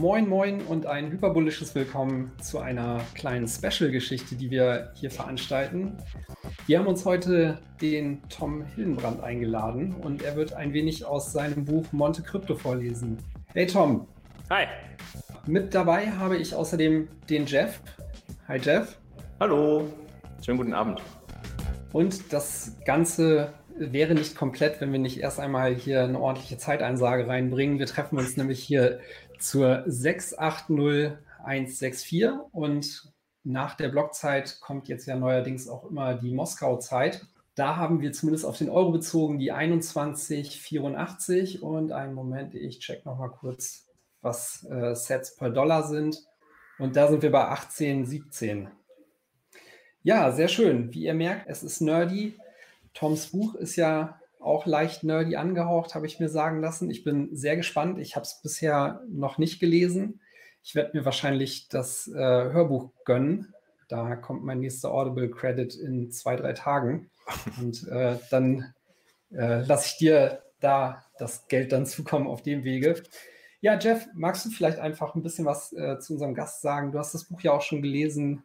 Moin, 0.00 0.26
moin 0.30 0.62
und 0.62 0.86
ein 0.86 1.10
hyperbullisches 1.10 1.74
Willkommen 1.74 2.32
zu 2.40 2.58
einer 2.58 3.02
kleinen 3.14 3.46
Special-Geschichte, 3.46 4.34
die 4.34 4.50
wir 4.50 4.92
hier 4.94 5.10
veranstalten. 5.10 5.98
Wir 6.66 6.78
haben 6.78 6.86
uns 6.86 7.04
heute 7.04 7.58
den 7.82 8.26
Tom 8.30 8.64
Hildenbrand 8.64 9.22
eingeladen 9.22 9.94
und 9.94 10.22
er 10.22 10.36
wird 10.36 10.54
ein 10.54 10.72
wenig 10.72 11.04
aus 11.04 11.34
seinem 11.34 11.66
Buch 11.66 11.84
Monte 11.92 12.22
Crypto 12.22 12.54
vorlesen. 12.54 13.18
Hey 13.52 13.66
Tom. 13.66 14.06
Hi. 14.48 14.64
Mit 15.46 15.74
dabei 15.74 16.10
habe 16.12 16.38
ich 16.38 16.54
außerdem 16.54 17.06
den 17.28 17.44
Jeff. 17.44 17.82
Hi 18.48 18.56
Jeff. 18.58 18.96
Hallo. 19.38 19.86
Schönen 20.42 20.56
guten 20.56 20.72
Abend. 20.72 21.02
Und 21.92 22.32
das 22.32 22.74
Ganze 22.86 23.52
wäre 23.76 24.14
nicht 24.14 24.34
komplett, 24.34 24.80
wenn 24.80 24.92
wir 24.92 24.98
nicht 24.98 25.20
erst 25.20 25.40
einmal 25.40 25.74
hier 25.74 26.04
eine 26.04 26.18
ordentliche 26.18 26.56
Zeiteinsage 26.56 27.28
reinbringen. 27.28 27.78
Wir 27.78 27.86
treffen 27.86 28.18
uns 28.18 28.38
nämlich 28.38 28.62
hier 28.62 29.00
zur 29.40 29.82
680164 29.86 32.28
und 32.52 33.10
nach 33.42 33.74
der 33.74 33.88
Blockzeit 33.88 34.60
kommt 34.60 34.86
jetzt 34.88 35.06
ja 35.06 35.16
neuerdings 35.16 35.66
auch 35.68 35.90
immer 35.90 36.14
die 36.14 36.34
Moskau-Zeit. 36.34 37.26
Da 37.54 37.76
haben 37.76 38.00
wir 38.00 38.12
zumindest 38.12 38.44
auf 38.44 38.58
den 38.58 38.68
Euro 38.68 38.90
bezogen 38.92 39.38
die 39.38 39.48
2184 39.48 41.62
und 41.62 41.92
einen 41.92 42.12
Moment, 42.14 42.54
ich 42.54 42.80
check 42.80 43.06
noch 43.06 43.18
mal 43.18 43.30
kurz, 43.30 43.86
was 44.20 44.66
äh, 44.70 44.94
Sets 44.94 45.36
per 45.36 45.48
Dollar 45.50 45.88
sind. 45.88 46.22
Und 46.78 46.96
da 46.96 47.08
sind 47.08 47.22
wir 47.22 47.30
bei 47.30 47.48
1817. 47.48 48.68
Ja, 50.02 50.32
sehr 50.32 50.48
schön. 50.48 50.92
Wie 50.94 51.04
ihr 51.04 51.14
merkt, 51.14 51.46
es 51.48 51.62
ist 51.62 51.80
nerdy. 51.80 52.36
Toms 52.94 53.28
Buch 53.28 53.54
ist 53.54 53.76
ja 53.76 54.19
auch 54.40 54.66
leicht 54.66 55.04
nerdy 55.04 55.36
angehaucht, 55.36 55.94
habe 55.94 56.06
ich 56.06 56.18
mir 56.18 56.28
sagen 56.28 56.60
lassen. 56.60 56.90
Ich 56.90 57.04
bin 57.04 57.34
sehr 57.34 57.56
gespannt. 57.56 57.98
Ich 57.98 58.16
habe 58.16 58.24
es 58.24 58.40
bisher 58.42 59.02
noch 59.08 59.38
nicht 59.38 59.60
gelesen. 59.60 60.20
Ich 60.62 60.74
werde 60.74 60.96
mir 60.96 61.04
wahrscheinlich 61.04 61.68
das 61.68 62.08
äh, 62.08 62.18
Hörbuch 62.18 62.90
gönnen. 63.04 63.54
Da 63.88 64.16
kommt 64.16 64.44
mein 64.44 64.60
nächster 64.60 64.92
Audible-Credit 64.92 65.74
in 65.74 66.10
zwei, 66.10 66.36
drei 66.36 66.52
Tagen. 66.52 67.10
Und 67.60 67.86
äh, 67.88 68.18
dann 68.30 68.74
äh, 69.32 69.62
lasse 69.62 69.86
ich 69.88 69.98
dir 69.98 70.42
da 70.60 71.04
das 71.18 71.48
Geld 71.48 71.72
dann 71.72 71.86
zukommen 71.86 72.26
auf 72.26 72.42
dem 72.42 72.64
Wege. 72.64 73.02
Ja, 73.60 73.78
Jeff, 73.78 74.06
magst 74.14 74.46
du 74.46 74.50
vielleicht 74.50 74.78
einfach 74.78 75.14
ein 75.14 75.22
bisschen 75.22 75.44
was 75.44 75.72
äh, 75.72 75.98
zu 75.98 76.14
unserem 76.14 76.34
Gast 76.34 76.62
sagen? 76.62 76.92
Du 76.92 76.98
hast 76.98 77.14
das 77.14 77.24
Buch 77.24 77.40
ja 77.40 77.52
auch 77.52 77.62
schon 77.62 77.82
gelesen. 77.82 78.44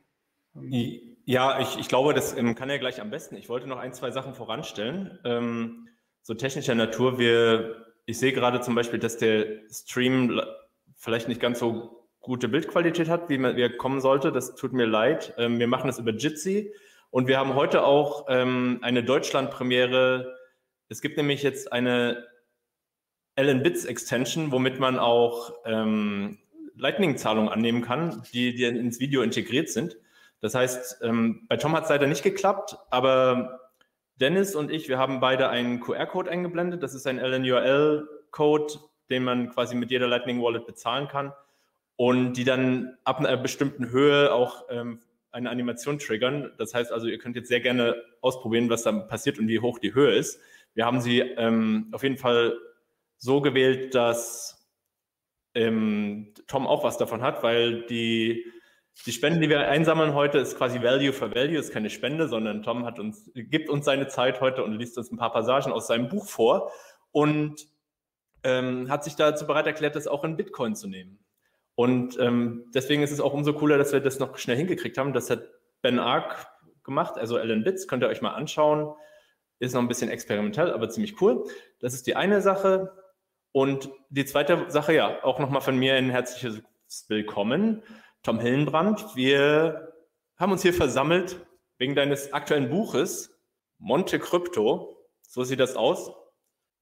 Ja, 1.26 1.59
ich, 1.59 1.78
ich 1.78 1.88
glaube, 1.88 2.14
das 2.14 2.36
ähm, 2.38 2.56
kann 2.56 2.70
er 2.70 2.80
gleich 2.80 3.02
am 3.02 3.09
besten. 3.09 3.36
Ich 3.36 3.50
wollte 3.50 3.68
noch 3.68 3.78
ein, 3.78 3.94
zwei 3.94 4.12
Sachen 4.12 4.34
voranstellen. 4.34 5.20
Ähm, 5.26 5.84
so 6.26 6.34
technischer 6.34 6.73
Natur. 6.73 7.20
Wir, 7.20 7.86
ich 8.08 8.18
sehe 8.18 8.34
gerade 8.34 8.59
zum 8.59 8.73
Beispiel, 8.73 8.98
dass 8.98 9.18
der 9.18 9.45
Stream 9.72 10.42
vielleicht 10.95 11.28
nicht 11.28 11.40
ganz 11.40 11.59
so 11.59 12.08
gute 12.20 12.48
Bildqualität 12.48 13.09
hat, 13.09 13.30
wie, 13.30 13.38
man, 13.38 13.56
wie 13.56 13.62
er 13.62 13.78
kommen 13.78 14.02
sollte. 14.02 14.31
Das 14.31 14.56
tut 14.56 14.73
mir 14.73 14.88
leid. 14.88 15.36
Ähm, 15.38 15.59
wir 15.59 15.68
machen 15.68 15.86
das 15.86 16.00
über 16.00 16.12
Jitsi 16.12 16.73
und 17.12 17.28
wir 17.28 17.38
haben 17.38 17.53
heute 17.53 17.86
auch 17.86 18.26
ähm, 18.28 18.80
eine 18.81 19.03
Deutschland-Premiere. 19.03 20.36
Es 20.90 21.02
gibt 21.02 21.16
nämlich 21.16 21.44
jetzt 21.44 21.72
eine 21.72 22.26
Allen 23.36 23.62
Bits 23.62 23.86
Extension, 23.86 24.52
womit 24.52 24.80
man 24.80 24.98
auch 24.98 25.53
ähm, 25.66 26.40
Lightning-Zahlungen 26.76 27.50
annehmen 27.50 27.84
kann, 27.84 28.23
die, 28.34 28.56
die 28.56 28.64
ins 28.64 29.00
Video 29.00 29.22
integriert 29.22 29.70
sind. 29.70 29.96
Das 30.42 30.56
heißt, 30.56 31.02
ähm, 31.03 31.46
bei 31.48 31.58
Tom 31.58 31.73
hat 31.76 31.84
es 31.84 31.90
leider 31.92 32.08
nicht 32.08 32.23
geklappt, 32.23 32.78
aber 32.90 33.65
Dennis 34.20 34.56
und 34.56 34.72
ich, 34.72 34.88
wir 34.88 34.98
haben 34.98 35.20
beide 35.20 35.50
einen 35.50 35.80
QR-Code 35.80 36.32
eingeblendet. 36.32 36.82
Das 36.84 36.94
ist 36.94 37.06
ein 37.06 37.20
LNURL-Code, 37.20 38.74
den 39.10 39.24
man 39.24 39.50
quasi 39.50 39.76
mit 39.76 39.92
jeder 39.92 40.08
Lightning 40.08 40.42
Wallet 40.42 40.66
bezahlen 40.66 41.08
kann 41.08 41.34
und 41.98 42.34
die 42.34 42.44
dann 42.44 42.98
ab 43.04 43.20
einer 43.20 43.38
bestimmten 43.38 43.90
Höhe 43.90 44.34
auch 44.34 44.66
ähm, 44.70 45.00
eine 45.31 45.50
Animation 45.50 46.00
triggern. 46.00 46.52
Das 46.58 46.74
heißt 46.74 46.92
also, 46.92 47.08
ihr 47.08 47.18
könnt 47.18 47.36
jetzt 47.36 47.50
sehr 47.50 47.59
gerne 47.59 48.02
ausprobieren, 48.22 48.70
was 48.70 48.84
da 48.84 48.94
passiert 48.94 49.38
und 49.38 49.48
wie 49.48 49.59
hoch 49.59 49.80
die 49.80 49.94
Höhe 49.94 50.16
ist. 50.16 50.40
Wir 50.74 50.86
haben 50.86 51.02
sie 51.02 51.20
ähm, 51.20 51.90
auf 51.92 52.04
jeden 52.04 52.18
Fall 52.18 52.58
so 53.18 53.42
gewählt, 53.42 53.96
dass 53.96 54.70
ähm, 55.54 56.34
Tom 56.48 56.68
auch 56.68 56.84
was 56.84 56.98
davon 56.98 57.22
hat, 57.22 57.44
weil 57.44 57.86
die 57.86 58.46
die 59.06 59.11
Spenden, 59.11 59.41
die 59.41 59.50
wir 59.50 59.67
einsammeln 59.67 60.13
heute, 60.13 60.38
ist 60.39 60.57
quasi 60.57 60.81
Value 60.81 61.13
for 61.13 61.33
Value, 61.33 61.57
ist 61.57 61.72
keine 61.72 61.89
Spende, 61.89 62.28
sondern 62.28 62.63
Tom 62.63 62.85
hat 62.85 63.00
uns, 63.00 63.29
gibt 63.33 63.69
uns 63.69 63.85
seine 63.85 64.07
Zeit 64.07 64.41
heute 64.41 64.63
und 64.63 64.73
liest 64.73 64.97
uns 64.97 65.11
ein 65.11 65.17
paar 65.17 65.31
Passagen 65.31 65.72
aus 65.72 65.88
seinem 65.88 66.09
Buch 66.09 66.25
vor 66.25 66.72
und 67.11 67.67
ähm, 68.44 68.89
hat 68.89 69.03
sich 69.03 69.16
dazu 69.16 69.45
bereit 69.45 69.67
erklärt, 69.67 69.95
das 69.95 70.07
auch 70.07 70.23
in 70.23 70.38
Bitcoin 70.38 70.75
zu 70.75 70.88
nehmen. 70.88 71.19
Und 71.75 72.17
ähm, 72.19 72.72
deswegen 72.73 73.03
ist 73.03 73.11
es 73.11 73.19
auch 73.19 73.33
umso 73.33 73.53
cooler, 73.53 73.78
dass 73.78 73.91
wir 73.91 74.00
das 74.00 74.19
noch 74.19 74.38
schnell 74.38 74.57
hingekriegt 74.57 74.97
haben. 74.97 75.13
Das 75.13 75.29
hat 75.29 75.44
Ben 75.81 76.00
Ark 76.00 76.47
gemacht, 76.83 77.17
also 77.17 77.38
Alan 77.38 77.63
Bits, 77.63 77.88
könnt 77.88 78.03
ihr 78.03 78.07
euch 78.07 78.22
mal 78.22 78.33
anschauen. 78.33 78.95
Ist 79.59 79.73
noch 79.73 79.81
ein 79.81 79.88
bisschen 79.88 80.09
experimentell, 80.09 80.72
aber 80.72 80.89
ziemlich 80.89 81.22
cool. 81.22 81.44
Das 81.79 81.94
ist 81.94 82.07
die 82.07 82.16
eine 82.16 82.41
Sache. 82.41 82.94
Und 83.51 83.89
die 84.09 84.25
zweite 84.25 84.66
Sache, 84.69 84.94
ja, 84.94 85.23
auch 85.23 85.39
nochmal 85.39 85.62
von 85.62 85.77
mir 85.77 85.95
ein 85.95 86.09
herzliches 86.09 86.62
Willkommen. 87.07 87.83
Tom 88.25 88.40
Hillenbrand. 88.40 89.16
Wir 89.16 89.94
haben 90.36 90.52
uns 90.52 90.63
hier 90.63 90.74
versammelt 90.74 91.46
wegen 91.78 91.94
deines 91.94 92.34
aktuellen 92.34 92.72
Buches 92.72 93.40
Monte 93.78 94.18
Crypto. 94.18 94.97
So 95.22 95.44
sieht 95.44 95.59
das 95.59 95.75
aus. 95.75 96.12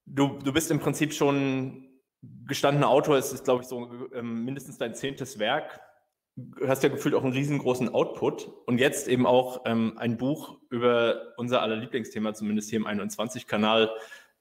Du, 0.05 0.39
du 0.41 0.53
bist 0.53 0.71
im 0.71 0.79
Prinzip 0.79 1.13
schon 1.13 1.89
gestandener 2.45 2.87
Autor. 2.87 3.17
Es 3.17 3.33
ist, 3.33 3.43
glaube 3.43 3.61
ich, 3.61 3.67
so 3.67 3.89
ähm, 4.13 4.45
mindestens 4.45 4.77
dein 4.77 4.95
zehntes 4.95 5.37
Werk. 5.37 5.81
Du 6.37 6.65
hast 6.69 6.81
ja 6.81 6.87
gefühlt 6.87 7.13
auch 7.13 7.25
einen 7.25 7.33
riesengroßen 7.33 7.93
Output 7.93 8.49
und 8.65 8.77
jetzt 8.77 9.09
eben 9.09 9.25
auch 9.25 9.63
ähm, 9.65 9.97
ein 9.97 10.15
Buch 10.15 10.59
über 10.69 11.33
unser 11.35 11.61
aller 11.61 11.75
Lieblingsthema, 11.75 12.33
zumindest 12.33 12.69
hier 12.69 12.79
im 12.79 12.87
21-Kanal 12.87 13.91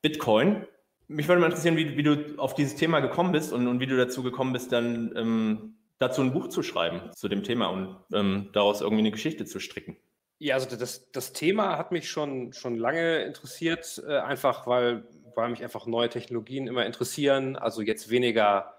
Bitcoin. 0.02 0.69
Mich 1.08 1.26
würde 1.26 1.40
mal 1.40 1.48
interessieren, 1.48 1.76
wie, 1.76 1.96
wie, 1.96 2.04
du 2.04 2.38
auf 2.38 2.54
dieses 2.54 2.76
Thema 2.76 3.00
gekommen 3.00 3.32
bist 3.32 3.52
und, 3.52 3.66
und 3.66 3.80
wie 3.80 3.86
du 3.86 3.96
dazu 3.96 4.22
gekommen 4.22 4.52
bist, 4.52 4.70
dann 4.70 5.12
ähm, 5.16 5.74
dazu 5.98 6.22
ein 6.22 6.32
Buch 6.32 6.48
zu 6.48 6.62
schreiben 6.62 7.10
zu 7.14 7.28
dem 7.28 7.42
Thema 7.42 7.66
und 7.66 7.97
ähm, 8.12 8.50
daraus 8.53 8.80
irgendwie 8.80 9.03
eine 9.03 9.10
Geschichte 9.10 9.44
zu 9.44 9.60
stricken? 9.60 9.97
Ja, 10.38 10.56
also 10.56 10.76
das, 10.76 11.10
das 11.12 11.32
Thema 11.32 11.78
hat 11.78 11.92
mich 11.92 12.10
schon, 12.10 12.53
schon 12.53 12.76
lange 12.76 13.22
interessiert, 13.22 14.02
äh, 14.06 14.19
einfach 14.19 14.66
weil, 14.66 15.04
weil 15.36 15.50
mich 15.50 15.62
einfach 15.62 15.86
neue 15.86 16.08
Technologien 16.08 16.66
immer 16.66 16.84
interessieren. 16.84 17.54
Also 17.54 17.81
jetzt 17.81 18.10
weniger 18.10 18.75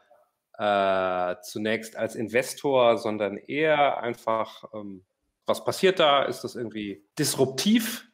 äh, 0.57 1.35
zunächst 1.41 1.95
als 1.95 2.15
Investor, 2.15 2.97
sondern 2.97 3.37
eher 3.37 4.01
einfach, 4.01 4.65
ähm, 4.73 5.05
was 5.45 5.63
passiert 5.63 5.99
da? 5.99 6.23
Ist 6.23 6.43
das 6.43 6.55
irgendwie 6.55 7.05
disruptiv? 7.17 8.07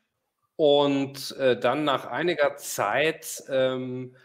Und 0.56 1.36
äh, 1.38 1.60
dann 1.60 1.86
nach 1.86 2.06
einiger 2.06 2.58
Zeit 2.58 3.44
ähm, 3.50 4.16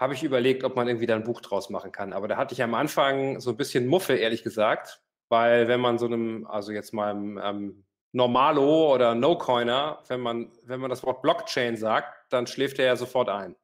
habe 0.00 0.14
ich 0.14 0.22
überlegt, 0.24 0.64
ob 0.64 0.76
man 0.76 0.88
irgendwie 0.88 1.06
da 1.06 1.14
ein 1.14 1.24
Buch 1.24 1.42
draus 1.42 1.68
machen 1.68 1.92
kann. 1.92 2.14
Aber 2.14 2.26
da 2.26 2.38
hatte 2.38 2.54
ich 2.54 2.62
am 2.62 2.74
Anfang 2.74 3.38
so 3.38 3.50
ein 3.50 3.56
bisschen 3.58 3.86
Muffe, 3.86 4.14
ehrlich 4.14 4.42
gesagt, 4.42 5.02
weil 5.28 5.68
wenn 5.68 5.78
man 5.78 5.98
so 5.98 6.06
einem, 6.06 6.46
also 6.46 6.72
jetzt 6.72 6.94
mal 6.94 7.10
ähm, 7.12 7.84
Normalo 8.12 8.94
oder 8.94 9.14
No-Coiner, 9.14 9.98
wenn 10.08 10.20
man, 10.20 10.50
wenn 10.64 10.80
man 10.80 10.88
das 10.88 11.02
Wort 11.04 11.20
Blockchain 11.20 11.76
sagt, 11.76 12.32
dann 12.32 12.46
schläft 12.46 12.78
er 12.78 12.86
ja 12.86 12.96
sofort 12.96 13.28
ein. 13.28 13.54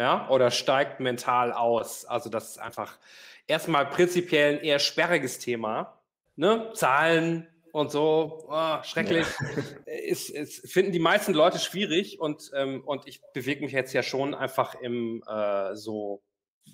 Ja, 0.00 0.28
oder 0.30 0.50
steigt 0.50 0.98
mental 0.98 1.52
aus. 1.52 2.06
Also 2.06 2.30
das 2.30 2.52
ist 2.52 2.58
einfach 2.58 2.98
erstmal 3.46 3.84
prinzipiell 3.84 4.54
ein 4.54 4.64
eher 4.64 4.78
sperriges 4.78 5.38
Thema. 5.40 5.98
Ne? 6.36 6.70
Zahlen, 6.72 7.46
und 7.72 7.90
so, 7.90 8.46
oh, 8.48 8.82
schrecklich. 8.82 9.26
Ja. 9.26 9.92
Ist, 10.02 10.30
ist, 10.30 10.70
finden 10.70 10.92
die 10.92 10.98
meisten 10.98 11.32
Leute 11.32 11.58
schwierig 11.58 12.20
und, 12.20 12.50
ähm, 12.54 12.82
und 12.84 13.06
ich 13.06 13.20
bewege 13.32 13.62
mich 13.62 13.72
jetzt 13.72 13.92
ja 13.92 14.02
schon 14.02 14.34
einfach 14.34 14.74
im 14.74 15.22
äh, 15.26 15.74
so 15.74 16.22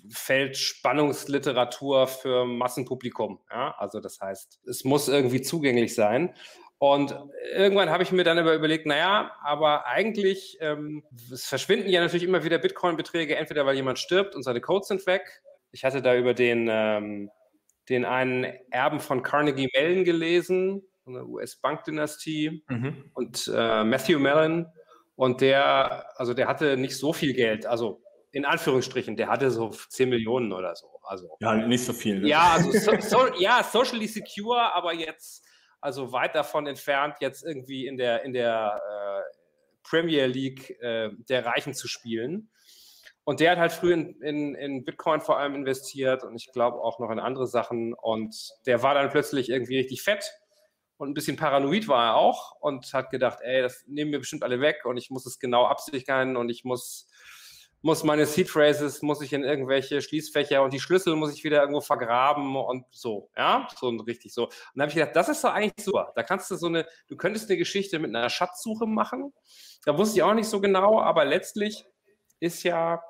Feld 0.09 0.57
Spannungsliteratur 0.57 2.07
für 2.07 2.45
Massenpublikum. 2.45 3.39
Ja? 3.49 3.75
Also 3.77 3.99
das 3.99 4.19
heißt, 4.19 4.59
es 4.67 4.83
muss 4.83 5.07
irgendwie 5.07 5.41
zugänglich 5.41 5.95
sein. 5.95 6.33
Und 6.79 7.15
irgendwann 7.53 7.89
habe 7.89 8.03
ich 8.03 8.11
mir 8.11 8.23
dann 8.23 8.37
aber 8.37 8.53
überlegt, 8.53 8.85
naja, 8.85 9.35
aber 9.43 9.85
eigentlich, 9.85 10.57
ähm, 10.61 11.03
es 11.31 11.45
verschwinden 11.45 11.89
ja 11.89 12.01
natürlich 12.01 12.23
immer 12.23 12.43
wieder 12.43 12.57
Bitcoin-Beträge, 12.57 13.35
entweder 13.35 13.65
weil 13.65 13.75
jemand 13.75 13.99
stirbt 13.99 14.33
und 14.33 14.43
seine 14.43 14.61
Codes 14.61 14.87
sind 14.87 15.05
weg. 15.05 15.41
Ich 15.71 15.83
hatte 15.83 16.01
da 16.01 16.15
über 16.15 16.33
den, 16.33 16.69
ähm, 16.71 17.31
den 17.89 18.05
einen 18.05 18.45
Erben 18.71 19.01
von 19.01 19.23
Carnegie 19.23 19.69
Mellon 19.75 20.05
gelesen, 20.05 20.83
von 21.09 21.15
der 21.15 21.27
US-Bankdynastie 21.27 22.63
mhm. 22.67 23.09
und 23.13 23.51
äh, 23.53 23.83
Matthew 23.83 24.19
Mellon. 24.19 24.67
Und 25.15 25.41
der, 25.41 26.05
also 26.17 26.33
der 26.33 26.47
hatte 26.47 26.77
nicht 26.77 26.95
so 26.95 27.11
viel 27.13 27.33
Geld, 27.33 27.65
also 27.65 28.01
in 28.31 28.45
Anführungsstrichen, 28.45 29.17
der 29.17 29.27
hatte 29.27 29.49
so 29.49 29.69
10 29.69 30.07
Millionen 30.07 30.53
oder 30.53 30.75
so. 30.75 30.87
Also, 31.01 31.35
ja, 31.39 31.55
nicht 31.55 31.83
so 31.83 31.93
viel. 31.93 32.19
Ne? 32.19 32.29
Ja, 32.29 32.51
also 32.53 32.71
so, 32.71 32.91
so, 32.99 33.33
ja, 33.39 33.63
socially 33.63 34.07
secure, 34.07 34.71
aber 34.73 34.93
jetzt, 34.93 35.43
also 35.81 36.11
weit 36.11 36.35
davon 36.35 36.67
entfernt, 36.67 37.15
jetzt 37.21 37.43
irgendwie 37.43 37.87
in 37.87 37.97
der, 37.97 38.23
in 38.23 38.33
der 38.33 38.79
äh, 38.87 39.21
Premier 39.81 40.27
League 40.27 40.69
äh, 40.81 41.09
der 41.27 41.45
Reichen 41.45 41.73
zu 41.73 41.87
spielen. 41.87 42.51
Und 43.23 43.39
der 43.39 43.51
hat 43.51 43.57
halt 43.57 43.71
früh 43.71 43.93
in, 43.93 44.21
in, 44.21 44.55
in 44.55 44.85
Bitcoin 44.85 45.21
vor 45.21 45.39
allem 45.39 45.55
investiert 45.55 46.23
und 46.23 46.35
ich 46.35 46.51
glaube 46.51 46.77
auch 46.77 46.99
noch 46.99 47.09
in 47.09 47.19
andere 47.19 47.47
Sachen. 47.47 47.93
Und 47.95 48.35
der 48.67 48.83
war 48.83 48.93
dann 48.93 49.09
plötzlich 49.09 49.49
irgendwie 49.49 49.77
richtig 49.77 50.03
fett 50.03 50.31
und 50.99 51.09
ein 51.09 51.13
bisschen 51.13 51.37
paranoid 51.37 51.87
war 51.87 52.09
er 52.09 52.15
auch 52.15 52.59
und 52.59 52.93
hat 52.93 53.09
gedacht, 53.09 53.39
ey, 53.41 53.61
das 53.61 53.85
nehmen 53.87 54.11
wir 54.11 54.19
bestimmt 54.19 54.43
alle 54.43 54.59
weg 54.59 54.85
und 54.85 54.97
ich 54.97 55.09
muss 55.09 55.25
es 55.25 55.39
genau 55.39 55.65
absichern 55.65 56.35
und 56.35 56.49
ich 56.49 56.65
muss 56.65 57.07
muss 57.81 58.03
meine 58.03 58.25
Seed 58.25 58.49
Phrases, 58.49 59.01
muss 59.01 59.21
ich 59.21 59.31
in 59.31 59.45
irgendwelche 59.45 60.01
Schließfächer 60.01 60.61
und 60.61 60.73
die 60.73 60.81
Schlüssel 60.81 61.15
muss 61.15 61.33
ich 61.33 61.45
wieder 61.45 61.61
irgendwo 61.61 61.79
vergraben 61.79 62.57
und 62.57 62.85
so, 62.91 63.29
ja, 63.37 63.69
so 63.79 63.87
richtig 63.87 64.33
so. 64.33 64.47
Und 64.47 64.53
da 64.75 64.81
habe 64.81 64.89
ich 64.89 64.95
gedacht, 64.95 65.15
das 65.15 65.29
ist 65.29 65.43
doch 65.45 65.53
eigentlich 65.53 65.85
super. 65.85 66.11
Da 66.13 66.23
kannst 66.23 66.51
du 66.51 66.55
so 66.55 66.67
eine, 66.67 66.85
du 67.07 67.15
könntest 67.15 67.49
eine 67.49 67.57
Geschichte 67.57 67.99
mit 67.99 68.13
einer 68.13 68.29
Schatzsuche 68.29 68.85
machen. 68.85 69.33
Da 69.85 69.97
wusste 69.97 70.17
ich 70.17 70.23
auch 70.23 70.33
nicht 70.33 70.49
so 70.49 70.59
genau, 70.59 70.99
aber 70.99 71.23
letztlich 71.23 71.85
ist 72.41 72.63
ja, 72.63 73.01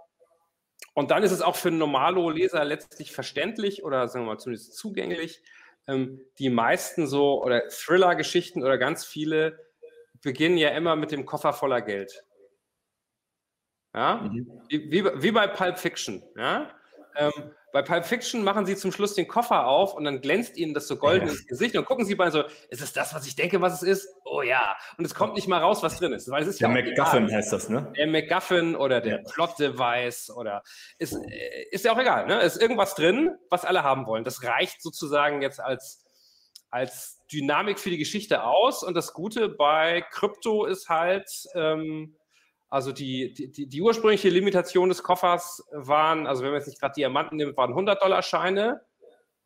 und 0.94 1.10
dann 1.10 1.24
ist 1.24 1.32
es 1.32 1.42
auch 1.42 1.56
für 1.56 1.70
einen 1.70 1.80
Normalo-Leser 1.80 2.64
letztlich 2.64 3.12
verständlich 3.12 3.84
oder 3.84 4.08
sagen 4.08 4.26
wir 4.26 4.34
mal 4.34 4.40
zumindest 4.40 4.76
zugänglich. 4.76 5.42
Ähm, 5.90 6.22
die 6.38 6.50
meisten 6.50 7.08
so 7.08 7.44
oder 7.44 7.68
Thriller-Geschichten 7.68 8.64
oder 8.64 8.78
ganz 8.78 9.06
viele 9.06 9.60
beginnen 10.22 10.58
ja 10.58 10.70
immer 10.70 10.96
mit 10.96 11.12
dem 11.12 11.26
Koffer 11.26 11.54
voller 11.54 11.82
Geld. 11.82 12.24
Ja? 13.96 14.18
Mhm. 14.18 14.62
Wie, 14.70 15.06
wie, 15.22 15.32
bei 15.32 15.48
Pulp 15.48 15.80
Fiction. 15.80 16.24
Ja? 16.36 16.72
Ähm, 17.16 17.52
bei 17.72 17.82
Pulp 17.84 18.06
Fiction 18.06 18.44
machen 18.44 18.66
sie 18.66 18.76
zum 18.76 18.92
Schluss 18.92 19.14
den 19.14 19.28
Koffer 19.28 19.68
auf 19.68 19.94
und 19.94 20.04
dann 20.04 20.22
glänzt 20.22 20.58
ihnen 20.58 20.74
das 20.74 20.88
so 20.88 20.98
golden 20.98 21.28
ja. 21.28 21.32
ins 21.32 21.46
Gesicht 21.46 21.78
und 21.78 21.86
gucken 21.86 22.06
sie 22.06 22.16
bei 22.16 22.32
so, 22.32 22.44
ist 22.70 22.82
es 22.82 22.94
das, 22.94 23.14
was 23.14 23.28
ich 23.28 23.36
denke, 23.36 23.62
was 23.62 23.82
es 23.82 23.84
ist? 23.84 24.10
Oh 24.26 24.42
ja. 24.42 24.76
Und 24.98 25.06
es 25.06 25.14
kommt 25.14 25.36
nicht 25.36 25.48
mal 25.48 25.60
raus, 25.60 25.84
was 25.84 26.00
drin 26.00 26.14
ist. 26.14 26.30
Weil 26.32 26.44
es 26.44 26.50
ist 26.50 26.62
der 26.62 26.70
ja 26.70 26.74
MacGuffin 26.74 27.26
egal. 27.26 27.38
heißt 27.38 27.54
das, 27.54 27.70
ne? 27.70 27.92
Der 27.96 28.08
MacGuffin 28.08 28.76
oder 28.76 29.02
der 29.02 29.18
ja. 29.18 29.32
Plot-Device 29.32 30.32
oder 30.32 30.64
ist, 30.98 31.14
äh, 31.14 31.66
ist 31.72 31.86
ja 31.86 31.94
auch 31.94 32.00
egal. 32.00 32.26
Ne? 32.26 32.42
Ist 32.42 32.60
irgendwas 32.60 32.96
drin, 32.96 33.36
was 33.50 33.66
alle 33.66 33.84
haben 33.84 34.08
wollen. 34.08 34.24
Das 34.24 34.44
reicht 34.44 34.82
sozusagen 34.82 35.42
jetzt 35.42 35.60
als, 35.60 36.04
als 36.72 37.20
Dynamik 37.32 37.80
für 37.80 37.92
die 37.92 37.98
Geschichte 38.00 38.44
aus. 38.44 38.84
Und 38.84 38.96
das 38.96 39.14
Gute 39.14 39.48
bei 39.48 40.04
Krypto 40.10 40.66
ist 40.66 40.90
halt, 40.90 41.30
ähm, 41.54 42.16
also 42.70 42.92
die, 42.92 43.34
die, 43.34 43.68
die 43.68 43.82
ursprüngliche 43.82 44.30
Limitation 44.30 44.90
des 44.90 45.02
Koffers 45.02 45.66
waren, 45.72 46.28
also 46.28 46.44
wenn 46.44 46.52
man 46.52 46.60
jetzt 46.60 46.68
nicht 46.68 46.80
gerade 46.80 46.94
Diamanten 46.94 47.38
nimmt, 47.38 47.58
waren 47.58 47.74
100-Dollar-Scheine. 47.74 48.82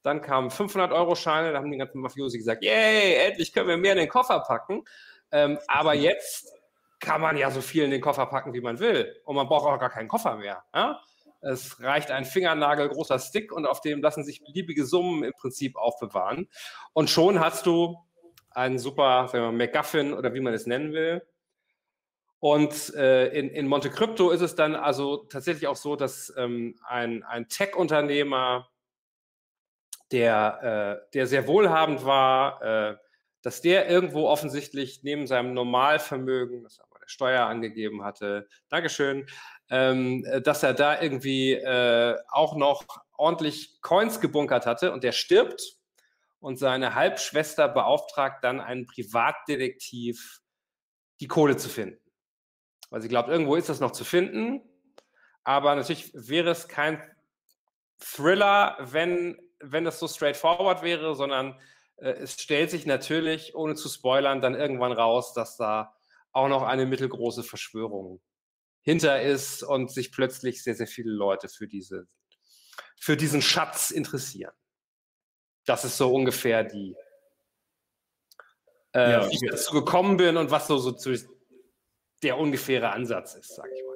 Dann 0.02 0.22
kamen 0.22 0.50
500-Euro-Scheine, 0.50 1.54
da 1.54 1.60
haben 1.60 1.72
die 1.72 1.78
ganzen 1.78 2.02
Mafiosi 2.02 2.38
gesagt, 2.38 2.62
yay, 2.64 3.16
endlich 3.28 3.54
können 3.54 3.70
wir 3.70 3.78
mehr 3.78 3.94
in 3.94 4.00
den 4.00 4.10
Koffer 4.10 4.42
packen. 4.42 4.84
Ähm, 5.32 5.58
aber 5.68 5.94
jetzt 5.94 6.52
kann 7.00 7.22
man 7.22 7.38
ja 7.38 7.50
so 7.52 7.62
viel 7.62 7.84
in 7.84 7.92
den 7.92 8.02
Koffer 8.02 8.26
packen, 8.26 8.54
wie 8.54 8.60
man 8.60 8.80
will. 8.80 9.16
Und 9.24 9.38
man 9.38 9.48
braucht 9.48 9.66
auch 9.66 9.80
gar 9.80 9.90
keinen 9.90 10.10
Koffer 10.10 10.36
mehr. 10.36 10.64
Ja? 10.76 11.00
Es 11.40 11.82
reicht 11.82 12.12
ein 12.12 12.26
Fingernagel 12.26 12.90
großer 12.90 13.20
Stick 13.20 13.54
und 13.54 13.66
auf 13.66 13.80
dem 13.80 14.02
lassen 14.02 14.26
sich 14.26 14.44
beliebige 14.44 14.86
Summen 14.86 15.24
im 15.24 15.34
Prinzip 15.34 15.78
aufbewahren. 15.78 16.50
Und 16.92 17.10
schon 17.10 17.40
hast 17.40 17.66
du 17.66 17.98
einen 18.52 18.80
super, 18.80 19.28
sagen 19.28 19.46
wir 19.46 19.52
mal, 19.52 19.58
MacGuffin 19.58 20.14
oder 20.14 20.34
wie 20.34 20.42
man 20.42 20.54
es 20.54 20.66
nennen 20.66 20.92
will, 20.92 21.26
und 22.44 22.94
äh, 22.96 23.28
in, 23.28 23.48
in 23.48 23.68
Monte 23.68 23.90
Crypto 23.90 24.30
ist 24.32 24.42
es 24.42 24.54
dann 24.54 24.76
also 24.76 25.16
tatsächlich 25.16 25.66
auch 25.68 25.78
so, 25.78 25.96
dass 25.96 26.34
ähm, 26.36 26.76
ein, 26.86 27.24
ein 27.24 27.48
Tech-Unternehmer, 27.48 28.68
der, 30.12 31.00
äh, 31.08 31.12
der 31.14 31.26
sehr 31.28 31.48
wohlhabend 31.48 32.04
war, 32.04 32.62
äh, 32.62 32.98
dass 33.44 33.62
der 33.62 33.88
irgendwo 33.88 34.28
offensichtlich 34.28 35.04
neben 35.04 35.26
seinem 35.26 35.54
Normalvermögen, 35.54 36.64
das 36.64 36.80
er 36.80 36.86
bei 36.92 37.00
der 37.00 37.08
Steuer 37.08 37.46
angegeben 37.46 38.04
hatte, 38.04 38.50
Dankeschön, 38.68 39.26
ähm, 39.70 40.28
dass 40.44 40.64
er 40.64 40.74
da 40.74 41.02
irgendwie 41.02 41.54
äh, 41.54 42.18
auch 42.28 42.58
noch 42.58 42.84
ordentlich 43.16 43.82
Coins 43.82 44.20
gebunkert 44.20 44.66
hatte 44.66 44.92
und 44.92 45.06
der 45.06 45.14
stirbt 45.14 45.78
und 46.42 46.60
seine 46.60 46.94
Halbschwester 46.94 47.70
beauftragt 47.70 48.44
dann 48.44 48.60
einen 48.60 48.86
Privatdetektiv, 48.86 50.42
die 51.22 51.28
Kohle 51.28 51.56
zu 51.56 51.70
finden 51.70 52.03
weil 52.94 53.02
sie 53.02 53.08
glaubt, 53.08 53.28
irgendwo 53.28 53.56
ist 53.56 53.70
das 53.70 53.80
noch 53.80 53.90
zu 53.90 54.04
finden. 54.06 54.62
Aber 55.44 55.74
natürlich 55.74 56.12
wäre 56.14 56.52
es 56.52 56.68
kein 56.68 57.02
Thriller, 57.98 58.78
wenn, 58.80 59.36
wenn 59.60 59.84
das 59.84 59.98
so 59.98 60.08
straightforward 60.08 60.84
wäre, 60.84 61.16
sondern 61.16 61.60
äh, 61.96 62.12
es 62.12 62.40
stellt 62.40 62.70
sich 62.70 62.86
natürlich, 62.86 63.56
ohne 63.56 63.74
zu 63.74 63.90
spoilern, 63.90 64.42
dann 64.42 64.54
irgendwann 64.54 64.92
raus, 64.92 65.34
dass 65.34 65.58
da 65.58 65.96
auch 66.34 66.48
noch 66.48 66.62
eine 66.62 66.86
mittelgroße 66.86 67.42
Verschwörung 67.42 68.22
hinter 68.84 69.24
ist 69.24 69.64
und 69.64 69.90
sich 69.90 70.12
plötzlich 70.12 70.62
sehr, 70.62 70.76
sehr 70.76 70.86
viele 70.86 71.12
Leute 71.12 71.50
für, 71.50 71.68
diese, 71.68 72.06
für 73.00 73.18
diesen 73.18 73.42
Schatz 73.42 73.90
interessieren. 73.90 74.54
Das 75.66 75.84
ist 75.84 75.98
so 75.98 76.14
ungefähr 76.14 76.64
die, 76.64 76.96
äh, 78.94 79.14
ja, 79.14 79.28
wie 79.28 79.34
ich 79.34 79.42
dazu 79.50 79.74
gekommen 79.74 80.18
bin 80.18 80.38
und 80.38 80.52
was 80.52 80.68
so, 80.68 80.78
so 80.78 80.92
der 82.24 82.40
ungefähre 82.40 82.92
Ansatz 82.92 83.36
ist, 83.36 83.56
sage 83.56 83.70
ich 83.76 83.84
mal. 83.86 83.94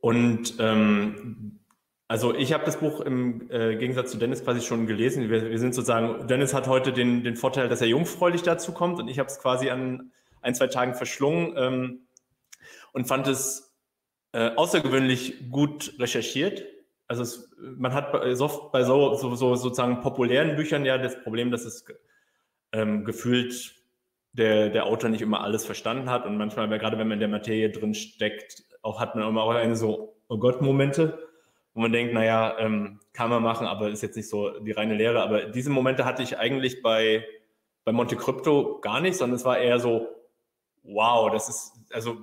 Und 0.00 0.54
ähm, 0.58 1.60
also 2.06 2.34
ich 2.34 2.52
habe 2.52 2.64
das 2.64 2.78
Buch 2.78 3.00
im 3.00 3.50
äh, 3.50 3.76
Gegensatz 3.76 4.10
zu 4.10 4.18
Dennis 4.18 4.42
quasi 4.42 4.62
schon 4.62 4.86
gelesen. 4.86 5.28
Wir, 5.28 5.50
wir, 5.50 5.58
sind 5.58 5.74
sozusagen, 5.74 6.26
Dennis 6.26 6.54
hat 6.54 6.66
heute 6.66 6.92
den, 6.92 7.22
den 7.22 7.36
Vorteil, 7.36 7.68
dass 7.68 7.82
er 7.82 7.88
jungfräulich 7.88 8.42
dazu 8.42 8.72
kommt 8.72 8.98
und 8.98 9.08
ich 9.08 9.18
habe 9.18 9.28
es 9.28 9.38
quasi 9.38 9.68
an 9.68 10.10
ein, 10.40 10.54
zwei 10.54 10.68
Tagen 10.68 10.94
verschlungen 10.94 11.54
ähm, 11.56 12.00
und 12.92 13.06
fand 13.06 13.26
es 13.26 13.74
äh, 14.32 14.50
außergewöhnlich 14.54 15.50
gut 15.50 15.94
recherchiert. 15.98 16.64
Also 17.08 17.22
es, 17.22 17.50
man 17.58 17.92
hat 17.92 18.12
so, 18.36 18.70
bei 18.72 18.84
so, 18.84 19.14
so, 19.14 19.34
so, 19.34 19.54
sozusagen 19.56 20.00
populären 20.00 20.56
Büchern 20.56 20.84
ja 20.84 20.98
das 20.98 21.22
Problem, 21.22 21.50
dass 21.50 21.64
es 21.64 21.84
ähm, 22.72 23.04
gefühlt 23.04 23.74
der, 24.32 24.70
der 24.70 24.86
Autor 24.86 25.10
nicht 25.10 25.22
immer 25.22 25.42
alles 25.42 25.64
verstanden 25.64 26.10
hat 26.10 26.26
und 26.26 26.36
manchmal, 26.36 26.68
gerade 26.78 26.98
wenn 26.98 27.08
man 27.08 27.16
in 27.16 27.20
der 27.20 27.28
Materie 27.28 27.70
drin 27.70 27.94
steckt, 27.94 28.64
auch 28.82 29.00
hat 29.00 29.14
man 29.14 29.26
immer 29.26 29.42
auch 29.42 29.50
eine 29.50 29.76
so, 29.76 30.16
oh 30.28 30.38
Gott-Momente, 30.38 31.18
wo 31.74 31.80
man 31.80 31.92
denkt, 31.92 32.12
naja, 32.14 32.56
ähm, 32.58 33.00
kann 33.12 33.30
man 33.30 33.42
machen, 33.42 33.66
aber 33.66 33.88
ist 33.88 34.02
jetzt 34.02 34.16
nicht 34.16 34.28
so 34.28 34.58
die 34.60 34.72
reine 34.72 34.94
Lehre. 34.94 35.22
Aber 35.22 35.44
diese 35.44 35.70
Momente 35.70 36.04
hatte 36.04 36.22
ich 36.22 36.38
eigentlich 36.38 36.82
bei, 36.82 37.24
bei 37.84 37.92
Monte 37.92 38.16
Crypto 38.16 38.80
gar 38.80 39.00
nicht, 39.00 39.16
sondern 39.16 39.36
es 39.36 39.44
war 39.44 39.58
eher 39.58 39.78
so, 39.78 40.08
wow, 40.82 41.30
das 41.30 41.48
ist, 41.48 41.72
also, 41.92 42.16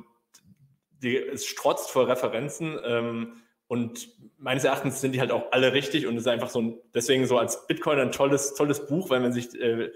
die, 1.01 1.17
es 1.17 1.45
strotzt 1.45 1.91
vor 1.91 2.07
Referenzen 2.07 2.79
ähm, 2.83 3.41
und 3.67 4.09
meines 4.37 4.63
Erachtens 4.63 5.01
sind 5.01 5.13
die 5.13 5.19
halt 5.19 5.31
auch 5.31 5.51
alle 5.51 5.73
richtig 5.73 6.07
und 6.07 6.15
es 6.15 6.21
ist 6.21 6.27
einfach 6.27 6.49
so 6.49 6.61
ein, 6.61 6.77
deswegen 6.93 7.25
so 7.25 7.37
als 7.37 7.67
Bitcoin 7.67 7.99
ein 7.99 8.11
tolles, 8.11 8.53
tolles 8.53 8.85
Buch, 8.85 9.09
weil 9.09 9.19
man 9.19 9.33
sich 9.33 9.59
äh, 9.59 9.91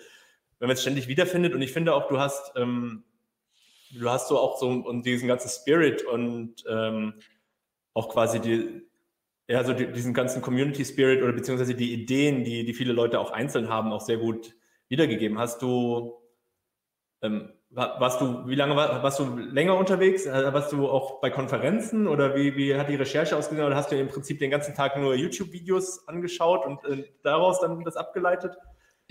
wenn 0.59 0.67
man 0.67 0.75
es 0.75 0.81
ständig 0.81 1.07
wiederfindet. 1.07 1.53
Und 1.53 1.61
ich 1.61 1.71
finde 1.71 1.93
auch, 1.93 2.07
du 2.07 2.19
hast, 2.19 2.53
ähm, 2.55 3.03
du 3.91 4.09
hast 4.09 4.27
so 4.27 4.37
auch 4.37 4.57
so 4.57 4.69
und 4.69 5.05
diesen 5.05 5.27
ganzen 5.27 5.49
Spirit 5.49 6.05
und 6.05 6.63
ähm, 6.69 7.15
auch 7.93 8.09
quasi 8.09 8.39
die, 8.39 8.81
ja, 9.47 9.63
so 9.63 9.73
die, 9.73 9.91
diesen 9.91 10.13
ganzen 10.13 10.41
Community 10.41 10.85
Spirit 10.85 11.23
oder 11.23 11.33
beziehungsweise 11.33 11.73
die 11.73 11.93
Ideen, 11.93 12.43
die, 12.43 12.65
die 12.65 12.73
viele 12.73 12.93
Leute 12.93 13.19
auch 13.19 13.31
einzeln 13.31 13.69
haben, 13.69 13.91
auch 13.91 14.01
sehr 14.01 14.17
gut 14.17 14.55
wiedergegeben. 14.89 15.39
Hast 15.39 15.61
du, 15.61 16.21
ähm, 17.21 17.49
warst 17.71 18.19
du, 18.21 18.47
wie 18.47 18.55
lange 18.55 18.75
war, 18.75 19.01
warst 19.01 19.19
du 19.19 19.37
länger 19.37 19.75
unterwegs? 19.75 20.25
Äh, 20.25 20.53
warst 20.53 20.71
du 20.71 20.89
auch 20.89 21.21
bei 21.21 21.29
Konferenzen 21.29 22.07
oder 22.07 22.35
wie, 22.35 22.55
wie 22.55 22.75
hat 22.75 22.89
die 22.89 22.95
Recherche 22.95 23.35
ausgesehen? 23.37 23.65
Oder 23.65 23.75
hast 23.75 23.91
du 23.91 23.99
im 23.99 24.07
Prinzip 24.07 24.39
den 24.39 24.51
ganzen 24.51 24.75
Tag 24.75 24.97
nur 24.97 25.15
YouTube-Videos 25.15 26.07
angeschaut 26.07 26.65
und 26.65 26.83
äh, 26.85 27.05
daraus 27.23 27.59
dann 27.59 27.83
das 27.83 27.95
abgeleitet? 27.95 28.57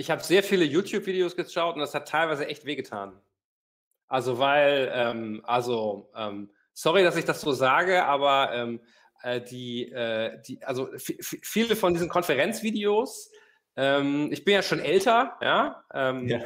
Ich 0.00 0.12
habe 0.12 0.22
sehr 0.22 0.44
viele 0.44 0.64
YouTube-Videos 0.64 1.34
geschaut 1.34 1.74
und 1.74 1.80
das 1.80 1.92
hat 1.92 2.06
teilweise 2.06 2.46
echt 2.46 2.64
wehgetan. 2.64 3.20
Also 4.06 4.38
weil, 4.38 4.90
ähm, 4.94 5.42
also, 5.44 6.08
ähm, 6.14 6.50
sorry, 6.72 7.02
dass 7.02 7.16
ich 7.16 7.24
das 7.24 7.40
so 7.40 7.52
sage, 7.52 8.04
aber 8.04 8.52
ähm, 8.54 8.80
äh, 9.24 9.40
die, 9.40 9.90
äh, 9.90 10.40
die, 10.42 10.64
also 10.64 10.88
viele 10.96 11.74
von 11.74 11.94
diesen 11.94 12.08
Konferenzvideos, 12.08 13.32
ähm, 13.74 14.28
ich 14.30 14.44
bin 14.44 14.54
ja 14.54 14.62
schon 14.62 14.78
älter, 14.78 15.36
ja. 15.42 15.84
Ähm, 15.92 16.28
ja. 16.28 16.42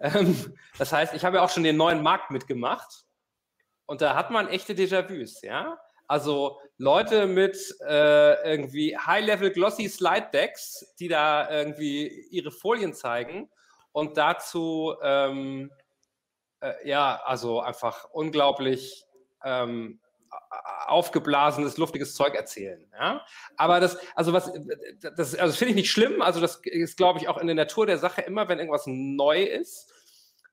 Ähm, 0.00 0.54
das 0.76 0.92
heißt, 0.92 1.14
ich 1.14 1.24
habe 1.24 1.36
ja 1.36 1.44
auch 1.44 1.50
schon 1.50 1.62
den 1.62 1.76
neuen 1.76 2.02
Markt 2.02 2.32
mitgemacht 2.32 3.04
und 3.86 4.00
da 4.00 4.16
hat 4.16 4.32
man 4.32 4.48
echte 4.48 4.74
Déjà-vus, 4.74 5.42
ja. 5.42 5.78
Also 6.08 6.60
Leute 6.78 7.26
mit 7.26 7.56
äh, 7.86 8.50
irgendwie 8.50 8.96
High-Level 8.96 9.50
Glossy 9.50 9.88
Slide 9.88 10.28
Decks, 10.32 10.94
die 10.98 11.08
da 11.08 11.50
irgendwie 11.50 12.26
ihre 12.30 12.50
Folien 12.50 12.94
zeigen 12.94 13.50
und 13.92 14.16
dazu 14.16 14.94
ähm, 15.02 15.70
äh, 16.60 16.88
ja, 16.88 17.20
also 17.24 17.60
einfach 17.60 18.04
unglaublich 18.10 19.04
ähm, 19.44 20.00
aufgeblasenes, 20.86 21.76
luftiges 21.76 22.14
Zeug 22.14 22.34
erzählen. 22.34 22.86
Ja? 22.92 23.24
Aber 23.56 23.80
das, 23.80 23.98
also 24.14 24.32
was, 24.32 24.52
das, 25.16 25.34
also 25.34 25.56
finde 25.56 25.70
ich 25.70 25.76
nicht 25.76 25.90
schlimm. 25.90 26.22
Also 26.22 26.40
das 26.40 26.60
ist, 26.64 26.96
glaube 26.96 27.18
ich, 27.18 27.28
auch 27.28 27.38
in 27.38 27.46
der 27.46 27.56
Natur 27.56 27.86
der 27.86 27.98
Sache 27.98 28.22
immer, 28.22 28.48
wenn 28.48 28.58
irgendwas 28.58 28.84
neu 28.86 29.42
ist. 29.42 29.92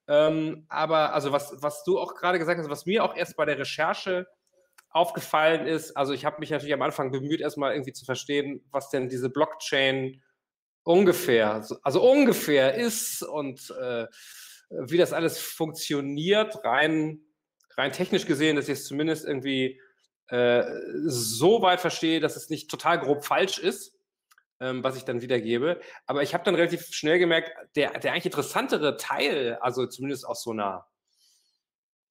Ähm, 0.08 0.66
aber 0.70 1.14
also 1.14 1.32
was, 1.32 1.56
was 1.62 1.84
du 1.84 2.00
auch 2.00 2.16
gerade 2.16 2.40
gesagt 2.40 2.60
hast, 2.60 2.70
was 2.70 2.86
mir 2.86 3.04
auch 3.04 3.16
erst 3.16 3.38
bei 3.38 3.46
der 3.46 3.58
Recherche 3.58 4.28
aufgefallen 4.94 5.66
ist, 5.68 5.98
also 5.98 6.14
ich 6.14 6.24
habe 6.24 6.40
mich 6.40 6.52
natürlich 6.52 6.74
am 6.74 6.82
Anfang 6.82 7.12
bemüht, 7.12 7.42
erstmal 7.42 7.74
irgendwie 7.74 7.94
zu 7.94 8.06
verstehen, 8.06 8.64
was 8.72 8.90
denn 8.90 9.10
diese 9.10 9.30
Blockchain 9.30 10.24
ungefähr, 10.84 11.66
also 11.82 12.10
ungefähr 12.10 12.76
ist 12.76 13.24
und 13.24 13.74
äh, 13.82 14.08
wie 14.70 14.98
das 14.98 15.14
alles 15.14 15.40
funktioniert, 15.40 16.64
rein, 16.64 17.20
rein 17.76 17.92
technisch 17.92 18.26
gesehen, 18.26 18.56
dass 18.56 18.68
ich 18.68 18.80
es 18.80 18.86
zumindest 18.86 19.26
irgendwie 19.26 19.82
äh, 20.28 20.64
so 21.06 21.62
weit 21.62 21.80
verstehe, 21.80 22.20
dass 22.20 22.36
es 22.36 22.50
nicht 22.50 22.70
total 22.70 23.00
grob 23.00 23.26
falsch 23.26 23.60
ist, 23.60 23.98
ähm, 24.60 24.84
was 24.84 24.96
ich 24.96 25.06
dann 25.06 25.22
wiedergebe. 25.22 25.80
Aber 26.06 26.22
ich 26.22 26.34
habe 26.34 26.44
dann 26.44 26.56
relativ 26.56 26.88
schnell 26.94 27.20
gemerkt, 27.20 27.52
der, 27.76 27.92
der 28.00 28.12
eigentlich 28.12 28.26
interessantere 28.26 28.98
Teil, 28.98 29.58
also 29.62 29.86
zumindest 29.88 30.26
aus 30.28 30.44
so 30.44 30.52
einer 30.52 30.86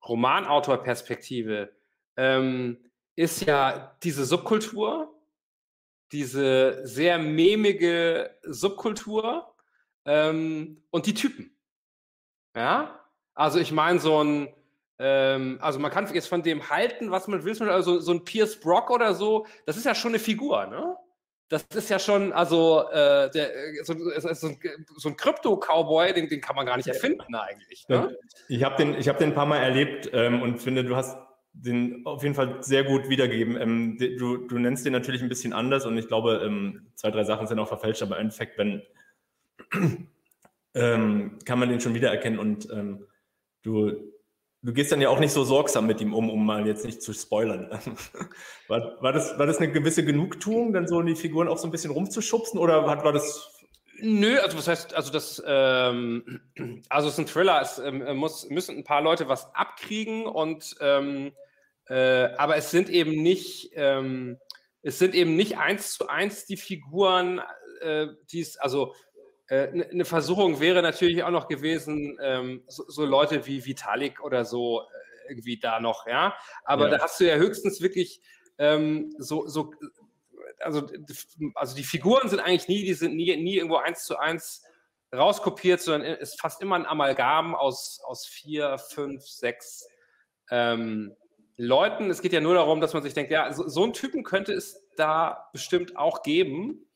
Romanautor-Perspektive, 0.07 1.73
ähm, 2.17 2.79
ist 3.17 3.47
ja 3.47 3.97
diese 4.03 4.25
Subkultur, 4.25 5.13
diese 6.13 6.87
sehr 6.87 7.19
memige 7.19 8.37
Subkultur 8.43 9.55
ähm, 10.05 10.83
und 10.91 11.07
die 11.07 11.15
Typen. 11.15 11.57
Ja, 12.55 13.01
also 13.35 13.59
ich 13.59 13.73
meine 13.73 13.99
so 13.99 14.23
ein, 14.23 14.49
ähm, 14.99 15.59
also 15.61 15.79
man 15.79 15.91
kann 15.91 16.13
jetzt 16.13 16.29
von 16.29 16.43
dem 16.43 16.69
halten, 16.69 17.11
was 17.11 17.29
man 17.29 17.45
will, 17.45 17.71
also 17.71 17.99
so 17.99 18.13
ein 18.13 18.25
Pierce 18.25 18.61
Brock 18.61 18.91
oder 18.91 19.15
so, 19.15 19.47
das 19.65 19.77
ist 19.77 19.87
ja 19.87 19.95
schon 19.95 20.11
eine 20.11 20.19
Figur, 20.19 20.67
ne? 20.67 20.97
Das 21.49 21.65
ist 21.75 21.91
ja 21.91 21.99
schon, 21.99 22.33
also 22.33 22.89
äh, 22.93 23.31
der, 23.31 23.51
so, 23.83 23.93
so, 23.93 24.29
ein, 24.29 24.57
so 24.97 25.09
ein 25.11 25.17
Krypto-Cowboy, 25.19 26.15
den, 26.15 26.27
den, 26.27 26.41
kann 26.41 26.57
man 26.57 26.65
gar 26.65 26.79
nicht 26.79 26.89
erfinden 26.89 27.35
eigentlich. 27.35 27.87
Ne? 27.89 28.17
Ich 28.49 28.65
habe 28.65 28.77
den, 28.77 28.95
hab 28.95 29.19
den 29.19 29.31
ein 29.31 29.35
paar 29.35 29.45
Mal 29.45 29.59
erlebt 29.59 30.09
ähm, 30.15 30.41
und 30.41 30.63
finde, 30.63 30.83
du 30.83 30.97
hast 30.97 31.15
den 31.55 32.07
auf 32.07 32.23
jeden 32.23 32.35
Fall 32.35 32.63
sehr 32.63 32.85
gut 32.85 33.09
wiedergegeben. 33.09 33.61
Ähm, 33.61 33.99
du, 33.99 34.39
du, 34.39 34.59
nennst 34.59 34.87
den 34.87 34.93
natürlich 34.93 35.23
ein 35.23 35.29
bisschen 35.29 35.53
anders 35.53 35.87
und 35.87 35.97
ich 35.99 36.09
glaube, 36.09 36.43
ähm, 36.45 36.87
zwei, 36.95 37.11
drei 37.11 37.25
Sachen 37.25 37.47
sind 37.47 37.59
auch 37.59 37.69
verfälscht, 37.69 38.03
aber 38.03 38.17
im 38.17 38.23
Endeffekt, 38.23 38.59
wenn 38.59 38.83
ähm, 40.75 41.39
kann 41.45 41.59
man 41.59 41.69
den 41.69 41.81
schon 41.81 41.95
wiedererkennen 41.95 42.39
und 42.39 42.69
ähm, 42.71 43.07
du, 43.63 43.93
du 44.63 44.73
gehst 44.73 44.93
dann 44.93 45.01
ja 45.01 45.11
auch 45.11 45.21
nicht 45.21 45.33
so 45.33 45.45
sorgsam 45.45 45.87
mit 45.87 46.01
ihm 46.01 46.15
um, 46.15 46.31
um 46.31 46.45
mal 46.45 46.67
jetzt 46.67 46.85
nicht 46.85 47.03
zu 47.03 47.13
spoilern. 47.13 47.69
war, 48.69 49.03
war, 49.03 49.13
das, 49.13 49.39
war 49.39 49.47
das 49.47 49.59
eine 49.59 49.71
gewisse 49.71 50.05
Genugtuung, 50.05 50.73
dann 50.73 50.89
so 50.89 51.01
in 51.01 51.07
die 51.07 51.17
Figuren 51.17 51.49
auch 51.49 51.59
so 51.59 51.69
ein 51.69 51.71
bisschen 51.73 51.91
rumzuschubsen 51.91 52.59
oder 52.59 52.89
hat, 52.89 53.05
war 53.05 53.13
das 53.13 53.62
Nö, 54.05 54.41
also 54.41 54.59
was 54.59 54.67
heißt, 54.67 54.95
also 54.95 55.13
das, 55.13 55.41
ähm, 55.47 56.41
also 56.89 57.07
es 57.07 57.15
ist 57.15 57.21
ein 57.21 57.27
Thriller, 57.27 57.61
es 57.63 57.79
ähm, 57.79 58.17
muss, 58.17 58.49
müssen 58.51 58.79
ein 58.79 58.85
paar 58.85 59.01
Leute 59.01 59.29
was 59.29 59.55
abkriegen 59.55 60.27
und 60.27 60.75
ähm, 60.81 61.33
äh, 61.87 62.25
aber 62.37 62.57
es 62.57 62.73
sind 62.73 62.89
eben 62.89 63.23
nicht, 63.23 63.71
ähm, 63.75 64.39
es 64.83 64.99
sind 64.99 65.15
eben 65.15 65.37
nicht 65.37 65.59
eins 65.59 65.93
zu 65.95 66.09
eins 66.09 66.47
die 66.47 66.57
Figuren, 66.57 67.41
äh, 67.81 68.09
die 68.33 68.41
es, 68.41 68.57
also 68.57 68.93
äh, 69.47 69.69
eine 69.69 70.05
Versuchung 70.05 70.59
wäre 70.59 70.83
natürlich 70.83 71.23
auch 71.23 71.31
noch 71.31 71.47
gewesen, 71.47 72.19
ähm, 72.21 72.65
so, 72.67 72.85
so, 72.89 73.05
Leute 73.05 73.47
wie 73.47 73.65
Vitalik 73.65 74.21
oder 74.25 74.45
so 74.45 74.81
äh, 74.81 75.31
irgendwie 75.31 75.61
da 75.61 75.79
noch, 75.79 76.09
ja. 76.09 76.35
Aber 76.65 76.91
ja. 76.91 76.97
da 76.97 77.05
hast 77.05 77.21
du 77.21 77.29
ja 77.29 77.37
höchstens 77.37 77.81
wirklich 77.81 78.21
ähm, 78.59 79.15
so, 79.19 79.47
so 79.47 79.73
also, 80.63 80.89
also 81.55 81.77
die 81.77 81.85
Figuren 81.85 82.29
sind 82.29 82.41
eigentlich 82.41 82.69
nie, 82.69 82.85
die 82.85 82.95
sind 82.95 83.15
nie, 83.15 83.37
nie 83.37 83.57
irgendwo 83.57 83.77
eins 83.77 84.05
zu 84.05 84.19
eins 84.19 84.63
rauskopiert, 85.15 85.81
sondern 85.81 86.19
ist 86.19 86.41
fast 86.41 86.63
immer 86.63 86.77
ein 86.77 86.87
Amalgam 86.87 87.55
aus, 87.55 88.01
aus 88.05 88.27
vier, 88.27 88.79
fünf, 88.79 89.27
sechs 89.27 89.87
ähm, 90.51 91.15
Leuten. 91.57 92.11
Es 92.11 92.23
geht 92.23 92.33
ja 92.33 92.41
nur 92.41 92.55
darum, 92.55 92.81
dass 92.81 92.95
man 92.95 93.03
sich 93.03 93.15
denkt, 93.15 93.31
ja, 93.31 93.53
so, 93.53 93.69
so 93.69 93.83
einen 93.83 93.93
Typen 93.93 94.25
könnte 94.25 94.53
es 94.53 94.83
da 94.97 95.49
bestimmt 95.53 95.97
auch 95.97 96.23
geben. 96.23 96.89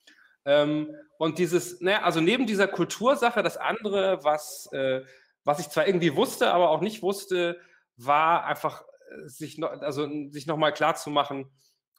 Ähm, 0.45 0.95
und 1.19 1.39
dieses, 1.39 1.81
naja, 1.81 2.03
also 2.03 2.21
neben 2.21 2.47
dieser 2.47 2.69
Kultursache, 2.69 3.43
das 3.43 3.57
andere, 3.57 4.25
was, 4.25 4.71
äh, 4.73 5.03
was 5.45 5.61
ich 5.61 5.69
zwar 5.69 5.87
irgendwie 5.87 6.17
wusste, 6.17 6.53
aber 6.53 6.71
auch 6.71 6.81
nicht 6.81 7.03
wusste, 7.03 7.61
war 7.97 8.45
einfach 8.45 8.83
äh, 9.11 9.29
sich 9.29 9.59
noch, 9.59 9.71
also 9.71 10.09
sich 10.31 10.47
nochmal 10.47 10.73
klar 10.73 10.95
zu 10.95 11.11
machen, 11.11 11.51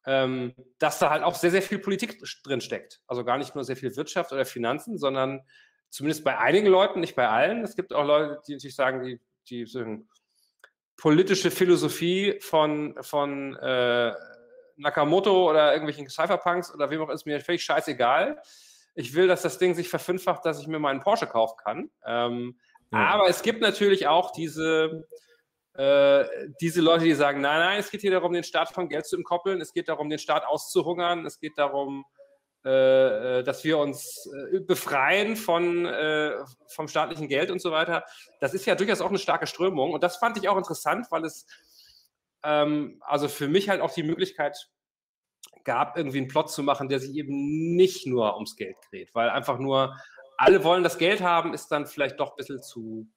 ähm, 0.08 0.56
dass 0.80 1.00
da 1.00 1.10
halt 1.10 1.22
auch 1.22 1.36
sehr, 1.36 1.52
sehr 1.52 1.62
viel 1.62 1.80
Politik 1.80 2.24
drin 2.44 2.62
steckt. 2.62 3.02
Also 3.08 3.26
gar 3.26 3.38
nicht 3.38 3.54
nur 3.54 3.66
sehr 3.66 3.76
viel 3.76 3.96
Wirtschaft 3.98 4.32
oder 4.32 4.46
Finanzen, 4.46 4.98
sondern 4.98 5.42
zumindest 5.90 6.24
bei 6.24 6.38
einigen 6.38 6.68
Leuten, 6.68 7.02
nicht 7.02 7.16
bei 7.16 7.28
allen. 7.28 7.64
Es 7.64 7.76
gibt 7.76 7.94
auch 7.94 8.06
Leute, 8.06 8.42
die 8.48 8.54
natürlich 8.54 8.76
sagen, 8.76 9.04
die, 9.04 9.20
die 9.50 9.66
sagen, 9.66 10.08
politische 10.96 11.52
Philosophie 11.52 12.40
von, 12.40 12.96
von 13.02 13.56
äh, 13.58 14.14
Nakamoto 14.78 15.50
oder 15.50 15.74
irgendwelchen 15.74 16.10
Cypherpunks 16.10 16.74
oder 16.74 16.90
wem 16.90 17.02
auch 17.02 17.10
ist 17.10 17.26
mir 17.26 17.42
völlig 17.42 17.64
scheißegal. 17.64 18.42
Ich 18.96 19.14
will, 19.14 19.28
dass 19.28 19.42
das 19.42 19.58
Ding 19.58 19.76
sich 19.76 19.90
verfünffacht, 19.90 20.46
dass 20.46 20.60
ich 20.60 20.68
mir 20.68 20.80
meinen 20.80 21.02
Porsche 21.02 21.28
kaufen 21.28 21.58
kann. 21.62 21.90
Ähm, 22.06 22.58
ja. 22.94 23.10
Aber 23.10 23.28
es 23.28 23.42
gibt 23.42 23.62
natürlich 23.62 24.08
auch 24.08 24.32
diese, 24.32 25.06
äh, 25.78 26.26
diese 26.60 26.82
Leute, 26.82 27.06
die 27.06 27.14
sagen, 27.14 27.40
nein, 27.40 27.60
nein, 27.60 27.80
es 27.80 27.92
geht 27.92 28.02
hier 28.02 28.12
darum, 28.12 28.34
den 28.34 28.44
Staat 28.44 28.70
von 28.70 28.90
Geld 28.90 29.06
zu 29.06 29.16
entkoppeln, 29.16 29.62
es 29.62 29.74
geht 29.74 29.90
darum, 29.90 30.10
den 30.10 30.18
Staat 30.18 30.46
auszuhungern, 30.46 31.26
es 31.26 31.40
geht 31.40 31.58
darum, 31.58 32.04
äh, 32.66 33.40
äh 33.40 33.44
dass 33.44 33.64
wir 33.64 33.78
uns 33.78 34.28
äh, 34.52 34.60
befreien 34.60 35.36
von, 35.36 35.86
äh, 35.86 36.34
vom 36.68 36.88
staatlichen 36.88 37.28
Geld 37.28 37.52
und 37.52 37.62
so 37.62 37.72
weiter. 37.72 38.04
Das 38.40 38.56
ist 38.56 38.66
ja 38.66 38.74
durchaus 38.74 39.02
auch 39.02 39.10
eine 39.10 39.20
starke 39.20 39.46
Strömung 39.46 39.94
und 39.94 40.02
das 40.02 40.18
fand 40.18 40.38
ich 40.38 40.50
auch 40.50 40.58
interessant, 40.58 41.06
weil 41.12 41.26
es 41.26 41.46
ähm, 42.44 43.02
also 43.06 43.28
für 43.28 43.48
mich 43.48 43.70
halt 43.70 43.82
auch 43.82 43.94
die 43.94 44.04
Möglichkeit 44.04 44.58
gab, 45.64 45.96
irgendwie 45.96 46.18
einen 46.18 46.28
Plot 46.28 46.50
zu 46.50 46.64
machen, 46.64 46.90
der 46.90 47.00
sich 47.00 47.16
eben 47.16 47.76
nicht 47.76 48.08
nur 48.08 48.34
ums 48.34 48.56
Geld 48.56 48.78
dreht, 48.90 49.14
weil 49.14 49.30
einfach 49.30 49.60
nur 49.60 49.96
alle 50.38 50.64
wollen 50.64 50.84
das 50.84 50.98
Geld 50.98 51.22
haben, 51.22 51.54
ist 51.54 51.68
dann 51.68 51.86
vielleicht 51.86 52.20
doch 52.20 52.32
ein 52.32 52.36
bisschen 52.38 52.64
zu 52.64 53.08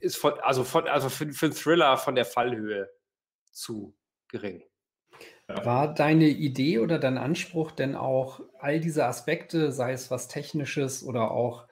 ist 0.00 0.16
von, 0.16 0.34
also, 0.40 0.64
von, 0.64 0.86
also 0.88 1.08
für, 1.08 1.32
für 1.32 1.46
einen 1.46 1.54
Thriller 1.54 1.96
von 1.96 2.14
der 2.14 2.24
Fallhöhe 2.24 2.88
zu 3.50 3.96
gering. 4.28 4.62
War 5.46 5.94
deine 5.94 6.28
Idee 6.28 6.78
oder 6.78 6.98
dein 6.98 7.16
Anspruch 7.16 7.72
denn 7.72 7.94
auch 7.94 8.40
all 8.58 8.80
diese 8.80 9.06
Aspekte, 9.06 9.72
sei 9.72 9.92
es 9.92 10.10
was 10.10 10.28
Technisches 10.28 11.02
oder 11.02 11.30
auch 11.30 11.66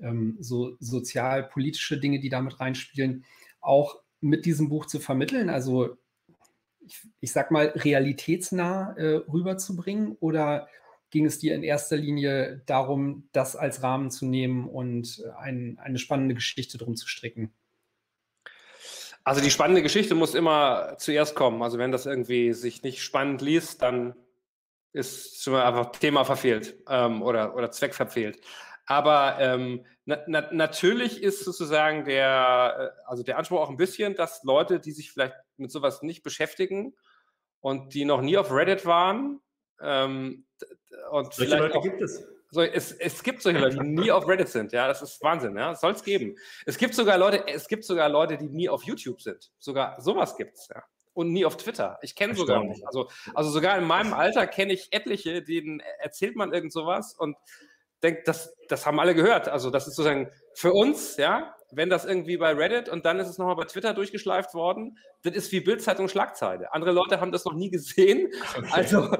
ähm, 0.00 0.38
so 0.40 0.76
sozialpolitische 0.80 2.00
Dinge, 2.00 2.20
die 2.20 2.30
damit 2.30 2.58
reinspielen, 2.58 3.26
auch 3.60 4.00
mit 4.20 4.46
diesem 4.46 4.70
Buch 4.70 4.86
zu 4.86 4.98
vermitteln? 4.98 5.50
Also 5.50 5.98
ich, 6.80 7.06
ich 7.20 7.32
sag 7.32 7.50
mal, 7.50 7.66
realitätsnah 7.74 8.94
äh, 8.96 9.16
rüberzubringen 9.16 10.16
oder 10.20 10.68
ging 11.10 11.26
es 11.26 11.38
dir 11.38 11.54
in 11.54 11.62
erster 11.62 11.96
Linie 11.96 12.62
darum, 12.66 13.28
das 13.32 13.56
als 13.56 13.82
Rahmen 13.82 14.10
zu 14.10 14.26
nehmen 14.26 14.68
und 14.68 15.22
äh, 15.24 15.30
ein, 15.38 15.78
eine 15.82 15.98
spannende 15.98 16.34
Geschichte 16.34 16.78
drum 16.78 16.96
zu 16.96 17.08
stricken? 17.08 17.52
Also 19.24 19.42
die 19.42 19.50
spannende 19.50 19.82
Geschichte 19.82 20.14
muss 20.14 20.34
immer 20.34 20.96
zuerst 20.98 21.34
kommen. 21.34 21.62
Also 21.62 21.78
wenn 21.78 21.92
das 21.92 22.06
irgendwie 22.06 22.54
sich 22.54 22.82
nicht 22.82 23.02
spannend 23.02 23.42
liest, 23.42 23.82
dann 23.82 24.14
ist 24.92 25.42
schon 25.42 25.54
einfach 25.54 25.92
Thema 25.92 26.24
verfehlt 26.24 26.76
ähm, 26.88 27.22
oder, 27.22 27.54
oder 27.54 27.70
Zweck 27.70 27.94
verfehlt. 27.94 28.40
Aber 28.86 29.36
ähm, 29.38 29.84
na, 30.06 30.18
na, 30.26 30.48
natürlich 30.50 31.22
ist 31.22 31.44
sozusagen 31.44 32.06
der, 32.06 32.94
äh, 32.96 33.06
also 33.06 33.22
der 33.22 33.36
Anspruch 33.36 33.60
auch 33.60 33.68
ein 33.68 33.76
bisschen, 33.76 34.14
dass 34.14 34.42
Leute, 34.44 34.80
die 34.80 34.92
sich 34.92 35.12
vielleicht 35.12 35.34
mit 35.58 35.70
sowas 35.70 36.00
nicht 36.00 36.22
beschäftigen 36.22 36.94
und 37.60 37.92
die 37.92 38.06
noch 38.06 38.22
nie 38.22 38.38
auf 38.38 38.50
Reddit 38.50 38.86
waren, 38.86 39.40
ähm, 39.82 40.46
und 41.10 41.32
Solche 41.34 41.56
Leute 41.56 41.78
auch, 41.78 41.82
gibt 41.82 42.00
es. 42.00 42.24
So, 42.50 42.62
es, 42.62 42.92
es 42.92 43.22
gibt 43.22 43.42
solche 43.42 43.58
Leute, 43.58 43.78
die 43.78 43.88
nie 43.88 44.10
auf 44.10 44.26
Reddit 44.26 44.48
sind. 44.48 44.72
Ja, 44.72 44.88
das 44.88 45.02
ist 45.02 45.22
Wahnsinn. 45.22 45.56
Ja, 45.56 45.74
soll 45.74 45.92
es 45.92 46.02
geben. 46.02 46.36
Es 46.64 46.78
gibt 46.78 46.94
sogar 46.94 47.18
Leute, 47.18 47.46
es 47.46 47.68
gibt 47.68 47.84
sogar 47.84 48.08
Leute, 48.08 48.38
die 48.38 48.48
nie 48.48 48.68
auf 48.68 48.84
YouTube 48.84 49.20
sind. 49.20 49.50
Sogar 49.58 50.00
sowas 50.00 50.36
gibt's. 50.36 50.68
Ja. 50.74 50.82
Und 51.12 51.32
nie 51.32 51.44
auf 51.44 51.56
Twitter. 51.56 51.98
Ich 52.00 52.14
kenne 52.14 52.34
sogar 52.34 52.62
nicht. 52.64 52.86
Also, 52.86 53.08
also 53.34 53.50
sogar 53.50 53.76
in 53.76 53.84
meinem 53.84 54.14
Alter 54.14 54.46
kenne 54.46 54.72
ich 54.72 54.88
etliche, 54.92 55.42
denen 55.42 55.80
erzählt 55.98 56.36
man 56.36 56.54
irgend 56.54 56.72
sowas 56.72 57.14
und 57.14 57.36
denkt, 58.02 58.28
das, 58.28 58.54
das 58.68 58.86
haben 58.86 59.00
alle 59.00 59.14
gehört. 59.14 59.48
Also 59.48 59.70
das 59.70 59.88
ist 59.88 59.96
sozusagen 59.96 60.30
für 60.54 60.72
uns, 60.72 61.16
ja, 61.16 61.54
wenn 61.70 61.90
das 61.90 62.04
irgendwie 62.04 62.36
bei 62.36 62.52
Reddit 62.52 62.88
und 62.88 63.04
dann 63.04 63.18
ist 63.18 63.28
es 63.28 63.38
nochmal 63.38 63.56
bei 63.56 63.64
Twitter 63.64 63.94
durchgeschleift 63.94 64.54
worden, 64.54 64.98
das 65.22 65.34
ist 65.34 65.52
wie 65.52 65.60
Bildzeitung 65.60 66.08
Schlagzeile. 66.08 66.72
Andere 66.72 66.92
Leute 66.92 67.20
haben 67.20 67.32
das 67.32 67.44
noch 67.44 67.54
nie 67.54 67.70
gesehen. 67.70 68.32
Okay. 68.56 68.68
Also 68.70 69.10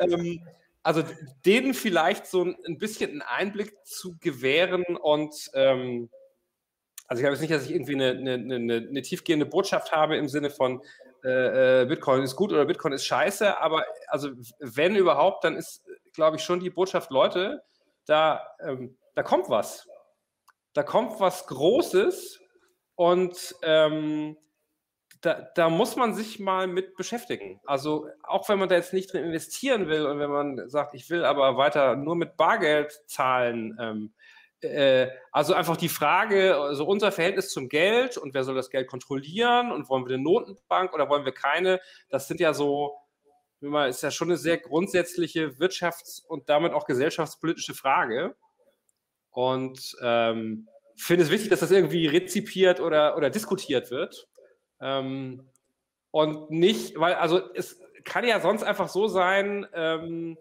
ähm, 0.00 0.40
also 0.88 1.02
denen 1.44 1.74
vielleicht 1.74 2.26
so 2.26 2.44
ein 2.44 2.78
bisschen 2.78 3.10
einen 3.10 3.20
Einblick 3.20 3.74
zu 3.84 4.16
gewähren 4.20 4.84
und 4.96 5.34
ähm, 5.52 6.08
also 7.06 7.20
ich 7.20 7.26
habe 7.26 7.34
jetzt 7.34 7.42
nicht, 7.42 7.52
dass 7.52 7.66
ich 7.66 7.72
irgendwie 7.72 7.94
eine, 7.94 8.12
eine, 8.12 8.54
eine, 8.54 8.76
eine 8.88 9.02
tiefgehende 9.02 9.44
Botschaft 9.44 9.92
habe 9.92 10.16
im 10.16 10.28
Sinne 10.28 10.48
von 10.48 10.80
äh, 11.22 11.82
äh, 11.82 11.84
Bitcoin 11.84 12.22
ist 12.22 12.36
gut 12.36 12.52
oder 12.52 12.64
Bitcoin 12.64 12.94
ist 12.94 13.04
scheiße, 13.04 13.58
aber 13.60 13.84
also 14.06 14.30
wenn 14.60 14.96
überhaupt, 14.96 15.44
dann 15.44 15.56
ist, 15.56 15.84
glaube 16.14 16.38
ich, 16.38 16.42
schon 16.42 16.60
die 16.60 16.70
Botschaft, 16.70 17.10
Leute, 17.10 17.62
da, 18.06 18.46
ähm, 18.58 18.96
da 19.14 19.22
kommt 19.22 19.50
was. 19.50 19.86
Da 20.72 20.82
kommt 20.82 21.20
was 21.20 21.46
Großes 21.48 22.40
und 22.94 23.54
ähm, 23.62 24.38
da, 25.20 25.48
da, 25.54 25.68
muss 25.68 25.96
man 25.96 26.14
sich 26.14 26.38
mal 26.38 26.66
mit 26.66 26.96
beschäftigen. 26.96 27.60
Also 27.66 28.08
auch 28.22 28.48
wenn 28.48 28.58
man 28.58 28.68
da 28.68 28.76
jetzt 28.76 28.92
nicht 28.92 29.12
drin 29.12 29.24
investieren 29.24 29.88
will 29.88 30.06
und 30.06 30.18
wenn 30.18 30.30
man 30.30 30.68
sagt, 30.68 30.94
ich 30.94 31.10
will 31.10 31.24
aber 31.24 31.56
weiter 31.56 31.96
nur 31.96 32.16
mit 32.16 32.36
Bargeld 32.36 32.92
zahlen. 33.06 33.76
Ähm, 33.80 34.12
äh, 34.60 35.08
also 35.32 35.54
einfach 35.54 35.76
die 35.76 35.88
Frage, 35.88 36.56
also 36.56 36.84
unser 36.84 37.12
Verhältnis 37.12 37.50
zum 37.50 37.68
Geld 37.68 38.16
und 38.16 38.34
wer 38.34 38.44
soll 38.44 38.54
das 38.54 38.70
Geld 38.70 38.88
kontrollieren 38.88 39.72
und 39.72 39.88
wollen 39.88 40.06
wir 40.06 40.14
eine 40.14 40.22
Notenbank 40.22 40.92
oder 40.94 41.08
wollen 41.08 41.24
wir 41.24 41.32
keine? 41.32 41.80
Das 42.10 42.28
sind 42.28 42.40
ja 42.40 42.52
so, 42.54 42.96
ist 43.60 44.02
ja 44.02 44.10
schon 44.10 44.28
eine 44.28 44.36
sehr 44.36 44.58
grundsätzliche 44.58 45.58
wirtschafts- 45.58 46.24
und 46.24 46.48
damit 46.48 46.72
auch 46.72 46.86
gesellschaftspolitische 46.86 47.74
Frage. 47.74 48.34
Und 49.30 49.96
ähm, 50.02 50.68
finde 50.96 51.24
es 51.24 51.30
wichtig, 51.30 51.50
dass 51.50 51.60
das 51.60 51.70
irgendwie 51.70 52.06
rezipiert 52.06 52.80
oder, 52.80 53.16
oder 53.16 53.30
diskutiert 53.30 53.90
wird. 53.90 54.28
Ähm, 54.80 55.48
und 56.10 56.50
nicht, 56.50 56.98
weil, 56.98 57.14
also 57.14 57.40
es 57.54 57.80
kann 58.04 58.24
ja 58.24 58.40
sonst 58.40 58.62
einfach 58.62 58.88
so 58.88 59.06
sein, 59.06 59.66
ähm, 59.74 60.38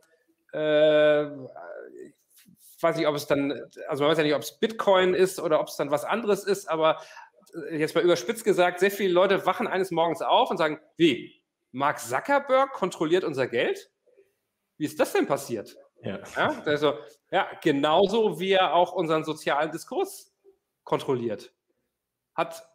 äh, 0.54 1.26
ich 1.26 2.84
weiß 2.84 2.98
nicht, 2.98 3.08
ob 3.08 3.16
es 3.16 3.28
dann, 3.28 3.52
also 3.88 4.04
man 4.04 4.12
weiß 4.12 4.20
ja 4.20 4.24
nicht, 4.24 4.36
ob 4.36 4.42
es 4.42 4.60
Bitcoin 4.60 5.14
ist 5.14 5.40
oder 5.40 5.60
ob 5.60 5.68
es 5.68 5.76
dann 5.76 5.92
was 5.92 6.06
anderes 6.06 6.44
ist, 6.44 6.70
aber 6.70 7.02
äh, 7.70 7.78
jetzt 7.78 7.96
mal 7.96 8.04
überspitzt 8.04 8.46
gesagt, 8.46 8.80
sehr 8.80 8.92
viele 8.92 9.14
Leute 9.14 9.46
wachen 9.46 9.68
eines 9.68 9.92
Morgens 9.92 10.22
auf 10.22 10.50
und 10.50 10.58
sagen, 10.58 10.80
wie, 10.96 11.42
Mark 11.72 12.00
Zuckerberg 12.00 12.72
kontrolliert 12.74 13.24
unser 13.24 13.48
Geld? 13.48 13.92
Wie 14.78 14.86
ist 14.86 15.00
das 15.00 15.14
denn 15.14 15.28
passiert? 15.28 15.76
Ja. 16.02 16.20
ja, 16.36 16.62
also, 16.66 16.94
ja 17.32 17.48
genauso 17.62 18.40
wie 18.40 18.52
er 18.52 18.74
auch 18.74 18.94
unseren 18.94 19.24
sozialen 19.24 19.72
Diskurs 19.72 20.34
kontrolliert. 20.84 21.54
Hat 22.36 22.68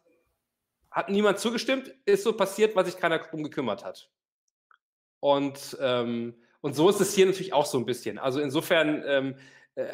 hat 0.93 1.09
niemand 1.09 1.39
zugestimmt, 1.39 1.93
ist 2.05 2.23
so 2.23 2.33
passiert, 2.33 2.75
weil 2.75 2.85
sich 2.85 2.97
keiner 2.97 3.19
darum 3.19 3.43
gekümmert 3.43 3.83
hat. 3.83 4.09
Und, 5.19 5.77
ähm, 5.81 6.35
und 6.61 6.75
so 6.75 6.89
ist 6.89 7.01
es 7.01 7.15
hier 7.15 7.25
natürlich 7.25 7.53
auch 7.53 7.65
so 7.65 7.77
ein 7.77 7.85
bisschen. 7.85 8.19
Also 8.19 8.39
insofern 8.39 9.03
ähm, 9.05 9.35
äh, 9.75 9.87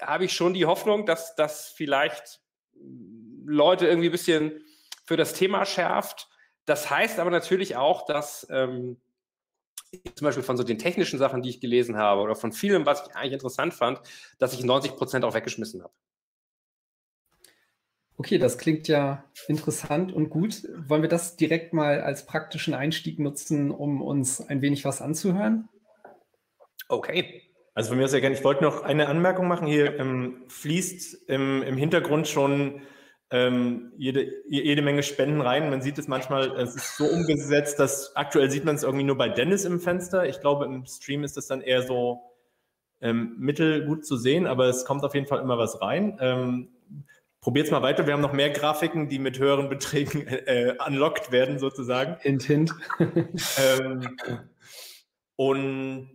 habe 0.00 0.24
ich 0.24 0.32
schon 0.32 0.52
die 0.52 0.66
Hoffnung, 0.66 1.06
dass 1.06 1.36
das 1.36 1.68
vielleicht 1.68 2.40
Leute 3.46 3.86
irgendwie 3.86 4.08
ein 4.08 4.12
bisschen 4.12 4.64
für 5.04 5.16
das 5.16 5.34
Thema 5.34 5.64
schärft. 5.64 6.28
Das 6.64 6.90
heißt 6.90 7.18
aber 7.18 7.30
natürlich 7.30 7.76
auch, 7.76 8.04
dass 8.06 8.46
ähm, 8.50 9.00
zum 10.14 10.24
Beispiel 10.24 10.42
von 10.42 10.56
so 10.56 10.64
den 10.64 10.78
technischen 10.78 11.18
Sachen, 11.18 11.42
die 11.42 11.50
ich 11.50 11.60
gelesen 11.60 11.96
habe 11.96 12.20
oder 12.20 12.34
von 12.34 12.52
vielem, 12.52 12.86
was 12.86 13.06
ich 13.06 13.14
eigentlich 13.14 13.34
interessant 13.34 13.74
fand, 13.74 14.00
dass 14.38 14.54
ich 14.54 14.64
90 14.64 14.96
Prozent 14.96 15.24
auch 15.24 15.34
weggeschmissen 15.34 15.82
habe. 15.82 15.92
Okay, 18.16 18.38
das 18.38 18.58
klingt 18.58 18.88
ja 18.88 19.24
interessant 19.48 20.12
und 20.12 20.30
gut. 20.30 20.68
Wollen 20.86 21.02
wir 21.02 21.08
das 21.08 21.36
direkt 21.36 21.72
mal 21.72 22.00
als 22.00 22.26
praktischen 22.26 22.74
Einstieg 22.74 23.18
nutzen, 23.18 23.70
um 23.70 24.02
uns 24.02 24.40
ein 24.40 24.62
wenig 24.62 24.84
was 24.84 25.00
anzuhören? 25.00 25.68
Okay. 26.88 27.42
Also 27.74 27.90
von 27.90 27.98
mir 27.98 28.08
sehr 28.08 28.20
gerne. 28.20 28.36
Ich 28.36 28.44
wollte 28.44 28.62
noch 28.62 28.82
eine 28.82 29.08
Anmerkung 29.08 29.48
machen. 29.48 29.66
Hier 29.66 29.98
ähm, 29.98 30.44
fließt 30.48 31.28
im, 31.28 31.62
im, 31.62 31.76
Hintergrund 31.78 32.28
schon 32.28 32.82
ähm, 33.30 33.92
jede, 33.96 34.30
jede 34.46 34.82
Menge 34.82 35.02
Spenden 35.02 35.40
rein. 35.40 35.70
Man 35.70 35.80
sieht 35.80 35.98
es 35.98 36.06
manchmal, 36.06 36.54
es 36.60 36.76
ist 36.76 36.98
so 36.98 37.06
umgesetzt, 37.06 37.78
dass 37.78 38.14
aktuell 38.14 38.50
sieht 38.50 38.66
man 38.66 38.74
es 38.74 38.82
irgendwie 38.82 39.04
nur 39.04 39.16
bei 39.16 39.30
Dennis 39.30 39.64
im 39.64 39.80
Fenster. 39.80 40.28
Ich 40.28 40.40
glaube, 40.40 40.66
im 40.66 40.84
Stream 40.84 41.24
ist 41.24 41.38
das 41.38 41.46
dann 41.46 41.62
eher 41.62 41.82
so 41.82 42.20
ähm, 43.00 43.36
mittelgut 43.38 44.04
zu 44.04 44.18
sehen, 44.18 44.46
aber 44.46 44.66
es 44.66 44.84
kommt 44.84 45.02
auf 45.02 45.14
jeden 45.14 45.26
Fall 45.26 45.40
immer 45.40 45.56
was 45.56 45.80
rein. 45.80 46.18
Ähm, 46.20 46.71
Probiert's 47.42 47.72
mal 47.72 47.82
weiter. 47.82 48.06
Wir 48.06 48.14
haben 48.14 48.20
noch 48.20 48.32
mehr 48.32 48.50
Grafiken, 48.50 49.08
die 49.08 49.18
mit 49.18 49.40
höheren 49.40 49.68
Beträgen 49.68 50.28
äh, 50.28 50.76
unlocked 50.86 51.32
werden, 51.32 51.58
sozusagen. 51.58 52.16
Hint, 52.20 52.44
hint. 52.44 52.72
ähm, 53.00 54.16
und 55.34 56.12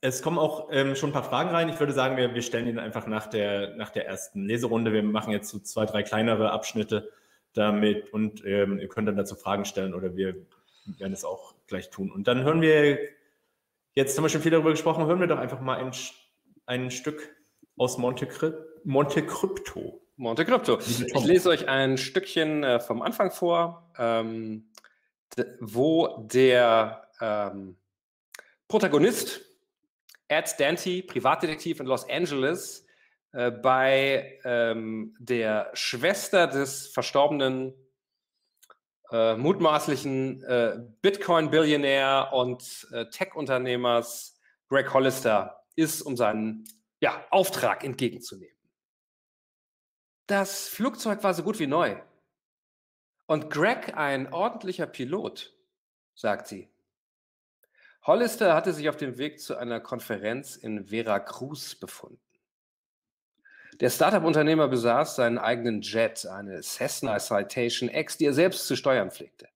es 0.00 0.22
kommen 0.22 0.38
auch 0.38 0.70
ähm, 0.72 0.96
schon 0.96 1.10
ein 1.10 1.12
paar 1.12 1.24
Fragen 1.24 1.50
rein. 1.50 1.68
Ich 1.68 1.78
würde 1.78 1.92
sagen, 1.92 2.16
wir, 2.16 2.34
wir 2.34 2.40
stellen 2.40 2.66
Ihnen 2.66 2.78
einfach 2.78 3.06
nach 3.06 3.26
der, 3.26 3.76
nach 3.76 3.90
der 3.90 4.06
ersten 4.06 4.46
Leserunde. 4.46 4.94
Wir 4.94 5.02
machen 5.02 5.34
jetzt 5.34 5.50
so 5.50 5.58
zwei, 5.58 5.84
drei 5.84 6.02
kleinere 6.02 6.50
Abschnitte 6.50 7.10
damit 7.52 8.10
und 8.14 8.42
ähm, 8.46 8.78
ihr 8.78 8.88
könnt 8.88 9.06
dann 9.06 9.16
dazu 9.16 9.34
Fragen 9.34 9.66
stellen 9.66 9.92
oder 9.92 10.16
wir 10.16 10.34
werden 10.98 11.12
es 11.12 11.26
auch 11.26 11.54
gleich 11.66 11.90
tun. 11.90 12.10
Und 12.10 12.26
dann 12.26 12.42
hören 12.42 12.62
wir, 12.62 12.98
jetzt 13.92 14.16
haben 14.16 14.24
wir 14.24 14.30
schon 14.30 14.40
viel 14.40 14.52
darüber 14.52 14.70
gesprochen, 14.70 15.04
hören 15.04 15.20
wir 15.20 15.26
doch 15.26 15.38
einfach 15.38 15.60
mal 15.60 15.76
ein, 15.76 15.92
ein 16.64 16.90
Stück 16.90 17.36
aus 17.76 17.98
Monte, 17.98 18.26
Monte 18.84 19.26
Crypto. 19.26 20.00
Monte 20.20 20.44
Crypto. 20.44 20.78
Ich 20.78 21.24
lese 21.24 21.48
euch 21.48 21.66
ein 21.66 21.96
Stückchen 21.96 22.62
äh, 22.62 22.78
vom 22.78 23.00
Anfang 23.00 23.30
vor, 23.30 23.90
ähm, 23.96 24.70
wo 25.60 26.18
der 26.18 27.08
ähm, 27.22 27.78
Protagonist 28.68 29.40
Ed 30.28 30.54
Dante, 30.58 31.02
Privatdetektiv 31.04 31.80
in 31.80 31.86
Los 31.86 32.06
Angeles, 32.06 32.86
äh, 33.32 33.50
bei 33.50 34.38
ähm, 34.44 35.16
der 35.18 35.70
Schwester 35.72 36.46
des 36.46 36.88
verstorbenen 36.88 37.72
äh, 39.10 39.36
mutmaßlichen 39.36 40.42
äh, 40.42 40.80
Bitcoin-Billionär 41.00 42.28
und 42.34 42.88
äh, 42.92 43.06
Tech-Unternehmers 43.06 44.38
Greg 44.68 44.92
Hollister 44.92 45.64
ist, 45.76 46.02
um 46.02 46.14
seinen 46.14 46.64
ja, 47.00 47.24
Auftrag 47.30 47.84
entgegenzunehmen. 47.84 48.59
Das 50.30 50.68
Flugzeug 50.68 51.24
war 51.24 51.34
so 51.34 51.42
gut 51.42 51.58
wie 51.58 51.66
neu. 51.66 52.00
Und 53.26 53.50
Greg 53.50 53.96
ein 53.96 54.32
ordentlicher 54.32 54.86
Pilot, 54.86 55.52
sagt 56.14 56.46
sie. 56.46 56.70
Hollister 58.04 58.54
hatte 58.54 58.72
sich 58.72 58.88
auf 58.88 58.96
dem 58.96 59.18
Weg 59.18 59.40
zu 59.40 59.56
einer 59.56 59.80
Konferenz 59.80 60.54
in 60.54 60.86
Veracruz 60.86 61.74
befunden. 61.74 62.22
Der 63.80 63.90
Startup-Unternehmer 63.90 64.68
besaß 64.68 65.16
seinen 65.16 65.36
eigenen 65.36 65.80
Jet, 65.82 66.24
eine 66.26 66.62
Cessna 66.62 67.18
Citation 67.18 67.88
X, 67.88 68.16
die 68.16 68.26
er 68.26 68.32
selbst 68.32 68.68
zu 68.68 68.76
steuern 68.76 69.10
pflegte. 69.10 69.48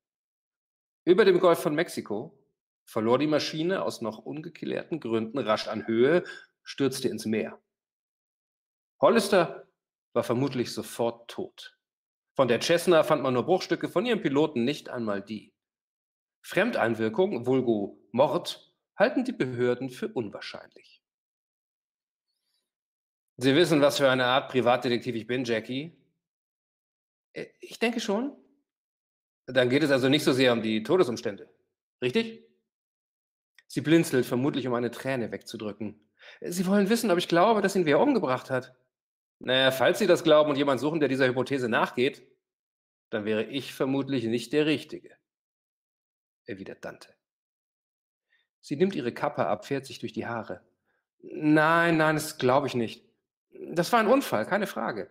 Über 1.04 1.24
dem 1.24 1.38
Golf 1.38 1.60
von 1.60 1.76
Mexiko 1.76 2.36
verlor 2.84 3.20
die 3.20 3.28
Maschine 3.28 3.82
aus 3.82 4.00
noch 4.00 4.18
ungeklärten 4.18 4.98
Gründen 4.98 5.38
rasch 5.38 5.68
an 5.68 5.86
Höhe, 5.86 6.24
stürzte 6.64 7.08
ins 7.08 7.26
Meer. 7.26 7.60
Hollister 9.00 9.63
war 10.14 10.24
vermutlich 10.24 10.72
sofort 10.72 11.30
tot. 11.30 11.76
Von 12.34 12.48
der 12.48 12.60
Cessna 12.60 13.02
fand 13.02 13.22
man 13.22 13.34
nur 13.34 13.44
Bruchstücke, 13.44 13.88
von 13.88 14.06
ihrem 14.06 14.20
Piloten 14.20 14.64
nicht 14.64 14.88
einmal 14.88 15.22
die. 15.22 15.52
Fremdeinwirkung, 16.42 17.46
vulgo 17.46 18.00
Mord, 18.12 18.72
halten 18.96 19.24
die 19.24 19.32
Behörden 19.32 19.90
für 19.90 20.08
unwahrscheinlich. 20.08 21.02
Sie 23.36 23.54
wissen, 23.54 23.80
was 23.80 23.98
für 23.98 24.10
eine 24.10 24.26
Art 24.26 24.50
Privatdetektiv 24.50 25.14
ich 25.16 25.26
bin, 25.26 25.44
Jackie. 25.44 25.96
Äh, 27.32 27.46
ich 27.60 27.78
denke 27.78 28.00
schon. 28.00 28.36
Dann 29.46 29.68
geht 29.68 29.82
es 29.82 29.90
also 29.90 30.08
nicht 30.08 30.24
so 30.24 30.32
sehr 30.32 30.52
um 30.52 30.62
die 30.62 30.82
Todesumstände. 30.82 31.50
Richtig? 32.00 32.44
Sie 33.66 33.80
blinzelt, 33.80 34.24
vermutlich 34.24 34.66
um 34.66 34.74
eine 34.74 34.90
Träne 34.90 35.32
wegzudrücken. 35.32 36.08
Sie 36.40 36.66
wollen 36.66 36.88
wissen, 36.88 37.10
ob 37.10 37.18
ich 37.18 37.28
glaube, 37.28 37.60
dass 37.60 37.76
ihn 37.76 37.86
wer 37.86 38.00
umgebracht 38.00 38.50
hat. 38.50 38.74
Naja, 39.44 39.70
falls 39.72 39.98
Sie 39.98 40.06
das 40.06 40.24
glauben 40.24 40.48
und 40.48 40.56
jemand 40.56 40.80
suchen, 40.80 41.00
der 41.00 41.08
dieser 41.10 41.26
Hypothese 41.26 41.68
nachgeht, 41.68 42.26
dann 43.10 43.26
wäre 43.26 43.44
ich 43.44 43.74
vermutlich 43.74 44.24
nicht 44.24 44.54
der 44.54 44.64
Richtige, 44.64 45.14
erwidert 46.46 46.82
Dante. 46.82 47.14
Sie 48.60 48.76
nimmt 48.76 48.94
ihre 48.94 49.12
Kappe 49.12 49.46
ab, 49.46 49.66
fährt 49.66 49.84
sich 49.84 49.98
durch 49.98 50.14
die 50.14 50.26
Haare. 50.26 50.62
Nein, 51.20 51.98
nein, 51.98 52.16
das 52.16 52.38
glaube 52.38 52.68
ich 52.68 52.74
nicht. 52.74 53.06
Das 53.50 53.92
war 53.92 54.00
ein 54.00 54.06
Unfall, 54.06 54.46
keine 54.46 54.66
Frage. 54.66 55.10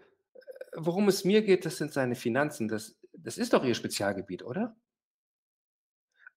Worum 0.76 1.08
es 1.10 1.24
mir 1.24 1.44
geht, 1.44 1.64
das 1.64 1.78
sind 1.78 1.94
seine 1.94 2.16
Finanzen. 2.16 2.68
Das, 2.68 3.00
das 3.14 3.38
ist 3.38 3.54
doch 3.54 3.64
Ihr 3.64 3.76
Spezialgebiet, 3.76 4.42
oder? 4.42 4.76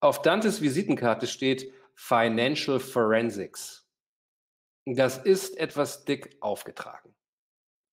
Auf 0.00 0.20
Dantes 0.20 0.60
Visitenkarte 0.60 1.26
steht 1.26 1.72
Financial 1.94 2.78
Forensics. 2.78 3.88
Das 4.84 5.16
ist 5.16 5.56
etwas 5.56 6.04
dick 6.04 6.36
aufgetragen 6.40 7.15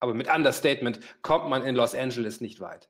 aber 0.03 0.13
mit 0.13 0.27
Understatement 0.27 0.99
kommt 1.21 1.49
man 1.49 1.63
in 1.63 1.75
Los 1.75 1.95
Angeles 1.95 2.41
nicht 2.41 2.59
weit. 2.59 2.89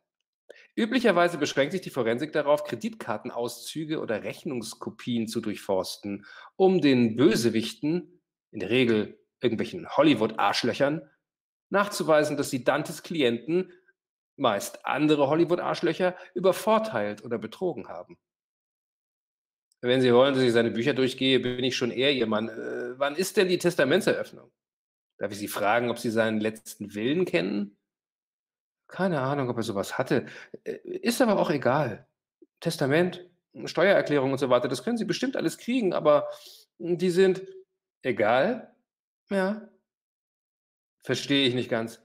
Üblicherweise 0.76 1.38
beschränkt 1.38 1.73
sich 1.73 1.82
die 1.82 1.91
Forensik 1.91 2.34
darauf, 2.34 2.63
Kreditkartenauszüge 2.63 3.99
oder 3.99 4.23
Rechnungskopien 4.23 5.28
zu 5.28 5.39
durchforsten, 5.39 6.26
um 6.56 6.82
den 6.82 7.15
Bösewichten, 7.15 8.19
in 8.49 8.62
der 8.62 8.71
Regel 8.71 9.19
irgendwelchen 9.41 9.88
Hollywood-Arschlöchern, 9.88 11.08
nachzuweisen, 11.69 12.36
dass 12.36 12.49
sie 12.49 12.63
Dantes 12.63 13.04
Klienten, 13.04 13.71
meist 14.36 14.84
andere 14.84 15.28
Hollywood-Arschlöcher, 15.28 16.17
übervorteilt 16.34 17.23
oder 17.23 17.38
betrogen 17.38 17.89
haben. 17.89 18.17
Wenn 19.82 20.02
Sie 20.02 20.12
wollen, 20.12 20.34
dass 20.34 20.41
ich 20.41 20.54
seine 20.54 20.71
Bücher 20.71 20.95
durchgehe, 20.95 21.39
bin 21.39 21.63
ich 21.63 21.76
schon 21.76 21.91
eher 21.91 22.12
Ihr 22.12 22.26
Mann. 22.26 22.49
Äh, 22.49 22.97
wann 22.97 23.15
ist 23.15 23.38
denn 23.38 23.49
die 23.49 23.60
Testamentseröffnung? 23.60 24.52
Darf 25.17 25.32
ich 25.32 25.38
Sie 25.38 25.47
fragen, 25.47 25.89
ob 25.89 25.99
Sie 25.99 26.10
seinen 26.10 26.39
letzten 26.39 26.93
Willen 26.93 27.26
kennen? 27.26 27.78
Keine 28.88 29.21
Ahnung, 29.21 29.49
ob 29.49 29.58
er 29.58 29.63
sowas 29.63 29.97
hatte. 29.97 30.26
Äh, 30.63 30.78
ist 30.84 31.21
aber 31.21 31.39
auch 31.39 31.49
egal. 31.49 32.08
Testament, 32.60 33.30
Steuererklärung 33.65 34.32
und 34.32 34.38
so 34.38 34.49
weiter, 34.49 34.67
das 34.67 34.84
können 34.84 34.97
Sie 34.97 35.06
bestimmt 35.06 35.36
alles 35.36 35.58
kriegen, 35.58 35.93
aber 35.93 36.30
die 36.78 37.10
sind 37.10 37.43
egal. 38.02 38.76
Ja. 39.30 39.67
Verstehe 41.04 41.47
ich 41.47 41.54
nicht 41.54 41.69
ganz. 41.69 42.02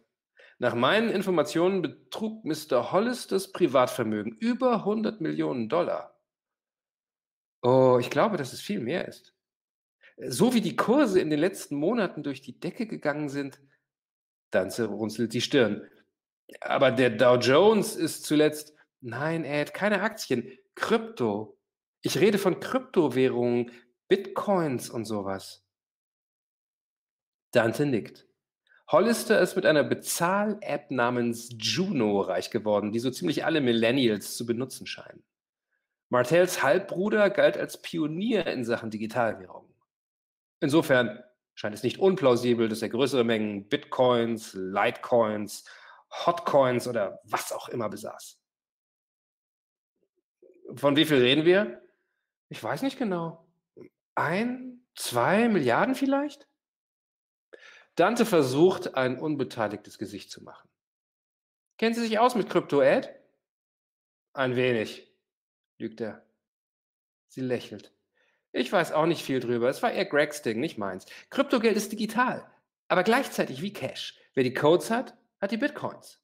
Nach 0.58 0.74
meinen 0.74 1.10
Informationen 1.10 1.82
betrug 1.82 2.44
Mr. 2.44 2.90
Hollis 2.90 3.28
das 3.28 3.52
Privatvermögen 3.52 4.32
über 4.32 4.78
100 4.78 5.20
Millionen 5.20 5.68
Dollar. 5.68 6.18
Oh, 7.62 7.98
ich 8.00 8.10
glaube, 8.10 8.36
dass 8.36 8.52
es 8.52 8.60
viel 8.60 8.80
mehr 8.80 9.06
ist. 9.06 9.37
So 10.20 10.52
wie 10.52 10.60
die 10.60 10.76
Kurse 10.76 11.20
in 11.20 11.30
den 11.30 11.38
letzten 11.38 11.76
Monaten 11.76 12.22
durch 12.22 12.40
die 12.40 12.58
Decke 12.58 12.86
gegangen 12.86 13.28
sind, 13.28 13.60
Danze 14.50 14.86
runzelt 14.86 15.32
die 15.32 15.40
Stirn. 15.40 15.88
Aber 16.60 16.90
der 16.90 17.10
Dow 17.10 17.36
Jones 17.36 17.94
ist 17.94 18.24
zuletzt, 18.24 18.74
nein, 19.00 19.44
Ed, 19.44 19.74
keine 19.74 20.00
Aktien, 20.00 20.50
Krypto. 20.74 21.58
Ich 22.02 22.18
rede 22.18 22.38
von 22.38 22.58
Kryptowährungen, 22.58 23.70
Bitcoins 24.08 24.88
und 24.88 25.04
sowas. 25.04 25.64
Dante 27.52 27.86
nickt. 27.86 28.26
Hollister 28.90 29.40
ist 29.40 29.54
mit 29.54 29.66
einer 29.66 29.84
Bezahl-App 29.84 30.90
namens 30.90 31.50
Juno 31.58 32.22
reich 32.22 32.50
geworden, 32.50 32.90
die 32.90 33.00
so 33.00 33.10
ziemlich 33.10 33.44
alle 33.44 33.60
Millennials 33.60 34.34
zu 34.34 34.46
benutzen 34.46 34.86
scheinen. 34.86 35.22
Martells 36.08 36.62
Halbbruder 36.62 37.28
galt 37.28 37.58
als 37.58 37.82
Pionier 37.82 38.46
in 38.46 38.64
Sachen 38.64 38.90
Digitalwährungen. 38.90 39.67
Insofern 40.60 41.22
scheint 41.54 41.74
es 41.74 41.82
nicht 41.82 41.98
unplausibel, 41.98 42.68
dass 42.68 42.82
er 42.82 42.88
größere 42.88 43.24
Mengen 43.24 43.68
Bitcoins, 43.68 44.54
Litecoins, 44.54 45.64
Hotcoins 46.10 46.86
oder 46.88 47.20
was 47.24 47.52
auch 47.52 47.68
immer 47.68 47.88
besaß. 47.88 48.40
Von 50.74 50.96
wie 50.96 51.04
viel 51.04 51.18
reden 51.18 51.44
wir? 51.44 51.82
Ich 52.48 52.62
weiß 52.62 52.82
nicht 52.82 52.98
genau. 52.98 53.46
Ein, 54.14 54.86
zwei 54.94 55.48
Milliarden 55.48 55.94
vielleicht? 55.94 56.48
Dante 57.94 58.24
versucht, 58.26 58.94
ein 58.94 59.18
unbeteiligtes 59.18 59.98
Gesicht 59.98 60.30
zu 60.30 60.42
machen. 60.44 60.68
Kennen 61.78 61.94
Sie 61.94 62.02
sich 62.02 62.18
aus 62.18 62.34
mit 62.34 62.48
Krypto, 62.48 62.80
Ed? 62.80 63.10
Ein 64.32 64.56
wenig, 64.56 65.12
lügt 65.78 66.00
er. 66.00 66.24
Sie 67.28 67.40
lächelt. 67.40 67.92
Ich 68.52 68.72
weiß 68.72 68.92
auch 68.92 69.06
nicht 69.06 69.22
viel 69.22 69.40
drüber. 69.40 69.68
Es 69.68 69.82
war 69.82 69.92
eher 69.92 70.06
Gregs 70.06 70.42
Ding, 70.42 70.60
nicht 70.60 70.78
meins. 70.78 71.06
Kryptogeld 71.30 71.76
ist 71.76 71.92
digital, 71.92 72.50
aber 72.88 73.02
gleichzeitig 73.02 73.62
wie 73.62 73.72
Cash. 73.72 74.18
Wer 74.34 74.44
die 74.44 74.54
Codes 74.54 74.90
hat, 74.90 75.16
hat 75.40 75.50
die 75.50 75.56
Bitcoins. 75.56 76.22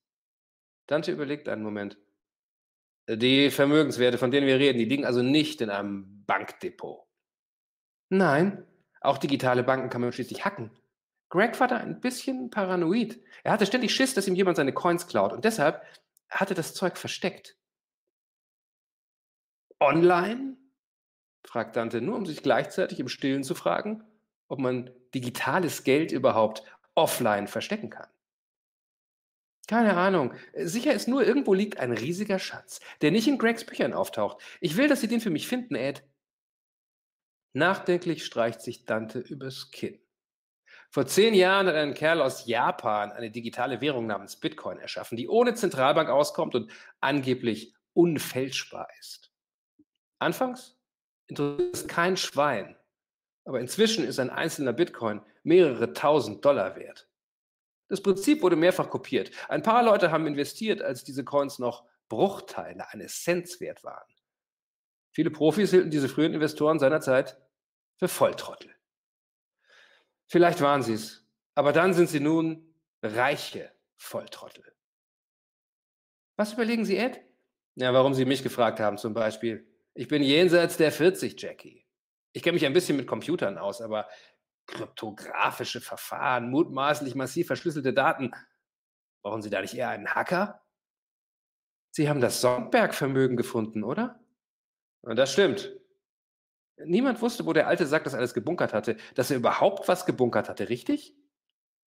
Dante 0.87 1.13
überlegt 1.13 1.49
einen 1.49 1.63
Moment. 1.63 1.99
Die 3.09 3.51
Vermögenswerte, 3.51 4.17
von 4.17 4.31
denen 4.31 4.47
wir 4.47 4.59
reden, 4.59 4.79
die 4.79 4.87
liegen 4.87 5.05
also 5.05 5.23
nicht 5.23 5.61
in 5.61 5.71
einem 5.71 6.25
Bankdepot. 6.27 7.07
Nein, 8.09 8.67
auch 9.01 9.19
digitale 9.19 9.63
Banken 9.63 9.91
kann 9.91 10.01
man 10.01 10.13
schließlich 10.13 10.45
hacken. 10.45 10.71
Greg 11.29 11.59
war 11.61 11.69
da 11.69 11.77
ein 11.77 12.01
bisschen 12.01 12.51
paranoid. 12.51 13.19
Er 13.43 13.53
hatte 13.53 13.67
ständig 13.67 13.95
Schiss, 13.95 14.15
dass 14.15 14.29
ihm 14.29 14.35
jemand 14.35 14.57
seine 14.57 14.73
Coins 14.73 15.07
klaut 15.07 15.33
und 15.33 15.45
deshalb 15.45 15.85
hatte 16.31 16.55
das 16.55 16.75
Zeug 16.75 16.97
versteckt. 16.97 17.57
Online? 19.81 20.57
Fragt 21.45 21.77
Dante, 21.77 22.01
nur 22.01 22.17
um 22.17 22.27
sich 22.27 22.43
gleichzeitig 22.43 22.99
im 23.01 23.09
Stillen 23.09 23.45
zu 23.45 23.55
fragen, 23.55 24.03
ob 24.49 24.59
man 24.59 24.91
digitales 25.15 25.85
Geld 25.85 26.13
überhaupt 26.13 26.63
offline 26.95 27.47
verstecken 27.47 27.91
kann. 27.91 28.09
Keine 29.67 29.97
Ahnung. 29.97 30.35
Sicher 30.55 30.93
ist 30.93 31.09
nur, 31.09 31.25
irgendwo 31.25 31.55
liegt 31.55 31.79
ein 31.79 31.93
riesiger 31.93 32.39
Schatz, 32.39 32.81
der 33.01 33.11
nicht 33.11 33.29
in 33.29 33.39
Gregs 33.39 33.65
Büchern 33.65 33.95
auftaucht. 33.95 34.43
Ich 34.61 34.77
will, 34.77 34.89
dass 34.89 35.01
Sie 35.01 35.09
den 35.09 35.21
für 35.21 35.31
mich 35.31 35.49
finden, 35.49 35.75
Ed. 35.75 36.05
Nachdenklich 37.55 38.25
streicht 38.25 38.61
sich 38.61 38.85
Dante 38.85 39.21
übers 39.21 39.71
Kinn. 39.71 39.99
Vor 40.91 41.07
zehn 41.07 41.35
Jahren 41.35 41.67
hat 41.67 41.75
ein 41.75 41.95
Kerl 41.95 42.21
aus 42.21 42.47
Japan 42.47 43.11
eine 43.11 43.31
digitale 43.31 43.81
Währung 43.81 44.07
namens 44.07 44.37
Bitcoin 44.37 44.79
erschaffen, 44.79 45.17
die 45.17 45.29
ohne 45.29 45.55
Zentralbank 45.55 46.09
auskommt 46.09 46.55
und 46.55 46.71
angeblich 47.01 47.75
unfälschbar 47.95 48.89
ist. 49.01 49.33
Anfangs 50.19 50.74
interessiert 51.27 51.75
es 51.75 51.89
kein 51.89 52.17
Schwein, 52.17 52.77
aber 53.45 53.61
inzwischen 53.61 54.05
ist 54.05 54.19
ein 54.19 54.31
einzelner 54.31 54.73
Bitcoin 54.73 55.21
mehrere 55.43 55.93
tausend 55.93 56.45
Dollar 56.45 56.77
wert. 56.77 57.09
Das 57.89 58.03
Prinzip 58.03 58.43
wurde 58.43 58.57
mehrfach 58.57 58.89
kopiert. 58.89 59.31
Ein 59.49 59.63
paar 59.63 59.83
Leute 59.83 60.11
haben 60.11 60.27
investiert, 60.27 60.83
als 60.83 61.05
diese 61.05 61.25
Coins 61.25 61.59
noch 61.59 61.87
Bruchteile 62.09 62.91
eines 62.91 63.23
Cents 63.23 63.61
wert 63.61 63.85
waren. 63.85 64.09
Viele 65.13 65.31
Profis 65.31 65.71
hielten 65.71 65.91
diese 65.91 66.09
frühen 66.09 66.35
Investoren 66.35 66.79
seinerzeit 66.79 67.41
für 67.97 68.09
Volltrottel. 68.09 68.75
Vielleicht 70.27 70.61
waren 70.61 70.83
sie 70.83 70.95
es, 70.95 71.27
aber 71.55 71.73
dann 71.73 71.95
sind 71.95 72.09
sie 72.09 72.21
nun 72.21 72.75
reiche 73.03 73.71
Volltrottel. 73.97 74.65
Was 76.37 76.55
überlegen 76.55 76.85
Sie, 76.85 76.97
Ed? 76.97 77.21
Ja, 77.77 77.93
warum 77.93 78.15
Sie 78.15 78.25
mich 78.25 78.43
gefragt 78.43 78.81
haben 78.81 78.99
zum 78.99 79.15
Beispiel. 79.15 79.67
Ich 79.95 80.09
bin 80.09 80.23
jenseits 80.23 80.77
der 80.77 80.91
40, 80.91 81.41
Jackie. 81.41 81.87
Ich 82.33 82.43
kenne 82.43 82.55
mich 82.55 82.67
ein 82.67 82.73
bisschen 82.73 82.97
mit 82.97 83.07
Computern 83.07 83.59
aus, 83.59 83.81
aber 83.81 84.09
kryptografische 84.67 85.81
Verfahren, 85.81 86.51
mutmaßlich 86.51 87.15
massiv 87.15 87.47
verschlüsselte 87.47 87.95
Daten. 87.95 88.33
Brauchen 89.23 89.43
Sie 89.43 89.51
da 89.51 89.61
nicht 89.61 89.75
eher 89.75 89.91
einen 89.91 90.15
Hacker? 90.15 90.63
Sie 91.93 92.09
haben 92.09 92.21
das 92.21 92.41
Sonnenberg-Vermögen 92.41 93.37
gefunden, 93.37 93.85
oder? 93.85 94.21
das 95.03 95.33
stimmt. 95.33 95.73
Niemand 96.85 97.23
wusste, 97.23 97.47
wo 97.47 97.53
der 97.53 97.69
alte 97.69 97.87
Sack 97.87 98.03
das 98.05 98.15
alles 98.15 98.35
gebunkert 98.35 98.73
hatte, 98.73 98.97
dass 99.15 99.31
er 99.31 99.37
überhaupt 99.37 99.87
was 99.87 100.07
gebunkert 100.07 100.49
hatte, 100.49 100.69
richtig? 100.69 101.15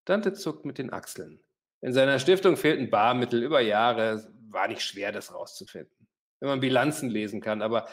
Dante 0.06 0.32
zuckt 0.32 0.64
mit 0.64 0.78
den 0.78 0.94
Achseln. 0.94 1.44
In 1.82 1.92
seiner 1.92 2.20
Stiftung 2.20 2.56
fehlten 2.56 2.90
Barmittel 2.90 3.44
über 3.44 3.60
Jahre, 3.60 4.32
war 4.50 4.70
nicht 4.70 4.82
schwer, 4.82 5.12
das 5.12 5.34
rauszufinden. 5.34 6.07
Wenn 6.40 6.50
man 6.50 6.60
Bilanzen 6.60 7.10
lesen 7.10 7.42
kann, 7.42 7.62
aber 7.62 7.88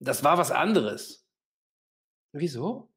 das 0.00 0.24
war 0.24 0.38
was 0.38 0.50
anderes. 0.50 1.26
Wieso? 2.32 2.90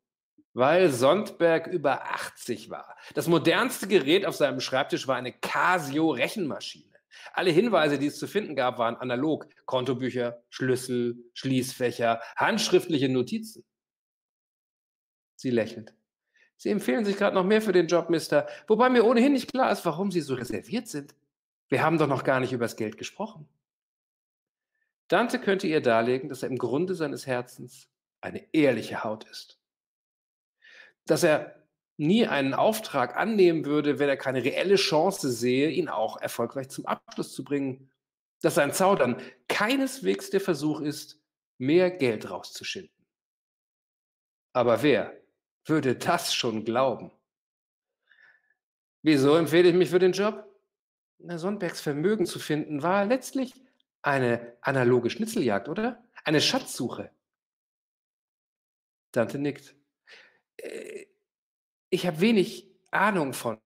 Weil 0.54 0.92
Sondberg 0.92 1.68
über 1.68 2.06
80 2.14 2.72
war. 2.72 2.98
Das 3.14 3.28
modernste 3.28 3.88
Gerät 3.88 4.26
auf 4.26 4.36
seinem 4.36 4.60
Schreibtisch 4.60 5.08
war 5.08 5.16
eine 5.16 5.32
Casio-Rechenmaschine. 5.32 6.98
Alle 7.34 7.52
Hinweise, 7.52 8.00
die 8.00 8.08
es 8.08 8.18
zu 8.18 8.28
finden 8.28 8.56
gab, 8.56 8.80
waren 8.80 8.96
analog. 8.96 9.48
Kontobücher, 9.66 10.44
Schlüssel, 10.50 11.18
Schließfächer, 11.34 12.22
handschriftliche 12.36 13.10
Notizen. 13.10 13.64
Sie 15.36 15.52
lächelt. 15.52 15.94
Sie 16.58 16.70
empfehlen 16.70 17.06
sich 17.06 17.18
gerade 17.18 17.36
noch 17.36 17.44
mehr 17.46 17.62
für 17.62 17.72
den 17.72 17.88
Job, 17.88 18.10
Mister. 18.10 18.48
Wobei 18.68 18.90
mir 18.90 19.06
ohnehin 19.06 19.34
nicht 19.34 19.52
klar 19.52 19.72
ist, 19.72 19.86
warum 19.86 20.12
Sie 20.12 20.22
so 20.22 20.34
reserviert 20.34 20.88
sind. 20.88 21.14
Wir 21.70 21.84
haben 21.84 22.00
doch 22.00 22.08
noch 22.08 22.24
gar 22.24 22.40
nicht 22.40 22.54
übers 22.54 22.76
Geld 22.76 22.98
gesprochen. 22.98 23.48
Dante 25.08 25.40
könnte 25.40 25.68
ihr 25.68 25.82
darlegen, 25.82 26.30
dass 26.30 26.44
er 26.44 26.50
im 26.50 26.58
Grunde 26.58 26.96
seines 26.96 27.28
Herzens 27.28 27.90
eine 28.22 28.54
ehrliche 28.54 29.04
Haut 29.04 29.24
ist. 29.30 29.60
Dass 31.06 31.24
er 31.24 31.68
nie 31.98 32.28
einen 32.28 32.54
Auftrag 32.54 33.16
annehmen 33.16 33.66
würde, 33.66 34.00
wenn 34.00 34.10
er 34.10 34.18
keine 34.18 34.44
reelle 34.44 34.76
Chance 34.76 35.32
sehe, 35.32 35.70
ihn 35.70 35.90
auch 35.90 36.22
erfolgreich 36.22 36.70
zum 36.70 36.86
Abschluss 36.86 37.34
zu 37.34 37.44
bringen. 37.44 37.90
Dass 38.42 38.56
sein 38.56 38.74
Zaudern 38.74 39.22
keineswegs 39.48 40.30
der 40.30 40.42
Versuch 40.42 40.82
ist, 40.82 41.20
mehr 41.58 41.90
Geld 41.90 42.30
rauszuschinden. 42.30 42.94
Aber 44.54 44.84
wer 44.84 45.18
würde 45.66 45.96
das 45.96 46.34
schon 46.34 46.66
glauben? 46.66 47.12
Wieso 49.02 49.36
empfehle 49.36 49.70
ich 49.70 49.76
mich 49.76 49.90
für 49.90 50.00
den 50.00 50.12
Job? 50.12 50.44
Na, 51.20 51.38
Sonnbergs 51.38 51.82
Vermögen 51.82 52.26
zu 52.26 52.40
finden 52.40 52.84
war 52.84 53.06
letztlich 53.06 53.54
eine 54.08 54.56
analoge 54.62 55.10
Schnitzeljagd, 55.10 55.68
oder? 55.68 56.02
Eine 56.24 56.40
Schatzsuche. 56.40 57.12
Dante 59.12 59.38
nickt. 59.38 59.76
Äh, 60.56 61.08
ich 61.90 62.08
habe 62.08 62.22
wenig 62.22 62.72
Ahnung 62.90 63.34
von 63.34 63.60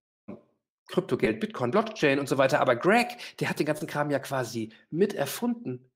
Kryptogeld, 0.88 1.40
Bitcoin, 1.40 1.70
Blockchain 1.70 2.20
und 2.20 2.28
so 2.28 2.40
weiter, 2.40 2.60
aber 2.60 2.76
Greg, 2.76 3.38
der 3.38 3.50
hat 3.50 3.60
den 3.60 3.68
ganzen 3.68 3.88
Kram 3.88 4.10
ja 4.10 4.18
quasi 4.18 4.74
mit 4.90 5.14
erfunden. 5.14 5.90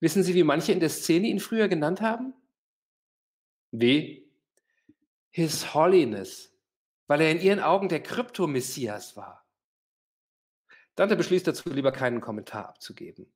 Wissen 0.00 0.22
Sie, 0.22 0.34
wie 0.34 0.44
manche 0.44 0.72
in 0.72 0.80
der 0.80 0.88
Szene 0.88 1.26
ihn 1.26 1.40
früher 1.40 1.68
genannt 1.68 2.00
haben? 2.00 2.34
Wie? 3.72 4.30
His 5.30 5.74
Holiness, 5.74 6.52
weil 7.08 7.20
er 7.20 7.32
in 7.32 7.40
ihren 7.40 7.60
Augen 7.60 7.88
der 7.88 8.02
Kryptomessias 8.02 9.16
war. 9.16 9.44
Dante 10.94 11.16
beschließt 11.16 11.46
dazu, 11.48 11.68
lieber 11.68 11.90
keinen 11.90 12.20
Kommentar 12.20 12.68
abzugeben. 12.68 13.32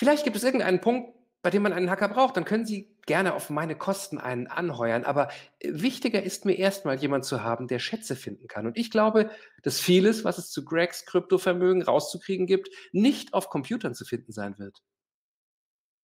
Vielleicht 0.00 0.24
gibt 0.24 0.34
es 0.34 0.44
irgendeinen 0.44 0.80
Punkt, 0.80 1.14
bei 1.42 1.50
dem 1.50 1.62
man 1.62 1.74
einen 1.74 1.90
Hacker 1.90 2.08
braucht, 2.08 2.34
dann 2.34 2.46
können 2.46 2.64
Sie 2.64 2.96
gerne 3.04 3.34
auf 3.34 3.50
meine 3.50 3.76
Kosten 3.76 4.16
einen 4.16 4.46
anheuern. 4.46 5.04
Aber 5.04 5.28
äh, 5.58 5.72
wichtiger 5.74 6.22
ist 6.22 6.46
mir 6.46 6.54
erstmal 6.54 6.96
jemand 6.96 7.26
zu 7.26 7.42
haben, 7.42 7.68
der 7.68 7.80
Schätze 7.80 8.16
finden 8.16 8.48
kann. 8.48 8.66
Und 8.66 8.78
ich 8.78 8.90
glaube, 8.90 9.30
dass 9.62 9.78
vieles, 9.78 10.24
was 10.24 10.38
es 10.38 10.50
zu 10.50 10.64
Gregs 10.64 11.04
Kryptovermögen 11.04 11.82
rauszukriegen 11.82 12.46
gibt, 12.46 12.70
nicht 12.92 13.34
auf 13.34 13.50
Computern 13.50 13.94
zu 13.94 14.06
finden 14.06 14.32
sein 14.32 14.58
wird. 14.58 14.82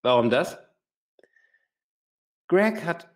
Warum 0.03 0.29
das? 0.29 0.59
Greg 2.47 2.85
hat 2.85 3.09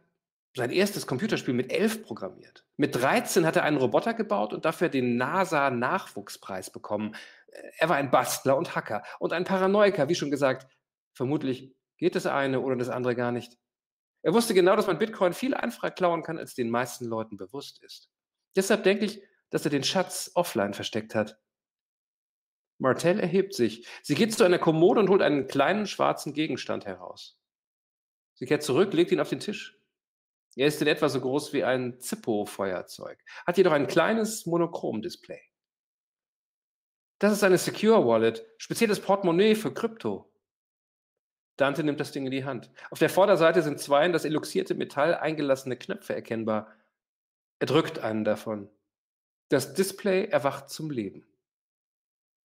sein 0.56 0.72
erstes 0.72 1.06
Computerspiel 1.06 1.54
mit 1.54 1.72
11 1.72 2.04
programmiert. 2.04 2.66
Mit 2.76 2.96
13 2.96 3.46
hat 3.46 3.56
er 3.56 3.64
einen 3.64 3.78
Roboter 3.78 4.16
gebaut 4.16 4.52
und 4.52 4.66
dafür 4.66 4.90
den 4.90 5.16
NASA-Nachwuchspreis 5.16 6.72
bekommen. 6.72 7.16
Er 7.78 7.90
war 7.90 7.98
ein 7.98 8.12
Bastler 8.12 8.58
und 8.58 8.76
Hacker 8.76 9.04
und 9.20 9.34
ein 9.34 9.44
Paranoiker, 9.44 10.10
wie 10.10 10.16
schon 10.16 10.32
gesagt. 10.32 10.68
Vermutlich 11.14 11.76
geht 11.98 12.16
das 12.16 12.26
eine 12.26 12.62
oder 12.62 12.76
das 12.76 12.90
andere 12.90 13.16
gar 13.16 13.32
nicht. 13.32 13.58
Er 14.24 14.34
wusste 14.34 14.54
genau, 14.54 14.76
dass 14.76 14.88
man 14.88 15.00
Bitcoin 15.00 15.34
viel 15.34 15.54
einfacher 15.54 15.92
klauen 15.92 16.24
kann, 16.24 16.38
als 16.38 16.56
den 16.56 16.70
meisten 16.70 17.06
Leuten 17.06 17.38
bewusst 17.38 17.84
ist. 17.84 18.10
Deshalb 18.56 18.84
denke 18.84 19.06
ich, 19.06 19.22
dass 19.50 19.66
er 19.66 19.72
den 19.72 19.84
Schatz 19.84 20.32
offline 20.36 20.74
versteckt 20.74 21.16
hat. 21.16 21.40
Martell 22.78 23.20
erhebt 23.20 23.54
sich. 23.54 23.88
Sie 24.02 24.16
geht 24.16 24.34
zu 24.34 24.44
einer 24.44 24.60
Kommode 24.60 25.00
und 25.00 25.10
holt 25.10 25.22
einen 25.22 25.48
kleinen 25.48 25.86
schwarzen 25.86 26.34
Gegenstand 26.34 26.86
heraus. 26.86 27.40
Sie 28.34 28.46
kehrt 28.46 28.64
zurück, 28.64 28.94
legt 28.94 29.12
ihn 29.12 29.20
auf 29.20 29.30
den 29.30 29.40
Tisch. 29.40 29.78
Er 30.56 30.68
ist 30.68 30.82
in 30.82 30.88
etwa 30.88 31.08
so 31.08 31.22
groß 31.22 31.54
wie 31.54 31.64
ein 31.64 32.00
Zippo-Feuerzeug, 32.00 33.24
hat 33.46 33.58
jedoch 33.58 33.72
ein 33.72 33.88
kleines 33.88 34.46
Monochrom-Display. 34.46 35.42
Das 37.22 37.34
ist 37.34 37.44
eine 37.44 37.60
Secure 37.60 38.04
Wallet, 38.08 38.44
spezielles 38.58 39.00
Portemonnaie 39.00 39.54
für 39.54 39.72
Krypto. 39.72 40.28
Dante 41.56 41.84
nimmt 41.84 42.00
das 42.00 42.12
Ding 42.12 42.26
in 42.26 42.32
die 42.32 42.46
Hand. 42.46 42.72
Auf 42.90 42.98
der 42.98 43.12
Vorderseite 43.12 43.62
sind 43.62 43.80
zwei 43.80 44.08
in 44.08 44.12
das 44.12 44.26
eluxierte 44.26 44.74
Metall 44.74 45.14
eingelassene 45.14 45.78
Knöpfe 45.78 46.16
erkennbar. 46.16 46.74
Er 47.60 47.68
drückt 47.68 48.00
einen 48.00 48.24
davon. 48.24 48.72
Das 49.50 49.76
Display 49.76 50.30
erwacht 50.30 50.72
zum 50.72 50.90
Leben. 50.90 51.28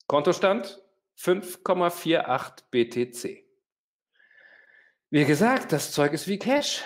Kontostand 0.09 0.83
5,48 1.19 2.65
BTC. 2.71 3.47
Wie 5.09 5.25
gesagt, 5.25 5.73
das 5.73 5.93
Zeug 5.93 6.13
ist 6.13 6.29
wie 6.29 6.39
Cash. 6.39 6.83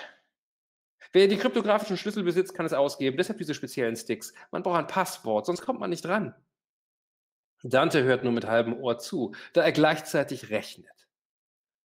Wer 1.11 1.27
die 1.27 1.35
kryptografischen 1.35 1.97
Schlüssel 1.97 2.23
besitzt, 2.23 2.53
kann 2.53 2.65
es 2.65 2.71
ausgeben. 2.71 3.17
Deshalb 3.17 3.39
diese 3.39 3.53
speziellen 3.53 3.97
Sticks. 3.97 4.33
Man 4.49 4.63
braucht 4.63 4.79
ein 4.79 4.87
Passwort, 4.87 5.45
sonst 5.45 5.63
kommt 5.63 5.81
man 5.81 5.89
nicht 5.89 6.05
dran. 6.05 6.33
Dante 7.63 8.03
hört 8.03 8.23
nur 8.23 8.33
mit 8.33 8.47
halbem 8.47 8.73
Ohr 8.75 8.97
zu, 8.97 9.33
da 9.53 9.63
er 9.63 9.71
gleichzeitig 9.71 10.49
rechnet. 10.49 10.89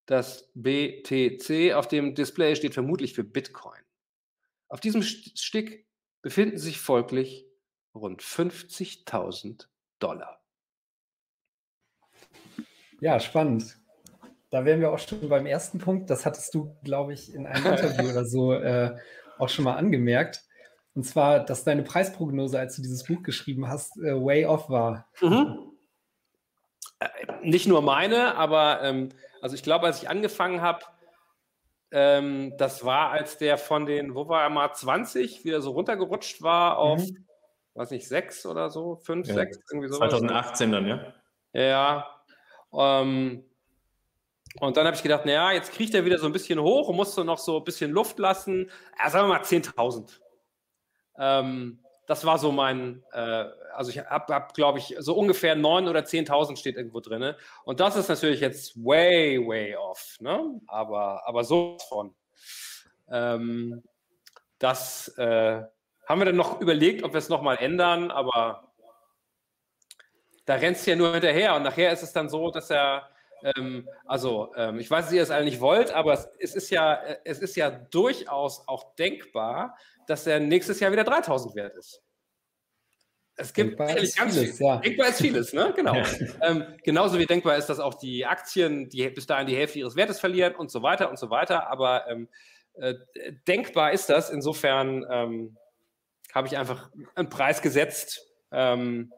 Das 0.06 0.52
BTC 0.54 1.74
auf 1.74 1.88
dem 1.88 2.16
Display 2.16 2.56
steht 2.56 2.74
vermutlich 2.74 3.14
für 3.14 3.24
Bitcoin. 3.24 3.82
Auf 4.68 4.80
diesem 4.80 5.02
Stick 5.02 5.88
befinden 6.22 6.58
sich 6.58 6.80
folglich 6.80 7.48
rund 7.94 8.22
50.000 8.22 9.68
Dollar. 10.00 10.42
Ja, 13.00 13.20
spannend. 13.20 13.78
Da 14.50 14.64
wären 14.64 14.80
wir 14.80 14.92
auch 14.92 15.00
schon 15.00 15.28
beim 15.28 15.46
ersten 15.46 15.80
Punkt. 15.80 16.10
Das 16.10 16.26
hattest 16.26 16.54
du, 16.54 16.76
glaube 16.84 17.14
ich, 17.14 17.34
in 17.34 17.46
einem 17.46 17.66
Interview 17.66 18.10
oder 18.12 18.26
so 18.26 18.54
äh, 18.54 18.98
auch 19.38 19.50
schon 19.50 19.66
mal 19.66 19.76
angemerkt. 19.76 20.44
Und 20.94 21.04
zwar, 21.04 21.44
dass 21.44 21.64
deine 21.64 21.84
Preisprognose, 21.84 22.58
als 22.58 22.78
du 22.78 22.82
dieses 22.82 23.04
Buch 23.04 23.22
geschrieben 23.22 23.68
hast, 23.68 23.98
äh, 23.98 24.16
way 24.16 24.46
off 24.46 24.70
war. 24.70 25.10
Mhm. 25.22 25.64
Äh, 27.00 27.08
nicht 27.42 27.68
nur 27.68 27.82
meine, 27.82 28.36
aber 28.36 28.82
ähm, 28.82 29.10
also 29.42 29.56
ich 29.56 29.64
glaube, 29.64 29.86
als 29.86 30.02
ich 30.02 30.10
angefangen 30.10 30.62
habe, 30.62 30.80
ähm, 31.92 32.58
das 32.58 32.84
war, 32.84 33.12
als 33.12 33.38
der 33.38 33.58
von 33.58 33.86
den, 33.86 34.16
wo 34.16 34.28
war 34.28 34.44
er 34.44 34.50
mal, 34.50 34.74
20 34.74 35.46
wieder 35.46 35.62
so 35.62 35.72
runtergerutscht 35.72 36.42
war 36.42 36.78
auf, 36.78 37.00
mhm. 37.00 37.26
weiß 37.74 37.92
nicht, 37.92 38.08
6 38.08 38.46
oder 38.46 38.70
so, 38.70 38.96
5, 38.96 39.28
ja. 39.28 39.34
6, 39.36 39.60
irgendwie 39.72 39.90
sowas. 39.90 40.10
2018 40.10 40.72
dann, 40.72 40.88
ja? 40.88 41.14
Ja. 41.54 42.22
Ähm, 42.74 43.46
und 44.60 44.78
dann 44.78 44.86
habe 44.86 44.96
ich 44.96 45.04
gedacht, 45.04 45.26
naja, 45.26 45.52
jetzt 45.52 45.72
kriegt 45.74 45.94
er 45.94 46.06
wieder 46.06 46.18
so 46.18 46.26
ein 46.26 46.34
bisschen 46.34 46.60
hoch 46.60 46.88
und 46.88 46.96
musste 46.96 47.26
noch 47.26 47.38
so 47.38 47.58
ein 47.58 47.64
bisschen 47.64 47.92
Luft 47.92 48.20
lassen. 48.20 48.72
Ja, 48.98 49.10
sagen 49.10 49.28
wir 49.28 49.36
mal 49.36 49.44
10.000. 49.44 50.20
Ähm, 51.18 51.80
das 52.08 52.26
war 52.26 52.38
so 52.38 52.52
mein, 52.52 53.04
äh, 53.12 53.46
also 53.74 53.89
ich 53.89 54.00
habe, 54.00 54.34
hab, 54.34 54.54
glaube 54.54 54.80
ich, 54.80 54.96
so 55.00 55.15
ungefähr 55.15 55.56
9.000 55.56 55.89
oder 55.89 56.00
10.000 56.02 56.58
steht 56.58 56.76
irgendwo 56.76 57.00
drin. 57.00 57.36
Und 57.63 57.80
das 57.80 57.96
ist 57.96 58.10
natürlich 58.10 58.39
jetzt 58.39 58.76
way, 58.78 59.39
way 59.46 59.76
off. 59.76 60.18
Ne? 60.20 60.62
Aber, 60.68 61.28
aber 61.28 61.44
so 61.44 61.78
von. 61.89 62.15
Ähm, 63.10 63.84
das 64.60 65.10
äh, 65.18 65.63
haben 66.08 66.22
wir 66.22 66.26
dann 66.26 66.36
noch 66.36 66.62
überlegt, 66.62 67.04
ob 67.04 67.13
wir 67.13 67.18
es 67.18 67.30
nochmal 67.30 67.58
ändern, 67.58 68.12
aber 68.12 68.72
da 70.46 70.56
rennst 70.56 70.86
du 70.86 70.91
ja 70.91 70.98
nur 70.98 71.12
hinterher. 71.13 71.56
Und 71.56 71.63
nachher 71.63 71.91
ist 71.91 72.04
es 72.04 72.13
dann 72.13 72.30
so, 72.30 72.52
dass 72.52 72.70
er 72.70 73.10
ähm, 73.44 73.88
also 74.06 74.54
ähm, 74.56 74.80
ich 74.80 74.89
weiß, 74.89 75.06
dass 75.06 75.13
ihr 75.13 75.22
das 75.22 75.32
alle 75.32 75.46
nicht 75.46 75.60
wollt, 75.60 75.91
aber 75.91 76.13
es, 76.13 76.28
es, 76.39 76.56
ist 76.56 76.70
ja, 76.72 76.96
äh, 76.96 77.18
es 77.26 77.39
ist 77.39 77.56
ja 77.56 77.70
durchaus 77.70 78.68
auch 78.68 78.96
denkbar, 78.96 79.78
dass 80.08 80.28
er 80.28 80.39
nächstes 80.39 80.80
Jahr 80.80 80.91
wieder 80.91 81.04
3000 81.04 81.56
wert 81.56 81.76
ist. 81.76 82.02
Es 83.38 83.54
gibt 83.54 83.78
denkbar 83.80 83.98
ist 83.98 84.18
ganz 84.18 84.38
vieles, 84.38 84.58
viel. 84.58 84.65
Ja. 84.65 84.78
Denkbar 84.78 85.08
ist 85.10 85.22
vieles, 85.22 85.54
ne? 85.54 85.74
Genau. 85.76 85.96
ähm, 86.41 86.63
genauso 86.84 87.20
wie 87.20 87.26
denkbar 87.26 87.58
ist, 87.58 87.68
dass 87.68 87.80
auch 87.80 87.96
die 87.96 88.26
Aktien 88.26 88.89
die 88.89 89.10
bis 89.10 89.26
dahin 89.26 89.48
die 89.48 89.58
Hälfte 89.58 89.80
ihres 89.80 89.96
Wertes 89.98 90.20
verlieren 90.20 90.56
und 90.56 90.72
so 90.72 90.82
weiter 90.82 91.10
und 91.10 91.20
so 91.20 91.30
weiter. 91.30 91.70
Aber 91.70 92.08
ähm, 92.08 92.30
äh, 92.76 92.96
denkbar 93.48 93.91
ist 93.91 94.10
das. 94.10 94.30
Insofern 94.30 95.06
ähm, 95.10 95.58
habe 96.34 96.48
ich 96.48 96.58
einfach 96.58 96.89
einen 97.15 97.30
Preis 97.30 97.62
gesetzt. 97.62 98.26
Ähm, 98.52 99.12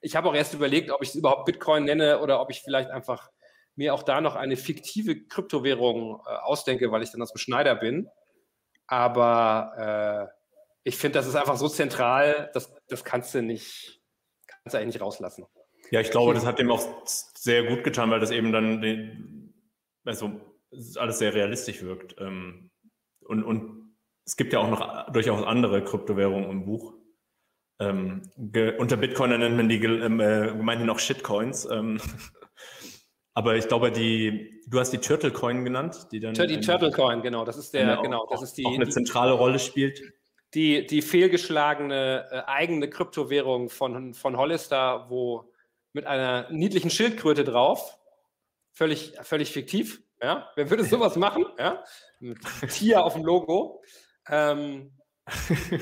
ich 0.00 0.14
habe 0.14 0.28
auch 0.28 0.34
erst 0.34 0.54
überlegt, 0.54 0.90
ob 0.90 1.02
ich 1.02 1.08
es 1.08 1.14
überhaupt 1.16 1.46
Bitcoin 1.46 1.84
nenne 1.84 2.20
oder 2.20 2.40
ob 2.40 2.50
ich 2.50 2.60
vielleicht 2.60 2.90
einfach 2.90 3.30
mir 3.74 3.92
auch 3.94 4.04
da 4.04 4.20
noch 4.20 4.36
eine 4.36 4.56
fiktive 4.56 5.26
Kryptowährung 5.26 6.20
äh, 6.26 6.30
ausdenke, 6.30 6.92
weil 6.92 7.02
ich 7.02 7.10
dann 7.10 7.22
aus 7.22 7.32
dem 7.32 7.38
Schneider 7.38 7.74
bin. 7.74 8.08
Aber 8.86 10.30
äh, 10.30 10.34
ich 10.84 10.96
finde, 10.96 11.18
das 11.18 11.26
ist 11.26 11.34
einfach 11.34 11.56
so 11.56 11.68
zentral, 11.68 12.50
das, 12.54 12.72
das 12.88 13.04
kannst 13.04 13.34
du 13.34 13.42
nicht, 13.42 14.02
kannst 14.46 14.74
du 14.74 14.78
eigentlich 14.78 14.94
nicht 14.94 15.00
rauslassen. 15.00 15.46
Ja, 15.90 16.00
ich 16.00 16.10
glaube, 16.10 16.34
das 16.34 16.46
hat 16.46 16.58
dem 16.58 16.70
auch 16.70 17.06
sehr 17.06 17.64
gut 17.64 17.84
getan, 17.84 18.10
weil 18.10 18.20
das 18.20 18.30
eben 18.30 18.52
dann 18.52 18.80
den, 18.80 19.54
also 20.04 20.40
alles 20.96 21.18
sehr 21.18 21.34
realistisch 21.34 21.82
wirkt. 21.82 22.16
Ähm, 22.18 22.70
und, 23.20 23.42
und 23.44 23.94
es 24.26 24.36
gibt 24.36 24.52
ja 24.52 24.60
auch 24.60 24.68
noch 24.68 25.12
durchaus 25.12 25.44
andere 25.44 25.84
Kryptowährungen 25.84 26.50
im 26.50 26.64
Buch. 26.64 26.94
Ähm, 27.80 28.22
unter 28.78 28.96
Bitcoin 28.96 29.30
nennt 29.38 29.56
man 29.56 29.68
die 29.68 29.82
ähm, 29.82 30.20
äh, 30.20 30.46
gemeinhin 30.48 30.90
auch 30.90 30.98
Shitcoins. 30.98 31.68
Aber 33.34 33.56
ich 33.56 33.66
glaube, 33.66 33.90
die, 33.90 34.62
du 34.68 34.78
hast 34.78 34.92
die 34.92 34.98
Turtle 34.98 35.32
Coin 35.32 35.64
genannt, 35.64 36.06
die 36.12 36.20
dann. 36.20 36.34
Die 36.34 36.60
Turtle 36.60 36.92
Coin, 36.92 37.20
genau. 37.20 37.44
Das 37.44 37.56
ist 37.56 37.74
der, 37.74 37.98
genau. 38.00 38.26
Das 38.30 38.42
ist 38.42 38.56
die, 38.56 38.64
auch 38.64 38.74
eine 38.74 38.88
zentrale 38.88 39.32
Rolle 39.32 39.58
spielt. 39.58 40.00
Die, 40.54 40.86
die 40.86 41.02
fehlgeschlagene 41.02 42.26
äh, 42.30 42.42
eigene 42.46 42.88
Kryptowährung 42.88 43.70
von, 43.70 44.14
von 44.14 44.36
Hollister, 44.36 45.06
wo 45.08 45.52
mit 45.92 46.06
einer 46.06 46.48
niedlichen 46.50 46.90
Schildkröte 46.90 47.42
drauf, 47.42 47.98
völlig, 48.72 49.14
völlig 49.22 49.50
fiktiv. 49.50 50.00
Ja? 50.22 50.48
Wer 50.54 50.70
würde 50.70 50.84
sowas 50.84 51.16
machen? 51.16 51.44
Ja? 51.58 51.82
Mit 52.20 52.38
Tier 52.70 53.04
auf 53.04 53.14
dem 53.14 53.24
Logo. 53.24 53.82
Ähm, 54.28 54.92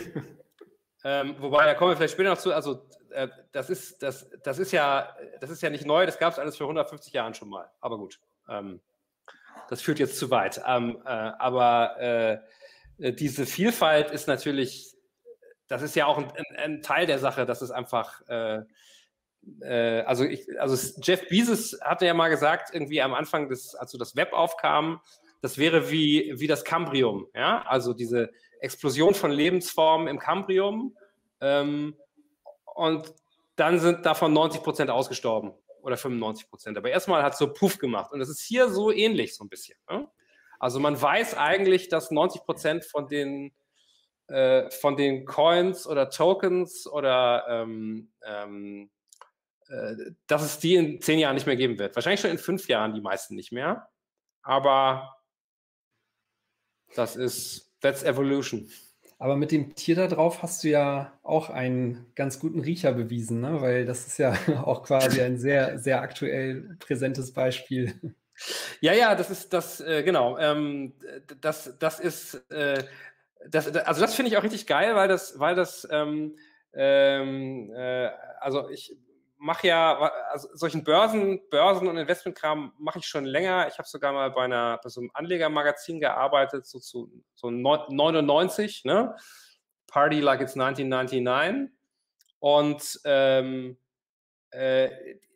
ähm, 1.05 1.37
wobei, 1.39 1.67
da 1.67 1.75
kommen 1.75 1.91
wir 1.91 1.97
vielleicht 1.97 2.15
später 2.15 2.31
noch 2.31 2.39
zu. 2.39 2.55
Also 2.55 2.89
äh, 3.13 3.29
das, 3.53 3.71
ist, 3.71 4.03
das, 4.03 4.29
das, 4.43 4.59
ist 4.59 4.73
ja, 4.73 5.17
das 5.41 5.51
ist 5.51 5.63
ja 5.63 5.71
nicht 5.71 5.87
neu, 5.87 6.07
das 6.07 6.19
gab 6.19 6.33
es 6.33 6.39
alles 6.39 6.57
für 6.57 6.65
150 6.65 7.13
Jahren 7.13 7.35
schon 7.35 7.49
mal. 7.49 7.71
Aber 7.81 7.99
gut, 7.99 8.21
ähm, 8.49 8.81
das 9.69 9.83
führt 9.83 9.99
jetzt 9.99 10.19
zu 10.19 10.31
weit. 10.31 10.61
Ähm, 10.67 11.01
äh, 11.05 11.09
aber 11.09 11.99
äh, 12.01 13.13
diese 13.13 13.47
Vielfalt 13.47 14.11
ist 14.11 14.29
natürlich, 14.29 14.95
das 15.69 15.83
ist 15.83 15.97
ja 15.97 16.07
auch 16.07 16.19
ein, 16.19 16.33
ein 16.57 16.83
Teil 16.83 17.07
der 17.07 17.19
Sache, 17.19 17.47
dass 17.47 17.63
es 17.63 17.71
einfach, 17.71 18.21
äh, 18.29 18.63
äh, 19.61 20.03
also, 20.03 20.25
ich, 20.25 20.47
also 20.61 20.77
Jeff 21.03 21.29
Bezos 21.29 21.79
hatte 21.81 22.07
ja 22.07 22.15
mal 22.15 22.29
gesagt, 22.29 22.75
irgendwie 22.75 23.03
am 23.03 23.15
Anfang, 23.15 23.49
des, 23.49 23.75
als 23.75 23.93
das 23.93 24.17
Web 24.17 24.33
aufkam, 24.33 25.01
das 25.41 25.59
wäre 25.59 25.91
wie, 25.91 26.35
wie 26.37 26.47
das 26.47 26.65
Cambrium, 26.65 27.27
ja, 27.35 27.63
also 27.63 27.95
diese 27.95 28.31
Explosion 28.61 29.15
von 29.15 29.33
Lebensformen 29.33 30.07
im 30.07 30.19
Cambrium. 30.19 30.97
Ähm, 31.41 31.97
und 32.75 33.15
dann 33.57 33.79
sind 33.79 34.07
davon 34.07 34.33
90 34.33 34.63
Prozent 34.63 34.91
ausgestorben 34.91 35.53
oder 35.83 35.97
95 35.97 36.49
Prozent. 36.49 36.79
Aber 36.79 36.91
erstmal 36.91 37.23
hat 37.23 37.35
es 37.35 37.39
so 37.39 37.53
Puff 37.53 37.79
gemacht. 37.79 38.13
Und 38.13 38.21
das 38.21 38.29
ist 38.29 38.41
hier 38.41 38.69
so 38.69 38.91
ähnlich 38.91 39.37
so 39.37 39.45
ein 39.45 39.49
bisschen. 39.49 39.79
Ne? 39.91 40.09
Also 40.59 40.81
man 40.81 41.01
weiß 41.01 41.37
eigentlich, 41.37 41.89
dass 41.89 42.11
90 42.11 42.45
Prozent 42.45 42.85
von 42.85 43.09
den, 43.09 43.53
äh, 44.29 44.71
von 44.71 44.97
den 44.97 45.27
Coins 45.27 45.87
oder 45.87 46.09
Tokens 46.09 46.87
oder 46.87 47.45
ähm, 47.49 48.13
ähm, 48.25 48.91
äh, 49.69 50.13
dass 50.27 50.43
es 50.43 50.59
die 50.59 50.75
in 50.75 51.01
zehn 51.01 51.19
Jahren 51.19 51.35
nicht 51.35 51.47
mehr 51.47 51.57
geben 51.57 51.79
wird. 51.79 51.95
Wahrscheinlich 51.95 52.21
schon 52.21 52.31
in 52.31 52.39
fünf 52.39 52.69
Jahren 52.69 52.95
die 52.95 53.01
meisten 53.01 53.35
nicht 53.35 53.53
mehr. 53.53 53.89
Aber 54.43 55.17
das 56.95 57.17
ist, 57.17 57.75
that's 57.81 58.03
evolution. 58.03 58.71
Aber 59.23 59.37
mit 59.37 59.53
dem 59.53 59.77
Tier 59.77 59.95
da 59.95 60.09
drauf 60.09 60.43
hast 60.43 60.65
du 60.65 60.69
ja 60.69 61.13
auch 61.23 61.49
einen 61.49 62.07
ganz 62.17 62.41
guten 62.41 62.59
Riecher 62.59 62.91
bewiesen, 62.91 63.41
ne? 63.41 63.61
weil 63.61 63.85
das 63.85 64.05
ist 64.09 64.19
ja 64.19 64.35
auch 64.65 64.83
quasi 64.83 65.23
ein 65.23 65.39
sehr, 65.39 65.79
sehr 65.79 66.03
aktuell 66.03 66.77
präsentes 66.81 67.33
Beispiel. 67.33 67.95
Ja, 68.81 68.93
ja, 68.93 69.15
das 69.15 69.31
ist 69.31 69.53
das, 69.53 69.81
äh, 69.81 70.03
genau. 70.03 70.39
Ähm, 70.39 70.95
das, 71.41 71.79
das 71.79 72.01
ist, 72.01 72.35
äh, 72.51 72.83
das, 73.49 73.69
also 73.69 74.01
das 74.01 74.13
finde 74.17 74.33
ich 74.33 74.37
auch 74.39 74.43
richtig 74.43 74.67
geil, 74.67 74.97
weil 74.97 75.07
das, 75.07 75.39
weil 75.39 75.55
das, 75.55 75.87
ähm, 75.89 76.37
ähm, 76.75 77.71
äh, 77.77 78.11
also 78.41 78.71
ich 78.71 78.97
mache 79.43 79.67
ja, 79.67 79.99
also 80.31 80.49
solchen 80.55 80.85
Börsen, 80.85 81.41
Börsen 81.51 81.89
und 81.89 81.97
Investmentkram 81.97 82.73
mache 82.79 83.01
ich 83.01 83.07
schon 83.07 83.25
länger. 83.25 83.67
Ich 83.67 83.77
habe 83.77 83.89
sogar 83.89 84.13
mal 84.13 84.31
bei, 84.31 84.45
einer, 84.45 84.79
bei 84.83 84.89
so 84.89 85.01
einem 85.01 85.11
Anlegermagazin 85.15 85.99
gearbeitet, 85.99 86.65
so 86.65 86.79
zu 86.79 87.11
so 87.35 87.51
99, 87.51 88.85
ne? 88.85 89.17
Party 89.89 90.21
like 90.21 90.41
it's 90.41 90.57
1999. 90.57 91.73
Und 92.39 93.01
ähm, 93.05 93.77
äh, 94.51 94.91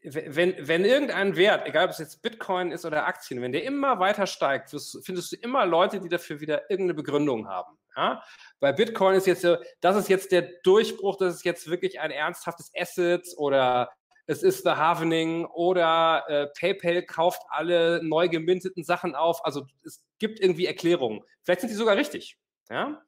wenn, 0.08 0.54
wenn 0.68 0.84
irgendein 0.84 1.36
Wert, 1.36 1.66
egal 1.66 1.86
ob 1.86 1.90
es 1.90 1.98
jetzt 1.98 2.22
Bitcoin 2.22 2.70
ist 2.70 2.84
oder 2.84 3.06
Aktien, 3.06 3.42
wenn 3.42 3.50
der 3.50 3.64
immer 3.64 3.98
weiter 3.98 4.26
steigt, 4.26 4.70
findest 4.70 5.32
du 5.32 5.36
immer 5.36 5.66
Leute, 5.66 6.00
die 6.00 6.08
dafür 6.08 6.40
wieder 6.40 6.70
irgendeine 6.70 6.94
Begründung 6.94 7.48
haben. 7.48 7.76
Ja? 7.96 8.22
Bei 8.60 8.72
Bitcoin 8.72 9.16
ist 9.16 9.26
jetzt, 9.26 9.44
das 9.80 9.96
ist 9.96 10.08
jetzt 10.08 10.30
der 10.30 10.42
Durchbruch, 10.62 11.16
das 11.16 11.34
ist 11.34 11.44
jetzt 11.44 11.68
wirklich 11.68 11.98
ein 11.98 12.12
ernsthaftes 12.12 12.70
Asset 12.76 13.26
oder 13.36 13.90
es 14.26 14.42
ist 14.44 14.62
The 14.62 14.70
Havening 14.70 15.44
oder 15.46 16.24
äh, 16.28 16.46
PayPal 16.58 17.02
kauft 17.02 17.42
alle 17.48 18.00
neu 18.04 18.28
geminteten 18.28 18.84
Sachen 18.84 19.16
auf. 19.16 19.44
Also 19.44 19.66
es 19.84 20.04
gibt 20.18 20.38
irgendwie 20.40 20.66
Erklärungen. 20.66 21.22
Vielleicht 21.42 21.62
sind 21.62 21.70
die 21.70 21.76
sogar 21.76 21.96
richtig. 21.96 22.38
Ja? 22.70 23.02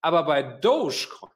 Aber 0.00 0.24
bei 0.24 0.42
Dogecoin 0.42 1.32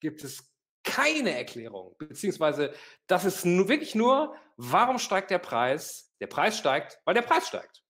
gibt 0.00 0.24
es 0.24 0.51
keine 0.84 1.36
Erklärung, 1.36 1.94
beziehungsweise 1.98 2.74
das 3.06 3.24
ist 3.24 3.44
nur, 3.44 3.68
wirklich 3.68 3.94
nur, 3.94 4.34
warum 4.56 4.98
steigt 4.98 5.30
der 5.30 5.38
Preis? 5.38 6.12
Der 6.20 6.26
Preis 6.26 6.58
steigt, 6.58 7.00
weil 7.04 7.14
der 7.14 7.22
Preis 7.22 7.48
steigt. 7.48 7.82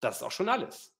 Das 0.00 0.16
ist 0.16 0.22
auch 0.22 0.32
schon 0.32 0.48
alles. 0.48 0.94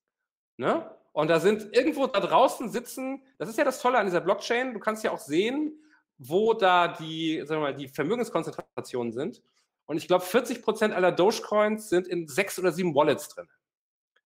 Ne? 0.57 0.97
Und 1.13 1.29
da 1.29 1.41
sind 1.41 1.75
irgendwo 1.77 2.07
da 2.07 2.21
draußen 2.21 2.71
sitzen, 2.71 3.23
das 3.39 3.49
ist 3.49 3.59
ja 3.59 3.65
das 3.65 3.81
Tolle 3.81 3.99
an 3.99 4.07
dieser 4.07 4.21
Blockchain, 4.21 4.73
du 4.73 4.81
kannst 4.81 5.05
ja 5.05 5.11
auch 5.11 5.19
sehen, 5.19 5.79
wo 6.19 6.55
da 6.55 6.89
die, 6.89 7.43
sagen 7.45 7.61
wir 7.61 7.73
mal, 7.73 7.75
die 7.75 7.89
Vermögenskonzentrationen 7.89 9.13
sind. 9.13 9.43
Und 9.87 9.97
ich 9.97 10.07
glaube, 10.07 10.25
40 10.25 10.63
Prozent 10.63 10.95
aller 10.95 11.13
Dogecoins 11.13 11.89
sind 11.89 12.07
in 12.07 12.29
sechs 12.29 12.59
oder 12.59 12.73
sieben 12.73 12.95
Wallets 12.95 13.29
drin. 13.29 13.49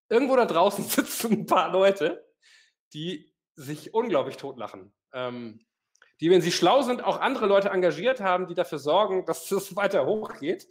Irgendwo 0.09 0.35
da 0.35 0.45
draußen 0.45 0.83
sitzen 0.87 1.33
ein 1.33 1.45
paar 1.45 1.71
Leute, 1.71 2.25
die 2.93 3.33
sich 3.55 3.93
unglaublich 3.93 4.37
totlachen. 4.37 4.93
Ähm, 5.13 5.66
die, 6.19 6.31
wenn 6.31 6.41
sie 6.41 6.51
schlau 6.51 6.81
sind, 6.81 7.03
auch 7.03 7.19
andere 7.19 7.45
Leute 7.45 7.69
engagiert 7.69 8.21
haben, 8.21 8.47
die 8.47 8.55
dafür 8.55 8.79
sorgen, 8.79 9.25
dass 9.25 9.51
es 9.51 9.75
weiter 9.75 10.05
hochgeht. 10.05 10.67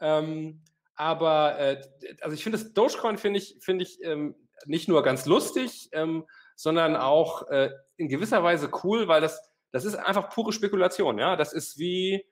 Ähm, 0.00 0.62
aber 0.94 1.58
äh, 1.58 1.82
also 2.20 2.34
ich 2.34 2.42
finde 2.42 2.58
das 2.58 2.72
Dogecoin 2.72 3.18
finde 3.18 3.38
ich, 3.38 3.56
finde 3.60 3.84
ich 3.84 4.02
ähm, 4.02 4.36
nicht 4.66 4.88
nur 4.88 5.02
ganz 5.02 5.26
lustig, 5.26 5.88
ähm, 5.92 6.24
sondern 6.56 6.96
auch 6.96 7.48
äh, 7.48 7.70
in 7.96 8.08
gewisser 8.08 8.42
Weise 8.42 8.70
cool, 8.84 9.08
weil 9.08 9.20
das, 9.20 9.40
das 9.72 9.84
ist 9.84 9.96
einfach 9.96 10.30
pure 10.30 10.52
Spekulation. 10.52 11.18
Ja, 11.18 11.36
das 11.36 11.52
ist 11.52 11.78
wie 11.78 12.24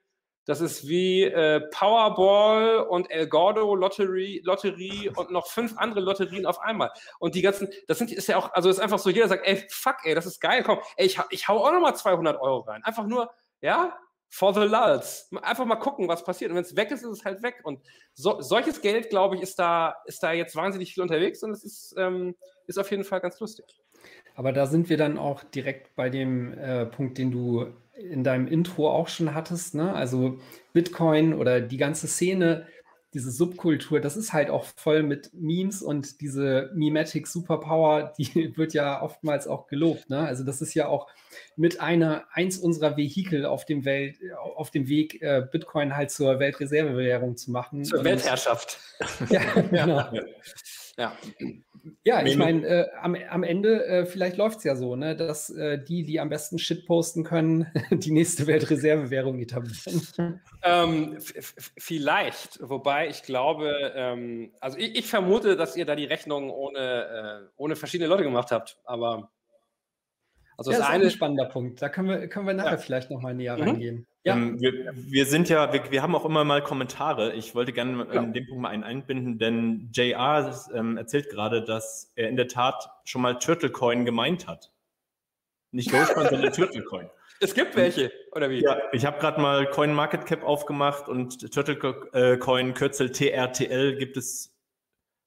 das 0.45 0.61
ist 0.61 0.89
wie 0.89 1.23
äh, 1.23 1.61
Powerball 1.71 2.81
und 2.81 3.11
El 3.11 3.29
Gordo 3.29 3.75
Lotterie, 3.75 4.41
Lotterie 4.45 5.11
und 5.15 5.31
noch 5.31 5.47
fünf 5.47 5.77
andere 5.77 6.01
Lotterien 6.01 6.47
auf 6.47 6.61
einmal. 6.61 6.91
Und 7.19 7.35
die 7.35 7.43
ganzen, 7.43 7.69
das 7.87 7.99
sind, 7.99 8.11
ist 8.13 8.29
ja 8.29 8.37
auch, 8.37 8.53
also 8.53 8.69
ist 8.69 8.81
einfach 8.81 8.99
so, 8.99 9.11
jeder 9.11 9.29
sagt, 9.29 9.47
ey, 9.47 9.65
fuck, 9.71 9.97
ey, 10.05 10.15
das 10.15 10.27
ist 10.27 10.41
geil, 10.41 10.63
komm, 10.65 10.81
ey, 10.97 11.07
ich, 11.07 11.19
ich 11.31 11.49
hau 11.49 11.59
auch 11.59 11.73
nochmal 11.73 11.95
200 11.95 12.41
Euro 12.41 12.61
rein. 12.61 12.83
Einfach 12.85 13.07
nur, 13.07 13.31
ja, 13.61 13.97
for 14.33 14.55
the 14.55 14.61
lulz. 14.61 15.29
Einfach 15.43 15.67
mal 15.67 15.77
gucken, 15.77 16.09
was 16.09 16.25
passiert. 16.25 16.51
Und 16.51 16.57
wenn 16.57 16.65
es 16.65 16.75
weg 16.75 16.91
ist, 16.91 17.03
ist 17.03 17.11
es 17.11 17.25
halt 17.25 17.43
weg. 17.43 17.61
Und 17.65 17.81
so, 18.15 18.41
solches 18.41 18.81
Geld, 18.81 19.11
glaube 19.11 19.37
ich, 19.37 19.43
ist 19.43 19.59
da, 19.59 19.97
ist 20.07 20.23
da 20.23 20.33
jetzt 20.33 20.57
wahnsinnig 20.57 20.95
viel 20.95 21.03
unterwegs 21.03 21.43
und 21.43 21.51
es 21.51 21.63
ist, 21.63 21.95
ähm, 21.99 22.35
ist 22.67 22.79
auf 22.79 22.91
jeden 22.91 23.05
Fall 23.05 23.21
ganz 23.21 23.39
lustig. 23.41 23.67
Aber 24.35 24.53
da 24.53 24.67
sind 24.67 24.89
wir 24.89 24.97
dann 24.97 25.19
auch 25.19 25.45
direkt 25.45 25.95
bei 25.95 26.09
dem 26.09 26.55
äh, 26.55 26.87
Punkt, 26.87 27.19
den 27.19 27.31
du 27.31 27.75
in 27.95 28.25
deinem 28.25 28.47
Intro 28.47 28.91
auch 28.91 29.09
schon 29.09 29.35
hattest. 29.35 29.75
Ne? 29.75 29.93
Also 29.93 30.39
Bitcoin 30.73 31.35
oder 31.35 31.61
die 31.61 31.77
ganze 31.77 32.07
Szene, 32.07 32.67
diese 33.15 33.31
Subkultur, 33.31 34.01
das 34.01 34.17
ist 34.17 34.33
halt 34.33 34.49
auch 34.49 34.65
voll 34.65 35.03
mit 35.03 35.31
Memes 35.35 35.83
und 35.83 36.23
diese 36.23 36.71
Mimetic 36.75 37.27
Superpower, 37.27 38.15
die 38.19 38.57
wird 38.57 38.73
ja 38.73 39.03
oftmals 39.03 39.47
auch 39.47 39.67
gelobt. 39.67 40.09
Ne? 40.09 40.19
Also 40.19 40.45
das 40.45 40.63
ist 40.63 40.75
ja 40.75 40.89
auch 40.89 41.09
mit 41.57 41.81
einer 41.81 42.25
eins 42.33 42.59
unserer 42.59 42.97
Vehikel 42.97 43.45
auf 43.45 43.67
dem 43.67 43.85
Welt, 43.85 44.19
auf 44.57 44.71
dem 44.71 44.89
Weg, 44.89 45.21
äh, 45.21 45.47
Bitcoin 45.51 45.95
halt 45.95 46.11
zur 46.11 46.39
Weltreservewährung 46.39 47.37
zu 47.37 47.51
machen. 47.51 47.85
Zur 47.85 48.05
Weltherrschaft. 48.05 48.79
ja, 49.29 49.43
genau. 49.71 50.05
Ja. 50.97 51.17
Ja, 52.05 52.25
ich 52.25 52.37
meine, 52.37 52.67
äh, 52.67 52.89
am, 53.01 53.17
am 53.29 53.43
Ende, 53.43 53.85
äh, 53.87 54.07
vielleicht 54.07 54.37
läuft 54.37 54.59
es 54.59 54.65
ja 54.65 54.77
so, 54.77 54.95
ne, 54.95 55.17
dass 55.17 55.51
äh, 55.51 55.83
die, 55.83 56.05
die 56.05 56.21
am 56.21 56.29
besten 56.29 56.59
Shit 56.59 56.87
posten 56.87 57.25
können, 57.25 57.67
die 57.91 58.13
nächste 58.13 58.47
Weltreservewährung 58.47 59.41
etablieren. 59.41 60.41
Ähm, 60.63 61.19
vielleicht, 61.77 62.61
wobei 62.63 63.09
ich 63.09 63.25
glaube, 63.25 63.93
ähm, 63.97 64.53
also 64.61 64.79
ich, 64.79 64.97
ich, 64.97 65.07
vermute, 65.07 65.57
dass 65.57 65.77
ihr 65.77 65.85
da 65.85 65.97
die 65.97 66.05
Rechnung 66.05 66.51
ohne, 66.51 67.49
äh, 67.49 67.53
ohne 67.57 67.75
verschiedene 67.75 68.09
Leute 68.09 68.23
gemacht 68.23 68.53
habt, 68.53 68.79
aber 68.85 69.33
also 70.57 70.71
ja, 70.71 70.79
das 70.79 70.87
ist 70.87 70.93
eine, 70.93 71.05
ein 71.05 71.11
spannender 71.11 71.47
Punkt. 71.47 71.83
Da 71.83 71.89
können 71.89 72.09
wir, 72.09 72.29
können 72.29 72.47
wir 72.47 72.55
nachher 72.55 72.73
ja. 72.73 72.77
vielleicht 72.77 73.11
nochmal 73.11 73.35
näher 73.35 73.57
mhm. 73.57 73.63
reingehen. 73.63 74.07
Ja. 74.25 74.35
Ähm, 74.35 74.61
wir, 74.61 74.93
wir, 74.95 75.27
sind 75.27 75.49
ja, 75.49 75.73
wir, 75.73 75.91
wir, 75.91 76.03
haben 76.03 76.15
auch 76.15 76.25
immer 76.25 76.45
mal 76.45 76.63
Kommentare. 76.63 77.33
Ich 77.35 77.55
wollte 77.55 77.73
gerne 77.73 78.07
ja. 78.13 78.23
in 78.23 78.33
dem 78.33 78.47
Punkt 78.47 78.63
mal 78.63 78.69
einen 78.69 78.85
einbinden, 78.85 79.39
denn 79.39 79.91
JR 79.93 80.55
ähm, 80.75 80.97
erzählt 80.97 81.29
gerade, 81.29 81.65
dass 81.65 82.13
er 82.15 82.29
in 82.29 82.37
der 82.37 82.47
Tat 82.47 82.89
schon 83.05 83.23
mal 83.23 83.39
Turtlecoin 83.39 84.05
gemeint 84.05 84.47
hat. 84.47 84.71
Nicht 85.73 85.93
Dogecoin, 85.93 86.29
sondern 86.29 86.53
Turtlecoin. 86.53 87.11
Es 87.41 87.55
gibt 87.55 87.75
welche, 87.75 88.13
oder 88.31 88.51
wie? 88.51 88.63
Ja, 88.63 88.79
ich 88.93 89.05
habe 89.05 89.19
gerade 89.19 89.41
mal 89.41 89.69
CoinMarketCap 89.69 90.45
aufgemacht 90.45 91.09
und 91.09 91.53
Turtlecoin, 91.53 92.75
Kürzel 92.75 93.11
TRTL, 93.11 93.97
gibt 93.97 94.17
es 94.17 94.57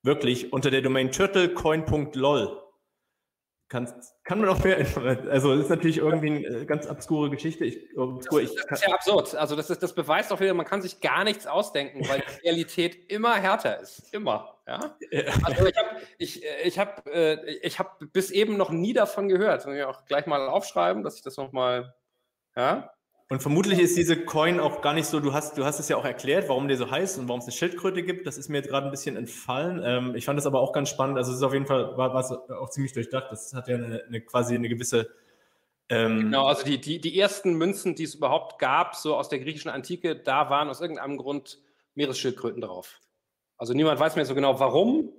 wirklich 0.04 0.54
unter 0.54 0.72
der 0.72 0.82
Domain 0.82 1.12
turtlecoin.lol. 1.12 2.65
Kannst, 3.68 4.14
kann 4.24 4.40
man 4.40 4.50
auch 4.50 4.64
mehr 4.64 4.78
Also 4.78 5.56
das 5.56 5.64
ist 5.64 5.70
natürlich 5.70 5.98
irgendwie 5.98 6.28
eine 6.28 6.62
äh, 6.62 6.66
ganz 6.66 6.88
obskure 6.88 7.32
Geschichte. 7.32 7.66
Ich, 7.66 7.98
obskur, 7.98 8.42
das, 8.42 8.52
ist, 8.52 8.66
das 8.70 8.80
ist 8.80 8.88
ja 8.88 8.94
absurd. 8.94 9.36
Also 9.36 9.56
das, 9.56 9.72
ist, 9.72 9.82
das 9.82 9.96
beweist 9.96 10.32
auch 10.32 10.40
wieder, 10.40 10.54
man 10.54 10.68
kann 10.68 10.84
sich 10.84 11.02
gar 11.02 11.24
nichts 11.24 11.48
ausdenken, 11.48 12.08
weil 12.08 12.22
die 12.22 12.48
Realität 12.48 13.12
immer 13.12 13.34
härter 13.36 13.80
ist. 13.80 14.14
Immer. 14.14 14.60
Ja? 14.68 14.96
Also 15.44 15.66
ich 15.66 15.78
habe 15.78 15.90
ich, 16.20 16.46
äh, 16.46 16.62
ich 16.64 16.78
hab, 16.78 17.08
äh, 17.08 17.44
ich 17.62 17.80
hab 17.80 18.00
bis 18.14 18.30
eben 18.30 18.56
noch 18.56 18.70
nie 18.70 18.94
davon 18.94 19.30
gehört. 19.30 19.66
Und 19.66 19.76
ich 19.76 19.84
auch 19.84 20.06
gleich 20.06 20.28
mal 20.28 20.48
aufschreiben, 20.48 21.04
dass 21.04 21.16
ich 21.16 21.24
das 21.24 21.38
nochmal. 21.38 21.96
Ja? 22.56 22.92
Und 23.28 23.42
vermutlich 23.42 23.80
ist 23.80 23.98
diese 23.98 24.24
Coin 24.24 24.60
auch 24.60 24.82
gar 24.82 24.94
nicht 24.94 25.08
so, 25.08 25.20
du 25.20 25.34
hast, 25.34 25.58
du 25.58 25.66
hast 25.66 25.80
es 25.80 25.90
ja 25.90 25.98
auch 25.98 26.06
erklärt, 26.06 26.48
warum 26.48 26.68
der 26.68 26.78
so 26.78 26.92
heißt 26.92 27.18
und 27.18 27.28
warum 27.28 27.40
es 27.40 27.46
eine 27.46 27.54
Schildkröte 27.54 28.04
gibt. 28.04 28.28
Das 28.28 28.38
ist 28.38 28.50
mir 28.50 28.58
jetzt 28.58 28.70
gerade 28.70 28.86
ein 28.86 28.92
bisschen 28.92 29.16
entfallen. 29.18 29.82
Ähm, 29.84 30.16
ich 30.16 30.26
fand 30.26 30.38
das 30.38 30.46
aber 30.46 30.60
auch 30.60 30.74
ganz 30.74 30.90
spannend. 30.90 31.18
Also 31.18 31.32
es 31.32 31.38
ist 31.38 31.44
auf 31.44 31.54
jeden 31.54 31.66
Fall, 31.66 31.98
war, 31.98 32.14
war 32.14 32.22
es 32.22 32.32
auch 32.32 32.70
ziemlich 32.70 32.94
durchdacht. 32.94 33.32
Das 33.32 33.54
hat 33.54 33.68
ja 33.68 33.76
eine, 33.76 34.04
eine 34.08 34.22
quasi 34.22 34.54
eine 34.54 34.70
gewisse 34.70 35.10
ähm 35.90 36.20
genau, 36.20 36.46
also 36.48 36.64
die, 36.66 36.80
die, 36.80 37.00
die 37.00 37.20
ersten 37.20 37.54
Münzen, 37.54 37.96
die 37.96 38.04
es 38.04 38.16
überhaupt 38.16 38.60
gab, 38.60 38.96
so 38.96 39.16
aus 39.16 39.30
der 39.30 39.40
griechischen 39.40 39.70
Antike, 39.70 40.16
da 40.16 40.50
waren 40.50 40.70
aus 40.70 40.82
irgendeinem 40.82 41.18
Grund 41.18 41.60
Meeresschildkröten 41.94 42.62
drauf. 42.62 43.00
Also 43.58 43.74
niemand 43.74 44.00
weiß 44.00 44.16
mehr 44.16 44.26
so 44.26 44.36
genau, 44.36 44.60
warum. 44.60 45.14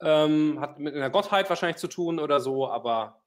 Ähm, 0.00 0.60
hat 0.60 0.78
mit 0.78 0.94
einer 0.94 1.10
Gottheit 1.10 1.48
wahrscheinlich 1.48 1.78
zu 1.78 1.88
tun 1.88 2.20
oder 2.20 2.38
so, 2.38 2.68
aber 2.68 3.22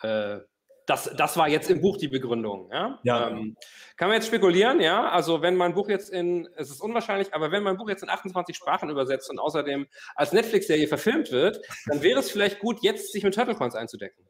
äh, 0.00 0.38
das, 0.86 1.10
das 1.16 1.36
war 1.36 1.48
jetzt 1.48 1.70
im 1.70 1.80
Buch 1.80 1.96
die 1.96 2.08
Begründung. 2.08 2.68
Ja? 2.70 2.98
ja. 3.02 3.28
Ähm, 3.28 3.56
kann 3.96 4.08
man 4.08 4.16
jetzt 4.16 4.26
spekulieren, 4.26 4.80
ja? 4.80 5.08
Also 5.08 5.40
wenn 5.40 5.56
mein 5.56 5.74
Buch 5.74 5.88
jetzt 5.88 6.10
in, 6.10 6.48
es 6.56 6.70
ist 6.70 6.80
unwahrscheinlich, 6.80 7.32
aber 7.32 7.50
wenn 7.52 7.62
mein 7.62 7.76
Buch 7.76 7.88
jetzt 7.88 8.02
in 8.02 8.10
28 8.10 8.56
Sprachen 8.56 8.90
übersetzt 8.90 9.30
und 9.30 9.38
außerdem 9.38 9.86
als 10.14 10.32
Netflix-Serie 10.32 10.88
verfilmt 10.88 11.30
wird, 11.32 11.60
dann 11.86 12.02
wäre 12.02 12.20
es 12.20 12.30
vielleicht 12.30 12.58
gut, 12.58 12.82
jetzt 12.82 13.12
sich 13.12 13.22
mit 13.22 13.34
Turtlecoins 13.34 13.74
einzudecken. 13.74 14.24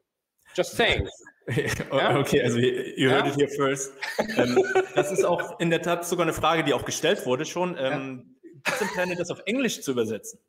Just 0.55 0.77
saying. 0.77 1.09
ja? 1.91 2.17
Okay, 2.17 2.41
also 2.41 2.57
you 2.57 3.09
heard 3.09 3.25
ja? 3.25 3.31
it 3.31 3.35
here 3.35 3.49
first. 3.49 3.93
ähm, 4.37 4.63
das 4.95 5.11
ist 5.11 5.25
auch 5.25 5.59
in 5.59 5.69
der 5.69 5.81
Tat 5.81 6.05
sogar 6.05 6.25
eine 6.25 6.33
Frage, 6.33 6.63
die 6.63 6.73
auch 6.73 6.85
gestellt 6.85 7.25
wurde 7.25 7.45
schon. 7.45 7.75
Ähm, 7.77 8.37
Gibt 8.41 8.69
es 8.69 8.79
denn 8.79 8.87
Pläne, 8.87 9.15
das 9.15 9.29
auf 9.29 9.41
Englisch 9.45 9.81
zu 9.81 9.91
übersetzen? 9.91 10.39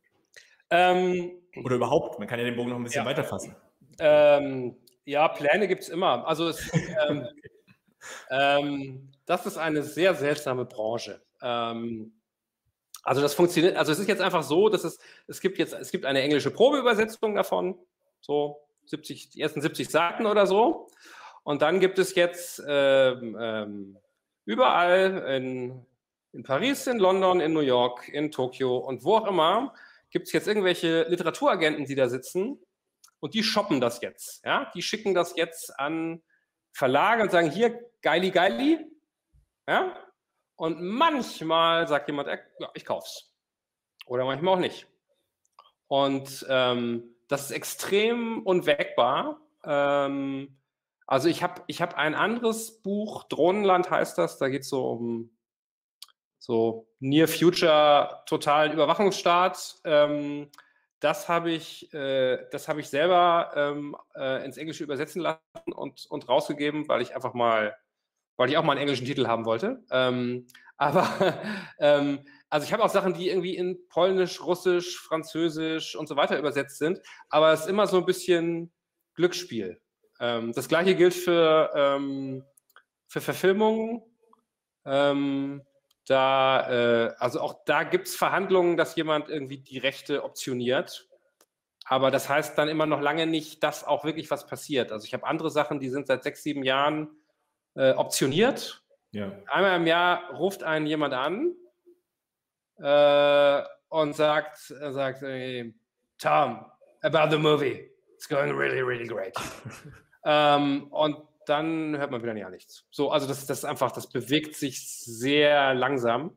Ähm, 0.70 1.32
Oder 1.64 1.76
überhaupt? 1.76 2.18
Man 2.18 2.28
kann 2.28 2.38
ja 2.38 2.44
den 2.44 2.56
Bogen 2.56 2.70
noch 2.70 2.76
ein 2.76 2.84
bisschen 2.84 3.04
ja. 3.04 3.10
weiterfassen. 3.10 3.56
Ähm, 3.98 4.76
ja, 5.06 5.28
Pläne 5.28 5.68
gibt 5.68 5.82
es 5.82 5.88
immer. 5.88 6.26
Also 6.26 6.48
es, 6.48 6.70
ähm, 7.08 7.26
ähm, 8.30 9.12
das 9.24 9.46
ist 9.46 9.56
eine 9.56 9.82
sehr 9.82 10.14
seltsame 10.14 10.66
Branche. 10.66 11.22
Ähm, 11.40 12.12
also 13.02 13.22
das 13.22 13.34
funktioniert, 13.34 13.76
also 13.76 13.92
es 13.92 14.00
ist 14.00 14.08
jetzt 14.08 14.20
einfach 14.20 14.42
so, 14.42 14.68
dass 14.68 14.82
es, 14.82 14.98
es 15.28 15.40
gibt 15.40 15.58
jetzt, 15.58 15.72
es 15.72 15.92
gibt 15.92 16.04
eine 16.04 16.22
englische 16.22 16.50
Probeübersetzung 16.50 17.36
davon, 17.36 17.78
so 18.20 18.60
70, 18.86 19.30
die 19.30 19.40
ersten 19.40 19.62
70 19.62 19.88
Seiten 19.88 20.26
oder 20.26 20.46
so. 20.46 20.90
Und 21.44 21.62
dann 21.62 21.78
gibt 21.78 22.00
es 22.00 22.16
jetzt 22.16 22.60
ähm, 22.66 23.36
ähm, 23.40 23.98
überall 24.44 25.24
in, 25.36 25.86
in 26.32 26.42
Paris, 26.42 26.88
in 26.88 26.98
London, 26.98 27.40
in 27.40 27.52
New 27.52 27.60
York, 27.60 28.08
in 28.08 28.32
Tokio 28.32 28.76
und 28.78 29.04
wo 29.04 29.18
auch 29.18 29.28
immer, 29.28 29.72
gibt 30.10 30.26
es 30.26 30.32
jetzt 30.32 30.48
irgendwelche 30.48 31.04
Literaturagenten, 31.04 31.84
die 31.84 31.94
da 31.94 32.08
sitzen 32.08 32.58
und 33.20 33.34
die 33.34 33.42
shoppen 33.42 33.80
das 33.80 34.00
jetzt. 34.00 34.44
Ja? 34.44 34.70
Die 34.74 34.82
schicken 34.82 35.14
das 35.14 35.36
jetzt 35.36 35.78
an 35.78 36.22
Verlage 36.72 37.22
und 37.22 37.30
sagen, 37.30 37.50
hier, 37.50 37.80
geili, 38.02 38.30
geili. 38.30 38.86
Ja? 39.68 39.96
Und 40.56 40.82
manchmal 40.82 41.86
sagt 41.88 42.08
jemand, 42.08 42.28
äh, 42.28 42.38
ja, 42.58 42.70
ich 42.74 42.84
kauf's. 42.84 43.32
Oder 44.06 44.24
manchmal 44.24 44.54
auch 44.54 44.60
nicht. 44.60 44.86
Und 45.88 46.46
ähm, 46.48 47.16
das 47.28 47.46
ist 47.46 47.50
extrem 47.50 48.42
unwägbar. 48.42 49.40
Ähm, 49.64 50.58
also 51.06 51.28
ich 51.28 51.42
habe 51.42 51.62
ich 51.66 51.80
hab 51.80 51.96
ein 51.96 52.14
anderes 52.14 52.82
Buch, 52.82 53.24
Drohnenland 53.24 53.90
heißt 53.90 54.18
das, 54.18 54.38
da 54.38 54.48
geht 54.48 54.62
es 54.62 54.68
so 54.68 54.88
um 54.90 55.30
so 56.38 56.88
Near 57.00 57.28
Future 57.28 58.22
totalen 58.26 58.72
Überwachungsstaat. 58.72 59.76
Ähm, 59.84 60.50
das 61.00 61.28
habe 61.28 61.50
ich, 61.50 61.92
äh, 61.92 62.46
das 62.50 62.68
ich 62.68 62.88
selber 62.88 63.52
ähm, 63.54 63.96
äh, 64.14 64.44
ins 64.44 64.56
Englische 64.56 64.84
übersetzen 64.84 65.20
lassen 65.20 65.72
und, 65.74 66.06
und 66.08 66.28
rausgegeben, 66.28 66.88
weil 66.88 67.02
ich 67.02 67.14
einfach 67.14 67.34
mal, 67.34 67.76
weil 68.36 68.48
ich 68.48 68.56
auch 68.56 68.64
mal 68.64 68.72
einen 68.72 68.80
englischen 68.82 69.06
Titel 69.06 69.26
haben 69.26 69.44
wollte. 69.44 69.84
Ähm, 69.90 70.46
aber 70.78 71.08
ähm, 71.78 72.20
also 72.50 72.66
ich 72.66 72.72
habe 72.72 72.84
auch 72.84 72.90
Sachen, 72.90 73.14
die 73.14 73.28
irgendwie 73.28 73.56
in 73.56 73.88
Polnisch, 73.88 74.42
Russisch, 74.42 74.98
Französisch 75.00 75.96
und 75.96 76.06
so 76.06 76.16
weiter 76.16 76.38
übersetzt 76.38 76.78
sind, 76.78 77.00
aber 77.30 77.52
es 77.52 77.60
ist 77.60 77.68
immer 77.68 77.86
so 77.86 77.98
ein 77.98 78.06
bisschen 78.06 78.72
Glücksspiel. 79.14 79.80
Ähm, 80.20 80.52
das 80.52 80.68
gleiche 80.68 80.94
gilt 80.94 81.14
für, 81.14 81.70
ähm, 81.74 82.44
für 83.08 83.20
Verfilmungen. 83.20 84.02
Da, 86.06 86.70
äh, 87.08 87.14
also 87.18 87.40
auch 87.40 87.64
da 87.64 87.82
gibt 87.82 88.06
es 88.06 88.14
Verhandlungen, 88.14 88.76
dass 88.76 88.94
jemand 88.94 89.28
irgendwie 89.28 89.58
die 89.58 89.78
Rechte 89.78 90.24
optioniert. 90.24 91.08
Aber 91.84 92.10
das 92.10 92.28
heißt 92.28 92.56
dann 92.58 92.68
immer 92.68 92.86
noch 92.86 93.00
lange 93.00 93.26
nicht, 93.26 93.62
dass 93.62 93.84
auch 93.84 94.04
wirklich 94.04 94.30
was 94.30 94.46
passiert. 94.46 94.92
Also 94.92 95.04
ich 95.04 95.14
habe 95.14 95.26
andere 95.26 95.50
Sachen, 95.50 95.80
die 95.80 95.88
sind 95.88 96.06
seit 96.06 96.22
sechs, 96.22 96.42
sieben 96.42 96.62
Jahren 96.62 97.08
äh, 97.74 97.92
optioniert. 97.92 98.84
Ja. 99.10 99.32
Einmal 99.46 99.76
im 99.76 99.86
Jahr 99.86 100.34
ruft 100.34 100.62
einen 100.62 100.86
jemand 100.86 101.14
an 101.14 101.54
äh, 102.78 103.62
und 103.88 104.14
sagt, 104.14 104.58
sagt 104.58 105.22
hey, 105.22 105.74
Tom, 106.18 106.66
about 107.02 107.30
the 107.30 107.38
movie. 107.38 107.90
It's 108.14 108.28
going 108.28 108.52
really, 108.52 108.80
really 108.80 109.06
great. 109.06 109.34
ähm, 110.24 110.88
und 110.90 111.16
dann 111.48 111.96
hört 111.96 112.10
man 112.10 112.22
wieder 112.22 112.36
ja 112.36 112.50
nichts. 112.50 112.84
So, 112.90 113.10
also 113.10 113.26
das, 113.26 113.46
das 113.46 113.58
ist 113.58 113.64
einfach, 113.64 113.92
das 113.92 114.08
bewegt 114.08 114.54
sich 114.56 114.88
sehr 114.88 115.74
langsam. 115.74 116.36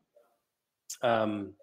Ähm, 1.01 1.55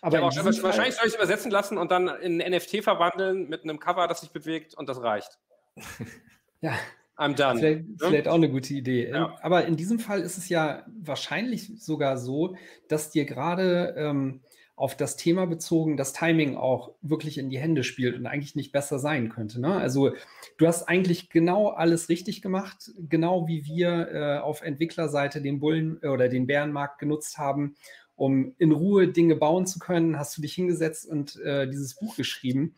aber 0.00 0.22
auch, 0.22 0.36
wahrscheinlich 0.36 0.94
soll 0.94 1.06
ich 1.06 1.12
es 1.12 1.14
übersetzen 1.14 1.50
lassen 1.50 1.78
und 1.78 1.90
dann 1.90 2.08
in 2.08 2.38
NFT 2.38 2.82
verwandeln 2.82 3.48
mit 3.48 3.64
einem 3.64 3.80
Cover, 3.80 4.06
das 4.06 4.20
sich 4.20 4.30
bewegt 4.30 4.74
und 4.74 4.88
das 4.88 5.02
reicht. 5.02 5.38
ja. 6.60 6.74
I'm 7.16 7.34
done. 7.34 7.58
Vielleicht, 7.58 7.84
vielleicht, 7.98 8.28
auch 8.28 8.34
eine 8.34 8.50
gute 8.50 8.74
Idee. 8.74 9.08
Ja. 9.08 9.38
Aber 9.40 9.64
in 9.64 9.76
diesem 9.76 9.98
Fall 9.98 10.20
ist 10.20 10.36
es 10.36 10.50
ja 10.50 10.84
wahrscheinlich 11.00 11.72
sogar 11.82 12.18
so, 12.18 12.56
dass 12.88 13.10
dir 13.10 13.24
gerade 13.24 13.94
ähm, 13.96 14.42
auf 14.76 14.94
das 14.94 15.16
Thema 15.16 15.46
bezogen 15.46 15.96
das 15.96 16.12
Timing 16.12 16.56
auch 16.56 16.92
wirklich 17.00 17.38
in 17.38 17.48
die 17.48 17.58
Hände 17.58 17.82
spielt 17.82 18.14
und 18.14 18.26
eigentlich 18.26 18.54
nicht 18.54 18.72
besser 18.72 18.98
sein 18.98 19.30
könnte. 19.30 19.58
Ne? 19.58 19.74
Also 19.74 20.12
du 20.58 20.66
hast 20.66 20.82
eigentlich 20.84 21.30
genau 21.30 21.68
alles 21.68 22.10
richtig 22.10 22.42
gemacht, 22.42 22.90
genau 23.08 23.48
wie 23.48 23.64
wir 23.64 24.08
äh, 24.12 24.38
auf 24.38 24.60
Entwicklerseite 24.60 25.40
den 25.40 25.60
Bullen 25.60 25.98
äh, 26.02 26.08
oder 26.08 26.28
den 26.28 26.46
Bärenmarkt 26.46 26.98
genutzt 26.98 27.38
haben, 27.38 27.74
um 28.16 28.54
in 28.58 28.70
Ruhe 28.70 29.08
Dinge 29.08 29.36
bauen 29.36 29.66
zu 29.66 29.78
können, 29.78 30.18
hast 30.18 30.36
du 30.36 30.42
dich 30.42 30.54
hingesetzt 30.54 31.06
und 31.08 31.36
äh, 31.40 31.66
dieses 31.68 31.94
Buch 31.94 32.14
geschrieben. 32.14 32.74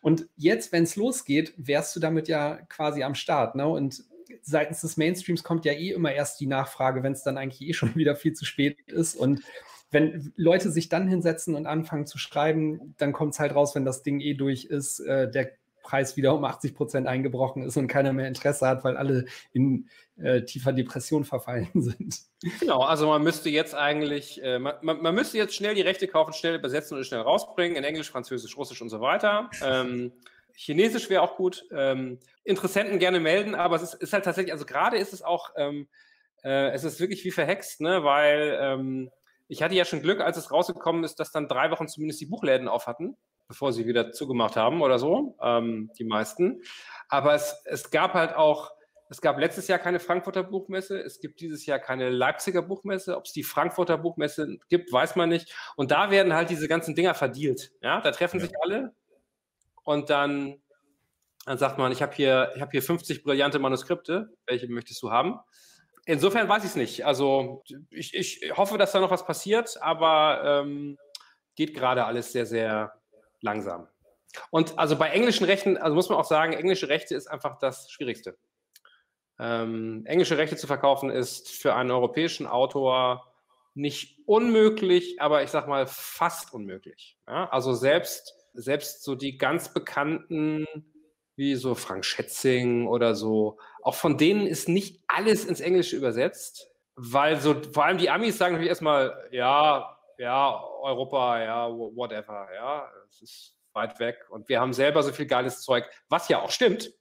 Und 0.00 0.26
jetzt, 0.36 0.72
wenn 0.72 0.84
es 0.84 0.96
losgeht, 0.96 1.52
wärst 1.58 1.94
du 1.94 2.00
damit 2.00 2.28
ja 2.28 2.56
quasi 2.70 3.02
am 3.02 3.14
Start. 3.14 3.56
Ne? 3.56 3.68
Und 3.68 4.04
seitens 4.40 4.80
des 4.80 4.96
Mainstreams 4.96 5.44
kommt 5.44 5.66
ja 5.66 5.72
eh 5.72 5.90
immer 5.90 6.12
erst 6.12 6.40
die 6.40 6.46
Nachfrage, 6.46 7.02
wenn 7.02 7.12
es 7.12 7.22
dann 7.22 7.36
eigentlich 7.36 7.68
eh 7.68 7.74
schon 7.74 7.94
wieder 7.94 8.16
viel 8.16 8.32
zu 8.32 8.46
spät 8.46 8.78
ist. 8.86 9.14
Und 9.16 9.42
wenn 9.92 10.32
Leute 10.36 10.70
sich 10.70 10.88
dann 10.88 11.06
hinsetzen 11.06 11.54
und 11.54 11.66
anfangen 11.66 12.06
zu 12.06 12.18
schreiben, 12.18 12.94
dann 12.98 13.12
kommt 13.12 13.34
es 13.34 13.40
halt 13.40 13.54
raus, 13.54 13.74
wenn 13.74 13.84
das 13.84 14.02
Ding 14.02 14.20
eh 14.20 14.34
durch 14.34 14.64
ist, 14.64 15.00
äh, 15.00 15.30
der 15.30 15.52
Preis 15.82 16.16
wieder 16.16 16.34
um 16.34 16.44
80 16.44 16.74
Prozent 16.74 17.06
eingebrochen 17.06 17.62
ist 17.64 17.76
und 17.76 17.88
keiner 17.88 18.12
mehr 18.12 18.28
Interesse 18.28 18.66
hat, 18.66 18.84
weil 18.84 18.96
alle 18.96 19.26
in 19.52 19.88
äh, 20.16 20.42
tiefer 20.42 20.72
Depression 20.72 21.24
verfallen 21.24 21.68
sind. 21.74 22.20
Genau, 22.60 22.82
also 22.82 23.08
man 23.08 23.22
müsste 23.22 23.50
jetzt 23.50 23.74
eigentlich, 23.74 24.42
äh, 24.42 24.58
man, 24.58 24.76
man, 24.80 25.14
müsste 25.14 25.38
jetzt 25.38 25.54
schnell 25.54 25.74
die 25.74 25.82
Rechte 25.82 26.08
kaufen, 26.08 26.32
schnell 26.32 26.54
übersetzen 26.54 26.96
und 26.96 27.04
schnell 27.04 27.20
rausbringen, 27.20 27.76
in 27.76 27.84
Englisch, 27.84 28.10
Französisch, 28.10 28.56
Russisch 28.56 28.80
und 28.80 28.88
so 28.88 29.00
weiter. 29.00 29.50
Ähm, 29.62 30.12
Chinesisch 30.54 31.10
wäre 31.10 31.22
auch 31.22 31.36
gut. 31.36 31.64
Ähm, 31.72 32.18
Interessenten 32.44 32.98
gerne 32.98 33.20
melden, 33.20 33.54
aber 33.54 33.76
es 33.76 33.82
ist, 33.82 33.94
ist, 33.94 34.12
halt 34.12 34.24
tatsächlich, 34.24 34.52
also 34.52 34.64
gerade 34.64 34.96
ist 34.96 35.12
es 35.12 35.22
auch, 35.22 35.50
ähm, 35.56 35.88
äh, 36.44 36.70
es 36.70 36.84
ist 36.84 37.00
wirklich 37.00 37.24
wie 37.24 37.30
verhext, 37.30 37.80
ne, 37.80 38.04
weil 38.04 38.58
ähm, 38.60 39.10
ich 39.52 39.62
hatte 39.62 39.74
ja 39.74 39.84
schon 39.84 40.00
Glück, 40.00 40.20
als 40.20 40.38
es 40.38 40.50
rausgekommen 40.50 41.04
ist, 41.04 41.20
dass 41.20 41.30
dann 41.30 41.46
drei 41.46 41.70
Wochen 41.70 41.86
zumindest 41.86 42.20
die 42.22 42.26
Buchläden 42.26 42.68
auf 42.68 42.86
hatten, 42.86 43.18
bevor 43.48 43.72
sie 43.74 43.86
wieder 43.86 44.10
zugemacht 44.10 44.56
haben 44.56 44.80
oder 44.80 44.98
so, 44.98 45.36
ähm, 45.42 45.90
die 45.98 46.04
meisten. 46.04 46.62
Aber 47.10 47.34
es, 47.34 47.54
es 47.66 47.90
gab 47.90 48.14
halt 48.14 48.34
auch, 48.34 48.70
es 49.10 49.20
gab 49.20 49.38
letztes 49.38 49.68
Jahr 49.68 49.78
keine 49.78 50.00
Frankfurter 50.00 50.42
Buchmesse, 50.42 50.98
es 50.98 51.20
gibt 51.20 51.40
dieses 51.40 51.66
Jahr 51.66 51.78
keine 51.78 52.08
Leipziger 52.08 52.62
Buchmesse. 52.62 53.14
Ob 53.14 53.26
es 53.26 53.32
die 53.32 53.42
Frankfurter 53.42 53.98
Buchmesse 53.98 54.56
gibt, 54.70 54.90
weiß 54.90 55.16
man 55.16 55.28
nicht. 55.28 55.54
Und 55.76 55.90
da 55.90 56.10
werden 56.10 56.32
halt 56.32 56.48
diese 56.48 56.66
ganzen 56.66 56.94
Dinger 56.94 57.12
verdealt. 57.12 57.72
Ja, 57.82 58.00
da 58.00 58.10
treffen 58.10 58.40
ja. 58.40 58.46
sich 58.46 58.54
alle 58.62 58.94
und 59.84 60.08
dann, 60.08 60.62
dann 61.44 61.58
sagt 61.58 61.76
man, 61.76 61.92
ich 61.92 62.00
habe 62.00 62.14
hier, 62.14 62.54
hab 62.58 62.70
hier 62.70 62.82
50 62.82 63.22
brillante 63.22 63.58
Manuskripte, 63.58 64.32
welche 64.46 64.66
möchtest 64.68 65.02
du 65.02 65.10
haben? 65.10 65.40
Insofern 66.04 66.48
weiß 66.48 66.64
ich 66.64 66.70
es 66.70 66.76
nicht. 66.76 67.06
Also 67.06 67.62
ich, 67.90 68.14
ich 68.14 68.56
hoffe, 68.56 68.76
dass 68.76 68.92
da 68.92 69.00
noch 69.00 69.10
was 69.10 69.24
passiert, 69.24 69.80
aber 69.80 70.42
ähm, 70.44 70.98
geht 71.54 71.74
gerade 71.74 72.04
alles 72.04 72.32
sehr, 72.32 72.46
sehr 72.46 73.00
langsam. 73.40 73.88
Und 74.50 74.78
also 74.78 74.96
bei 74.96 75.10
englischen 75.10 75.44
Rechten, 75.44 75.76
also 75.76 75.94
muss 75.94 76.08
man 76.08 76.18
auch 76.18 76.24
sagen, 76.24 76.54
englische 76.54 76.88
Rechte 76.88 77.14
ist 77.14 77.28
einfach 77.28 77.58
das 77.58 77.90
Schwierigste. 77.90 78.36
Ähm, 79.38 80.02
englische 80.06 80.38
Rechte 80.38 80.56
zu 80.56 80.66
verkaufen 80.66 81.10
ist 81.10 81.50
für 81.50 81.74
einen 81.74 81.90
europäischen 81.90 82.46
Autor 82.46 83.32
nicht 83.74 84.18
unmöglich, 84.26 85.20
aber 85.20 85.42
ich 85.42 85.50
sag 85.50 85.68
mal 85.68 85.86
fast 85.86 86.52
unmöglich. 86.52 87.18
Ja? 87.26 87.48
Also 87.50 87.74
selbst, 87.74 88.34
selbst 88.54 89.02
so 89.02 89.14
die 89.14 89.38
ganz 89.38 89.72
bekannten 89.72 90.66
wie 91.36 91.54
so 91.54 91.74
Frank 91.74 92.04
Schätzing 92.04 92.86
oder 92.86 93.14
so. 93.14 93.58
Auch 93.82 93.94
von 93.94 94.18
denen 94.18 94.46
ist 94.46 94.68
nicht 94.68 95.02
alles 95.08 95.44
ins 95.44 95.60
Englische 95.60 95.96
übersetzt, 95.96 96.70
weil 96.94 97.40
so 97.40 97.60
vor 97.72 97.84
allem 97.84 97.98
die 97.98 98.10
Amis 98.10 98.38
sagen 98.38 98.54
natürlich 98.54 98.68
erstmal, 98.68 99.28
ja, 99.30 99.96
ja, 100.18 100.62
Europa, 100.80 101.42
ja, 101.42 101.68
whatever, 101.70 102.48
ja, 102.54 102.90
es 103.08 103.22
ist 103.22 103.56
weit 103.72 103.98
weg 103.98 104.26
und 104.30 104.48
wir 104.48 104.60
haben 104.60 104.72
selber 104.72 105.02
so 105.02 105.12
viel 105.12 105.26
geiles 105.26 105.62
Zeug, 105.62 105.84
was 106.08 106.28
ja 106.28 106.40
auch 106.40 106.50
stimmt. 106.50 106.92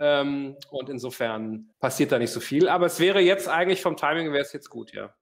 Ähm, 0.00 0.56
und 0.70 0.88
insofern 0.88 1.70
passiert 1.80 2.12
da 2.12 2.18
nicht 2.18 2.30
so 2.30 2.40
viel. 2.40 2.68
Aber 2.68 2.86
es 2.86 3.00
wäre 3.00 3.20
jetzt 3.20 3.48
eigentlich 3.48 3.82
vom 3.82 3.96
Timing 3.96 4.32
wäre 4.32 4.42
es 4.42 4.52
jetzt 4.52 4.70
gut, 4.70 4.92
ja. 4.92 5.12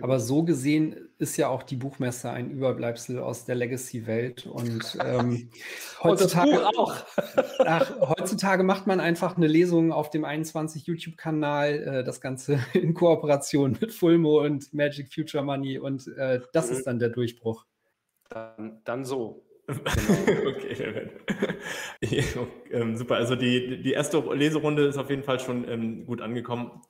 Aber 0.00 0.20
so 0.20 0.42
gesehen 0.42 1.08
ist 1.18 1.36
ja 1.36 1.48
auch 1.48 1.62
die 1.62 1.76
Buchmesse 1.76 2.30
ein 2.30 2.50
Überbleibsel 2.50 3.18
aus 3.18 3.44
der 3.44 3.54
Legacy-Welt. 3.54 4.46
Und, 4.46 4.98
ähm, 5.04 5.50
heutzutage, 6.02 6.58
und 6.58 6.64
auch. 6.64 6.94
ach, 7.58 7.92
heutzutage 8.00 8.62
macht 8.62 8.86
man 8.86 9.00
einfach 9.00 9.36
eine 9.36 9.46
Lesung 9.46 9.92
auf 9.92 10.10
dem 10.10 10.24
21 10.24 10.86
YouTube-Kanal, 10.86 11.72
äh, 11.72 12.04
das 12.04 12.20
Ganze 12.20 12.58
in 12.72 12.94
Kooperation 12.94 13.76
mit 13.80 13.92
Fulmo 13.92 14.44
und 14.44 14.72
Magic 14.72 15.12
Future 15.12 15.44
Money. 15.44 15.78
Und 15.78 16.06
äh, 16.16 16.40
das 16.52 16.70
mhm. 16.70 16.76
ist 16.76 16.86
dann 16.86 16.98
der 16.98 17.10
Durchbruch. 17.10 17.66
Dann, 18.28 18.80
dann 18.84 19.04
so. 19.04 19.44
Genau. 19.66 19.80
okay, 20.50 22.24
ähm, 22.70 22.96
super. 22.96 23.16
Also 23.16 23.34
die, 23.34 23.82
die 23.82 23.92
erste 23.92 24.18
Leserunde 24.34 24.84
ist 24.84 24.98
auf 24.98 25.08
jeden 25.08 25.22
Fall 25.22 25.40
schon 25.40 25.66
ähm, 25.66 26.04
gut 26.04 26.20
angekommen 26.20 26.82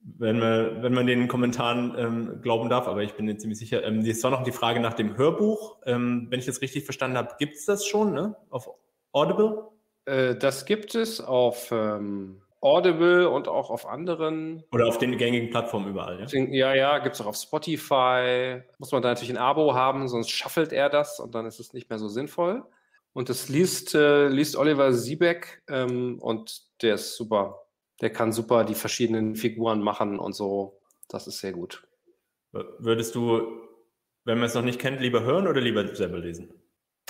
wenn 0.00 0.38
man, 0.38 0.82
wenn 0.82 0.94
man 0.94 1.06
den 1.06 1.28
Kommentaren 1.28 1.94
ähm, 1.98 2.40
glauben 2.42 2.68
darf, 2.68 2.86
aber 2.86 3.02
ich 3.02 3.14
bin 3.14 3.26
mir 3.26 3.36
ziemlich 3.36 3.58
sicher. 3.58 3.84
Ähm, 3.84 4.00
es 4.00 4.22
war 4.22 4.30
noch 4.30 4.42
die 4.42 4.52
Frage 4.52 4.80
nach 4.80 4.94
dem 4.94 5.16
Hörbuch. 5.16 5.76
Ähm, 5.86 6.26
wenn 6.30 6.38
ich 6.38 6.46
das 6.46 6.60
richtig 6.60 6.84
verstanden 6.84 7.16
habe, 7.16 7.34
gibt 7.38 7.56
es 7.56 7.64
das 7.64 7.86
schon 7.86 8.14
ne? 8.14 8.36
auf 8.50 8.70
Audible? 9.12 9.68
Äh, 10.04 10.36
das 10.36 10.64
gibt 10.66 10.94
es 10.94 11.20
auf 11.20 11.70
ähm, 11.72 12.40
Audible 12.60 13.28
und 13.28 13.48
auch 13.48 13.70
auf 13.70 13.86
anderen. 13.86 14.64
Oder 14.72 14.86
auf 14.86 14.98
den 14.98 15.16
gängigen 15.16 15.50
Plattformen 15.50 15.88
überall, 15.88 16.20
ja? 16.20 16.44
Ja, 16.50 16.74
ja, 16.74 16.98
gibt 16.98 17.14
es 17.14 17.20
auch 17.20 17.26
auf 17.26 17.36
Spotify. 17.36 18.62
Muss 18.78 18.92
man 18.92 19.02
da 19.02 19.08
natürlich 19.08 19.30
ein 19.30 19.36
Abo 19.36 19.74
haben, 19.74 20.08
sonst 20.08 20.30
schaffelt 20.30 20.72
er 20.72 20.88
das 20.88 21.20
und 21.20 21.34
dann 21.34 21.46
ist 21.46 21.60
es 21.60 21.72
nicht 21.72 21.90
mehr 21.90 21.98
so 21.98 22.08
sinnvoll. 22.08 22.64
Und 23.12 23.28
das 23.28 23.48
liest, 23.48 23.94
äh, 23.94 24.28
liest 24.28 24.56
Oliver 24.56 24.92
Siebeck 24.92 25.62
ähm, 25.68 26.18
und 26.20 26.62
der 26.82 26.94
ist 26.94 27.16
super. 27.16 27.67
Der 28.00 28.10
kann 28.10 28.32
super 28.32 28.64
die 28.64 28.74
verschiedenen 28.74 29.34
Figuren 29.34 29.82
machen 29.82 30.18
und 30.18 30.34
so. 30.34 30.80
Das 31.08 31.26
ist 31.26 31.38
sehr 31.38 31.52
gut. 31.52 31.82
Würdest 32.52 33.14
du, 33.14 33.60
wenn 34.24 34.38
man 34.38 34.46
es 34.46 34.54
noch 34.54 34.62
nicht 34.62 34.80
kennt, 34.80 35.00
lieber 35.00 35.22
hören 35.22 35.46
oder 35.46 35.60
lieber 35.60 35.94
selber 35.94 36.18
lesen? 36.18 36.52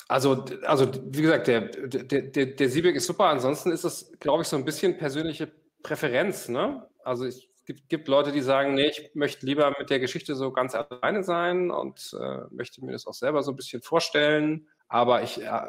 Also, 0.08 0.44
also 0.64 0.90
wie 1.10 1.22
gesagt, 1.22 1.48
der, 1.48 1.60
der, 1.60 2.22
der, 2.22 2.46
der 2.46 2.68
Siebeck 2.68 2.96
ist 2.96 3.06
super. 3.06 3.26
Ansonsten 3.26 3.70
ist 3.70 3.84
es, 3.84 4.12
glaube 4.20 4.42
ich, 4.42 4.48
so 4.48 4.56
ein 4.56 4.64
bisschen 4.64 4.96
persönliche 4.96 5.52
Präferenz. 5.82 6.48
Ne? 6.48 6.88
Also 7.04 7.26
es 7.26 7.46
gibt, 7.66 7.88
gibt 7.90 8.08
Leute, 8.08 8.32
die 8.32 8.40
sagen, 8.40 8.74
nee, 8.74 8.88
ich 8.88 9.10
möchte 9.14 9.44
lieber 9.44 9.74
mit 9.78 9.90
der 9.90 10.00
Geschichte 10.00 10.34
so 10.34 10.50
ganz 10.50 10.74
alleine 10.74 11.22
sein 11.22 11.70
und 11.70 12.16
äh, 12.18 12.38
möchte 12.50 12.82
mir 12.82 12.92
das 12.92 13.06
auch 13.06 13.14
selber 13.14 13.42
so 13.42 13.52
ein 13.52 13.56
bisschen 13.56 13.82
vorstellen. 13.82 14.66
Aber 14.88 15.22
ich, 15.22 15.42
äh, 15.42 15.60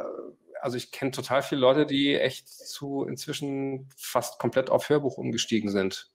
also 0.62 0.78
ich 0.78 0.92
kenne 0.92 1.12
total 1.12 1.42
viele 1.42 1.62
Leute, 1.62 1.86
die 1.86 2.16
echt 2.16 2.48
zu 2.48 3.06
inzwischen 3.06 3.90
fast 3.98 4.40
komplett 4.40 4.70
auf 4.70 4.90
Hörbuch 4.90 5.18
umgestiegen 5.18 5.70
sind. 5.70 6.12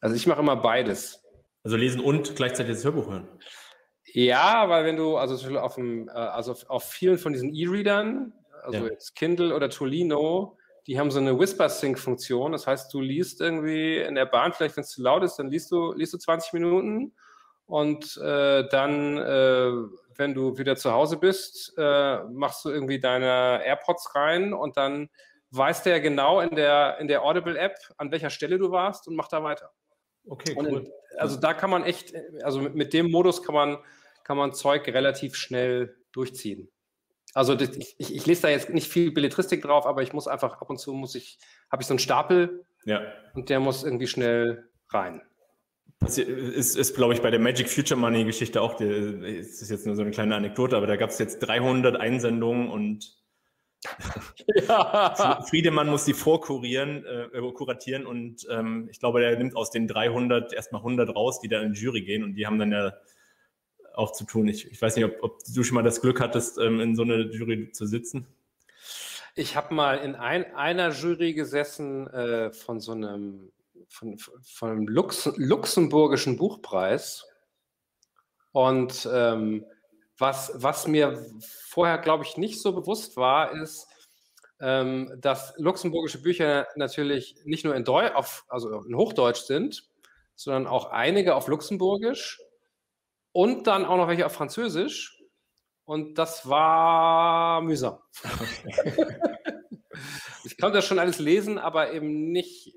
Also 0.00 0.16
ich 0.16 0.26
mache 0.26 0.40
immer 0.40 0.56
beides. 0.56 1.22
Also 1.62 1.76
lesen 1.76 2.00
und 2.00 2.36
gleichzeitig 2.36 2.74
das 2.74 2.84
Hörbuch 2.84 3.08
hören. 3.08 3.28
Ja, 4.04 4.68
weil 4.68 4.84
wenn 4.84 4.96
du, 4.96 5.16
also 5.16 5.58
auf, 5.58 5.74
dem, 5.76 6.08
äh, 6.08 6.12
also 6.12 6.54
auf 6.68 6.84
vielen 6.84 7.18
von 7.18 7.32
diesen 7.32 7.54
E-Readern, 7.54 8.32
also 8.62 8.84
ja. 8.84 8.90
jetzt 8.90 9.16
Kindle 9.16 9.54
oder 9.54 9.70
Tolino, 9.70 10.58
die 10.86 10.98
haben 10.98 11.10
so 11.10 11.18
eine 11.18 11.38
Whisper-Sync-Funktion. 11.38 12.52
Das 12.52 12.66
heißt, 12.66 12.92
du 12.92 13.00
liest 13.00 13.40
irgendwie 13.40 13.98
in 13.98 14.14
der 14.14 14.26
Bahn, 14.26 14.52
vielleicht 14.52 14.76
wenn 14.76 14.84
es 14.84 14.90
zu 14.90 15.02
laut 15.02 15.22
ist, 15.22 15.36
dann 15.36 15.50
liest 15.50 15.70
du, 15.72 15.92
liest 15.94 16.12
du 16.12 16.18
20 16.18 16.52
Minuten 16.52 17.12
und 17.66 18.16
äh, 18.18 18.68
dann, 18.68 19.16
äh, 19.16 19.72
wenn 20.16 20.34
du 20.34 20.58
wieder 20.58 20.76
zu 20.76 20.92
Hause 20.92 21.16
bist, 21.16 21.72
äh, 21.78 22.22
machst 22.24 22.64
du 22.64 22.70
irgendwie 22.70 23.00
deine 23.00 23.62
AirPods 23.64 24.14
rein 24.14 24.52
und 24.52 24.76
dann 24.76 25.08
weiß 25.50 25.82
der 25.82 26.00
genau 26.00 26.40
in 26.40 26.54
der, 26.56 26.98
in 26.98 27.08
der 27.08 27.22
Audible-App, 27.24 27.76
an 27.96 28.10
welcher 28.10 28.30
Stelle 28.30 28.58
du 28.58 28.70
warst 28.70 29.08
und 29.08 29.16
macht 29.16 29.32
da 29.32 29.42
weiter. 29.42 29.70
Okay, 30.26 30.54
cool. 30.56 30.66
Und, 30.66 30.88
also 31.16 31.38
da 31.38 31.54
kann 31.54 31.70
man 31.70 31.84
echt, 31.84 32.12
also 32.42 32.60
mit, 32.60 32.74
mit, 32.74 32.92
dem 32.92 33.10
Modus 33.10 33.42
kann 33.42 33.54
man, 33.54 33.78
kann 34.24 34.36
man 34.36 34.52
Zeug 34.52 34.86
relativ 34.88 35.36
schnell 35.36 35.96
durchziehen. 36.12 36.70
Also 37.34 37.54
das, 37.54 37.70
ich, 37.76 38.14
ich, 38.14 38.26
lese 38.26 38.42
da 38.42 38.48
jetzt 38.48 38.70
nicht 38.70 38.90
viel 38.90 39.10
Belletristik 39.10 39.62
drauf, 39.62 39.86
aber 39.86 40.02
ich 40.02 40.12
muss 40.12 40.28
einfach 40.28 40.60
ab 40.60 40.70
und 40.70 40.78
zu 40.78 40.92
muss 40.92 41.14
ich, 41.14 41.38
habe 41.70 41.82
ich 41.82 41.86
so 41.86 41.92
einen 41.92 41.98
Stapel 41.98 42.64
ja. 42.84 43.02
und 43.34 43.48
der 43.48 43.60
muss 43.60 43.84
irgendwie 43.84 44.06
schnell 44.06 44.70
rein. 44.90 45.20
Das 46.04 46.18
ist, 46.18 46.76
ist 46.76 46.94
glaube 46.94 47.14
ich, 47.14 47.22
bei 47.22 47.30
der 47.30 47.40
Magic 47.40 47.68
Future 47.68 47.98
Money 47.98 48.24
Geschichte 48.24 48.60
auch, 48.60 48.74
das 48.74 48.82
ist 48.82 49.70
jetzt 49.70 49.86
nur 49.86 49.96
so 49.96 50.02
eine 50.02 50.10
kleine 50.10 50.36
Anekdote, 50.36 50.76
aber 50.76 50.86
da 50.86 50.96
gab 50.96 51.10
es 51.10 51.18
jetzt 51.18 51.40
300 51.40 51.96
Einsendungen 51.96 52.68
und 52.68 53.16
ja. 54.68 55.42
Friedemann 55.48 55.88
muss 55.88 56.04
die 56.04 56.14
vorkurieren, 56.14 57.04
äh, 57.04 57.52
kuratieren 57.52 58.06
und 58.06 58.46
ähm, 58.50 58.88
ich 58.90 58.98
glaube, 58.98 59.20
der 59.20 59.36
nimmt 59.36 59.56
aus 59.56 59.70
den 59.70 59.86
300 59.86 60.52
erstmal 60.52 60.80
100 60.80 61.14
raus, 61.14 61.40
die 61.40 61.48
dann 61.48 61.64
in 61.64 61.72
die 61.72 61.80
Jury 61.80 62.02
gehen 62.02 62.24
und 62.24 62.34
die 62.34 62.46
haben 62.46 62.58
dann 62.58 62.72
ja 62.72 62.94
auch 63.94 64.12
zu 64.12 64.24
tun. 64.24 64.48
Ich, 64.48 64.70
ich 64.70 64.80
weiß 64.80 64.96
nicht, 64.96 65.04
ob, 65.04 65.22
ob, 65.22 65.38
du 65.44 65.62
schon 65.62 65.74
mal 65.74 65.82
das 65.82 66.00
Glück 66.00 66.20
hattest, 66.20 66.58
ähm, 66.58 66.80
in 66.80 66.96
so 66.96 67.02
einer 67.02 67.30
Jury 67.30 67.70
zu 67.72 67.86
sitzen. 67.86 68.26
Ich 69.36 69.56
habe 69.56 69.74
mal 69.74 69.98
in 69.98 70.14
ein, 70.14 70.54
einer 70.54 70.90
Jury 70.90 71.34
gesessen 71.34 72.06
äh, 72.08 72.52
von 72.52 72.80
so 72.80 72.92
einem, 72.92 73.50
von, 73.94 74.18
einem 74.62 74.88
Lux, 74.88 75.30
luxemburgischen 75.36 76.36
Buchpreis 76.36 77.24
und 78.52 79.08
ähm, 79.12 79.64
was, 80.18 80.52
was 80.54 80.86
mir 80.86 81.24
vorher, 81.68 81.98
glaube 81.98 82.24
ich, 82.24 82.36
nicht 82.36 82.60
so 82.60 82.72
bewusst 82.72 83.16
war, 83.16 83.52
ist, 83.52 83.88
ähm, 84.60 85.12
dass 85.18 85.54
luxemburgische 85.58 86.22
Bücher 86.22 86.68
natürlich 86.76 87.36
nicht 87.44 87.64
nur 87.64 87.74
in, 87.74 87.84
Deu 87.84 88.12
auf, 88.12 88.44
also 88.48 88.84
in 88.84 88.96
Hochdeutsch 88.96 89.42
sind, 89.42 89.88
sondern 90.36 90.66
auch 90.66 90.86
einige 90.86 91.34
auf 91.34 91.48
Luxemburgisch 91.48 92.40
und 93.32 93.66
dann 93.66 93.84
auch 93.84 93.96
noch 93.96 94.08
welche 94.08 94.26
auf 94.26 94.32
Französisch. 94.32 95.20
Und 95.84 96.16
das 96.16 96.48
war 96.48 97.60
mühsam. 97.60 97.98
ich 100.44 100.56
konnte 100.58 100.78
das 100.78 100.86
schon 100.86 100.98
alles 100.98 101.18
lesen, 101.18 101.58
aber 101.58 101.92
eben 101.92 102.30
nicht 102.30 102.72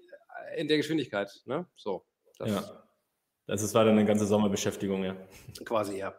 in 0.57 0.67
der 0.67 0.77
Geschwindigkeit. 0.77 1.41
Ne? 1.45 1.65
So. 1.75 2.05
Das 2.37 2.49
ja. 2.49 2.83
Das 3.47 3.73
war 3.73 3.85
dann 3.85 3.97
eine 3.97 4.05
ganze 4.05 4.25
Sommerbeschäftigung, 4.25 5.03
ja. 5.05 5.15
Quasi, 5.63 5.97
ja. 5.97 6.13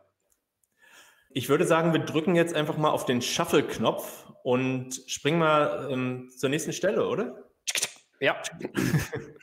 Ich 1.30 1.50
würde 1.50 1.66
sagen, 1.66 1.92
wir 1.92 2.00
drücken 2.00 2.34
jetzt 2.34 2.54
einfach 2.54 2.78
mal 2.78 2.90
auf 2.90 3.04
den 3.04 3.20
Shuffle-Knopf 3.20 4.26
und 4.42 4.94
springen 5.06 5.38
mal 5.38 5.88
ähm, 5.90 6.30
zur 6.34 6.48
nächsten 6.48 6.72
Stelle, 6.72 7.06
oder? 7.06 7.50
Ja. 8.18 8.42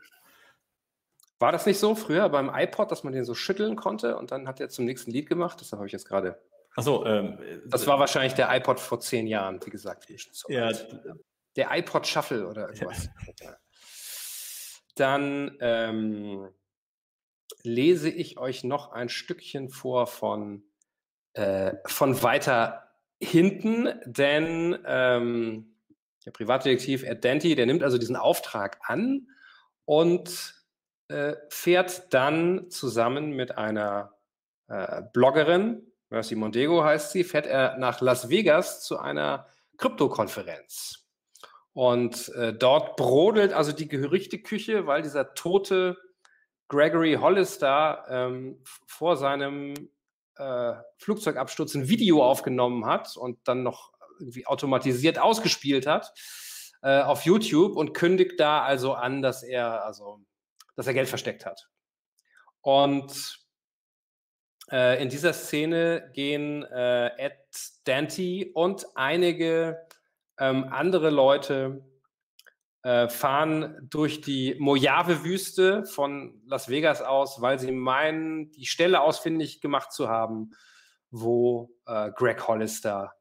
War 1.40 1.52
das 1.52 1.68
nicht 1.68 1.80
so 1.80 1.94
früher 1.94 2.28
beim 2.30 2.50
iPod, 2.54 2.92
dass 2.92 3.04
man 3.04 3.14
den 3.14 3.24
so 3.24 3.36
schütteln 3.36 3.76
konnte 3.76 4.18
und 4.18 4.32
dann 4.32 4.48
hat 4.48 4.60
er 4.60 4.70
zum 4.70 4.86
nächsten 4.86 5.12
Lied 5.12 5.30
gemacht? 5.30 5.60
Deshalb 5.62 5.80
habe 5.80 5.88
ich 5.88 5.94
jetzt 5.94 6.08
gerade. 6.08 6.42
Achso, 6.76 7.06
ähm, 7.06 7.38
das 7.68 7.86
war 7.86 8.00
wahrscheinlich 8.00 8.34
der 8.34 8.54
iPod 8.56 8.80
vor 8.80 9.00
zehn 9.00 9.28
Jahren, 9.28 9.60
wie 9.64 9.70
gesagt. 9.70 10.08
So 10.32 10.52
ja. 10.52 10.72
Der 11.56 11.70
iPod 11.72 12.08
Shuffle 12.08 12.48
oder 12.48 12.70
irgendwas. 12.70 13.10
Ja. 13.42 13.58
Dann 14.96 15.58
ähm, 15.60 16.50
lese 17.64 18.10
ich 18.10 18.38
euch 18.38 18.64
noch 18.64 18.92
ein 18.92 19.10
Stückchen 19.10 19.70
vor 19.70 20.08
von 20.08 20.64
äh, 21.34 21.76
von 21.86 22.22
weiter 22.24 22.92
hinten, 23.22 23.90
denn 24.06 24.78
ähm, 24.86 25.76
der 26.26 26.32
Privatdetektiv 26.32 27.04
Ed 27.04 27.24
Dante, 27.24 27.56
der 27.56 27.66
nimmt 27.66 27.84
also 27.84 27.98
diesen 27.98 28.16
Auftrag 28.16 28.80
an 28.84 29.28
und 29.86 30.56
äh, 31.08 31.36
fährt 31.50 32.14
dann 32.14 32.70
zusammen 32.70 33.32
mit 33.32 33.58
einer 33.58 34.18
äh, 34.68 35.04
Bloggerin, 35.14 35.92
Mercy 36.10 36.36
Mondego 36.36 36.84
heißt 36.84 37.12
sie, 37.12 37.24
fährt 37.24 37.46
er 37.48 37.78
nach 37.78 38.02
Las 38.02 38.30
Vegas 38.30 38.84
zu 38.84 38.98
einer 38.98 39.48
Kryptokonferenz. 39.78 41.05
Und 41.76 42.30
äh, 42.36 42.54
dort 42.54 42.96
brodelt 42.96 43.52
also 43.52 43.74
die 43.74 43.90
Gerüchteküche, 43.90 44.88
weil 44.88 45.02
dieser 45.02 45.34
tote 45.34 45.98
Gregory 46.70 47.18
Hollister 47.20 48.06
ähm, 48.10 48.64
vor 48.88 49.18
seinem 49.18 49.74
äh, 50.38 50.74
Flugzeugabsturz 51.00 51.76
ein 51.76 51.90
Video 51.90 52.24
aufgenommen 52.24 52.86
hat 52.86 53.18
und 53.18 53.46
dann 53.46 53.64
noch 53.64 53.92
irgendwie 54.20 54.48
automatisiert 54.48 55.20
ausgespielt 55.20 55.86
hat 55.86 56.14
äh, 56.82 57.02
auf 57.02 57.24
YouTube 57.24 57.76
und 57.76 57.94
kündigt 57.94 58.40
da 58.40 58.64
also 58.64 58.94
an, 58.94 59.22
dass 59.22 59.44
er 59.44 59.84
also 59.84 60.22
dass 60.78 60.88
er 60.88 60.94
Geld 60.94 61.10
versteckt 61.10 61.46
hat. 61.46 61.68
Und 62.62 63.38
äh, 64.72 65.04
in 65.04 65.10
dieser 65.10 65.34
Szene 65.34 66.10
gehen 66.14 66.64
äh, 66.64 67.08
Ed 67.18 67.34
Dante 67.84 68.50
und 68.54 68.86
einige 68.96 69.86
ähm, 70.38 70.66
andere 70.72 71.10
Leute 71.10 71.86
äh, 72.84 73.10
fahren 73.10 73.78
durch 73.90 74.22
die 74.22 74.56
Mojave-Wüste 74.60 75.86
von 75.86 76.42
Las 76.46 76.70
Vegas 76.70 77.02
aus, 77.02 77.42
weil 77.42 77.60
sie 77.60 77.72
meinen, 77.72 78.52
die 78.52 78.66
Stelle 78.66 79.02
ausfindig 79.02 79.60
gemacht 79.60 79.92
zu 79.92 80.08
haben, 80.08 80.52
wo 81.10 81.72
äh, 81.88 82.12
Greg 82.12 82.48
Hollister 82.48 83.16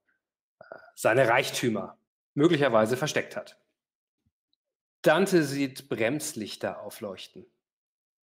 äh, 0.60 0.64
seine 0.94 1.28
Reichtümer 1.28 1.96
möglicherweise 2.34 2.96
versteckt 2.96 3.36
hat. 3.36 3.58
Dante 5.02 5.42
sieht 5.42 5.88
Bremslichter 5.88 6.80
aufleuchten. 6.80 7.46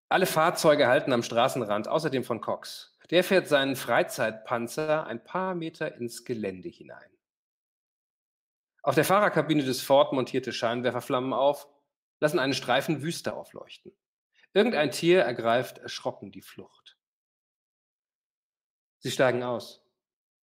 Alle 0.09 0.25
Fahrzeuge 0.25 0.87
halten 0.87 1.13
am 1.13 1.23
Straßenrand, 1.23 1.87
außerdem 1.87 2.23
von 2.23 2.41
Cox. 2.41 2.97
Der 3.11 3.23
fährt 3.23 3.47
seinen 3.47 3.75
Freizeitpanzer 3.75 5.05
ein 5.07 5.23
paar 5.23 5.55
Meter 5.55 5.95
ins 5.95 6.25
Gelände 6.25 6.69
hinein. 6.69 7.09
Auf 8.83 8.95
der 8.95 9.05
Fahrerkabine 9.05 9.63
des 9.63 9.81
Ford 9.81 10.11
montierte 10.13 10.51
Scheinwerferflammen 10.51 11.33
auf, 11.33 11.67
lassen 12.19 12.39
einen 12.39 12.53
Streifen 12.53 13.03
Wüste 13.03 13.33
aufleuchten. 13.33 13.91
Irgendein 14.53 14.91
Tier 14.91 15.21
ergreift 15.21 15.77
erschrocken 15.77 16.31
die 16.31 16.41
Flucht. 16.41 16.97
Sie 18.99 19.11
steigen 19.11 19.43
aus. 19.43 19.83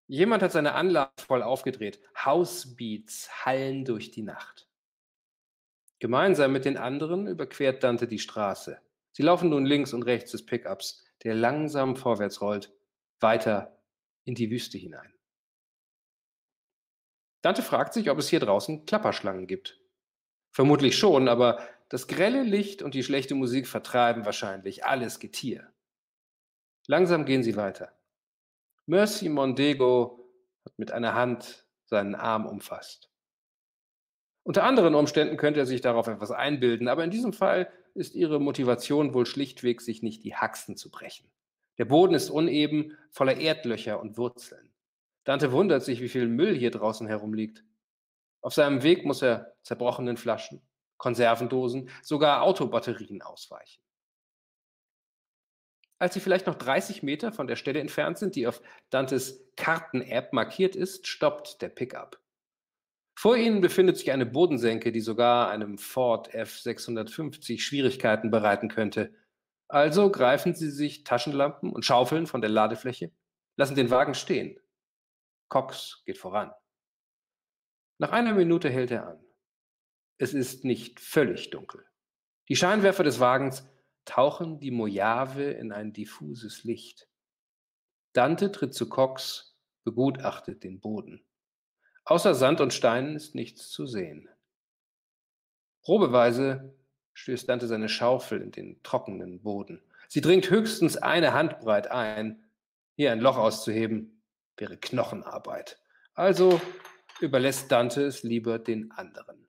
Jemand 0.07 0.43
hat 0.43 0.53
seine 0.53 0.75
Anlage 0.75 1.13
voll 1.19 1.43
aufgedreht. 1.43 2.01
Housebeats 2.17 3.45
hallen 3.45 3.85
durch 3.85 4.11
die 4.11 4.23
Nacht. 4.23 4.69
Gemeinsam 5.99 6.53
mit 6.53 6.65
den 6.65 6.77
anderen 6.77 7.27
überquert 7.27 7.83
Dante 7.83 8.07
die 8.07 8.19
Straße. 8.19 8.81
Sie 9.13 9.23
laufen 9.23 9.51
nun 9.51 9.67
links 9.67 9.93
und 9.93 10.05
rechts 10.05 10.31
des 10.31 10.47
Pickups, 10.47 11.05
der 11.25 11.35
langsam 11.35 11.97
vorwärts 11.97 12.41
rollt, 12.41 12.73
weiter 13.21 13.83
in 14.25 14.35
die 14.35 14.51
Wüste 14.51 14.79
hinein. 14.79 15.13
Dante 17.49 17.63
fragt 17.63 17.95
sich, 17.95 18.11
ob 18.11 18.19
es 18.19 18.29
hier 18.29 18.41
draußen 18.41 18.85
Klapperschlangen 18.85 19.47
gibt. 19.47 19.81
Vermutlich 20.51 20.99
schon, 20.99 21.29
aber 21.29 21.67
das 21.89 22.07
grelle 22.07 22.43
Licht 22.43 22.83
und 22.83 22.93
die 22.93 23.03
schlechte 23.03 23.35
Musik 23.35 23.67
vertreiben 23.67 24.27
wahrscheinlich 24.27 24.85
alles 24.85 25.19
Getier. 25.19 25.73
Langsam 26.89 27.25
gehen 27.25 27.43
sie 27.43 27.57
weiter. 27.57 27.91
Mercy 28.85 29.31
Mondego 29.31 30.31
hat 30.67 30.79
mit 30.79 30.93
einer 30.93 31.15
Hand 31.15 31.65
seinen 31.87 32.15
Arm 32.15 32.45
umfasst. 32.45 33.11
Unter 34.43 34.65
anderen 34.65 34.95
Umständen 34.95 35.39
könnte 35.39 35.61
er 35.61 35.67
sich 35.67 35.81
darauf 35.81 36.07
etwas 36.07 36.31
einbilden, 36.31 36.87
aber 36.87 37.03
in 37.03 37.11
diesem 37.11 37.33
Fall 37.33 37.73
ist 37.95 38.15
ihre 38.15 38.41
Motivation 38.41 39.15
wohl 39.15 39.25
schlichtweg, 39.25 39.81
sich 39.81 40.03
nicht 40.03 40.23
die 40.23 40.37
Haxen 40.37 40.77
zu 40.77 40.91
brechen. 40.91 41.31
Der 41.79 41.87
Boden 41.87 42.13
ist 42.13 42.29
uneben, 42.29 42.99
voller 43.11 43.39
Erdlöcher 43.39 44.01
und 44.01 44.19
Wurzeln. 44.19 44.68
Dante 45.29 45.53
wundert 45.53 45.83
sich, 45.83 46.01
wie 46.01 46.09
viel 46.09 46.27
Müll 46.27 46.57
hier 46.57 46.71
draußen 46.71 47.07
herumliegt. 47.07 47.63
Auf 48.41 48.55
seinem 48.55 48.83
Weg 48.83 49.05
muss 49.05 49.21
er 49.21 49.55
zerbrochenen 49.63 50.17
Flaschen, 50.17 50.67
Konservendosen, 50.97 51.91
sogar 52.03 52.41
Autobatterien 52.41 53.21
ausweichen. 53.21 53.83
Als 55.99 56.15
sie 56.15 56.21
vielleicht 56.21 56.47
noch 56.47 56.55
30 56.55 57.03
Meter 57.03 57.31
von 57.31 57.47
der 57.47 57.57
Stelle 57.57 57.79
entfernt 57.79 58.17
sind, 58.17 58.37
die 58.37 58.47
auf 58.47 58.63
Dantes 58.89 59.53
Karten-App 59.57 60.33
markiert 60.33 60.75
ist, 60.75 61.07
stoppt 61.07 61.61
der 61.61 61.69
Pickup. 61.69 62.19
Vor 63.15 63.37
ihnen 63.37 63.61
befindet 63.61 63.99
sich 63.99 64.11
eine 64.11 64.25
Bodensenke, 64.25 64.93
die 64.93 65.03
sogar 65.03 65.51
einem 65.51 65.77
Ford 65.77 66.35
F650 66.35 67.61
Schwierigkeiten 67.61 68.31
bereiten 68.31 68.71
könnte. 68.71 69.13
Also 69.69 70.11
greifen 70.11 70.55
sie 70.55 70.71
sich 70.71 71.05
Taschenlampen 71.05 71.71
und 71.71 71.85
Schaufeln 71.85 72.27
von 72.27 72.41
der 72.41 72.49
Ladefläche, 72.49 73.13
lassen 73.59 73.75
den 73.75 73.91
Wagen 73.91 74.15
stehen. 74.15 74.59
Cox 75.49 76.03
geht 76.05 76.19
voran. 76.19 76.53
Nach 77.99 78.13
einer 78.13 78.35
Minute 78.35 78.71
hält 78.71 78.91
er 78.91 79.09
an. 79.09 79.25
Es 80.19 80.35
ist 80.35 80.65
nicht 80.65 81.01
völlig 81.01 81.51
dunkel. 81.51 81.85
Die 82.49 82.57
Scheinwerfer 82.57 83.05
des 83.05 83.21
Wagens 83.21 83.67
tauchen 84.05 84.59
die 84.61 84.71
Mojave 84.71 85.51
in 85.51 85.73
ein 85.73 85.93
diffuses 85.93 86.65
Licht. 86.65 87.09
Dante 88.13 88.51
tritt 88.51 88.75
zu 88.75 88.89
Cox, 88.89 89.59
begutachtet 89.85 90.65
den 90.65 90.81
Boden. 90.81 91.25
Außer 92.05 92.35
Sand 92.35 92.61
und 92.61 92.73
Steinen 92.73 93.17
ist 93.17 93.35
nichts 93.35 93.69
zu 93.69 93.87
sehen. 93.87 94.29
Probeweise 95.83 96.75
stößt 97.13 97.49
Dante 97.49 97.67
seine 97.67 97.89
Schaufel 97.89 98.41
in 98.41 98.51
den 98.51 98.83
trockenen 98.83 99.43
Boden. 99.43 99.83
Sie 100.09 100.21
dringt 100.21 100.49
höchstens 100.51 100.97
eine 100.97 101.35
Handbreit 101.35 101.91
ein. 101.91 102.45
Hier 102.97 103.13
ein 103.13 103.21
Loch 103.21 103.37
auszuheben, 103.37 104.18
wäre 104.61 104.77
Knochenarbeit. 104.77 105.81
Also 106.15 106.61
überlässt 107.21 107.71
Dante 107.71 108.03
es 108.03 108.23
lieber 108.23 108.59
den 108.59 108.91
anderen. 108.93 109.49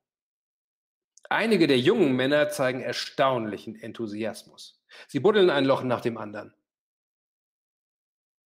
Einige 1.29 1.67
der 1.67 1.79
jungen 1.79 2.15
Männer 2.15 2.49
zeigen 2.49 2.81
erstaunlichen 2.81 3.75
Enthusiasmus. 3.75 4.81
Sie 5.07 5.19
buddeln 5.19 5.49
ein 5.49 5.65
Loch 5.65 5.83
nach 5.83 6.01
dem 6.01 6.17
anderen. 6.17 6.53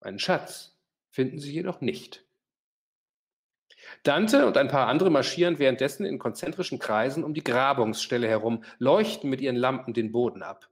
Einen 0.01 0.19
Schatz 0.19 0.77
finden 1.11 1.39
sie 1.39 1.53
jedoch 1.53 1.81
nicht. 1.81 2.25
Dante 4.03 4.47
und 4.47 4.57
ein 4.57 4.69
paar 4.69 4.89
andere 4.89 5.11
marschieren 5.11 5.59
währenddessen 5.59 6.05
in 6.05 6.19
konzentrischen 6.19 6.79
Kreisen 6.79 7.25
um 7.25 7.35
die 7.35 7.45
Grabungsstelle 7.45 8.29
herum, 8.29 8.65
leuchten 8.79 9.31
mit 9.31 9.41
ihren 9.41 9.57
Lampen 9.57 9.95
den 9.95 10.11
Boden 10.11 10.43
ab. 10.43 10.69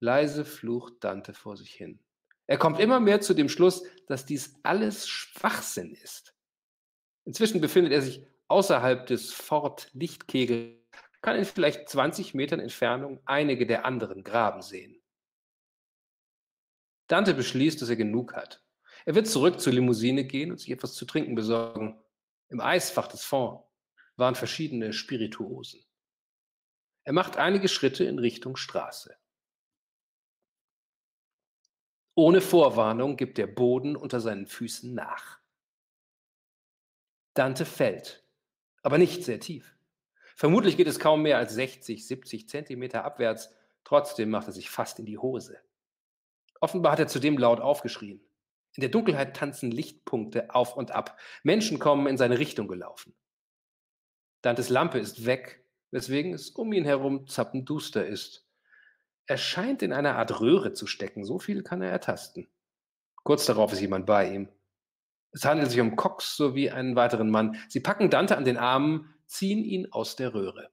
Leise 0.00 0.44
flucht 0.44 0.94
Dante 1.00 1.34
vor 1.34 1.56
sich 1.56 1.72
hin. 1.74 2.00
Er 2.48 2.58
kommt 2.58 2.80
immer 2.80 2.98
mehr 2.98 3.20
zu 3.20 3.34
dem 3.34 3.48
Schluss, 3.48 3.84
dass 4.08 4.26
dies 4.26 4.58
alles 4.64 5.06
Schwachsinn 5.06 5.94
ist. 5.94 6.34
Inzwischen 7.24 7.60
befindet 7.60 7.92
er 7.92 8.02
sich 8.02 8.26
außerhalb 8.48 9.06
des 9.06 9.32
Fort-Lichtkegels 9.32 10.78
kann 11.20 11.36
in 11.36 11.44
vielleicht 11.44 11.88
20 11.88 12.34
Metern 12.34 12.60
Entfernung 12.60 13.20
einige 13.24 13.66
der 13.66 13.84
anderen 13.84 14.22
Graben 14.22 14.62
sehen. 14.62 15.02
Dante 17.08 17.34
beschließt, 17.34 17.80
dass 17.82 17.88
er 17.88 17.96
genug 17.96 18.34
hat. 18.34 18.64
Er 19.04 19.14
wird 19.14 19.26
zurück 19.26 19.60
zur 19.60 19.72
Limousine 19.72 20.24
gehen 20.24 20.50
und 20.50 20.58
sich 20.58 20.70
etwas 20.70 20.94
zu 20.94 21.06
trinken 21.06 21.34
besorgen. 21.34 22.00
Im 22.48 22.60
Eisfach 22.60 23.08
des 23.08 23.24
Fonds 23.24 23.64
waren 24.16 24.34
verschiedene 24.34 24.92
Spirituosen. 24.92 25.84
Er 27.04 27.12
macht 27.12 27.36
einige 27.36 27.68
Schritte 27.68 28.04
in 28.04 28.18
Richtung 28.18 28.56
Straße. 28.56 29.16
Ohne 32.18 32.40
Vorwarnung 32.40 33.16
gibt 33.16 33.38
der 33.38 33.46
Boden 33.46 33.94
unter 33.94 34.18
seinen 34.18 34.48
Füßen 34.48 34.92
nach. 34.92 35.38
Dante 37.34 37.64
fällt, 37.64 38.24
aber 38.82 38.98
nicht 38.98 39.22
sehr 39.22 39.38
tief. 39.38 39.76
Vermutlich 40.34 40.76
geht 40.76 40.88
es 40.88 40.98
kaum 40.98 41.22
mehr 41.22 41.38
als 41.38 41.54
60, 41.54 42.08
70 42.08 42.48
Zentimeter 42.48 43.04
abwärts. 43.04 43.54
Trotzdem 43.84 44.30
macht 44.30 44.48
er 44.48 44.52
sich 44.52 44.68
fast 44.68 44.98
in 44.98 45.06
die 45.06 45.18
Hose. 45.18 45.60
Offenbar 46.60 46.90
hat 46.90 46.98
er 46.98 47.06
zudem 47.06 47.38
laut 47.38 47.60
aufgeschrien. 47.60 48.20
In 48.74 48.80
der 48.80 48.90
Dunkelheit 48.90 49.36
tanzen 49.36 49.70
Lichtpunkte 49.70 50.52
auf 50.52 50.76
und 50.76 50.90
ab. 50.90 51.20
Menschen 51.44 51.78
kommen 51.78 52.08
in 52.08 52.16
seine 52.16 52.40
Richtung 52.40 52.66
gelaufen. 52.66 53.14
Dantes 54.42 54.70
Lampe 54.70 54.98
ist 54.98 55.24
weg, 55.24 55.64
weswegen 55.92 56.34
es 56.34 56.50
um 56.50 56.72
ihn 56.72 56.84
herum 56.84 57.28
zappenduster 57.28 58.04
ist. 58.04 58.47
Er 59.28 59.36
scheint 59.36 59.82
in 59.82 59.92
einer 59.92 60.16
Art 60.16 60.40
Röhre 60.40 60.72
zu 60.72 60.86
stecken, 60.86 61.22
so 61.22 61.38
viel 61.38 61.62
kann 61.62 61.82
er 61.82 61.90
ertasten. 61.90 62.48
Kurz 63.24 63.44
darauf 63.44 63.74
ist 63.74 63.80
jemand 63.80 64.06
bei 64.06 64.32
ihm. 64.32 64.48
Es 65.32 65.44
handelt 65.44 65.70
sich 65.70 65.80
um 65.80 65.96
Cox 65.96 66.34
sowie 66.34 66.70
einen 66.70 66.96
weiteren 66.96 67.28
Mann. 67.28 67.62
Sie 67.68 67.80
packen 67.80 68.08
Dante 68.08 68.38
an 68.38 68.46
den 68.46 68.56
Armen, 68.56 69.14
ziehen 69.26 69.62
ihn 69.62 69.92
aus 69.92 70.16
der 70.16 70.32
Röhre. 70.32 70.70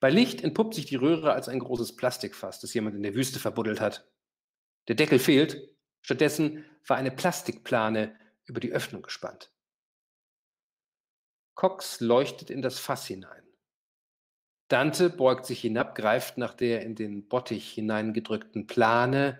Bei 0.00 0.10
Licht 0.10 0.42
entpuppt 0.42 0.74
sich 0.74 0.84
die 0.84 0.96
Röhre 0.96 1.32
als 1.32 1.48
ein 1.48 1.60
großes 1.60 1.94
Plastikfass, 1.94 2.58
das 2.58 2.74
jemand 2.74 2.96
in 2.96 3.04
der 3.04 3.14
Wüste 3.14 3.38
verbuddelt 3.38 3.80
hat. 3.80 4.10
Der 4.88 4.96
Deckel 4.96 5.20
fehlt, 5.20 5.76
stattdessen 6.02 6.64
war 6.88 6.96
eine 6.96 7.12
Plastikplane 7.12 8.18
über 8.46 8.58
die 8.58 8.72
Öffnung 8.72 9.02
gespannt. 9.02 9.52
Cox 11.54 12.00
leuchtet 12.00 12.50
in 12.50 12.62
das 12.62 12.80
Fass 12.80 13.06
hinein. 13.06 13.43
Dante 14.68 15.10
beugt 15.10 15.46
sich 15.46 15.60
hinab, 15.60 15.94
greift 15.94 16.38
nach 16.38 16.54
der 16.54 16.82
in 16.82 16.94
den 16.94 17.28
Bottich 17.28 17.72
hineingedrückten 17.72 18.66
Plane, 18.66 19.38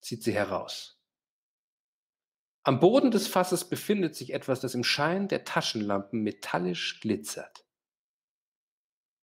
zieht 0.00 0.22
sie 0.22 0.32
heraus. 0.32 0.98
Am 2.64 2.80
Boden 2.80 3.10
des 3.10 3.26
Fasses 3.26 3.68
befindet 3.68 4.14
sich 4.14 4.32
etwas, 4.32 4.60
das 4.60 4.74
im 4.74 4.84
Schein 4.84 5.28
der 5.28 5.44
Taschenlampen 5.44 6.22
metallisch 6.22 7.00
glitzert. 7.00 7.66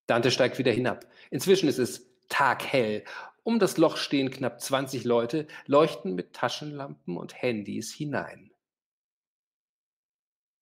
Dante 0.07 0.31
steigt 0.31 0.57
wieder 0.57 0.71
hinab. 0.71 1.05
Inzwischen 1.31 1.69
ist 1.69 1.77
es 1.77 2.09
taghell. 2.27 3.05
Um 3.43 3.59
das 3.59 3.77
Loch 3.77 3.97
stehen 3.97 4.29
knapp 4.31 4.59
20 4.59 5.05
Leute, 5.05 5.47
leuchten 5.65 6.15
mit 6.15 6.33
Taschenlampen 6.33 7.15
und 7.15 7.41
Handys 7.41 7.93
hinein. 7.93 8.51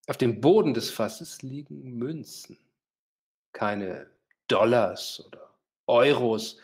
Auf 0.07 0.17
dem 0.17 0.39
Boden 0.39 0.73
des 0.73 0.89
Fasses 0.89 1.41
liegen 1.41 1.97
Münzen. 1.97 2.57
Keine 3.53 4.09
Dollars 4.47 5.23
oder 5.25 5.53
Euros. 5.87 6.57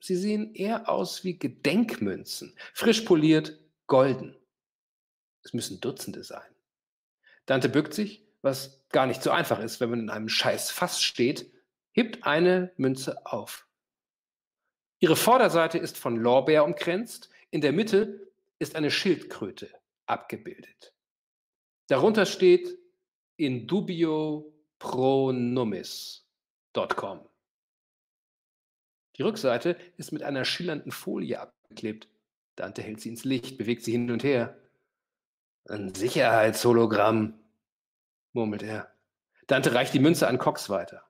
Sie 0.00 0.16
sehen 0.16 0.54
eher 0.54 0.88
aus 0.88 1.24
wie 1.24 1.38
Gedenkmünzen, 1.38 2.56
frisch 2.74 3.02
poliert, 3.02 3.58
golden. 3.86 4.36
Es 5.42 5.52
müssen 5.52 5.80
Dutzende 5.80 6.22
sein. 6.22 6.48
Dante 7.46 7.68
bückt 7.68 7.94
sich, 7.94 8.24
was 8.42 8.84
gar 8.90 9.06
nicht 9.06 9.22
so 9.22 9.30
einfach 9.30 9.58
ist, 9.60 9.80
wenn 9.80 9.90
man 9.90 10.00
in 10.00 10.10
einem 10.10 10.28
scheiß 10.28 10.70
Fass 10.70 11.02
steht, 11.02 11.50
hebt 11.92 12.24
eine 12.24 12.72
Münze 12.76 13.26
auf. 13.26 13.66
Ihre 15.00 15.16
Vorderseite 15.16 15.78
ist 15.78 15.96
von 15.96 16.16
Lorbeer 16.16 16.64
umkränzt, 16.64 17.30
in 17.50 17.60
der 17.60 17.72
Mitte 17.72 18.28
ist 18.58 18.76
eine 18.76 18.90
Schildkröte 18.90 19.70
abgebildet. 20.06 20.92
Darunter 21.86 22.26
steht 22.26 22.78
in 23.36 23.66
dubio 23.66 24.52
pro 24.78 25.32
numis.com. 26.74 27.20
Die 29.16 29.22
Rückseite 29.22 29.76
ist 29.96 30.12
mit 30.12 30.22
einer 30.22 30.44
schillernden 30.44 30.92
Folie 30.92 31.40
abgeklebt. 31.40 32.08
Dante 32.54 32.82
hält 32.82 33.00
sie 33.00 33.08
ins 33.08 33.24
Licht, 33.24 33.58
bewegt 33.58 33.82
sie 33.84 33.92
hin 33.92 34.10
und 34.10 34.22
her. 34.22 34.56
Ein 35.68 35.94
Sicherheitshologramm, 35.94 37.38
murmelt 38.32 38.62
er. 38.62 38.92
Dante 39.46 39.74
reicht 39.74 39.94
die 39.94 39.98
Münze 39.98 40.28
an 40.28 40.38
Cox 40.38 40.70
weiter. 40.70 41.04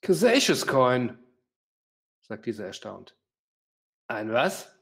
Casacious 0.00 0.66
Coin, 0.66 1.18
sagt 2.22 2.46
dieser 2.46 2.66
erstaunt. 2.66 3.16
Ein 4.06 4.32
was? 4.32 4.74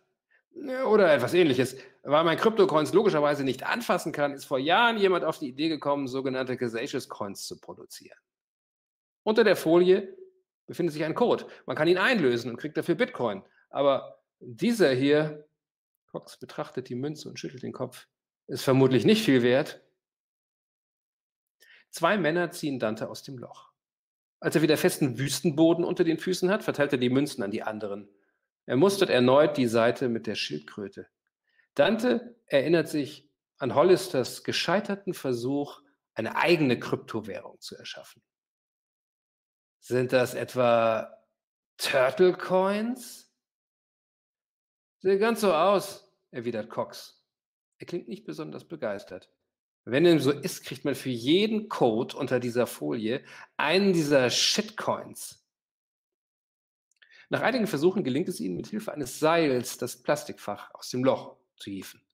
Oder 0.55 1.13
etwas 1.13 1.35
ähnliches. 1.35 1.77
Weil 2.03 2.25
man 2.25 2.37
Kryptocoins 2.37 2.93
logischerweise 2.93 3.45
nicht 3.45 3.65
anfassen 3.65 4.13
kann, 4.13 4.33
ist 4.33 4.47
vor 4.47 4.59
Jahren 4.59 4.97
jemand 4.97 5.25
auf 5.25 5.39
die 5.39 5.49
Idee 5.49 5.69
gekommen, 5.69 6.07
sogenannte 6.07 6.57
Casacious 6.57 7.09
Coins 7.09 7.47
zu 7.47 7.61
produzieren. 7.61 8.19
Unter 9.27 9.43
der 9.43 9.57
Folie 9.57 10.17
befindet 10.69 10.93
sich 10.93 11.03
ein 11.03 11.17
Code. 11.17 11.49
Man 11.67 11.77
kann 11.77 11.89
ihn 11.89 11.99
einlösen 11.99 12.49
und 12.49 12.59
kriegt 12.59 12.77
dafür 12.77 12.95
Bitcoin. 12.95 13.43
Aber 13.71 14.23
dieser 14.39 14.93
hier, 14.93 15.49
Cox 16.13 16.39
betrachtet 16.39 16.89
die 16.89 16.95
Münze 16.95 17.29
und 17.29 17.37
schüttelt 17.37 17.65
den 17.65 17.73
Kopf. 17.73 18.07
Ist 18.47 18.63
vermutlich 18.63 19.05
nicht 19.05 19.25
viel 19.25 19.43
wert. 19.43 19.83
Zwei 21.91 22.17
Männer 22.19 22.53
ziehen 22.53 22.79
Dante 22.79 23.11
aus 23.11 23.25
dem 23.25 23.37
Loch. 23.37 23.73
Als 24.39 24.55
er 24.55 24.63
wieder 24.63 24.77
festen 24.77 25.19
Wüstenboden 25.19 25.85
unter 25.85 26.05
den 26.05 26.19
Füßen 26.19 26.49
hat, 26.49 26.63
verteilt 26.63 26.93
er 26.93 26.99
die 26.99 27.11
Münzen 27.11 27.43
an 27.43 27.51
die 27.51 27.65
anderen. 27.65 28.09
Er 28.65 28.77
mustert 28.77 29.11
erneut 29.11 29.57
die 29.57 29.67
Seite 29.67 30.09
mit 30.09 30.29
der 30.29 30.37
Schildkröte. 30.37 31.09
Dante 31.75 32.37
erinnert 32.47 32.89
sich 32.89 33.29
an 33.59 33.75
Hollisters 33.75 34.45
gescheiterten 34.45 35.15
Versuch, 35.15 35.83
eine 36.15 36.37
eigene 36.37 36.79
Kryptowährung 36.79 37.59
zu 37.59 37.75
erschaffen. 37.75 38.23
Sind 39.89 40.13
das 40.13 40.35
etwa 40.35 41.17
Turtle 41.79 42.33
Coins? 42.33 43.33
Sieht 44.99 45.21
ganz 45.21 45.43
so 45.43 45.55
aus, 45.55 46.13
erwidert 46.33 46.69
Cox. 46.69 47.25
Er 47.79 47.87
klingt 47.87 48.09
nicht 48.09 48.25
besonders 48.25 48.67
begeistert. 48.67 49.31
Wenn 49.85 50.03
dem 50.03 50.19
so 50.19 50.33
ist, 50.33 50.65
kriegt 50.65 50.85
man 50.85 50.97
für 50.97 51.11
jeden 51.11 51.69
Code 51.69 52.17
unter 52.17 52.41
dieser 52.41 52.67
Folie 52.67 53.25
einen 53.57 53.93
dieser 53.93 54.29
Shitcoins. 54.29 55.47
Nach 57.29 57.43
einigen 57.43 57.69
Versuchen 57.69 58.03
gelingt 58.03 58.29
es 58.29 58.41
ihnen 58.41 58.57
mit 58.57 58.67
Hilfe 58.67 58.93
eines 58.93 59.21
Seils 59.21 59.79
das 59.79 60.03
Plastikfach 60.03 60.75
aus 60.75 60.91
dem 60.91 61.05
Loch 61.05 61.37
zu 61.59 61.71
hieven. 61.71 62.05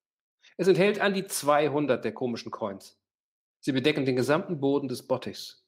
Es 0.59 0.68
enthält 0.68 1.01
an 1.01 1.14
die 1.14 1.25
200 1.25 2.05
der 2.05 2.12
komischen 2.12 2.51
Coins. 2.51 3.01
Sie 3.61 3.73
bedecken 3.73 4.05
den 4.05 4.16
gesamten 4.16 4.61
Boden 4.61 4.89
des 4.89 5.07
Bottichs. 5.07 5.62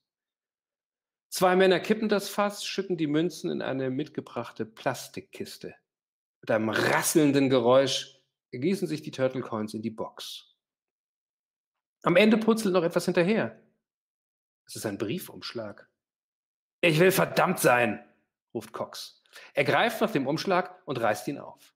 Zwei 1.34 1.56
Männer 1.56 1.80
kippen 1.80 2.08
das 2.08 2.28
Fass, 2.28 2.64
schütten 2.64 2.96
die 2.96 3.08
Münzen 3.08 3.50
in 3.50 3.60
eine 3.60 3.90
mitgebrachte 3.90 4.64
Plastikkiste. 4.64 5.74
Mit 6.40 6.48
einem 6.52 6.68
rasselnden 6.68 7.50
Geräusch 7.50 8.22
gießen 8.52 8.86
sich 8.86 9.02
die 9.02 9.10
Turtle 9.10 9.40
Coins 9.40 9.74
in 9.74 9.82
die 9.82 9.90
Box. 9.90 10.54
Am 12.04 12.14
Ende 12.14 12.36
putzelt 12.36 12.72
noch 12.72 12.84
etwas 12.84 13.06
hinterher. 13.06 13.60
Es 14.64 14.76
ist 14.76 14.86
ein 14.86 14.96
Briefumschlag. 14.96 15.90
Ich 16.80 17.00
will 17.00 17.10
verdammt 17.10 17.58
sein, 17.58 18.08
ruft 18.54 18.72
Cox. 18.72 19.20
Er 19.54 19.64
greift 19.64 20.00
nach 20.02 20.12
dem 20.12 20.28
Umschlag 20.28 20.86
und 20.86 21.00
reißt 21.00 21.26
ihn 21.26 21.40
auf. 21.40 21.74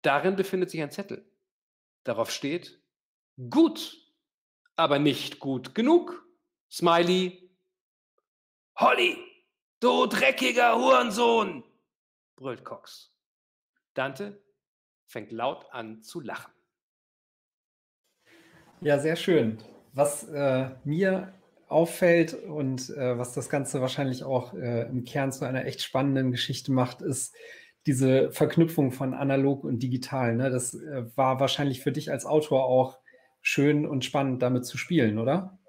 Darin 0.00 0.36
befindet 0.36 0.70
sich 0.70 0.80
ein 0.80 0.90
Zettel. 0.90 1.30
Darauf 2.04 2.30
steht, 2.30 2.80
gut, 3.50 4.10
aber 4.74 4.98
nicht 4.98 5.38
gut 5.38 5.74
genug. 5.74 6.26
Smiley. 6.70 7.49
Holly, 8.80 9.18
du 9.80 10.06
dreckiger 10.06 10.74
Hurensohn, 10.74 11.64
brüllt 12.34 12.64
Cox. 12.64 13.12
Dante 13.92 14.42
fängt 15.06 15.32
laut 15.32 15.66
an 15.70 16.02
zu 16.02 16.20
lachen. 16.20 16.50
Ja, 18.80 18.98
sehr 18.98 19.16
schön. 19.16 19.58
Was 19.92 20.26
äh, 20.30 20.70
mir 20.84 21.34
auffällt 21.68 22.32
und 22.32 22.88
äh, 22.88 23.18
was 23.18 23.34
das 23.34 23.50
Ganze 23.50 23.82
wahrscheinlich 23.82 24.24
auch 24.24 24.54
äh, 24.54 24.88
im 24.88 25.04
Kern 25.04 25.30
zu 25.30 25.44
einer 25.44 25.66
echt 25.66 25.82
spannenden 25.82 26.30
Geschichte 26.30 26.72
macht, 26.72 27.02
ist 27.02 27.36
diese 27.84 28.32
Verknüpfung 28.32 28.92
von 28.92 29.12
analog 29.12 29.62
und 29.62 29.82
digital. 29.82 30.36
Ne? 30.36 30.48
Das 30.48 30.72
äh, 30.72 31.04
war 31.16 31.38
wahrscheinlich 31.38 31.82
für 31.82 31.92
dich 31.92 32.10
als 32.10 32.24
Autor 32.24 32.64
auch 32.64 32.98
schön 33.42 33.86
und 33.86 34.06
spannend, 34.06 34.40
damit 34.40 34.64
zu 34.64 34.78
spielen, 34.78 35.18
oder? 35.18 35.59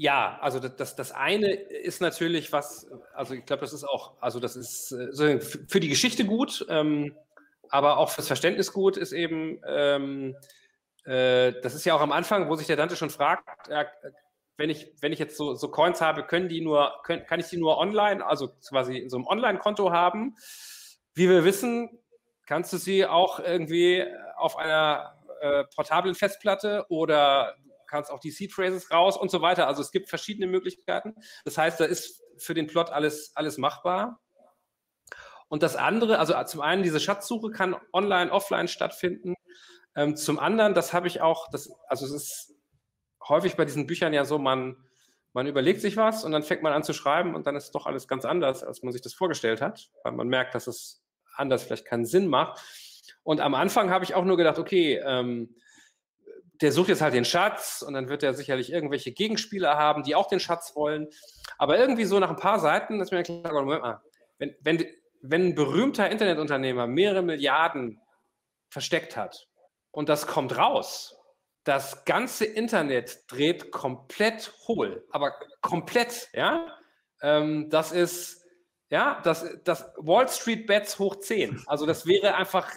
Ja, 0.00 0.38
also 0.40 0.60
das, 0.60 0.94
das 0.94 1.10
eine 1.10 1.52
ist 1.52 2.00
natürlich 2.00 2.52
was, 2.52 2.86
also 3.14 3.34
ich 3.34 3.44
glaube, 3.44 3.62
das 3.62 3.72
ist 3.72 3.82
auch, 3.82 4.14
also 4.20 4.38
das 4.38 4.54
ist 4.54 4.92
äh, 4.92 5.40
für 5.40 5.80
die 5.80 5.88
Geschichte 5.88 6.24
gut, 6.24 6.64
ähm, 6.68 7.16
aber 7.68 7.98
auch 7.98 8.08
fürs 8.08 8.28
Verständnis 8.28 8.72
gut 8.72 8.96
ist 8.96 9.10
eben, 9.10 9.60
ähm, 9.66 10.36
äh, 11.04 11.52
das 11.62 11.74
ist 11.74 11.84
ja 11.84 11.96
auch 11.96 12.00
am 12.00 12.12
Anfang, 12.12 12.48
wo 12.48 12.54
sich 12.54 12.68
der 12.68 12.76
Dante 12.76 12.94
schon 12.94 13.10
fragt, 13.10 13.66
äh, 13.70 13.86
wenn 14.56 14.70
ich, 14.70 14.92
wenn 15.00 15.12
ich 15.12 15.18
jetzt 15.18 15.36
so, 15.36 15.56
so 15.56 15.68
Coins 15.68 16.00
habe, 16.00 16.22
können 16.22 16.48
die 16.48 16.60
nur, 16.60 16.92
können, 17.02 17.26
kann 17.26 17.40
ich 17.40 17.46
die 17.46 17.56
nur 17.56 17.76
online, 17.76 18.24
also 18.24 18.50
quasi 18.68 18.98
in 18.98 19.10
so 19.10 19.16
einem 19.16 19.26
Online-Konto 19.26 19.90
haben? 19.90 20.36
Wie 21.14 21.28
wir 21.28 21.44
wissen, 21.44 21.90
kannst 22.46 22.72
du 22.72 22.76
sie 22.76 23.04
auch 23.04 23.40
irgendwie 23.40 24.04
auf 24.36 24.56
einer 24.58 25.18
äh, 25.40 25.64
portablen 25.74 26.14
Festplatte 26.14 26.86
oder 26.88 27.56
kannst 27.88 28.10
auch 28.10 28.20
die 28.20 28.30
Seed 28.30 28.52
Phrases 28.52 28.90
raus 28.90 29.16
und 29.16 29.30
so 29.30 29.40
weiter. 29.40 29.66
Also 29.66 29.82
es 29.82 29.90
gibt 29.90 30.08
verschiedene 30.08 30.46
Möglichkeiten. 30.46 31.14
Das 31.44 31.58
heißt, 31.58 31.80
da 31.80 31.84
ist 31.84 32.22
für 32.36 32.54
den 32.54 32.66
Plot 32.66 32.90
alles, 32.90 33.32
alles 33.34 33.58
machbar. 33.58 34.20
Und 35.48 35.62
das 35.62 35.76
andere, 35.76 36.18
also 36.18 36.34
zum 36.44 36.60
einen 36.60 36.82
diese 36.82 37.00
Schatzsuche 37.00 37.50
kann 37.50 37.74
online, 37.92 38.30
offline 38.30 38.68
stattfinden. 38.68 39.34
Ähm, 39.96 40.16
zum 40.16 40.38
anderen, 40.38 40.74
das 40.74 40.92
habe 40.92 41.08
ich 41.08 41.20
auch, 41.20 41.48
das, 41.50 41.70
also 41.88 42.06
es 42.06 42.12
ist 42.12 42.54
häufig 43.26 43.56
bei 43.56 43.64
diesen 43.64 43.86
Büchern 43.86 44.12
ja 44.12 44.24
so, 44.24 44.38
man, 44.38 44.76
man 45.32 45.46
überlegt 45.46 45.80
sich 45.80 45.96
was 45.96 46.24
und 46.24 46.32
dann 46.32 46.42
fängt 46.42 46.62
man 46.62 46.72
an 46.72 46.82
zu 46.82 46.92
schreiben 46.92 47.34
und 47.34 47.46
dann 47.46 47.56
ist 47.56 47.72
doch 47.72 47.86
alles 47.86 48.08
ganz 48.08 48.24
anders, 48.24 48.62
als 48.62 48.82
man 48.82 48.92
sich 48.92 49.02
das 49.02 49.14
vorgestellt 49.14 49.60
hat, 49.60 49.90
weil 50.02 50.12
man 50.12 50.28
merkt, 50.28 50.54
dass 50.54 50.66
es 50.66 51.02
anders 51.34 51.62
vielleicht 51.62 51.86
keinen 51.86 52.06
Sinn 52.06 52.28
macht. 52.28 52.60
Und 53.22 53.40
am 53.40 53.54
Anfang 53.54 53.90
habe 53.90 54.04
ich 54.04 54.14
auch 54.14 54.24
nur 54.24 54.36
gedacht, 54.36 54.58
okay, 54.58 55.00
ähm, 55.04 55.54
der 56.60 56.72
sucht 56.72 56.88
jetzt 56.88 57.02
halt 57.02 57.14
den 57.14 57.24
Schatz 57.24 57.82
und 57.86 57.94
dann 57.94 58.08
wird 58.08 58.22
er 58.22 58.34
sicherlich 58.34 58.72
irgendwelche 58.72 59.12
Gegenspieler 59.12 59.76
haben, 59.76 60.02
die 60.02 60.14
auch 60.14 60.28
den 60.28 60.40
Schatz 60.40 60.74
wollen. 60.74 61.08
Aber 61.56 61.78
irgendwie 61.78 62.04
so 62.04 62.18
nach 62.18 62.30
ein 62.30 62.36
paar 62.36 62.58
Seiten 62.58 63.00
ist 63.00 63.12
mir 63.12 63.22
klar, 63.22 63.52
Moment 63.52 63.82
mal, 63.82 64.02
wenn, 64.38 64.54
wenn, 64.60 64.84
wenn 65.22 65.46
ein 65.48 65.54
berühmter 65.54 66.10
Internetunternehmer 66.10 66.86
mehrere 66.86 67.22
Milliarden 67.22 68.00
versteckt 68.70 69.16
hat 69.16 69.48
und 69.90 70.08
das 70.08 70.26
kommt 70.26 70.56
raus 70.56 71.18
das 71.68 72.06
ganze 72.06 72.46
Internet 72.46 73.30
dreht 73.30 73.70
komplett 73.70 74.54
hohl, 74.66 75.06
aber 75.10 75.34
komplett, 75.60 76.30
ja. 76.32 76.66
Ähm, 77.20 77.68
das 77.68 77.92
ist, 77.92 78.42
ja, 78.88 79.20
das, 79.22 79.44
das 79.64 79.84
Wall 79.98 80.26
Street 80.30 80.66
Bets 80.66 80.98
hoch 80.98 81.16
10. 81.16 81.62
Also 81.66 81.84
das 81.84 82.06
wäre 82.06 82.36
einfach 82.36 82.70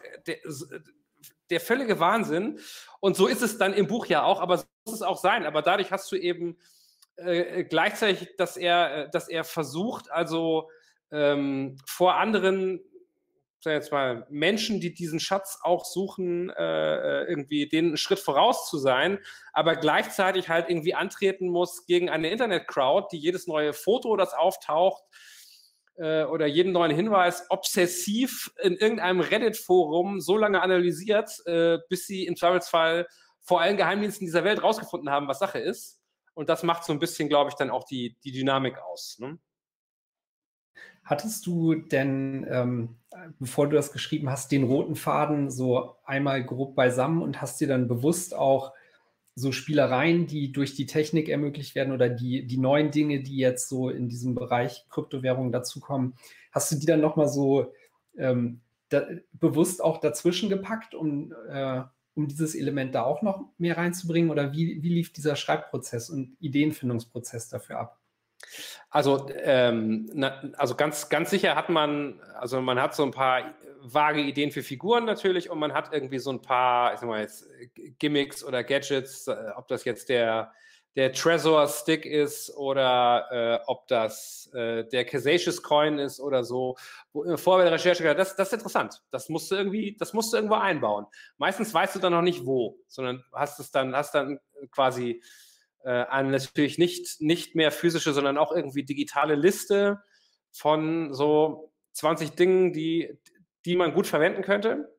der, 1.51 1.59
völlige 1.59 1.99
Wahnsinn. 1.99 2.59
Und 2.99 3.15
so 3.15 3.27
ist 3.27 3.41
es 3.41 3.57
dann 3.57 3.73
im 3.73 3.87
Buch 3.87 4.05
ja 4.07 4.23
auch, 4.23 4.39
aber 4.41 4.57
so 4.57 4.65
muss 4.85 4.95
es 4.95 5.01
auch 5.01 5.17
sein. 5.17 5.45
Aber 5.45 5.61
dadurch 5.61 5.91
hast 5.91 6.11
du 6.11 6.15
eben 6.15 6.57
äh, 7.17 7.63
gleichzeitig, 7.63 8.35
dass 8.37 8.57
er, 8.57 9.07
dass 9.09 9.27
er 9.27 9.43
versucht, 9.43 10.11
also 10.11 10.69
ähm, 11.11 11.77
vor 11.85 12.15
anderen 12.15 12.81
sag 13.63 13.73
jetzt 13.73 13.91
mal, 13.91 14.25
Menschen, 14.29 14.79
die 14.79 14.93
diesen 14.93 15.19
Schatz 15.19 15.59
auch 15.61 15.85
suchen, 15.85 16.49
äh, 16.49 17.23
äh, 17.23 17.29
irgendwie 17.29 17.69
den 17.69 17.95
Schritt 17.95 18.19
voraus 18.19 18.67
zu 18.67 18.79
sein, 18.79 19.19
aber 19.53 19.75
gleichzeitig 19.75 20.49
halt 20.49 20.67
irgendwie 20.67 20.95
antreten 20.95 21.47
muss 21.47 21.85
gegen 21.85 22.09
eine 22.09 22.31
Internet-Crowd, 22.31 23.09
die 23.11 23.19
jedes 23.19 23.45
neue 23.45 23.73
Foto, 23.73 24.17
das 24.17 24.33
auftaucht, 24.33 25.03
äh, 26.01 26.23
oder 26.23 26.47
jeden 26.47 26.71
neuen 26.71 26.95
Hinweis 26.95 27.45
obsessiv 27.49 28.51
in 28.63 28.75
irgendeinem 28.75 29.19
Reddit-Forum 29.19 30.19
so 30.19 30.35
lange 30.35 30.61
analysiert, 30.61 31.31
äh, 31.45 31.77
bis 31.89 32.07
sie 32.07 32.25
im 32.25 32.35
Zweifelsfall 32.35 33.07
vor 33.41 33.61
allen 33.61 33.77
Geheimdiensten 33.77 34.25
dieser 34.25 34.43
Welt 34.43 34.63
rausgefunden 34.63 35.11
haben, 35.11 35.27
was 35.27 35.39
Sache 35.39 35.59
ist. 35.59 35.99
Und 36.33 36.49
das 36.49 36.63
macht 36.63 36.85
so 36.85 36.93
ein 36.93 36.99
bisschen, 36.99 37.29
glaube 37.29 37.49
ich, 37.49 37.55
dann 37.55 37.69
auch 37.69 37.83
die, 37.83 38.17
die 38.23 38.31
Dynamik 38.31 38.79
aus. 38.79 39.17
Ne? 39.19 39.37
Hattest 41.03 41.45
du 41.45 41.75
denn, 41.75 42.47
ähm, 42.49 42.97
bevor 43.37 43.67
du 43.67 43.75
das 43.75 43.91
geschrieben 43.91 44.29
hast, 44.29 44.51
den 44.51 44.63
roten 44.63 44.95
Faden 44.95 45.51
so 45.51 45.97
einmal 46.03 46.43
grob 46.43 46.75
beisammen 46.75 47.21
und 47.21 47.41
hast 47.41 47.61
dir 47.61 47.67
dann 47.67 47.87
bewusst 47.87 48.33
auch 48.33 48.73
so 49.41 49.51
Spielereien, 49.51 50.27
die 50.27 50.51
durch 50.51 50.75
die 50.75 50.85
Technik 50.85 51.27
ermöglicht 51.27 51.75
werden 51.75 51.93
oder 51.93 52.09
die, 52.09 52.45
die 52.45 52.57
neuen 52.57 52.91
Dinge, 52.91 53.21
die 53.21 53.37
jetzt 53.37 53.67
so 53.67 53.89
in 53.89 54.07
diesem 54.07 54.35
Bereich 54.35 54.85
Kryptowährungen 54.89 55.51
dazukommen, 55.51 56.13
hast 56.51 56.71
du 56.71 56.75
die 56.77 56.85
dann 56.85 57.01
nochmal 57.01 57.27
so 57.27 57.73
ähm, 58.17 58.61
da, 58.89 59.07
bewusst 59.33 59.83
auch 59.83 59.99
dazwischen 59.99 60.49
gepackt, 60.49 60.93
um, 60.95 61.33
äh, 61.49 61.81
um 62.13 62.27
dieses 62.27 62.55
Element 62.55 62.93
da 62.95 63.03
auch 63.03 63.21
noch 63.21 63.45
mehr 63.57 63.77
reinzubringen? 63.77 64.31
Oder 64.31 64.53
wie, 64.53 64.81
wie 64.83 64.89
lief 64.89 65.11
dieser 65.11 65.35
Schreibprozess 65.35 66.09
und 66.09 66.37
Ideenfindungsprozess 66.39 67.49
dafür 67.49 67.79
ab? 67.79 67.97
Also, 68.89 69.29
ähm, 69.43 70.09
na, 70.13 70.41
also 70.57 70.75
ganz, 70.75 71.09
ganz 71.09 71.29
sicher 71.29 71.55
hat 71.55 71.69
man, 71.69 72.19
also 72.35 72.61
man 72.61 72.81
hat 72.81 72.95
so 72.95 73.03
ein 73.03 73.11
paar 73.11 73.53
vage 73.83 74.21
Ideen 74.21 74.51
für 74.51 74.63
Figuren 74.63 75.05
natürlich 75.05 75.49
und 75.49 75.59
man 75.59 75.73
hat 75.73 75.93
irgendwie 75.93 76.19
so 76.19 76.31
ein 76.31 76.41
paar, 76.41 76.93
ich 76.93 76.99
sag 76.99 77.09
mal 77.09 77.21
jetzt, 77.21 77.47
Gimmicks 77.99 78.43
oder 78.43 78.63
Gadgets, 78.63 79.27
äh, 79.27 79.35
ob 79.55 79.67
das 79.67 79.83
jetzt 79.85 80.09
der, 80.09 80.51
der 80.95 81.13
Trezor 81.13 81.67
Stick 81.67 82.05
ist 82.05 82.55
oder 82.55 83.27
äh, 83.31 83.59
ob 83.67 83.87
das 83.87 84.49
äh, 84.53 84.83
der 84.85 85.05
Casacious 85.05 85.63
Coin 85.63 85.99
ist 85.99 86.19
oder 86.19 86.43
so. 86.43 86.75
Wo, 87.13 87.37
vorher 87.37 87.65
der 87.65 87.73
Recherche 87.73 88.03
gesagt, 88.03 88.19
das, 88.19 88.35
das 88.35 88.49
ist 88.49 88.53
interessant. 88.53 89.01
Das 89.09 89.29
musst 89.29 89.49
du 89.51 89.55
irgendwie, 89.55 89.95
das 89.97 90.13
musst 90.13 90.33
du 90.33 90.37
irgendwo 90.37 90.55
einbauen. 90.55 91.05
Meistens 91.37 91.73
weißt 91.73 91.95
du 91.95 91.99
dann 91.99 92.13
noch 92.13 92.21
nicht 92.21 92.45
wo, 92.45 92.77
sondern 92.87 93.23
hast 93.33 93.59
es 93.59 93.71
dann, 93.71 93.95
hast 93.95 94.13
dann 94.13 94.39
quasi 94.71 95.23
äh, 95.83 95.89
eine 95.89 96.31
natürlich 96.31 96.77
nicht, 96.77 97.21
nicht 97.21 97.55
mehr 97.55 97.71
physische, 97.71 98.13
sondern 98.13 98.37
auch 98.37 98.51
irgendwie 98.51 98.83
digitale 98.83 99.35
Liste 99.35 100.01
von 100.51 101.13
so 101.13 101.71
20 101.93 102.31
Dingen, 102.31 102.73
die, 102.73 103.17
die 103.65 103.75
man 103.75 103.93
gut 103.93 104.07
verwenden 104.07 104.41
könnte. 104.41 104.97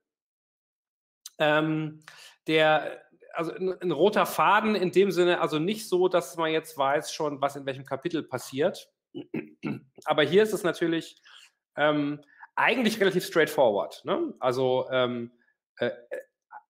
Ähm, 1.38 2.02
der, 2.46 3.02
also 3.32 3.52
ein, 3.52 3.80
ein, 3.80 3.90
roter 3.90 4.26
Faden 4.26 4.74
in 4.74 4.92
dem 4.92 5.10
Sinne, 5.10 5.40
also 5.40 5.58
nicht 5.58 5.88
so, 5.88 6.08
dass 6.08 6.36
man 6.36 6.50
jetzt 6.50 6.76
weiß 6.76 7.12
schon, 7.12 7.40
was 7.40 7.56
in 7.56 7.66
welchem 7.66 7.84
Kapitel 7.84 8.22
passiert. 8.22 8.90
Aber 10.04 10.22
hier 10.22 10.42
ist 10.42 10.52
es 10.52 10.62
natürlich 10.62 11.20
ähm, 11.76 12.20
eigentlich 12.54 13.00
relativ 13.00 13.24
straightforward. 13.24 14.04
Ne? 14.04 14.34
Also 14.40 14.88
ähm, 14.90 15.32
äh, 15.78 15.90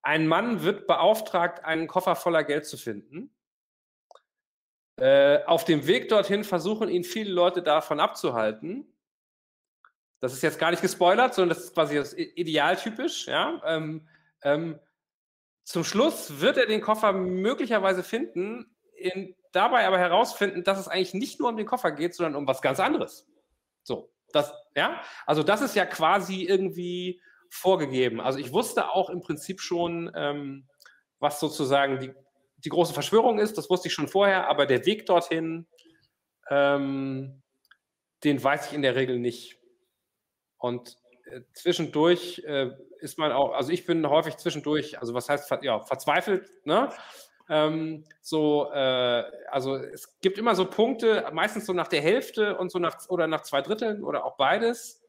ein 0.03 0.27
Mann 0.27 0.63
wird 0.63 0.87
beauftragt, 0.87 1.65
einen 1.65 1.87
Koffer 1.87 2.17
voller 2.17 2.45
Geld 2.45 2.67
zu 2.67 2.77
finden. 2.77 3.35
Äh, 4.97 5.45
auf 5.45 5.65
dem 5.65 5.87
Weg 5.87 6.09
dorthin 6.09 6.45
versuchen 6.45 6.89
ihn 6.89 7.05
viele 7.05 7.33
Leute 7.33 7.63
davon 7.63 8.01
abzuhalten. 8.01 8.92
Das 10.23 10.33
ist 10.33 10.43
jetzt 10.43 10.61
gar 10.61 10.71
nicht 10.71 10.81
gespoilert, 10.81 11.35
sondern 11.35 11.57
das 11.57 11.65
ist 11.65 11.75
quasi 11.75 11.97
das 11.97 12.15
idealtypisch. 12.15 13.27
Ja? 13.27 13.61
Ähm, 13.67 14.07
ähm, 14.45 14.79
zum 15.65 15.83
Schluss 15.83 16.41
wird 16.41 16.57
er 16.59 16.67
den 16.67 16.81
Koffer 16.81 17.13
möglicherweise 17.13 18.05
finden, 18.05 18.73
in, 18.97 19.35
dabei 19.51 19.85
aber 19.85 19.99
herausfinden, 19.99 20.63
dass 20.63 20.79
es 20.79 20.87
eigentlich 20.87 21.15
nicht 21.15 21.41
nur 21.41 21.49
um 21.49 21.57
den 21.57 21.67
Koffer 21.67 21.91
geht, 21.91 22.15
sondern 22.15 22.37
um 22.37 22.47
was 22.47 22.63
ganz 22.63 22.79
anderes. 22.79 23.27
So, 23.83 24.13
das, 24.33 24.55
ja, 24.77 25.03
also 25.27 25.43
das 25.43 25.61
ist 25.61 25.75
ja 25.75 25.87
quasi 25.87 26.45
irgendwie 26.45 27.21
vorgegeben. 27.51 28.21
Also 28.21 28.39
ich 28.39 28.53
wusste 28.53 28.91
auch 28.91 29.11
im 29.11 29.23
Prinzip 29.23 29.61
schon, 29.61 30.09
ähm, 30.15 30.69
was 31.19 31.41
sozusagen 31.41 31.99
die, 31.99 32.13
die 32.59 32.69
große 32.69 32.95
Verschwörung 32.95 33.41
ist, 33.41 33.59
das 33.59 33.69
wusste 33.69 33.89
ich 33.89 33.95
schon 33.95 34.07
vorher, 34.07 34.49
aber 34.49 34.67
der 34.67 34.87
Weg 34.87 35.05
dorthin, 35.07 35.67
ähm, 36.49 37.43
den 38.23 38.43
weiß 38.43 38.69
ich 38.69 38.73
in 38.75 38.83
der 38.83 38.95
Regel 38.95 39.19
nicht. 39.19 39.59
Und 40.63 40.97
äh, 41.25 41.41
zwischendurch 41.55 42.41
äh, 42.47 42.71
ist 43.01 43.19
man 43.19 43.33
auch, 43.33 43.53
also 43.53 43.73
ich 43.73 43.85
bin 43.85 44.09
häufig 44.09 44.37
zwischendurch, 44.37 45.01
also 45.01 45.13
was 45.13 45.29
heißt, 45.29 45.51
ja, 45.63 45.81
verzweifelt, 45.81 46.49
ne? 46.65 46.89
Ähm, 47.49 48.05
so, 48.21 48.71
äh, 48.73 49.25
also 49.51 49.77
es 49.77 50.21
gibt 50.21 50.39
immer 50.39 50.55
so 50.55 50.65
Punkte, 50.65 51.29
meistens 51.33 51.67
so 51.67 51.73
nach 51.73 51.89
der 51.89 52.01
Hälfte 52.01 52.57
und 52.57 52.71
so 52.71 52.79
nach 52.79 53.09
oder 53.09 53.27
nach 53.27 53.43
zwei 53.43 53.61
Dritteln 53.61 54.05
oder 54.05 54.25
auch 54.25 54.37
beides, 54.37 55.03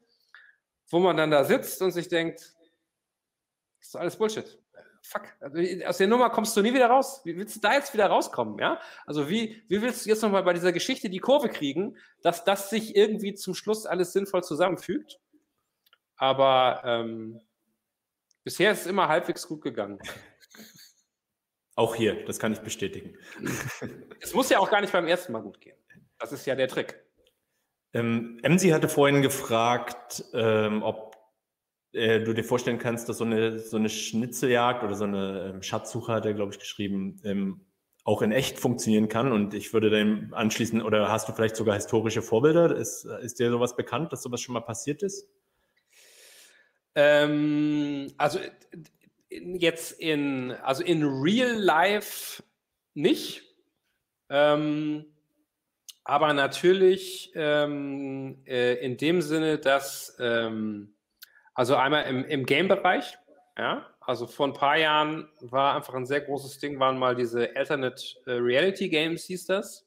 wo 0.90 0.98
man 0.98 1.16
dann 1.16 1.30
da 1.30 1.44
sitzt 1.44 1.80
und 1.82 1.92
sich 1.92 2.08
denkt, 2.08 2.40
das 3.78 3.88
ist 3.88 3.96
alles 3.96 4.16
Bullshit. 4.16 4.58
Fuck, 5.02 5.28
also 5.38 5.58
aus 5.86 5.98
der 5.98 6.08
Nummer 6.08 6.30
kommst 6.30 6.56
du 6.56 6.62
nie 6.62 6.74
wieder 6.74 6.86
raus. 6.86 7.20
Wie 7.24 7.36
willst 7.36 7.56
du 7.56 7.60
da 7.60 7.74
jetzt 7.74 7.92
wieder 7.94 8.06
rauskommen? 8.06 8.58
Ja? 8.58 8.80
Also 9.06 9.28
wie, 9.28 9.62
wie 9.68 9.82
willst 9.82 10.04
du 10.04 10.08
jetzt 10.08 10.22
nochmal 10.22 10.42
bei 10.42 10.54
dieser 10.54 10.72
Geschichte 10.72 11.10
die 11.10 11.20
Kurve 11.20 11.48
kriegen, 11.48 11.96
dass 12.22 12.42
das 12.44 12.70
sich 12.70 12.96
irgendwie 12.96 13.34
zum 13.34 13.54
Schluss 13.54 13.86
alles 13.86 14.12
sinnvoll 14.12 14.42
zusammenfügt? 14.42 15.20
Aber 16.16 16.82
ähm, 16.84 17.40
bisher 18.44 18.72
ist 18.72 18.82
es 18.82 18.86
immer 18.86 19.08
halbwegs 19.08 19.46
gut 19.46 19.62
gegangen. 19.62 19.98
Auch 21.76 21.94
hier, 21.94 22.24
das 22.24 22.38
kann 22.38 22.52
ich 22.52 22.60
bestätigen. 22.60 23.16
Es 24.20 24.32
muss 24.32 24.48
ja 24.48 24.58
auch 24.58 24.70
gar 24.70 24.80
nicht 24.80 24.92
beim 24.92 25.06
ersten 25.06 25.32
Mal 25.32 25.42
gut 25.42 25.60
gehen. 25.60 25.76
Das 26.18 26.32
ist 26.32 26.46
ja 26.46 26.54
der 26.54 26.68
Trick. 26.68 27.04
Ähm, 27.92 28.40
Emsi 28.42 28.70
hatte 28.70 28.88
vorhin 28.88 29.20
gefragt, 29.20 30.24
ähm, 30.32 30.82
ob 30.82 31.14
äh, 31.92 32.20
du 32.20 32.32
dir 32.32 32.42
vorstellen 32.42 32.78
kannst, 32.78 33.08
dass 33.08 33.18
so 33.18 33.24
eine, 33.24 33.58
so 33.58 33.76
eine 33.76 33.90
Schnitzeljagd 33.90 34.82
oder 34.82 34.94
so 34.94 35.04
eine 35.04 35.52
ähm, 35.54 35.62
Schatzsuche, 35.62 36.12
hat 36.12 36.24
er, 36.24 36.32
glaube 36.32 36.52
ich, 36.52 36.58
geschrieben, 36.58 37.20
ähm, 37.22 37.66
auch 38.02 38.22
in 38.22 38.32
echt 38.32 38.58
funktionieren 38.58 39.08
kann. 39.08 39.30
Und 39.30 39.54
ich 39.54 39.72
würde 39.72 39.90
dann 39.90 40.32
anschließen, 40.32 40.82
oder 40.82 41.10
hast 41.10 41.28
du 41.28 41.32
vielleicht 41.32 41.56
sogar 41.56 41.74
historische 41.74 42.22
Vorbilder? 42.22 42.74
Ist, 42.74 43.04
ist 43.04 43.38
dir 43.38 43.50
sowas 43.50 43.76
bekannt, 43.76 44.12
dass 44.12 44.22
sowas 44.22 44.40
schon 44.40 44.54
mal 44.54 44.60
passiert 44.60 45.02
ist? 45.02 45.28
Ähm, 46.94 48.12
also 48.16 48.38
jetzt 49.30 49.92
in, 50.00 50.52
also 50.52 50.82
in 50.84 51.04
Real 51.04 51.54
Life 51.54 52.42
nicht. 52.94 53.42
Ähm, 54.30 55.06
aber 56.04 56.32
natürlich 56.34 57.32
ähm, 57.34 58.42
äh, 58.46 58.74
in 58.74 58.96
dem 58.96 59.22
Sinne, 59.22 59.58
dass, 59.58 60.16
ähm, 60.20 60.94
also 61.54 61.76
einmal 61.76 62.04
im, 62.04 62.24
im 62.24 62.44
Game-Bereich, 62.44 63.16
ja, 63.56 63.86
also 64.00 64.26
vor 64.26 64.48
ein 64.48 64.52
paar 64.52 64.76
Jahren 64.76 65.28
war 65.40 65.76
einfach 65.76 65.94
ein 65.94 66.04
sehr 66.04 66.20
großes 66.20 66.58
Ding, 66.58 66.78
waren 66.78 66.98
mal 66.98 67.14
diese 67.14 67.56
Alternate 67.56 68.02
äh, 68.26 68.32
Reality 68.32 68.90
Games, 68.90 69.24
hieß 69.24 69.46
das, 69.46 69.86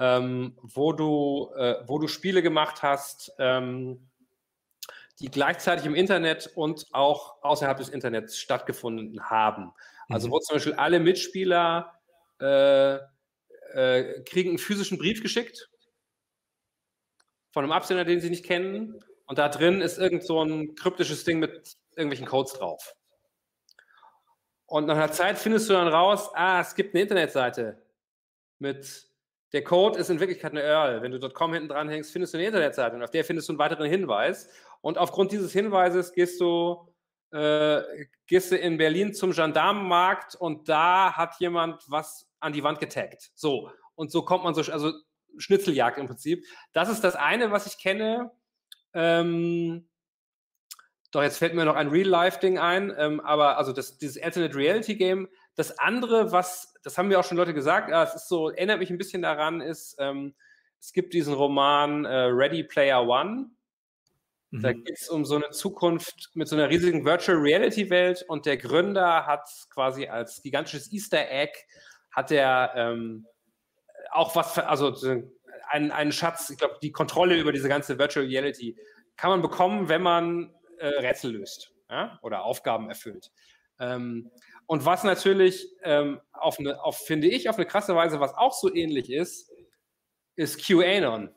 ähm, 0.00 0.56
wo, 0.62 0.92
du, 0.92 1.52
äh, 1.56 1.76
wo 1.86 1.98
du 1.98 2.08
Spiele 2.08 2.42
gemacht 2.42 2.82
hast, 2.82 3.32
ähm, 3.38 4.07
die 5.20 5.30
gleichzeitig 5.30 5.84
im 5.86 5.94
Internet 5.94 6.50
und 6.54 6.86
auch 6.92 7.42
außerhalb 7.42 7.78
des 7.78 7.88
Internets 7.88 8.38
stattgefunden 8.38 9.28
haben. 9.28 9.72
Also 10.08 10.28
mhm. 10.28 10.32
wo 10.32 10.38
zum 10.38 10.56
Beispiel 10.56 10.74
alle 10.74 11.00
Mitspieler 11.00 11.92
äh, 12.40 12.96
äh, 13.74 14.22
kriegen 14.24 14.50
einen 14.50 14.58
physischen 14.58 14.98
Brief 14.98 15.22
geschickt 15.22 15.68
von 17.50 17.64
einem 17.64 17.72
Absender, 17.72 18.04
den 18.04 18.20
sie 18.20 18.30
nicht 18.30 18.44
kennen. 18.44 19.02
Und 19.26 19.38
da 19.38 19.48
drin 19.48 19.80
ist 19.80 19.98
irgend 19.98 20.24
so 20.24 20.42
ein 20.42 20.74
kryptisches 20.74 21.24
Ding 21.24 21.38
mit 21.38 21.76
irgendwelchen 21.96 22.26
Codes 22.26 22.54
drauf. 22.54 22.94
Und 24.66 24.86
nach 24.86 24.96
einer 24.96 25.12
Zeit 25.12 25.38
findest 25.38 25.68
du 25.68 25.72
dann 25.72 25.88
raus, 25.88 26.30
ah, 26.34 26.60
es 26.60 26.74
gibt 26.74 26.94
eine 26.94 27.02
Internetseite 27.02 27.82
mit 28.58 29.08
der 29.52 29.64
Code 29.64 29.98
ist 29.98 30.10
in 30.10 30.20
Wirklichkeit 30.20 30.52
eine 30.52 30.62
URL. 30.62 31.02
Wenn 31.02 31.12
du 31.12 31.28
.com 31.30 31.54
hinten 31.54 31.70
dran 31.70 31.88
hängst, 31.88 32.12
findest 32.12 32.34
du 32.34 32.38
eine 32.38 32.46
Internetseite 32.46 32.96
und 32.96 33.02
auf 33.02 33.10
der 33.10 33.24
findest 33.24 33.48
du 33.48 33.52
einen 33.52 33.58
weiteren 33.58 33.88
Hinweis. 33.88 34.50
Und 34.80 34.98
aufgrund 34.98 35.32
dieses 35.32 35.52
Hinweises 35.52 36.12
gehst 36.12 36.40
du, 36.40 36.92
äh, 37.30 37.82
gehst 38.26 38.52
du 38.52 38.56
in 38.56 38.78
Berlin 38.78 39.14
zum 39.14 39.32
Gendarmenmarkt 39.32 40.34
und 40.34 40.68
da 40.68 41.12
hat 41.16 41.38
jemand 41.40 41.82
was 41.88 42.28
an 42.40 42.52
die 42.52 42.62
Wand 42.62 42.80
getaggt. 42.80 43.30
So. 43.34 43.70
Und 43.94 44.10
so 44.10 44.22
kommt 44.22 44.44
man 44.44 44.54
so, 44.54 44.72
also 44.72 44.92
Schnitzeljagd 45.36 45.98
im 45.98 46.06
Prinzip. 46.06 46.44
Das 46.72 46.88
ist 46.88 47.02
das 47.02 47.16
eine, 47.16 47.50
was 47.50 47.66
ich 47.66 47.78
kenne. 47.78 48.30
Ähm, 48.94 49.88
doch, 51.10 51.22
jetzt 51.22 51.38
fällt 51.38 51.54
mir 51.54 51.64
noch 51.64 51.74
ein 51.74 51.88
Real-Life-Ding 51.88 52.58
ein, 52.58 52.94
ähm, 52.96 53.20
aber 53.20 53.56
also 53.56 53.72
das, 53.72 53.96
dieses 53.98 54.22
Alternate 54.22 54.54
Reality 54.54 54.94
Game, 54.94 55.28
das 55.54 55.78
andere, 55.78 56.32
was, 56.32 56.74
das 56.82 56.98
haben 56.98 57.08
mir 57.08 57.18
auch 57.18 57.24
schon 57.24 57.38
Leute 57.38 57.54
gesagt, 57.54 57.90
ja, 57.90 58.02
es 58.04 58.14
ist 58.14 58.28
so, 58.28 58.50
erinnert 58.50 58.78
mich 58.78 58.90
ein 58.90 58.98
bisschen 58.98 59.22
daran, 59.22 59.60
ist, 59.60 59.96
ähm, 59.98 60.34
es 60.80 60.92
gibt 60.92 61.14
diesen 61.14 61.34
Roman 61.34 62.04
äh, 62.04 62.24
Ready 62.26 62.62
Player 62.62 63.06
One. 63.06 63.50
Mhm. 64.50 64.62
Da 64.62 64.72
geht 64.72 64.98
es 64.98 65.08
um 65.08 65.24
so 65.24 65.36
eine 65.36 65.50
Zukunft 65.50 66.30
mit 66.34 66.48
so 66.48 66.56
einer 66.56 66.70
riesigen 66.70 67.04
Virtual 67.04 67.38
Reality 67.38 67.90
Welt 67.90 68.24
und 68.28 68.46
der 68.46 68.56
Gründer 68.56 69.26
hat 69.26 69.48
quasi 69.70 70.06
als 70.06 70.42
gigantisches 70.42 70.92
Easter 70.92 71.30
Egg 71.30 71.52
hat 72.10 72.30
er 72.30 72.72
ähm, 72.74 73.26
auch 74.10 74.34
was, 74.34 74.54
für, 74.54 74.66
also 74.66 74.94
einen, 75.70 75.90
einen 75.90 76.12
Schatz, 76.12 76.50
ich 76.50 76.58
glaube, 76.58 76.78
die 76.82 76.92
Kontrolle 76.92 77.36
über 77.36 77.52
diese 77.52 77.68
ganze 77.68 77.98
Virtual 77.98 78.26
Reality 78.26 78.76
kann 79.16 79.30
man 79.30 79.42
bekommen, 79.42 79.88
wenn 79.88 80.02
man 80.02 80.54
äh, 80.78 80.86
Rätsel 80.86 81.32
löst 81.32 81.72
ja? 81.90 82.18
oder 82.22 82.44
Aufgaben 82.44 82.88
erfüllt. 82.88 83.30
Ähm, 83.78 84.30
und 84.66 84.84
was 84.84 85.04
natürlich 85.04 85.68
ähm, 85.82 86.20
auf 86.32 86.58
eine, 86.58 86.82
auf, 86.82 86.98
finde 86.98 87.28
ich, 87.28 87.48
auf 87.48 87.56
eine 87.56 87.66
krasse 87.66 87.94
Weise, 87.94 88.20
was 88.20 88.34
auch 88.34 88.52
so 88.52 88.72
ähnlich 88.72 89.10
ist, 89.10 89.50
ist 90.36 90.64
QAnon. 90.64 91.34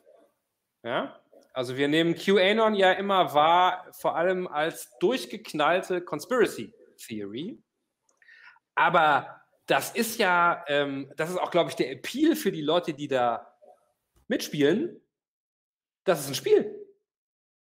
Ja? 0.82 1.21
Also 1.52 1.76
wir 1.76 1.88
nehmen 1.88 2.14
QAnon 2.14 2.74
ja 2.74 2.92
immer 2.92 3.34
wahr, 3.34 3.86
vor 3.92 4.16
allem 4.16 4.46
als 4.46 4.96
durchgeknallte 4.98 6.00
Conspiracy 6.00 6.74
Theory. 6.96 7.62
Aber 8.74 9.42
das 9.66 9.94
ist 9.94 10.18
ja, 10.18 10.64
ähm, 10.68 11.12
das 11.16 11.30
ist 11.30 11.36
auch, 11.36 11.50
glaube 11.50 11.70
ich, 11.70 11.76
der 11.76 11.90
Appeal 11.90 12.36
für 12.36 12.52
die 12.52 12.62
Leute, 12.62 12.94
die 12.94 13.08
da 13.08 13.54
mitspielen. 14.28 15.00
Das 16.04 16.20
ist 16.20 16.28
ein 16.28 16.34
Spiel. 16.34 16.74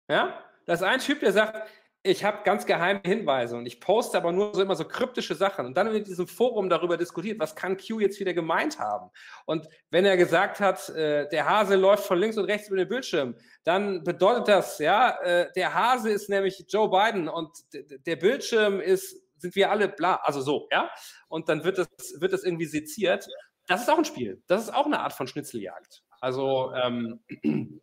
Ja? 0.09 0.45
Das 0.67 0.81
ist 0.81 0.87
ein 0.87 1.01
Typ, 1.01 1.21
der 1.21 1.33
sagt, 1.33 1.69
ich 2.09 2.25
habe 2.25 2.39
ganz 2.43 2.65
geheime 2.65 3.01
Hinweise 3.05 3.57
und 3.57 3.67
ich 3.67 3.81
poste 3.81 4.17
aber 4.17 4.33
nur 4.33 4.55
so 4.55 4.63
immer 4.63 4.77
so 4.77 4.85
kryptische 4.85 5.35
Sachen. 5.35 5.67
Und 5.67 5.77
dann 5.77 5.89
wird 5.89 5.99
in 5.99 6.05
diesem 6.05 6.27
Forum 6.27 6.71
darüber 6.71 6.97
diskutiert, 6.97 7.39
was 7.39 7.55
kann 7.55 7.77
Q 7.77 8.01
jetzt 8.01 8.19
wieder 8.19 8.33
gemeint 8.33 8.79
haben. 8.79 9.11
Und 9.45 9.69
wenn 9.91 10.05
er 10.05 10.17
gesagt 10.17 10.61
hat, 10.61 10.89
äh, 10.91 11.29
der 11.29 11.49
Hase 11.49 11.77
läuft 11.77 12.05
von 12.05 12.19
links 12.19 12.39
und 12.39 12.47
rechts 12.47 12.69
über 12.69 12.79
den 12.79 12.89
Bildschirm, 12.89 13.35
dann 13.65 14.03
bedeutet 14.05 14.49
das, 14.49 14.79
ja, 14.79 15.19
äh, 15.23 15.53
der 15.55 15.75
Hase 15.75 16.11
ist 16.11 16.31
nämlich 16.31 16.65
Joe 16.69 16.89
Biden 16.89 17.29
und 17.29 17.51
der 17.73 18.17
Bildschirm 18.17 18.81
ist, 18.81 19.23
sind 19.37 19.55
wir 19.55 19.71
alle 19.71 19.89
bla, 19.89 20.17
also 20.17 20.41
so, 20.41 20.69
ja. 20.73 20.91
Und 21.29 21.49
dann 21.49 21.63
wird 21.63 21.79
das, 21.79 21.89
wird 22.19 22.33
das 22.33 22.43
irgendwie 22.43 22.67
seziert. 22.67 23.29
Das 23.67 23.83
ist 23.83 23.91
auch 23.91 23.99
ein 23.99 24.07
Spiel. 24.07 24.43
Das 24.47 24.63
ist 24.63 24.75
auch 24.75 24.87
eine 24.87 25.01
Art 25.01 25.13
von 25.13 25.27
Schnitzeljagd. 25.27 26.03
Also, 26.21 26.73
ähm, 26.75 27.21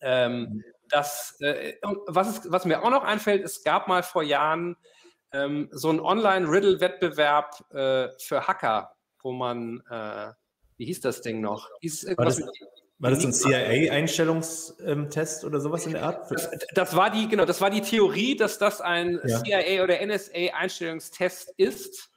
ähm, 0.00 0.64
das, 0.88 1.36
äh, 1.40 1.74
was, 2.06 2.28
ist, 2.28 2.52
was 2.52 2.64
mir 2.64 2.82
auch 2.82 2.90
noch 2.90 3.04
einfällt, 3.04 3.44
es 3.44 3.62
gab 3.62 3.88
mal 3.88 4.02
vor 4.02 4.22
Jahren 4.22 4.76
ähm, 5.32 5.68
so 5.72 5.90
einen 5.90 6.00
Online-Riddle-Wettbewerb 6.00 7.72
äh, 7.72 8.08
für 8.18 8.46
Hacker, 8.46 8.94
wo 9.20 9.32
man, 9.32 9.82
äh, 9.90 10.32
wie 10.76 10.86
hieß 10.86 11.00
das 11.00 11.20
Ding 11.22 11.40
noch? 11.40 11.68
Hieß 11.80 12.06
war, 12.16 12.24
das, 12.24 12.40
war 12.98 13.10
das 13.10 13.24
ein 13.24 13.32
CIA-Einstellungstest 13.32 15.44
oder 15.44 15.60
sowas 15.60 15.86
in 15.86 15.92
der 15.92 16.04
Art? 16.04 16.30
Das, 16.30 16.48
das, 16.74 16.96
war 16.96 17.10
die, 17.10 17.28
genau, 17.28 17.44
das 17.44 17.60
war 17.60 17.70
die 17.70 17.80
Theorie, 17.80 18.36
dass 18.36 18.58
das 18.58 18.80
ein 18.80 19.20
ja. 19.24 19.42
CIA 19.42 19.82
oder 19.82 20.00
NSA-Einstellungstest 20.06 21.52
ist, 21.56 22.10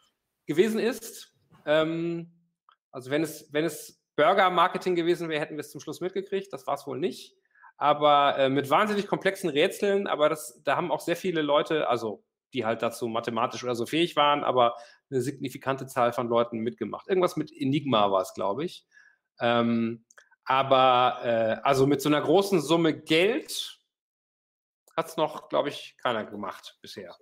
gewesen 0.46 0.78
ist. 0.80 1.34
Ähm, 1.66 2.32
also 2.92 3.10
wenn 3.10 3.24
es, 3.24 3.52
wenn 3.52 3.66
es 3.66 4.00
Burger-Marketing 4.16 4.96
gewesen 4.96 5.30
wäre, 5.30 5.42
hätten 5.42 5.56
wir 5.56 5.62
es 5.62 5.72
zum 5.72 5.82
Schluss 5.82 6.02
mitgekriegt. 6.02 6.54
Das 6.54 6.68
war 6.68 6.76
es 6.76 6.86
wohl 6.88 7.00
nicht 7.00 7.36
aber 7.78 8.38
äh, 8.38 8.50
mit 8.50 8.70
wahnsinnig 8.70 9.08
komplexen 9.08 9.50
Rätseln, 9.50 10.08
aber 10.08 10.30
das, 10.30 10.62
da 10.64 10.76
haben 10.76 10.92
auch 10.92 11.00
sehr 11.00 11.16
viele 11.16 11.42
Leute, 11.42 11.88
also 11.88 12.24
die 12.54 12.66
halt 12.66 12.82
dazu 12.82 13.08
mathematisch 13.08 13.64
oder 13.64 13.76
so 13.76 13.86
fähig 13.86 14.16
waren, 14.16 14.44
aber 14.44 14.76
eine 15.10 15.22
signifikante 15.22 15.86
Zahl 15.86 16.14
von 16.14 16.28
Leuten 16.28 16.60
mitgemacht. 16.60 17.08
Irgendwas 17.08 17.36
mit 17.36 17.52
Enigma 17.52 18.12
war 18.12 18.22
es, 18.22 18.34
glaube 18.34 18.66
ich. 18.66 18.86
Ähm, 19.40 20.06
aber 20.44 21.20
äh, 21.24 21.62
also 21.64 21.86
mit 21.88 22.02
so 22.02 22.10
einer 22.10 22.22
großen 22.22 22.62
Summe 22.62 22.98
Geld 22.98 23.80
hat 24.96 25.08
es 25.08 25.18
noch, 25.18 25.50
glaube 25.50 25.70
ich, 25.70 25.96
keiner 26.02 26.26
gemacht 26.26 26.78
bisher. 26.82 27.16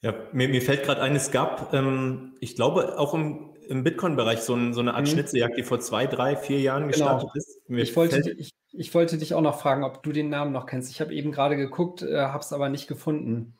Ja, 0.00 0.14
mir, 0.32 0.48
mir 0.48 0.62
fällt 0.62 0.84
gerade 0.84 1.02
ein, 1.02 1.16
es 1.16 1.32
gab, 1.32 1.74
ähm, 1.74 2.36
ich 2.40 2.54
glaube, 2.54 2.98
auch 2.98 3.14
im, 3.14 3.56
im 3.68 3.84
Bitcoin-Bereich 3.84 4.40
so, 4.40 4.54
ein, 4.54 4.72
so, 4.72 4.80
eine 4.80 4.94
Art 4.94 5.02
mhm. 5.02 5.10
Schnitzeljagd, 5.10 5.56
die 5.56 5.62
vor 5.62 5.78
zwei, 5.80 6.06
drei, 6.06 6.36
vier 6.36 6.60
Jahren 6.60 6.88
genau. 6.88 6.92
gestartet 6.92 7.30
ist. 7.34 7.68
Mir 7.68 7.82
ich 7.82 7.94
wollte, 7.96 8.30
ich, 8.32 8.54
ich 8.72 8.94
wollte 8.94 9.18
dich 9.18 9.34
auch 9.34 9.42
noch 9.42 9.60
fragen, 9.60 9.84
ob 9.84 10.02
du 10.02 10.12
den 10.12 10.30
Namen 10.30 10.52
noch 10.52 10.66
kennst. 10.66 10.90
Ich 10.90 11.00
habe 11.00 11.14
eben 11.14 11.32
gerade 11.32 11.56
geguckt, 11.56 12.02
äh, 12.02 12.26
habe 12.26 12.40
es 12.40 12.52
aber 12.52 12.68
nicht 12.70 12.88
gefunden. 12.88 13.56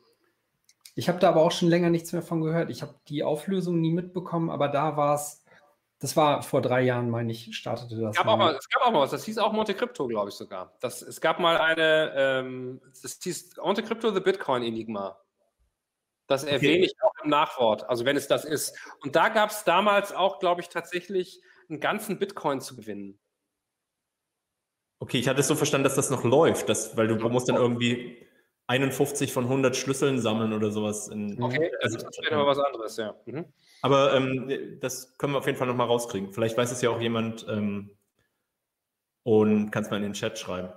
Ich 0.95 1.07
habe 1.07 1.19
da 1.19 1.29
aber 1.29 1.41
auch 1.41 1.51
schon 1.51 1.69
länger 1.69 1.89
nichts 1.89 2.11
mehr 2.11 2.23
von 2.23 2.41
gehört. 2.41 2.71
Ich 2.71 2.81
habe 2.81 2.95
die 3.07 3.23
Auflösung 3.23 3.79
nie 3.79 3.91
mitbekommen, 3.91 4.49
aber 4.49 4.67
da 4.67 4.97
war 4.97 5.15
es, 5.15 5.45
das 5.99 6.17
war 6.17 6.41
vor 6.41 6.61
drei 6.61 6.81
Jahren, 6.81 7.09
meine 7.09 7.31
ich, 7.31 7.55
startete 7.55 7.95
das. 8.01 8.11
Es 8.11 8.17
gab, 8.17 8.27
auch 8.27 8.37
mal, 8.37 8.55
es 8.55 8.67
gab 8.67 8.83
auch 8.83 8.91
mal 8.91 9.01
was, 9.01 9.11
das 9.11 9.23
hieß 9.25 9.37
auch 9.37 9.53
Monte 9.53 9.75
Crypto, 9.75 10.07
glaube 10.07 10.29
ich 10.29 10.35
sogar. 10.35 10.73
Das, 10.79 11.01
es 11.01 11.21
gab 11.21 11.39
mal 11.39 11.57
eine, 11.57 12.13
ähm, 12.15 12.81
das 13.01 13.19
hieß 13.21 13.57
Monte 13.57 13.83
Crypto 13.83 14.11
The 14.11 14.19
Bitcoin 14.19 14.63
Enigma. 14.63 15.17
Das 16.27 16.43
erwähne 16.43 16.85
ich 16.85 16.95
auch 17.01 17.08
im 17.23 17.29
Nachwort, 17.29 17.89
also 17.89 18.05
wenn 18.05 18.17
es 18.17 18.27
das 18.27 18.45
ist. 18.45 18.77
Und 19.01 19.15
da 19.15 19.29
gab 19.29 19.49
es 19.49 19.63
damals 19.63 20.11
auch, 20.13 20.39
glaube 20.39 20.61
ich, 20.61 20.69
tatsächlich 20.69 21.41
einen 21.69 21.79
ganzen 21.79 22.19
Bitcoin 22.19 22.61
zu 22.61 22.75
gewinnen. 22.75 23.19
Okay, 24.99 25.17
ich 25.19 25.27
hatte 25.29 25.39
es 25.39 25.47
so 25.47 25.55
verstanden, 25.55 25.85
dass 25.85 25.95
das 25.95 26.09
noch 26.09 26.23
läuft, 26.23 26.67
dass, 26.67 26.97
weil 26.97 27.07
du 27.07 27.15
musst 27.29 27.47
dann 27.47 27.55
irgendwie 27.55 28.17
51 28.67 29.33
von 29.33 29.45
100 29.45 29.75
Schlüsseln 29.75 30.19
sammeln 30.19 30.53
oder 30.53 30.71
sowas. 30.71 31.07
In, 31.07 31.41
okay, 31.41 31.71
also 31.81 31.97
das 31.97 32.19
wäre 32.19 32.35
aber 32.35 32.47
was 32.47 32.59
anderes, 32.59 32.97
ja. 32.97 33.15
Mhm. 33.25 33.45
Aber 33.81 34.13
ähm, 34.13 34.77
das 34.79 35.17
können 35.17 35.33
wir 35.33 35.39
auf 35.39 35.45
jeden 35.47 35.57
Fall 35.57 35.67
nochmal 35.67 35.87
rauskriegen. 35.87 36.33
Vielleicht 36.33 36.55
weiß 36.55 36.71
es 36.71 36.81
ja 36.81 36.89
auch 36.89 37.01
jemand 37.01 37.47
ähm, 37.49 37.97
und 39.23 39.71
kann 39.71 39.83
es 39.83 39.89
mal 39.89 39.97
in 39.97 40.03
den 40.03 40.13
Chat 40.13 40.37
schreiben. 40.37 40.69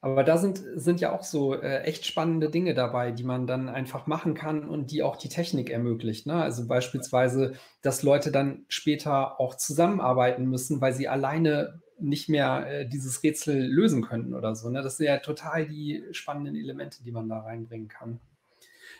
Aber 0.00 0.22
da 0.22 0.38
sind, 0.38 0.62
sind 0.76 1.00
ja 1.00 1.12
auch 1.12 1.24
so 1.24 1.54
äh, 1.54 1.82
echt 1.82 2.06
spannende 2.06 2.50
Dinge 2.50 2.72
dabei, 2.74 3.10
die 3.10 3.24
man 3.24 3.48
dann 3.48 3.68
einfach 3.68 4.06
machen 4.06 4.34
kann 4.34 4.68
und 4.68 4.92
die 4.92 5.02
auch 5.02 5.16
die 5.16 5.28
Technik 5.28 5.70
ermöglicht. 5.70 6.26
Ne? 6.26 6.34
Also 6.34 6.68
beispielsweise, 6.68 7.54
dass 7.82 8.04
Leute 8.04 8.30
dann 8.30 8.64
später 8.68 9.40
auch 9.40 9.56
zusammenarbeiten 9.56 10.44
müssen, 10.44 10.80
weil 10.80 10.92
sie 10.92 11.08
alleine 11.08 11.82
nicht 11.98 12.28
mehr 12.28 12.66
äh, 12.68 12.88
dieses 12.88 13.24
Rätsel 13.24 13.60
lösen 13.60 14.02
könnten 14.02 14.34
oder 14.34 14.54
so. 14.54 14.70
Ne? 14.70 14.82
Das 14.82 14.98
sind 14.98 15.06
ja 15.06 15.18
total 15.18 15.66
die 15.66 16.04
spannenden 16.12 16.54
Elemente, 16.54 17.02
die 17.02 17.10
man 17.10 17.28
da 17.28 17.40
reinbringen 17.40 17.88
kann. 17.88 18.20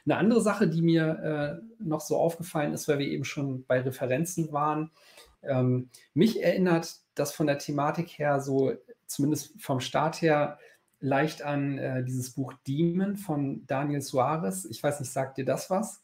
Eine 0.05 0.17
andere 0.17 0.41
Sache, 0.41 0.69
die 0.69 0.83
mir 0.83 1.61
äh, 1.61 1.83
noch 1.85 2.01
so 2.01 2.17
aufgefallen 2.17 2.73
ist, 2.73 2.89
weil 2.89 2.99
wir 2.99 3.07
eben 3.07 3.25
schon 3.25 3.65
bei 3.67 3.81
Referenzen 3.81 4.53
waren, 4.53 4.91
ähm, 5.43 5.91
mich 6.15 6.43
erinnert 6.43 6.97
das 7.15 7.33
von 7.33 7.47
der 7.47 7.59
Thematik 7.59 8.19
her 8.19 8.41
so, 8.41 8.73
zumindest 9.07 9.61
vom 9.61 9.81
Start 9.81 10.21
her, 10.23 10.59
leicht 11.01 11.43
an 11.43 11.79
äh, 11.79 12.05
dieses 12.05 12.31
Buch 12.31 12.53
Demon 12.67 13.17
von 13.17 13.67
Daniel 13.67 14.01
Suarez. 14.01 14.65
Ich 14.65 14.83
weiß 14.83 15.01
nicht, 15.01 15.13
sagt 15.13 15.39
dir 15.39 15.45
das 15.45 15.71
was? 15.71 16.03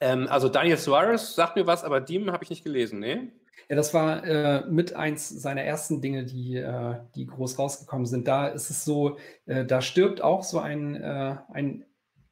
Ähm, 0.00 0.28
also 0.28 0.48
Daniel 0.48 0.76
Suarez 0.76 1.34
sagt 1.34 1.56
mir 1.56 1.66
was, 1.66 1.84
aber 1.84 2.00
Demon 2.00 2.32
habe 2.32 2.44
ich 2.44 2.50
nicht 2.50 2.64
gelesen, 2.64 2.98
ne? 2.98 3.32
Ja, 3.68 3.76
das 3.76 3.94
war 3.94 4.24
äh, 4.24 4.66
mit 4.66 4.94
eins 4.94 5.28
seiner 5.28 5.62
ersten 5.62 6.02
Dinge, 6.02 6.24
die, 6.24 6.56
äh, 6.56 6.96
die 7.14 7.26
groß 7.26 7.58
rausgekommen 7.58 8.04
sind. 8.04 8.28
Da 8.28 8.48
ist 8.48 8.68
es 8.68 8.84
so, 8.84 9.16
äh, 9.46 9.64
da 9.64 9.80
stirbt 9.80 10.20
auch 10.20 10.42
so 10.42 10.58
ein, 10.58 10.96
äh, 10.96 11.36
ein 11.52 11.84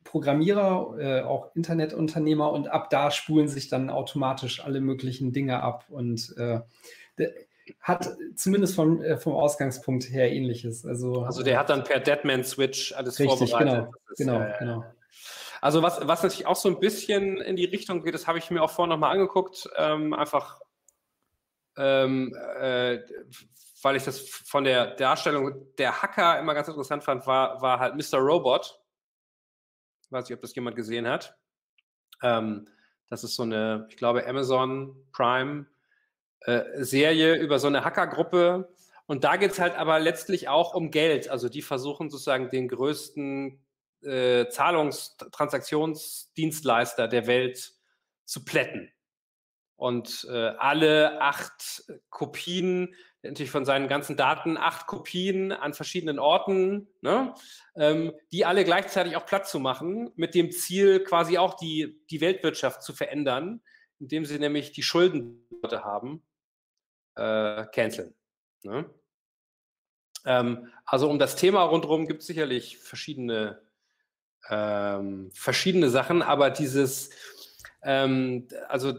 Programmierer, 0.04 0.98
äh, 0.98 1.22
auch 1.22 1.54
Internetunternehmer 1.54 2.52
und 2.52 2.68
ab 2.68 2.90
da 2.90 3.10
spulen 3.10 3.48
sich 3.48 3.68
dann 3.68 3.88
automatisch 3.88 4.62
alle 4.62 4.80
möglichen 4.80 5.32
Dinge 5.32 5.62
ab 5.62 5.86
und 5.88 6.34
hat 7.80 8.16
zumindest 8.36 8.74
vom, 8.74 9.02
äh, 9.02 9.16
vom 9.16 9.34
Ausgangspunkt 9.34 10.10
her 10.10 10.30
ähnliches. 10.32 10.84
Also, 10.84 11.22
also 11.22 11.42
der 11.42 11.58
hat 11.58 11.70
dann 11.70 11.84
per 11.84 12.00
Deadman-Switch 12.00 12.92
alles 12.94 13.18
richtig, 13.18 13.50
vorbereitet. 13.50 13.68
Genau, 13.68 13.92
ist, 14.10 14.18
genau, 14.18 14.40
äh, 14.40 14.54
genau. 14.58 14.84
Also 15.60 15.82
was, 15.82 16.06
was 16.06 16.22
natürlich 16.22 16.46
auch 16.46 16.56
so 16.56 16.68
ein 16.68 16.80
bisschen 16.80 17.40
in 17.40 17.54
die 17.54 17.66
Richtung 17.66 18.02
geht, 18.02 18.14
das 18.14 18.26
habe 18.26 18.38
ich 18.38 18.50
mir 18.50 18.62
auch 18.62 18.70
vorhin 18.70 18.90
nochmal 18.90 19.12
angeguckt, 19.12 19.68
ähm, 19.76 20.12
einfach 20.12 20.60
ähm, 21.76 22.34
äh, 22.58 22.98
weil 23.82 23.96
ich 23.96 24.04
das 24.04 24.20
von 24.20 24.64
der 24.64 24.94
Darstellung 24.94 25.66
der 25.76 26.02
Hacker 26.02 26.38
immer 26.38 26.54
ganz 26.54 26.68
interessant 26.68 27.04
fand, 27.04 27.26
war, 27.26 27.60
war 27.62 27.80
halt 27.80 27.96
Mr. 27.96 28.18
Robot. 28.18 28.80
Ich 30.04 30.12
weiß 30.12 30.28
nicht, 30.28 30.36
ob 30.36 30.42
das 30.42 30.54
jemand 30.54 30.76
gesehen 30.76 31.08
hat. 31.08 31.36
Ähm, 32.22 32.68
das 33.08 33.24
ist 33.24 33.34
so 33.34 33.42
eine, 33.42 33.86
ich 33.90 33.96
glaube, 33.96 34.26
Amazon 34.26 34.96
Prime 35.12 35.66
äh, 36.44 36.82
Serie 36.82 37.36
über 37.36 37.58
so 37.58 37.68
eine 37.68 37.84
Hackergruppe. 37.84 38.68
Und 39.06 39.24
da 39.24 39.36
geht 39.36 39.52
es 39.52 39.58
halt 39.58 39.74
aber 39.76 40.00
letztlich 40.00 40.48
auch 40.48 40.74
um 40.74 40.90
Geld. 40.90 41.28
Also 41.28 41.48
die 41.48 41.62
versuchen 41.62 42.10
sozusagen 42.10 42.50
den 42.50 42.68
größten 42.68 43.60
äh, 44.02 44.48
Zahlungstransaktionsdienstleister 44.48 47.08
der 47.08 47.26
Welt 47.26 47.72
zu 48.24 48.44
plätten. 48.44 48.90
Und 49.76 50.26
äh, 50.30 50.52
alle 50.58 51.20
acht 51.20 51.84
Kopien, 52.10 52.94
natürlich 53.22 53.50
von 53.50 53.64
seinen 53.64 53.88
ganzen 53.88 54.16
Daten, 54.16 54.56
acht 54.56 54.86
Kopien 54.86 55.52
an 55.52 55.74
verschiedenen 55.74 56.18
Orten, 56.18 56.88
ne, 57.00 57.34
ähm, 57.76 58.12
die 58.30 58.44
alle 58.44 58.64
gleichzeitig 58.64 59.16
auch 59.16 59.26
platt 59.26 59.48
zu 59.48 59.58
machen, 59.58 60.12
mit 60.14 60.34
dem 60.34 60.52
Ziel, 60.52 61.02
quasi 61.04 61.38
auch 61.38 61.54
die, 61.54 62.00
die 62.10 62.20
Weltwirtschaft 62.20 62.82
zu 62.82 62.92
verändern, 62.92 63.62
indem 63.98 64.24
sie 64.24 64.38
nämlich 64.38 64.72
die 64.72 64.82
Schulden 64.82 65.48
haben 65.72 66.22
äh, 67.16 67.66
canceln. 67.66 68.14
Ne? 68.62 68.88
Ähm, 70.24 70.68
also 70.84 71.08
um 71.10 71.18
das 71.18 71.36
Thema 71.36 71.62
rundherum 71.62 72.06
gibt 72.06 72.20
es 72.20 72.26
sicherlich 72.26 72.78
verschiedene, 72.78 73.60
ähm, 74.48 75.30
verschiedene 75.32 75.90
Sachen, 75.90 76.22
aber 76.22 76.50
dieses, 76.50 77.10
ähm, 77.82 78.48
also 78.68 78.94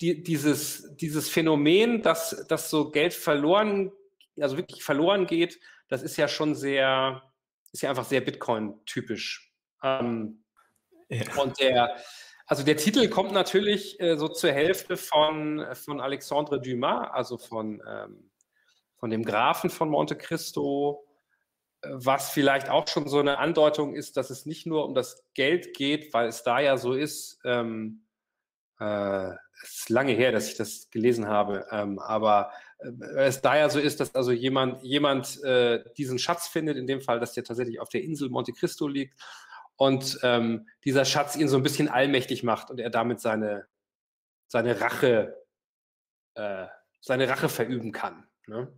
die, 0.00 0.22
dieses, 0.22 0.96
dieses 0.96 1.28
Phänomen, 1.28 2.02
dass, 2.02 2.46
dass 2.48 2.70
so 2.70 2.90
Geld 2.90 3.14
verloren, 3.14 3.92
also 4.40 4.56
wirklich 4.56 4.82
verloren 4.82 5.26
geht, 5.26 5.60
das 5.88 6.02
ist 6.02 6.16
ja 6.16 6.28
schon 6.28 6.54
sehr, 6.54 7.22
ist 7.72 7.82
ja 7.82 7.90
einfach 7.90 8.04
sehr 8.04 8.20
Bitcoin-typisch. 8.20 9.52
Ähm, 9.82 10.44
ja. 11.08 11.42
Und 11.42 11.60
der, 11.60 11.96
also 12.46 12.62
der 12.62 12.76
Titel 12.76 13.08
kommt 13.08 13.32
natürlich 13.32 13.98
äh, 14.00 14.16
so 14.16 14.28
zur 14.28 14.52
Hälfte 14.52 14.96
von, 14.96 15.64
von 15.74 16.00
Alexandre 16.00 16.60
Dumas, 16.60 17.08
also 17.10 17.38
von, 17.38 17.82
ähm, 17.88 18.30
von 18.96 19.10
dem 19.10 19.24
Grafen 19.24 19.70
von 19.70 19.88
Monte 19.88 20.16
Cristo, 20.16 21.06
äh, 21.80 21.88
was 21.92 22.30
vielleicht 22.30 22.68
auch 22.68 22.86
schon 22.86 23.08
so 23.08 23.18
eine 23.18 23.38
Andeutung 23.38 23.94
ist, 23.94 24.18
dass 24.18 24.28
es 24.28 24.44
nicht 24.44 24.66
nur 24.66 24.84
um 24.84 24.94
das 24.94 25.24
Geld 25.32 25.74
geht, 25.74 26.12
weil 26.12 26.28
es 26.28 26.42
da 26.42 26.60
ja 26.60 26.76
so 26.76 26.92
ist, 26.92 27.38
ähm, 27.44 28.04
äh, 28.78 29.30
es 29.62 29.78
ist 29.78 29.88
lange 29.88 30.12
her, 30.12 30.30
dass 30.30 30.48
ich 30.48 30.56
das 30.56 30.90
gelesen 30.90 31.26
habe, 31.26 31.66
ähm, 31.70 31.98
aber 31.98 32.52
äh, 32.78 33.24
es 33.24 33.40
da 33.40 33.56
ja 33.56 33.70
so 33.70 33.78
ist, 33.80 34.00
dass 34.00 34.14
also 34.14 34.32
jemand, 34.32 34.82
jemand 34.82 35.42
äh, 35.44 35.82
diesen 35.96 36.18
Schatz 36.18 36.48
findet, 36.48 36.76
in 36.76 36.86
dem 36.86 37.00
Fall, 37.00 37.20
dass 37.20 37.32
der 37.32 37.44
tatsächlich 37.44 37.80
auf 37.80 37.88
der 37.88 38.02
Insel 38.02 38.28
Monte 38.28 38.52
Cristo 38.52 38.86
liegt 38.86 39.18
und 39.76 40.18
ähm, 40.22 40.68
dieser 40.84 41.04
Schatz 41.04 41.36
ihn 41.36 41.48
so 41.48 41.56
ein 41.56 41.62
bisschen 41.62 41.88
allmächtig 41.88 42.42
macht 42.42 42.70
und 42.70 42.80
er 42.80 42.90
damit 42.90 43.20
seine, 43.20 43.66
seine 44.46 44.80
Rache, 44.80 45.36
äh, 46.34 46.66
seine 47.00 47.28
Rache 47.28 47.48
verüben 47.48 47.92
kann. 47.92 48.26
Ne? 48.46 48.72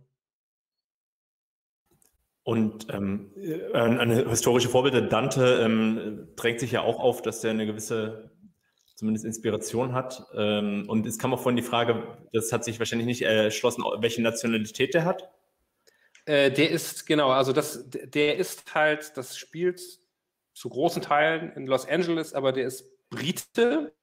Und 2.43 2.87
ähm, 2.93 3.31
äh, 3.35 3.73
eine 3.73 4.29
historische 4.29 4.69
Vorbilder, 4.69 5.01
Dante 5.01 5.59
ähm, 5.61 6.29
drängt 6.35 6.61
sich 6.61 6.71
ja 6.71 6.81
auch 6.81 6.99
auf, 6.99 7.21
dass 7.21 7.43
er 7.43 7.51
eine 7.51 7.65
gewisse 7.65 8.31
zumindest 8.95 9.25
Inspiration 9.25 9.93
hat. 9.93 10.25
Ähm, 10.33 10.85
und 10.87 11.05
es 11.05 11.19
kam 11.19 11.33
auch 11.33 11.39
vorhin 11.39 11.55
die 11.55 11.61
Frage, 11.61 12.17
das 12.33 12.51
hat 12.51 12.63
sich 12.63 12.79
wahrscheinlich 12.79 13.05
nicht 13.05 13.21
erschlossen, 13.21 13.83
welche 13.99 14.23
Nationalität 14.23 14.95
der 14.95 15.05
hat. 15.05 15.29
Äh, 16.25 16.51
der 16.51 16.71
ist, 16.71 17.05
genau, 17.05 17.29
also 17.29 17.53
das, 17.53 17.89
der 17.89 18.37
ist 18.37 18.73
halt, 18.73 19.15
das 19.15 19.37
spielt 19.37 19.81
zu 20.57 20.69
großen 20.69 21.03
Teilen 21.03 21.51
in 21.53 21.67
Los 21.67 21.87
Angeles, 21.87 22.33
aber 22.33 22.51
der 22.51 22.65
ist 22.65 22.89
Brite 23.09 23.93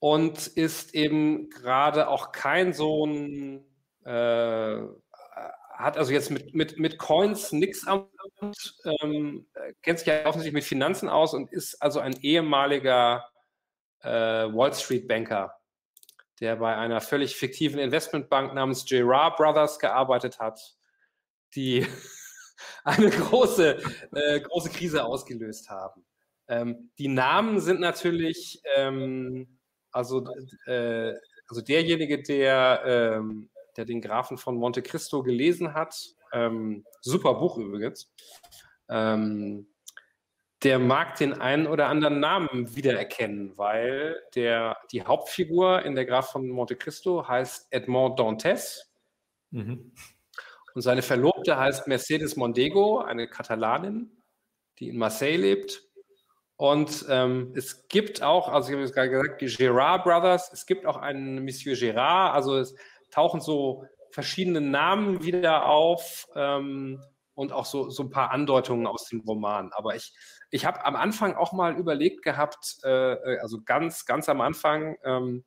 und 0.00 0.48
ist 0.48 0.92
eben 0.92 1.48
gerade 1.50 2.08
auch 2.08 2.32
kein 2.32 2.72
so 2.72 3.06
ein, 3.06 3.64
äh, 4.04 4.78
hat 5.72 5.96
also 5.96 6.12
jetzt 6.12 6.30
mit, 6.30 6.54
mit, 6.54 6.78
mit 6.78 6.98
Coins 6.98 7.52
nichts 7.52 7.86
am 7.86 8.08
ähm, 8.84 9.46
kennt 9.82 10.00
sich 10.00 10.08
ja 10.08 10.26
offensichtlich 10.26 10.52
mit 10.52 10.64
Finanzen 10.64 11.08
aus 11.08 11.32
und 11.32 11.52
ist 11.52 11.80
also 11.80 12.00
ein 12.00 12.16
ehemaliger 12.20 13.24
äh, 14.00 14.08
Wall 14.08 14.74
Street 14.74 15.06
Banker, 15.06 15.54
der 16.40 16.56
bei 16.56 16.76
einer 16.76 17.00
völlig 17.00 17.36
fiktiven 17.36 17.78
Investmentbank 17.78 18.52
namens 18.52 18.84
Gerard 18.84 19.36
Brothers 19.36 19.78
gearbeitet 19.78 20.40
hat, 20.40 20.76
die 21.54 21.86
eine 22.84 23.10
große, 23.10 23.78
äh, 24.12 24.40
große 24.40 24.70
Krise 24.70 25.04
ausgelöst 25.04 25.70
haben. 25.70 26.04
Ähm, 26.48 26.90
die 26.98 27.08
Namen 27.08 27.60
sind 27.60 27.80
natürlich, 27.80 28.60
ähm, 28.76 29.58
also, 29.90 30.24
äh, 30.66 31.14
also 31.48 31.60
derjenige, 31.60 32.22
der, 32.22 32.82
ähm, 32.86 33.50
der 33.76 33.84
den 33.84 34.00
Grafen 34.00 34.38
von 34.38 34.56
Monte 34.56 34.82
Cristo 34.82 35.22
gelesen 35.22 35.74
hat, 35.74 35.96
ähm, 36.32 36.84
super 37.00 37.34
Buch 37.34 37.58
übrigens, 37.58 38.12
ähm, 38.88 39.68
der 40.62 40.78
mag 40.78 41.16
den 41.16 41.34
einen 41.34 41.66
oder 41.66 41.88
anderen 41.88 42.18
Namen 42.20 42.74
wiedererkennen, 42.74 43.56
weil 43.58 44.20
der, 44.34 44.76
die 44.90 45.02
Hauptfigur 45.02 45.82
in 45.82 45.94
der 45.94 46.06
Graf 46.06 46.32
von 46.32 46.48
Monte 46.48 46.76
Cristo 46.76 47.26
heißt 47.26 47.68
Edmond 47.70 48.18
Dantes. 48.18 48.90
Mhm. 49.50 49.92
Und 50.76 50.82
seine 50.82 51.00
Verlobte 51.00 51.56
heißt 51.56 51.88
Mercedes 51.88 52.36
Mondego, 52.36 52.98
eine 52.98 53.28
Katalanin, 53.28 54.10
die 54.78 54.90
in 54.90 54.98
Marseille 54.98 55.38
lebt. 55.38 55.82
Und 56.56 57.06
ähm, 57.08 57.54
es 57.56 57.88
gibt 57.88 58.22
auch, 58.22 58.50
also 58.50 58.68
ich 58.68 58.74
habe 58.74 58.84
es 58.84 58.92
gerade 58.92 59.08
gesagt, 59.08 59.40
die 59.40 59.46
Girard 59.46 60.04
Brothers, 60.04 60.52
es 60.52 60.66
gibt 60.66 60.84
auch 60.84 60.98
einen 60.98 61.42
Monsieur 61.46 61.74
Girard, 61.74 62.34
also 62.34 62.58
es 62.58 62.74
tauchen 63.10 63.40
so 63.40 63.86
verschiedene 64.10 64.60
Namen 64.60 65.24
wieder 65.24 65.64
auf 65.64 66.28
ähm, 66.34 67.02
und 67.32 67.52
auch 67.52 67.64
so, 67.64 67.88
so 67.88 68.02
ein 68.02 68.10
paar 68.10 68.30
Andeutungen 68.30 68.86
aus 68.86 69.08
dem 69.08 69.20
Roman. 69.20 69.70
Aber 69.72 69.96
ich, 69.96 70.12
ich 70.50 70.66
habe 70.66 70.84
am 70.84 70.94
Anfang 70.94 71.36
auch 71.36 71.54
mal 71.54 71.74
überlegt 71.78 72.22
gehabt, 72.22 72.76
äh, 72.84 73.14
äh, 73.14 73.38
also 73.38 73.62
ganz, 73.64 74.04
ganz 74.04 74.28
am 74.28 74.42
Anfang, 74.42 74.98
ähm, 75.04 75.46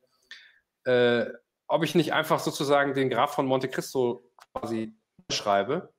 äh, 0.86 1.26
ob 1.68 1.84
ich 1.84 1.94
nicht 1.94 2.14
einfach 2.14 2.40
sozusagen 2.40 2.94
den 2.94 3.10
Graf 3.10 3.32
von 3.32 3.46
Monte 3.46 3.68
Cristo 3.68 4.28
quasi 4.52 4.99
schreibe. 5.30 5.92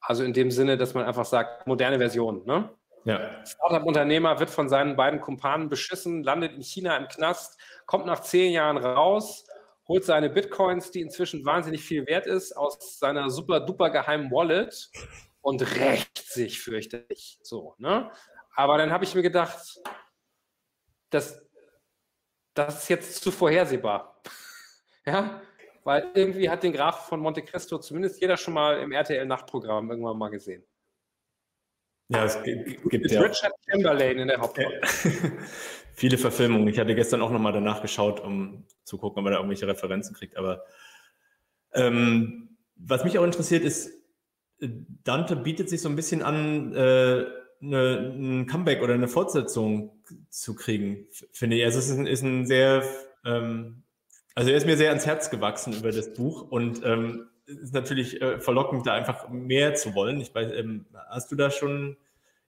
Also 0.00 0.24
in 0.24 0.32
dem 0.32 0.50
Sinne, 0.50 0.76
dass 0.76 0.94
man 0.94 1.04
einfach 1.04 1.24
sagt, 1.24 1.66
moderne 1.66 1.98
Version. 1.98 2.44
Ne? 2.46 2.70
Ja. 3.04 3.44
Startup-Unternehmer 3.44 4.38
wird 4.40 4.50
von 4.50 4.68
seinen 4.68 4.96
beiden 4.96 5.20
Kumpanen 5.20 5.68
beschissen, 5.68 6.22
landet 6.22 6.52
in 6.52 6.62
China 6.62 6.96
im 6.96 7.08
Knast, 7.08 7.58
kommt 7.86 8.06
nach 8.06 8.20
zehn 8.20 8.52
Jahren 8.52 8.76
raus, 8.76 9.46
holt 9.88 10.04
seine 10.04 10.30
Bitcoins, 10.30 10.90
die 10.90 11.00
inzwischen 11.00 11.44
wahnsinnig 11.44 11.82
viel 11.84 12.06
wert 12.06 12.26
ist, 12.26 12.56
aus 12.56 12.98
seiner 12.98 13.30
super 13.30 13.60
duper 13.60 13.90
geheimen 13.90 14.30
Wallet 14.30 14.90
und 15.40 15.62
rächt 15.76 16.18
sich 16.18 16.60
fürchterlich. 16.60 17.38
So, 17.42 17.74
ne? 17.78 18.10
Aber 18.56 18.78
dann 18.78 18.90
habe 18.90 19.04
ich 19.04 19.14
mir 19.14 19.22
gedacht, 19.22 19.80
das, 21.10 21.46
das 22.54 22.82
ist 22.82 22.88
jetzt 22.88 23.22
zu 23.22 23.30
vorhersehbar. 23.30 24.20
ja, 25.06 25.40
weil 25.86 26.10
irgendwie 26.14 26.50
hat 26.50 26.64
den 26.64 26.72
Graf 26.72 27.06
von 27.06 27.20
Monte 27.20 27.42
Cristo 27.42 27.78
zumindest 27.78 28.20
jeder 28.20 28.36
schon 28.36 28.54
mal 28.54 28.80
im 28.80 28.90
RTL-Nachtprogramm 28.90 29.88
irgendwann 29.88 30.18
mal 30.18 30.30
gesehen. 30.30 30.64
Ja, 32.08 32.24
es 32.24 32.42
gibt, 32.42 32.90
gibt 32.90 33.10
ja. 33.10 33.20
Richard 33.20 33.52
Chamberlain 33.68 34.18
in 34.18 34.26
der 34.26 34.40
Hauptrolle. 34.40 34.80
Viele 35.94 36.18
Verfilmungen. 36.18 36.66
Ich 36.66 36.80
hatte 36.80 36.96
gestern 36.96 37.22
auch 37.22 37.30
nochmal 37.30 37.52
danach 37.52 37.82
geschaut, 37.82 38.18
um 38.18 38.66
zu 38.82 38.98
gucken, 38.98 39.20
ob 39.20 39.26
er 39.26 39.30
da 39.30 39.36
irgendwelche 39.36 39.68
Referenzen 39.68 40.16
kriegt. 40.16 40.36
Aber 40.36 40.64
ähm, 41.72 42.56
was 42.74 43.04
mich 43.04 43.16
auch 43.20 43.24
interessiert 43.24 43.62
ist, 43.62 43.92
Dante 44.58 45.36
bietet 45.36 45.70
sich 45.70 45.80
so 45.80 45.88
ein 45.88 45.96
bisschen 45.96 46.22
an, 46.22 46.74
äh, 46.74 47.26
eine, 47.62 48.12
ein 48.12 48.46
Comeback 48.46 48.82
oder 48.82 48.94
eine 48.94 49.08
Fortsetzung 49.08 50.02
zu 50.30 50.56
kriegen, 50.56 51.06
finde 51.30 51.56
ich. 51.56 51.64
Also 51.64 51.78
es 51.78 51.88
ist 51.90 51.96
ein, 51.96 52.06
ist 52.08 52.22
ein 52.22 52.44
sehr, 52.44 52.82
ähm, 53.24 53.84
also 54.36 54.50
er 54.50 54.56
ist 54.58 54.66
mir 54.66 54.76
sehr 54.76 54.90
ans 54.90 55.06
Herz 55.06 55.30
gewachsen 55.30 55.72
über 55.72 55.90
das 55.90 56.12
Buch 56.12 56.48
und 56.50 56.84
ähm, 56.84 57.26
ist 57.46 57.72
natürlich 57.72 58.20
äh, 58.20 58.38
verlockend, 58.38 58.86
da 58.86 58.92
einfach 58.92 59.28
mehr 59.30 59.74
zu 59.74 59.94
wollen. 59.94 60.20
Ich 60.20 60.34
weiß, 60.34 60.52
ähm, 60.52 60.84
hast 61.08 61.32
du 61.32 61.36
da 61.36 61.50
schon 61.50 61.96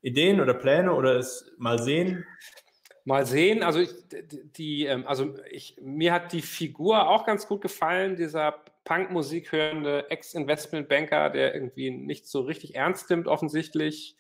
Ideen 0.03 0.41
oder 0.41 0.53
Pläne 0.53 0.95
oder 0.95 1.17
es 1.17 1.51
mal 1.57 1.83
sehen? 1.83 2.27
Mal 3.05 3.25
sehen. 3.25 3.63
Also 3.63 3.81
ich, 3.81 3.91
die, 4.57 4.85
ähm, 4.85 5.07
also 5.07 5.35
ich, 5.51 5.77
mir 5.81 6.13
hat 6.13 6.33
die 6.33 6.43
Figur 6.43 7.09
auch 7.09 7.25
ganz 7.25 7.49
gut 7.49 7.63
gefallen, 7.63 8.17
dieser 8.17 8.53
Punkmusik 8.85 9.53
hörende 9.53 10.11
Ex-Investmentbanker, 10.11 11.31
der 11.31 11.55
irgendwie 11.55 11.91
nicht 11.91 12.27
so 12.27 12.43
richtig 12.43 12.75
ernst 12.75 13.09
nimmt 13.09 13.29
offensichtlich 13.29 14.17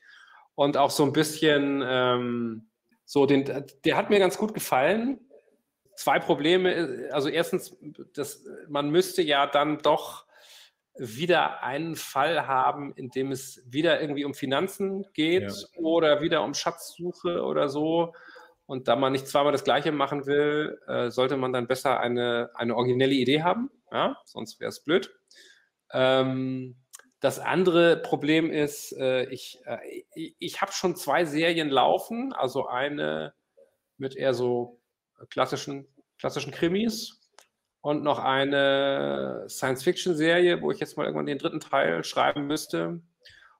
und 0.54 0.78
auch 0.78 0.90
so 0.90 1.04
ein 1.04 1.12
bisschen 1.12 1.82
ähm, 1.86 2.68
so 3.04 3.26
den, 3.26 3.64
der 3.84 3.96
hat 3.96 4.08
mir 4.08 4.20
ganz 4.20 4.38
gut 4.38 4.54
gefallen. 4.54 5.20
Zwei 5.98 6.20
Probleme. 6.20 7.08
Also 7.10 7.28
erstens, 7.28 7.76
das, 8.14 8.44
man 8.68 8.88
müsste 8.88 9.20
ja 9.20 9.48
dann 9.48 9.78
doch 9.78 10.26
wieder 10.96 11.64
einen 11.64 11.96
Fall 11.96 12.46
haben, 12.46 12.92
in 12.94 13.10
dem 13.10 13.32
es 13.32 13.60
wieder 13.66 14.00
irgendwie 14.00 14.24
um 14.24 14.32
Finanzen 14.32 15.04
geht 15.12 15.50
ja. 15.50 15.80
oder 15.82 16.20
wieder 16.20 16.44
um 16.44 16.54
Schatzsuche 16.54 17.42
oder 17.42 17.68
so. 17.68 18.14
Und 18.66 18.86
da 18.86 18.94
man 18.94 19.10
nicht 19.10 19.26
zweimal 19.26 19.50
das 19.50 19.64
Gleiche 19.64 19.90
machen 19.90 20.24
will, 20.26 20.78
äh, 20.86 21.10
sollte 21.10 21.36
man 21.36 21.52
dann 21.52 21.66
besser 21.66 21.98
eine, 21.98 22.50
eine 22.54 22.76
originelle 22.76 23.14
Idee 23.14 23.42
haben. 23.42 23.68
Ja? 23.90 24.18
Sonst 24.24 24.60
wäre 24.60 24.68
es 24.68 24.84
blöd. 24.84 25.12
Ähm, 25.92 26.76
das 27.18 27.40
andere 27.40 27.96
Problem 27.96 28.52
ist, 28.52 28.92
äh, 28.92 29.24
ich, 29.30 29.58
äh, 29.66 29.78
ich, 30.14 30.36
ich 30.38 30.62
habe 30.62 30.70
schon 30.70 30.94
zwei 30.94 31.24
Serien 31.24 31.70
laufen, 31.70 32.32
also 32.32 32.68
eine 32.68 33.34
mit 33.96 34.14
eher 34.14 34.32
so 34.32 34.77
klassischen, 35.30 35.86
klassischen 36.18 36.52
Krimis 36.52 37.20
und 37.80 38.02
noch 38.02 38.18
eine 38.18 39.44
Science-Fiction-Serie, 39.48 40.60
wo 40.62 40.70
ich 40.70 40.80
jetzt 40.80 40.96
mal 40.96 41.04
irgendwann 41.04 41.26
den 41.26 41.38
dritten 41.38 41.60
Teil 41.60 42.04
schreiben 42.04 42.46
müsste. 42.46 43.00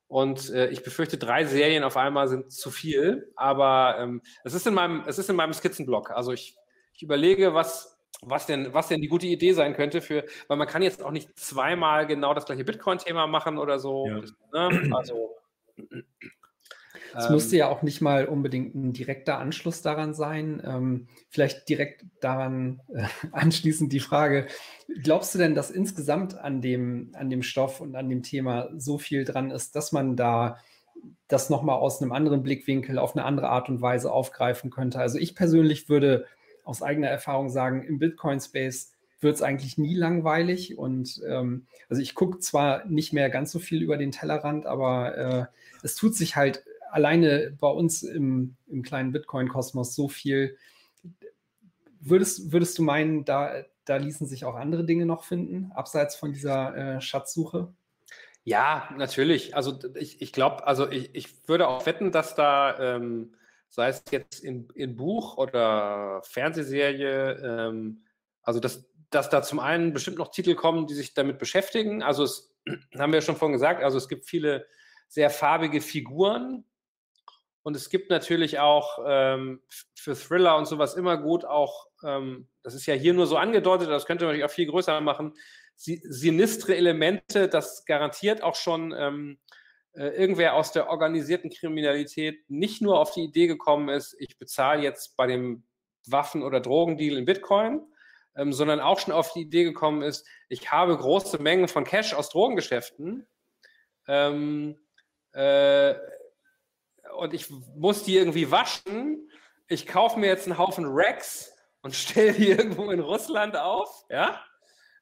Und 0.08 0.50
äh, 0.50 0.68
ich 0.68 0.82
befürchte, 0.82 1.18
drei 1.18 1.44
Serien 1.44 1.84
auf 1.84 1.96
einmal 1.96 2.28
sind 2.28 2.50
zu 2.50 2.70
viel, 2.70 3.30
aber 3.36 3.96
ähm, 4.00 4.22
es 4.42 4.54
ist 4.54 4.66
in 4.66 4.74
meinem, 4.74 5.04
es 5.06 5.18
ist 5.18 5.28
in 5.28 5.36
meinem 5.36 5.52
Skizzenblock. 5.52 6.10
Also 6.10 6.32
ich, 6.32 6.56
ich 6.94 7.02
überlege, 7.02 7.52
was, 7.52 7.98
was 8.22 8.46
denn, 8.46 8.72
was 8.72 8.88
denn 8.88 9.02
die 9.02 9.08
gute 9.08 9.26
Idee 9.26 9.52
sein 9.52 9.74
könnte 9.74 10.00
für, 10.00 10.24
weil 10.48 10.56
man 10.56 10.66
kann 10.66 10.82
jetzt 10.82 11.02
auch 11.02 11.10
nicht 11.10 11.38
zweimal 11.38 12.06
genau 12.06 12.32
das 12.32 12.46
gleiche 12.46 12.64
Bitcoin-Thema 12.64 13.26
machen 13.26 13.58
oder 13.58 13.78
so. 13.78 14.06
Ja. 14.06 14.68
Ne? 14.68 14.90
Also 14.96 15.36
es 17.16 17.26
ähm, 17.26 17.32
musste 17.32 17.56
ja 17.56 17.68
auch 17.68 17.82
nicht 17.82 18.00
mal 18.00 18.26
unbedingt 18.26 18.74
ein 18.74 18.92
direkter 18.92 19.38
Anschluss 19.38 19.82
daran 19.82 20.14
sein. 20.14 20.62
Ähm, 20.64 21.08
vielleicht 21.28 21.68
direkt 21.68 22.04
daran 22.20 22.80
äh, 22.92 23.04
anschließend 23.32 23.92
die 23.92 24.00
Frage, 24.00 24.46
glaubst 25.02 25.34
du 25.34 25.38
denn, 25.38 25.54
dass 25.54 25.70
insgesamt 25.70 26.38
an 26.38 26.60
dem, 26.60 27.12
an 27.14 27.30
dem 27.30 27.42
Stoff 27.42 27.80
und 27.80 27.96
an 27.96 28.08
dem 28.08 28.22
Thema 28.22 28.68
so 28.76 28.98
viel 28.98 29.24
dran 29.24 29.50
ist, 29.50 29.76
dass 29.76 29.92
man 29.92 30.16
da 30.16 30.58
das 31.28 31.50
nochmal 31.50 31.76
aus 31.76 32.02
einem 32.02 32.12
anderen 32.12 32.42
Blickwinkel 32.42 32.98
auf 32.98 33.14
eine 33.14 33.24
andere 33.24 33.48
Art 33.50 33.68
und 33.68 33.80
Weise 33.80 34.12
aufgreifen 34.12 34.70
könnte? 34.70 34.98
Also 34.98 35.18
ich 35.18 35.34
persönlich 35.34 35.88
würde 35.88 36.26
aus 36.64 36.82
eigener 36.82 37.08
Erfahrung 37.08 37.48
sagen, 37.48 37.82
im 37.82 37.98
Bitcoin-Space 37.98 38.92
wird 39.20 39.34
es 39.34 39.42
eigentlich 39.42 39.78
nie 39.78 39.94
langweilig. 39.94 40.78
Und 40.78 41.20
ähm, 41.26 41.66
also 41.88 42.02
ich 42.02 42.14
gucke 42.14 42.38
zwar 42.38 42.84
nicht 42.86 43.12
mehr 43.12 43.30
ganz 43.30 43.50
so 43.50 43.58
viel 43.58 43.82
über 43.82 43.96
den 43.96 44.12
Tellerrand, 44.12 44.66
aber 44.66 45.16
äh, 45.16 45.44
es 45.82 45.94
tut 45.94 46.14
sich 46.14 46.36
halt 46.36 46.64
alleine 46.90 47.56
bei 47.58 47.68
uns 47.68 48.02
im, 48.02 48.56
im 48.66 48.82
kleinen 48.82 49.12
Bitcoin-Kosmos 49.12 49.94
so 49.94 50.08
viel. 50.08 50.56
Würdest, 52.00 52.52
würdest 52.52 52.78
du 52.78 52.82
meinen, 52.82 53.24
da, 53.24 53.64
da 53.84 53.96
ließen 53.96 54.26
sich 54.26 54.44
auch 54.44 54.54
andere 54.54 54.84
Dinge 54.84 55.06
noch 55.06 55.24
finden, 55.24 55.72
abseits 55.72 56.16
von 56.16 56.32
dieser 56.32 56.76
äh, 56.76 57.00
Schatzsuche? 57.00 57.72
Ja, 58.44 58.88
natürlich. 58.96 59.54
Also 59.54 59.78
ich, 59.94 60.22
ich 60.22 60.32
glaube, 60.32 60.66
also 60.66 60.88
ich, 60.88 61.14
ich 61.14 61.48
würde 61.48 61.68
auch 61.68 61.84
wetten, 61.84 62.12
dass 62.12 62.34
da, 62.34 62.78
ähm, 62.96 63.34
sei 63.68 63.88
es 63.88 64.02
jetzt 64.10 64.42
in, 64.42 64.68
in 64.74 64.96
Buch 64.96 65.36
oder 65.36 66.22
Fernsehserie, 66.24 67.32
ähm, 67.44 68.04
also 68.42 68.60
dass, 68.60 68.88
dass 69.10 69.28
da 69.28 69.42
zum 69.42 69.60
einen 69.60 69.92
bestimmt 69.92 70.16
noch 70.16 70.30
Titel 70.30 70.54
kommen, 70.54 70.86
die 70.86 70.94
sich 70.94 71.12
damit 71.12 71.38
beschäftigen. 71.38 72.02
Also 72.02 72.24
es 72.24 72.54
haben 72.98 73.12
wir 73.12 73.20
schon 73.20 73.36
vorhin 73.36 73.52
gesagt, 73.52 73.82
also 73.82 73.98
es 73.98 74.08
gibt 74.08 74.24
viele 74.24 74.66
sehr 75.08 75.30
farbige 75.30 75.80
Figuren, 75.80 76.64
und 77.62 77.76
es 77.76 77.90
gibt 77.90 78.10
natürlich 78.10 78.58
auch 78.58 78.98
ähm, 79.06 79.62
für 79.94 80.14
Thriller 80.14 80.56
und 80.56 80.66
sowas 80.66 80.94
immer 80.94 81.16
gut 81.16 81.44
auch, 81.44 81.86
ähm, 82.04 82.48
das 82.62 82.74
ist 82.74 82.86
ja 82.86 82.94
hier 82.94 83.14
nur 83.14 83.26
so 83.26 83.36
angedeutet, 83.36 83.88
das 83.88 84.06
könnte 84.06 84.24
man 84.24 84.32
natürlich 84.32 84.50
auch 84.50 84.54
viel 84.54 84.68
größer 84.68 85.00
machen, 85.00 85.34
sinistre 85.76 86.76
Elemente, 86.76 87.48
das 87.48 87.84
garantiert 87.84 88.42
auch 88.42 88.56
schon 88.56 88.92
ähm, 88.96 89.38
äh, 89.92 90.08
irgendwer 90.08 90.54
aus 90.54 90.72
der 90.72 90.88
organisierten 90.88 91.50
Kriminalität 91.50 92.48
nicht 92.48 92.82
nur 92.82 92.98
auf 92.98 93.12
die 93.12 93.24
Idee 93.24 93.46
gekommen 93.46 93.88
ist, 93.88 94.16
ich 94.18 94.38
bezahle 94.38 94.82
jetzt 94.82 95.16
bei 95.16 95.26
dem 95.26 95.64
Waffen- 96.06 96.42
oder 96.42 96.60
Drogendeal 96.60 97.16
in 97.16 97.24
Bitcoin, 97.24 97.82
ähm, 98.36 98.52
sondern 98.52 98.80
auch 98.80 98.98
schon 98.98 99.12
auf 99.12 99.32
die 99.32 99.42
Idee 99.42 99.64
gekommen 99.64 100.02
ist, 100.02 100.26
ich 100.48 100.70
habe 100.72 100.96
große 100.96 101.42
Mengen 101.42 101.68
von 101.68 101.84
Cash 101.84 102.14
aus 102.14 102.30
Drogengeschäften. 102.30 103.26
Ähm, 104.06 104.78
äh, 105.32 105.94
und 107.16 107.34
ich 107.34 107.50
muss 107.50 108.04
die 108.04 108.16
irgendwie 108.16 108.50
waschen. 108.50 109.30
Ich 109.66 109.86
kaufe 109.86 110.18
mir 110.18 110.26
jetzt 110.26 110.46
einen 110.46 110.58
Haufen 110.58 110.84
Racks 110.86 111.52
und 111.82 111.94
stelle 111.94 112.32
die 112.32 112.48
irgendwo 112.48 112.90
in 112.90 113.00
Russland 113.00 113.56
auf. 113.56 114.04
Ja? 114.10 114.42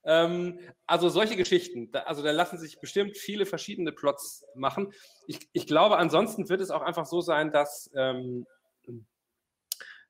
Ähm, 0.05 0.61
also 0.87 1.09
solche 1.09 1.37
Geschichten. 1.37 1.91
Da, 1.91 2.01
also 2.01 2.23
da 2.23 2.31
lassen 2.31 2.59
sich 2.59 2.81
bestimmt 2.81 3.17
viele 3.17 3.45
verschiedene 3.45 3.93
Plots 3.93 4.45
machen. 4.55 4.93
Ich, 5.27 5.49
ich 5.53 5.67
glaube, 5.67 5.99
ansonsten 5.99 6.49
wird 6.49 6.61
es 6.61 6.71
auch 6.71 6.83
einfach 6.83 7.07
so 7.07 7.21
sein, 7.21 7.51
dass, 7.51 7.91
ähm, 7.95 8.47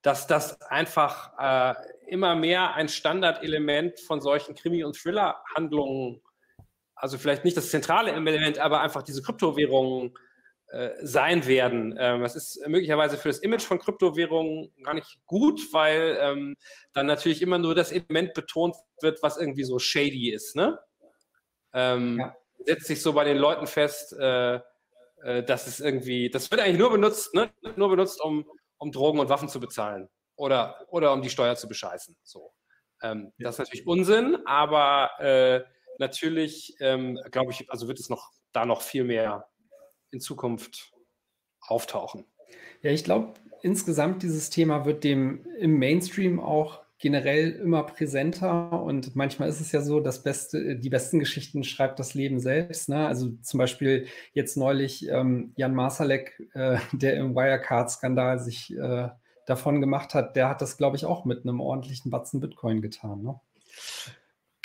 dass 0.02 0.26
das 0.26 0.60
einfach 0.62 1.32
äh, 1.38 1.74
immer 2.08 2.36
mehr 2.36 2.74
ein 2.74 2.88
Standardelement 2.88 3.98
von 4.00 4.20
solchen 4.20 4.54
Krimi- 4.54 4.84
und 4.84 4.96
Thriller-Handlungen, 4.96 6.22
also 6.94 7.18
vielleicht 7.18 7.44
nicht 7.44 7.56
das 7.56 7.70
zentrale 7.70 8.12
Element, 8.12 8.58
aber 8.58 8.80
einfach 8.82 9.02
diese 9.02 9.22
Kryptowährungen 9.22 10.10
äh, 10.10 10.25
sein 11.02 11.46
werden. 11.46 11.94
Ähm, 11.98 12.22
das 12.22 12.36
ist 12.36 12.66
möglicherweise 12.66 13.16
für 13.16 13.28
das 13.28 13.38
Image 13.38 13.62
von 13.62 13.78
Kryptowährungen 13.78 14.72
gar 14.82 14.94
nicht 14.94 15.18
gut, 15.26 15.72
weil 15.72 16.18
ähm, 16.20 16.56
dann 16.92 17.06
natürlich 17.06 17.40
immer 17.40 17.58
nur 17.58 17.74
das 17.74 17.92
Element 17.92 18.34
betont 18.34 18.76
wird, 19.00 19.22
was 19.22 19.38
irgendwie 19.38 19.64
so 19.64 19.78
shady 19.78 20.30
ist. 20.30 20.56
Ne? 20.56 20.78
Ähm, 21.72 22.18
ja. 22.18 22.36
Setzt 22.64 22.86
sich 22.86 23.00
so 23.00 23.12
bei 23.12 23.24
den 23.24 23.36
Leuten 23.36 23.66
fest, 23.66 24.12
äh, 24.18 24.56
äh, 25.22 25.42
das 25.44 25.66
ist 25.66 25.80
irgendwie, 25.80 26.30
das 26.30 26.50
wird 26.50 26.60
eigentlich 26.60 26.78
nur 26.78 26.90
benutzt, 26.90 27.34
ne? 27.34 27.50
nur 27.76 27.90
benutzt, 27.90 28.20
um, 28.20 28.44
um 28.78 28.92
Drogen 28.92 29.20
und 29.20 29.28
Waffen 29.28 29.48
zu 29.48 29.60
bezahlen 29.60 30.08
oder, 30.36 30.84
oder 30.88 31.12
um 31.12 31.22
die 31.22 31.30
Steuer 31.30 31.56
zu 31.56 31.68
bescheißen. 31.68 32.16
So. 32.22 32.52
Ähm, 33.02 33.32
ja. 33.38 33.46
Das 33.46 33.54
ist 33.54 33.58
natürlich 33.60 33.86
Unsinn, 33.86 34.38
aber 34.46 35.10
äh, 35.20 35.62
natürlich, 35.98 36.74
ähm, 36.80 37.18
glaube 37.30 37.52
ich, 37.52 37.70
also 37.70 37.88
wird 37.88 37.98
es 37.98 38.08
noch 38.08 38.30
da 38.52 38.66
noch 38.66 38.82
viel 38.82 39.04
mehr 39.04 39.46
in 40.16 40.20
Zukunft 40.20 40.92
auftauchen. 41.60 42.24
Ja, 42.82 42.90
ich 42.90 43.04
glaube, 43.04 43.34
insgesamt 43.62 44.22
dieses 44.22 44.50
Thema 44.50 44.84
wird 44.86 45.04
dem 45.04 45.46
im 45.58 45.78
Mainstream 45.78 46.40
auch 46.40 46.80
generell 46.98 47.50
immer 47.52 47.82
präsenter 47.82 48.82
und 48.82 49.14
manchmal 49.14 49.50
ist 49.50 49.60
es 49.60 49.70
ja 49.72 49.82
so, 49.82 50.00
dass 50.00 50.22
beste, 50.22 50.76
die 50.76 50.88
besten 50.88 51.18
Geschichten 51.18 51.62
schreibt 51.62 51.98
das 51.98 52.14
Leben 52.14 52.40
selbst. 52.40 52.88
Ne? 52.88 53.06
Also 53.06 53.32
zum 53.42 53.58
Beispiel 53.58 54.06
jetzt 54.32 54.56
neulich 54.56 55.06
ähm, 55.10 55.52
Jan 55.56 55.74
Masalek, 55.74 56.42
äh, 56.54 56.78
der 56.92 57.16
im 57.16 57.34
Wirecard-Skandal 57.34 58.38
sich 58.38 58.74
äh, 58.74 59.08
davon 59.46 59.80
gemacht 59.80 60.14
hat, 60.14 60.36
der 60.36 60.48
hat 60.48 60.62
das, 60.62 60.78
glaube 60.78 60.96
ich, 60.96 61.04
auch 61.04 61.26
mit 61.26 61.42
einem 61.42 61.60
ordentlichen 61.60 62.10
Batzen 62.10 62.40
Bitcoin 62.40 62.80
getan. 62.80 63.22
Ne? 63.22 63.40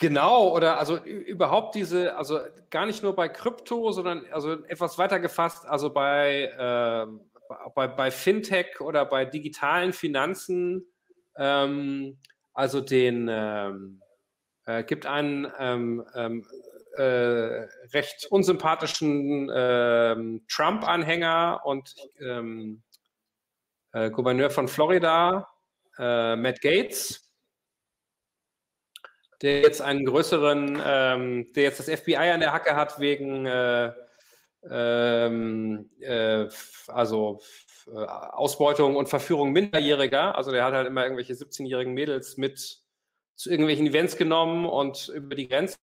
Genau, 0.02 0.50
oder 0.50 0.80
also 0.80 0.98
überhaupt 0.98 1.76
diese, 1.76 2.16
also 2.18 2.40
gar 2.72 2.88
nicht 2.88 3.04
nur 3.04 3.16
bei 3.16 3.30
Krypto, 3.30 3.92
sondern 3.92 4.26
also 4.32 4.54
etwas 4.66 4.98
weiter 4.98 5.20
gefasst, 5.20 5.68
also 5.68 5.92
bei, 5.94 6.46
äh, 6.58 7.06
bei, 7.76 7.88
bei 7.88 8.10
Fintech 8.10 8.82
oder 8.82 9.06
bei 9.06 9.26
digitalen 9.26 9.94
Finanzen 9.94 10.88
ähm, 11.38 12.18
also 12.52 12.82
den 12.82 13.28
ähm, 13.30 14.02
äh, 14.66 14.84
gibt 14.84 15.06
einen 15.06 15.52
ähm, 15.60 16.04
ähm 16.16 16.48
äh, 16.98 17.68
recht 17.94 18.28
unsympathischen 18.32 19.50
ähm, 19.56 20.46
Trump-Anhänger 20.50 21.62
und 21.64 21.96
ähm, 22.20 22.82
äh, 23.94 24.10
Gouverneur 24.10 24.50
von 24.50 24.68
Florida, 24.68 25.48
äh, 25.98 26.36
Matt 26.36 26.60
Gates, 26.60 27.31
der 29.42 29.62
jetzt 29.62 29.82
einen 29.82 30.06
größeren, 30.06 30.76
der 30.76 31.64
jetzt 31.64 31.80
das 31.80 31.90
FBI 31.90 32.16
an 32.16 32.40
der 32.40 32.54
Hacke 32.54 32.76
hat 32.76 33.00
wegen 33.00 33.46
äh, 33.46 33.92
äh, 34.64 36.50
also 36.88 37.42
äh, 37.88 37.98
Ausbeutung 37.98 38.96
und 38.96 39.10
Verführung 39.10 39.52
Minderjähriger. 39.52 40.36
Also 40.36 40.52
der 40.52 40.64
hat 40.64 40.74
halt 40.74 40.88
immer 40.88 41.04
irgendwelche 41.04 41.34
17-jährigen 41.34 41.94
Mädels 41.94 42.38
mit 42.38 42.80
zu 43.36 43.50
irgendwelchen 43.50 43.88
Events 43.88 44.18
genommen 44.18 44.66
und 44.66 45.10
über 45.10 45.36
die 45.36 45.48
Grenze. 45.48 45.78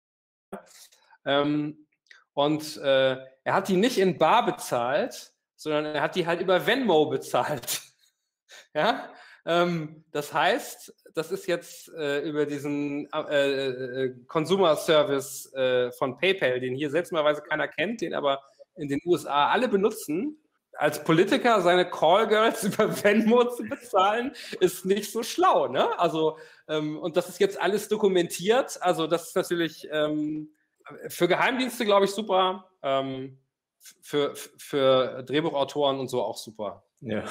Ähm, 1.25 1.87
und 2.35 2.77
äh, 2.77 3.17
er 3.45 3.55
hat 3.55 3.69
die 3.69 3.77
nicht 3.77 3.99
in 3.99 4.19
Bar 4.19 4.45
bezahlt, 4.45 5.33
sondern 5.55 5.87
er 5.87 6.03
hat 6.03 6.17
die 6.17 6.27
halt 6.27 6.43
über 6.43 6.67
Venmo 6.67 7.07
bezahlt. 7.07 7.81
ja, 8.75 9.09
ähm, 9.47 10.05
das 10.13 10.35
heißt, 10.35 10.95
das 11.15 11.33
ist 11.33 11.47
jetzt 11.47 11.89
äh, 11.95 12.21
über 12.29 12.45
diesen 12.45 13.09
äh, 13.13 13.67
äh, 13.67 14.15
Consumer 14.27 14.77
Service 14.77 15.53
äh, 15.55 15.91
von 15.93 16.19
PayPal, 16.19 16.61
den 16.61 16.75
hier 16.75 16.91
seltsamerweise 16.91 17.43
keiner 17.43 17.69
kennt, 17.69 18.01
den 18.03 18.13
aber 18.13 18.43
in 18.77 18.89
den 18.89 19.01
USA 19.05 19.49
alle 19.49 19.69
benutzen 19.69 20.39
als 20.79 21.03
Politiker 21.03 21.61
seine 21.63 21.89
Callgirls 21.89 22.65
über 22.65 23.03
Venmo 23.03 23.45
zu 23.45 23.65
bezahlen, 23.65 24.33
ist 24.61 24.85
nicht 24.85 25.11
so 25.11 25.23
schlau. 25.23 25.69
Ne? 25.69 25.99
Also, 25.99 26.39
ähm, 26.69 26.99
und 26.99 27.17
das 27.17 27.29
ist 27.29 27.41
jetzt 27.41 27.61
alles 27.61 27.89
dokumentiert. 27.89 28.79
Also, 28.83 29.07
das 29.07 29.29
ist 29.29 29.37
natürlich 29.37 29.89
ähm, 29.91 30.51
für 31.09 31.29
Geheimdienste, 31.29 31.85
glaube 31.85 32.05
ich, 32.05 32.13
super. 32.13 32.71
Ähm, 32.83 33.39
für, 34.03 34.35
für 34.35 35.23
Drehbuchautoren 35.23 36.01
und 36.01 36.09
so 36.09 36.23
auch 36.23 36.37
super. 36.37 36.85
Ja. 37.01 37.25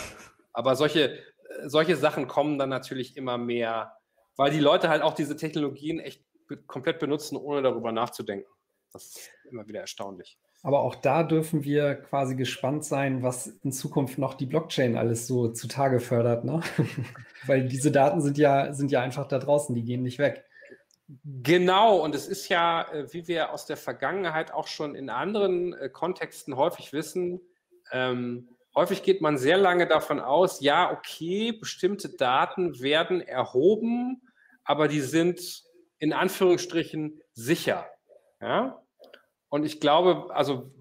Aber 0.53 0.75
solche, 0.75 1.19
solche 1.65 1.95
Sachen 1.95 2.27
kommen 2.27 2.57
dann 2.57 2.69
natürlich 2.69 3.17
immer 3.17 3.37
mehr, 3.37 3.97
weil 4.35 4.51
die 4.51 4.59
Leute 4.59 4.89
halt 4.89 5.01
auch 5.01 5.13
diese 5.13 5.35
Technologien 5.35 5.99
echt 5.99 6.23
komplett 6.67 6.99
benutzen, 6.99 7.37
ohne 7.37 7.61
darüber 7.61 7.91
nachzudenken. 7.91 8.49
Das 8.91 9.05
ist 9.05 9.29
immer 9.49 9.67
wieder 9.67 9.81
erstaunlich. 9.81 10.37
Aber 10.63 10.79
auch 10.79 10.95
da 10.95 11.23
dürfen 11.23 11.63
wir 11.63 11.95
quasi 11.95 12.35
gespannt 12.35 12.85
sein, 12.85 13.21
was 13.21 13.47
in 13.47 13.71
Zukunft 13.71 14.17
noch 14.17 14.33
die 14.33 14.47
Blockchain 14.47 14.97
alles 14.97 15.27
so 15.27 15.49
zutage 15.49 15.99
fördert, 15.99 16.43
ne? 16.43 16.61
Weil 17.45 17.67
diese 17.67 17.91
Daten 17.91 18.21
sind 18.21 18.37
ja, 18.37 18.73
sind 18.73 18.91
ja 18.91 19.01
einfach 19.01 19.27
da 19.27 19.37
draußen, 19.37 19.75
die 19.75 19.83
gehen 19.83 20.01
nicht 20.01 20.17
weg. 20.17 20.43
Genau, 21.23 21.97
und 21.97 22.15
es 22.15 22.27
ist 22.27 22.49
ja, 22.49 22.81
äh, 22.91 23.13
wie 23.13 23.27
wir 23.27 23.51
aus 23.51 23.67
der 23.67 23.77
Vergangenheit 23.77 24.51
auch 24.51 24.67
schon 24.67 24.95
in 24.95 25.11
anderen 25.11 25.73
äh, 25.73 25.87
Kontexten 25.89 26.55
häufig 26.55 26.93
wissen, 26.93 27.41
ähm, 27.91 28.49
häufig 28.75 29.03
geht 29.03 29.21
man 29.21 29.37
sehr 29.37 29.57
lange 29.57 29.87
davon 29.87 30.19
aus, 30.19 30.61
ja, 30.61 30.91
okay, 30.91 31.53
bestimmte 31.53 32.09
Daten 32.09 32.81
werden 32.81 33.21
erhoben, 33.21 34.21
aber 34.63 34.87
die 34.87 35.01
sind 35.01 35.63
in 35.99 36.13
Anführungsstrichen 36.13 37.21
sicher. 37.33 37.87
Ja? 38.41 38.81
Und 39.49 39.65
ich 39.65 39.79
glaube, 39.79 40.35
also 40.35 40.71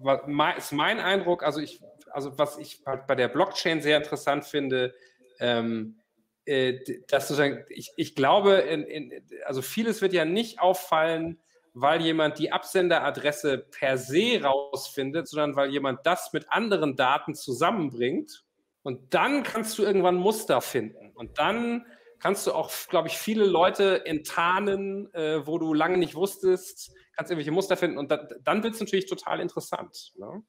ist 0.57 0.73
mein 0.73 0.99
Eindruck, 0.99 1.43
also 1.43 1.61
ich, 1.61 1.81
also 2.11 2.37
was 2.37 2.57
ich 2.57 2.83
bei 2.83 3.15
der 3.15 3.29
Blockchain 3.29 3.81
sehr 3.81 3.97
interessant 3.97 4.45
finde, 4.45 4.93
ähm, 5.39 5.99
äh, 6.45 6.79
dass 7.07 7.27
sozusagen, 7.27 7.65
ich, 7.69 7.91
ich 7.95 8.15
glaube, 8.15 8.55
in, 8.55 8.83
in, 8.83 9.25
also 9.45 9.61
vieles 9.61 10.01
wird 10.01 10.13
ja 10.13 10.25
nicht 10.25 10.59
auffallen, 10.59 11.39
weil 11.75 12.01
jemand 12.01 12.39
die 12.39 12.51
Absenderadresse 12.51 13.57
per 13.57 13.97
se 13.97 14.41
rausfindet, 14.41 15.27
sondern 15.27 15.55
weil 15.55 15.69
jemand 15.69 16.05
das 16.05 16.31
mit 16.31 16.49
anderen 16.49 16.95
Daten 16.95 17.35
zusammenbringt. 17.35 18.43
Und 18.81 19.13
dann 19.13 19.43
kannst 19.43 19.77
du 19.77 19.83
irgendwann 19.83 20.15
Muster 20.15 20.61
finden. 20.61 21.11
Und 21.15 21.37
dann 21.37 21.85
kannst 22.19 22.47
du 22.47 22.53
auch, 22.53 22.71
glaube 22.89 23.09
ich, 23.09 23.17
viele 23.17 23.45
Leute 23.45 24.05
enttarnen, 24.05 25.13
äh, 25.13 25.45
wo 25.45 25.57
du 25.57 25.73
lange 25.73 25.97
nicht 25.97 26.15
wusstest, 26.15 26.93
kannst 27.15 27.31
irgendwelche 27.31 27.51
Muster 27.51 27.77
finden 27.77 27.97
und 27.97 28.11
da, 28.11 28.27
dann 28.43 28.63
wird 28.63 28.73
es 28.73 28.79
natürlich 28.79 29.05
total 29.05 29.39
interessant. 29.39 30.13
Ne? 30.17 30.43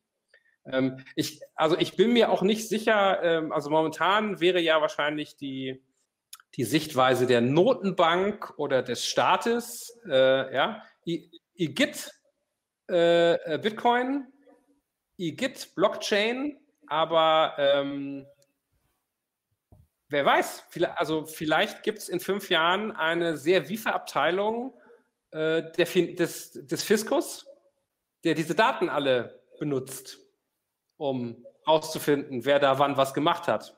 Ähm, 0.66 1.04
ich, 1.14 1.40
also 1.54 1.76
ich 1.76 1.96
bin 1.96 2.12
mir 2.12 2.30
auch 2.30 2.42
nicht 2.42 2.68
sicher, 2.68 3.22
ähm, 3.22 3.52
also 3.52 3.70
momentan 3.70 4.40
wäre 4.40 4.60
ja 4.60 4.80
wahrscheinlich 4.80 5.36
die, 5.36 5.82
die 6.54 6.64
Sichtweise 6.64 7.26
der 7.26 7.40
Notenbank 7.40 8.54
oder 8.56 8.82
des 8.82 9.04
Staates, 9.04 9.98
äh, 10.08 10.54
ja, 10.54 10.82
IGIT 11.06 12.10
äh, 12.90 13.34
äh, 13.34 13.58
Bitcoin, 13.58 14.26
IGIT 15.18 15.74
Blockchain, 15.74 16.58
aber 16.88 17.54
ähm, 17.58 18.26
wer 20.08 20.24
weiß, 20.24 20.64
vielleicht, 20.68 20.98
also 20.98 21.24
vielleicht 21.24 21.82
gibt 21.82 21.98
es 21.98 22.08
in 22.08 22.20
fünf 22.20 22.50
Jahren 22.50 22.92
eine 22.92 23.36
sehr 23.36 23.68
wiefe 23.68 23.92
Abteilung 23.92 24.74
äh, 25.30 25.62
der, 25.72 25.86
des, 25.86 26.52
des 26.52 26.82
Fiskus, 26.82 27.46
der 28.24 28.34
diese 28.34 28.54
Daten 28.54 28.88
alle 28.88 29.42
benutzt, 29.58 30.18
um 30.96 31.44
herauszufinden, 31.64 32.44
wer 32.44 32.58
da 32.58 32.78
wann 32.78 32.96
was 32.96 33.14
gemacht 33.14 33.48
hat. 33.48 33.76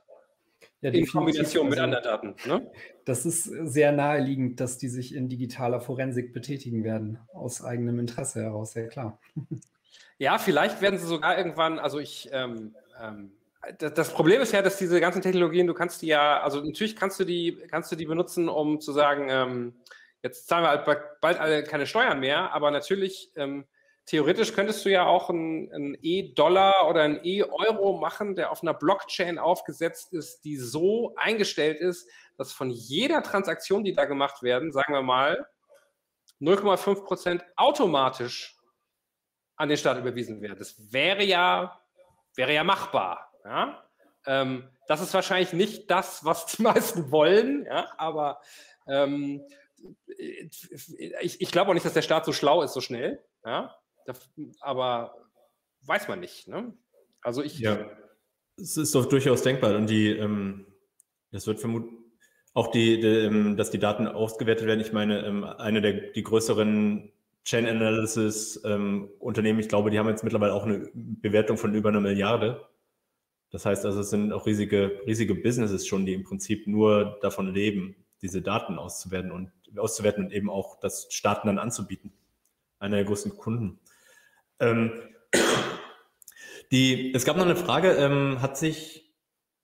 Ja, 0.80 0.90
in 0.90 1.06
Kombination 1.06 1.66
also, 1.66 1.70
mit 1.70 1.78
anderen 1.78 2.05
Daten. 2.05 2.34
Ne? 2.46 2.70
Das 3.05 3.26
ist 3.26 3.44
sehr 3.44 3.92
naheliegend, 3.92 4.60
dass 4.60 4.78
die 4.78 4.88
sich 4.88 5.14
in 5.14 5.28
digitaler 5.28 5.80
Forensik 5.80 6.32
betätigen 6.32 6.84
werden, 6.84 7.18
aus 7.32 7.64
eigenem 7.64 7.98
Interesse 7.98 8.42
heraus, 8.42 8.74
ja 8.74 8.86
klar. 8.86 9.18
Ja, 10.20 10.38
vielleicht 10.38 10.80
werden 10.80 10.98
sie 10.98 11.06
sogar 11.06 11.38
irgendwann, 11.38 11.78
also 11.78 12.00
ich, 12.00 12.28
ähm, 12.32 12.74
ähm, 13.00 13.30
das 13.78 14.12
Problem 14.12 14.40
ist 14.40 14.52
ja, 14.52 14.62
dass 14.62 14.76
diese 14.76 15.00
ganzen 15.00 15.22
Technologien, 15.22 15.68
du 15.68 15.74
kannst 15.74 16.02
die 16.02 16.09
ja, 16.09 16.40
also 16.40 16.60
natürlich 16.60 16.96
kannst 16.96 17.20
du 17.20 17.24
die, 17.24 17.56
kannst 17.70 17.92
du 17.92 17.96
die 17.96 18.06
benutzen, 18.06 18.48
um 18.48 18.80
zu 18.80 18.92
sagen, 18.92 19.28
ähm, 19.30 19.74
Jetzt 20.22 20.48
zahlen 20.48 20.64
wir 20.64 20.70
halt 20.70 21.20
bald 21.20 21.38
alle 21.38 21.62
keine 21.62 21.86
Steuern 21.86 22.20
mehr, 22.20 22.52
aber 22.52 22.70
natürlich, 22.70 23.30
ähm, 23.36 23.64
theoretisch 24.09 24.55
könntest 24.55 24.85
du 24.85 24.90
ja 24.90 25.06
auch 25.06 25.28
einen 25.28 25.97
E-Dollar 26.01 26.89
oder 26.89 27.02
einen 27.02 27.20
E-Euro 27.22 27.98
machen, 27.98 28.35
der 28.35 28.51
auf 28.51 28.62
einer 28.62 28.72
Blockchain 28.72 29.39
aufgesetzt 29.39 30.14
ist, 30.14 30.44
die 30.44 30.56
so 30.56 31.14
eingestellt 31.16 31.78
ist, 31.78 32.09
dass 32.39 32.52
von 32.52 32.70
jeder 32.70 33.22
Transaktion, 33.22 33.85
die 33.85 33.93
da 33.93 34.06
gemacht 34.06 34.43
werden, 34.43 34.72
sagen 34.72 34.94
wir 34.94 35.02
mal, 35.02 35.47
0,5 36.40 37.05
Prozent 37.05 37.44
automatisch 37.56 38.56
an 39.56 39.68
den 39.68 39.76
Staat 39.76 39.98
überwiesen 39.98 40.40
werden. 40.40 40.59
Das 40.59 40.93
wäre 40.93 41.24
ja, 41.24 41.78
wäre 42.35 42.55
ja 42.55 42.64
machbar. 42.64 43.30
Ja? 43.44 43.85
Ähm, 44.24 44.70
das 44.86 45.02
ist 45.02 45.12
wahrscheinlich 45.12 45.52
nicht 45.52 45.90
das, 45.90 46.24
was 46.24 46.47
die 46.47 46.62
meisten 46.62 47.10
wollen, 47.10 47.66
ja? 47.66 47.93
aber 47.98 48.40
ähm, 48.86 49.44
ich, 50.06 51.40
ich 51.40 51.51
glaube 51.51 51.70
auch 51.70 51.74
nicht, 51.74 51.85
dass 51.85 51.93
der 51.93 52.02
Staat 52.02 52.24
so 52.24 52.32
schlau 52.32 52.62
ist, 52.62 52.72
so 52.72 52.80
schnell. 52.80 53.22
Ja? 53.44 53.77
Aber 54.60 55.14
weiß 55.82 56.09
man 56.09 56.20
nicht. 56.20 56.48
Ne? 56.48 56.72
Also 57.22 57.43
ich. 57.43 57.59
Ja, 57.59 57.90
es 58.56 58.76
ist 58.76 58.94
doch 58.94 59.06
durchaus 59.06 59.43
denkbar. 59.43 59.76
Und 59.76 59.89
die, 59.89 60.09
ähm, 60.10 60.66
das 61.30 61.47
wird 61.47 61.60
vermutlich 61.60 61.98
auch 62.55 62.72
die, 62.72 63.01
die, 63.01 63.06
ähm, 63.06 63.56
dass 63.56 63.70
die 63.70 63.78
Daten 63.78 64.06
ausgewertet 64.06 64.66
werden. 64.66 64.80
Ich 64.80 64.93
meine, 64.93 65.24
ähm, 65.24 65.44
eine 65.44 65.80
der 65.80 65.93
die 65.93 66.22
größeren 66.22 67.12
Chain 67.44 67.66
Analysis 67.66 68.60
ähm, 68.64 69.09
Unternehmen, 69.20 69.60
ich 69.60 69.68
glaube, 69.68 69.90
die 69.90 69.98
haben 69.98 70.09
jetzt 70.09 70.24
mittlerweile 70.24 70.52
auch 70.52 70.64
eine 70.64 70.90
Bewertung 70.93 71.56
von 71.56 71.74
über 71.74 71.89
einer 71.89 72.01
Milliarde. 72.01 72.66
Das 73.51 73.64
heißt 73.64 73.86
also, 73.86 74.01
es 74.01 74.10
sind 74.10 74.32
auch 74.32 74.47
riesige, 74.47 75.01
riesige 75.06 75.35
Businesses 75.35 75.86
schon, 75.86 76.05
die 76.05 76.12
im 76.12 76.24
Prinzip 76.24 76.66
nur 76.66 77.18
davon 77.22 77.55
leben, 77.55 77.97
diese 78.20 78.43
Daten 78.43 78.78
auszuwerten 78.78 79.30
und 79.30 79.52
auszuwerten 79.76 80.24
und 80.24 80.32
eben 80.32 80.51
auch 80.51 80.80
das 80.80 81.06
Staaten 81.10 81.47
dann 81.47 81.59
anzubieten. 81.59 82.12
Einer 82.78 82.97
der 82.97 83.05
größten 83.05 83.36
Kunden. 83.36 83.78
Ähm, 84.60 84.93
die, 86.70 87.14
es 87.14 87.24
gab 87.24 87.36
noch 87.36 87.44
eine 87.44 87.56
Frage, 87.56 87.93
ähm, 87.93 88.43
hat 88.43 88.59
sich, 88.59 89.14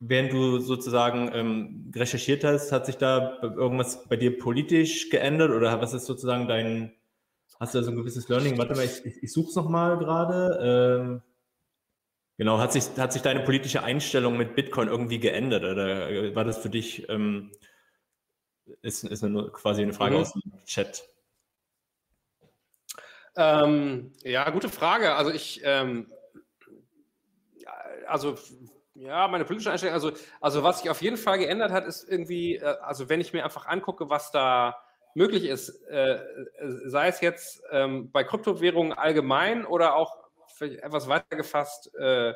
während 0.00 0.32
du 0.32 0.58
sozusagen 0.58 1.30
ähm, 1.34 1.92
recherchiert 1.94 2.44
hast, 2.44 2.72
hat 2.72 2.86
sich 2.86 2.96
da 2.96 3.40
irgendwas 3.42 4.08
bei 4.08 4.16
dir 4.16 4.38
politisch 4.38 5.10
geändert 5.10 5.50
oder 5.50 5.80
was 5.80 5.94
ist 5.94 6.06
sozusagen 6.06 6.48
dein, 6.48 6.92
hast 7.60 7.74
du 7.74 7.78
da 7.78 7.84
so 7.84 7.90
ein 7.90 7.96
gewisses 7.96 8.28
Learning? 8.28 8.56
Warte 8.58 8.74
mal, 8.74 8.84
ich, 8.84 9.04
ich, 9.04 9.22
ich 9.22 9.32
suche 9.32 9.48
es 9.48 9.56
nochmal 9.56 9.98
gerade. 9.98 10.58
Ähm, 10.62 11.22
genau, 12.38 12.58
hat 12.58 12.72
sich, 12.72 12.84
hat 12.96 13.12
sich 13.12 13.22
deine 13.22 13.40
politische 13.40 13.82
Einstellung 13.82 14.36
mit 14.36 14.54
Bitcoin 14.54 14.88
irgendwie 14.88 15.20
geändert 15.20 15.64
oder 15.64 16.34
war 16.34 16.44
das 16.44 16.58
für 16.58 16.70
dich, 16.70 17.08
ähm, 17.08 17.52
ist, 18.80 19.04
ist 19.04 19.22
eine, 19.22 19.50
quasi 19.50 19.82
eine 19.82 19.92
Frage 19.92 20.14
mhm. 20.14 20.20
aus 20.22 20.32
dem 20.32 20.64
Chat? 20.64 21.13
Ähm, 23.36 24.12
ja, 24.23 24.48
gute 24.51 24.69
Frage. 24.69 25.15
Also 25.15 25.31
ich, 25.31 25.61
ähm, 25.65 26.11
also 28.06 28.36
ja, 28.94 29.27
meine 29.28 29.44
politische 29.44 29.73
Einstellung, 29.73 29.94
also, 29.94 30.12
also 30.40 30.62
was 30.62 30.81
sich 30.81 30.90
auf 30.90 31.02
jeden 31.02 31.16
Fall 31.16 31.39
geändert 31.39 31.73
hat, 31.73 31.86
ist 31.86 32.09
irgendwie, 32.09 32.56
äh, 32.56 32.77
also 32.81 33.09
wenn 33.09 33.20
ich 33.20 33.32
mir 33.32 33.44
einfach 33.44 33.66
angucke, 33.66 34.09
was 34.09 34.31
da 34.31 34.77
möglich 35.15 35.44
ist, 35.44 35.70
äh, 35.89 36.20
sei 36.86 37.09
es 37.09 37.20
jetzt 37.20 37.62
ähm, 37.70 38.11
bei 38.11 38.24
Kryptowährungen 38.24 38.93
allgemein 38.93 39.65
oder 39.65 39.94
auch 39.97 40.24
etwas 40.61 41.09
weiter 41.09 41.36
gefasst 41.36 41.93
äh, 41.97 42.32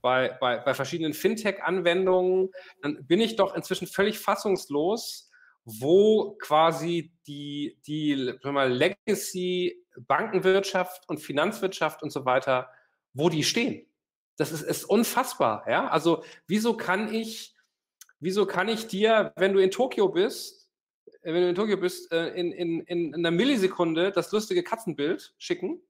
bei, 0.00 0.36
bei, 0.40 0.58
bei 0.58 0.74
verschiedenen 0.74 1.12
Fintech-Anwendungen, 1.12 2.50
dann 2.82 3.04
bin 3.06 3.20
ich 3.20 3.34
doch 3.34 3.54
inzwischen 3.54 3.88
völlig 3.88 4.20
fassungslos, 4.20 5.27
wo 5.68 6.36
quasi 6.38 7.12
die, 7.26 7.78
die 7.86 8.34
mal, 8.42 8.72
Legacy 8.72 9.84
Bankenwirtschaft 9.98 11.08
und 11.08 11.18
Finanzwirtschaft 11.18 12.02
und 12.02 12.10
so 12.10 12.24
weiter, 12.24 12.70
wo 13.12 13.28
die 13.28 13.44
stehen. 13.44 13.86
Das 14.36 14.52
ist, 14.52 14.62
ist 14.62 14.84
unfassbar. 14.84 15.64
Ja? 15.68 15.88
Also 15.88 16.24
wieso 16.46 16.76
kann 16.76 17.12
ich, 17.12 17.54
wieso 18.20 18.46
kann 18.46 18.68
ich 18.68 18.86
dir, 18.86 19.32
wenn 19.36 19.52
du 19.52 19.58
in 19.58 19.70
Tokio 19.70 20.08
bist, 20.08 20.70
äh, 21.22 21.32
wenn 21.34 21.42
du 21.42 21.48
in 21.50 21.54
Tokio 21.54 21.76
bist, 21.76 22.12
äh, 22.12 22.28
in, 22.28 22.52
in, 22.52 22.80
in 22.82 23.14
einer 23.14 23.30
Millisekunde 23.30 24.12
das 24.12 24.32
lustige 24.32 24.62
Katzenbild 24.62 25.34
schicken, 25.38 25.82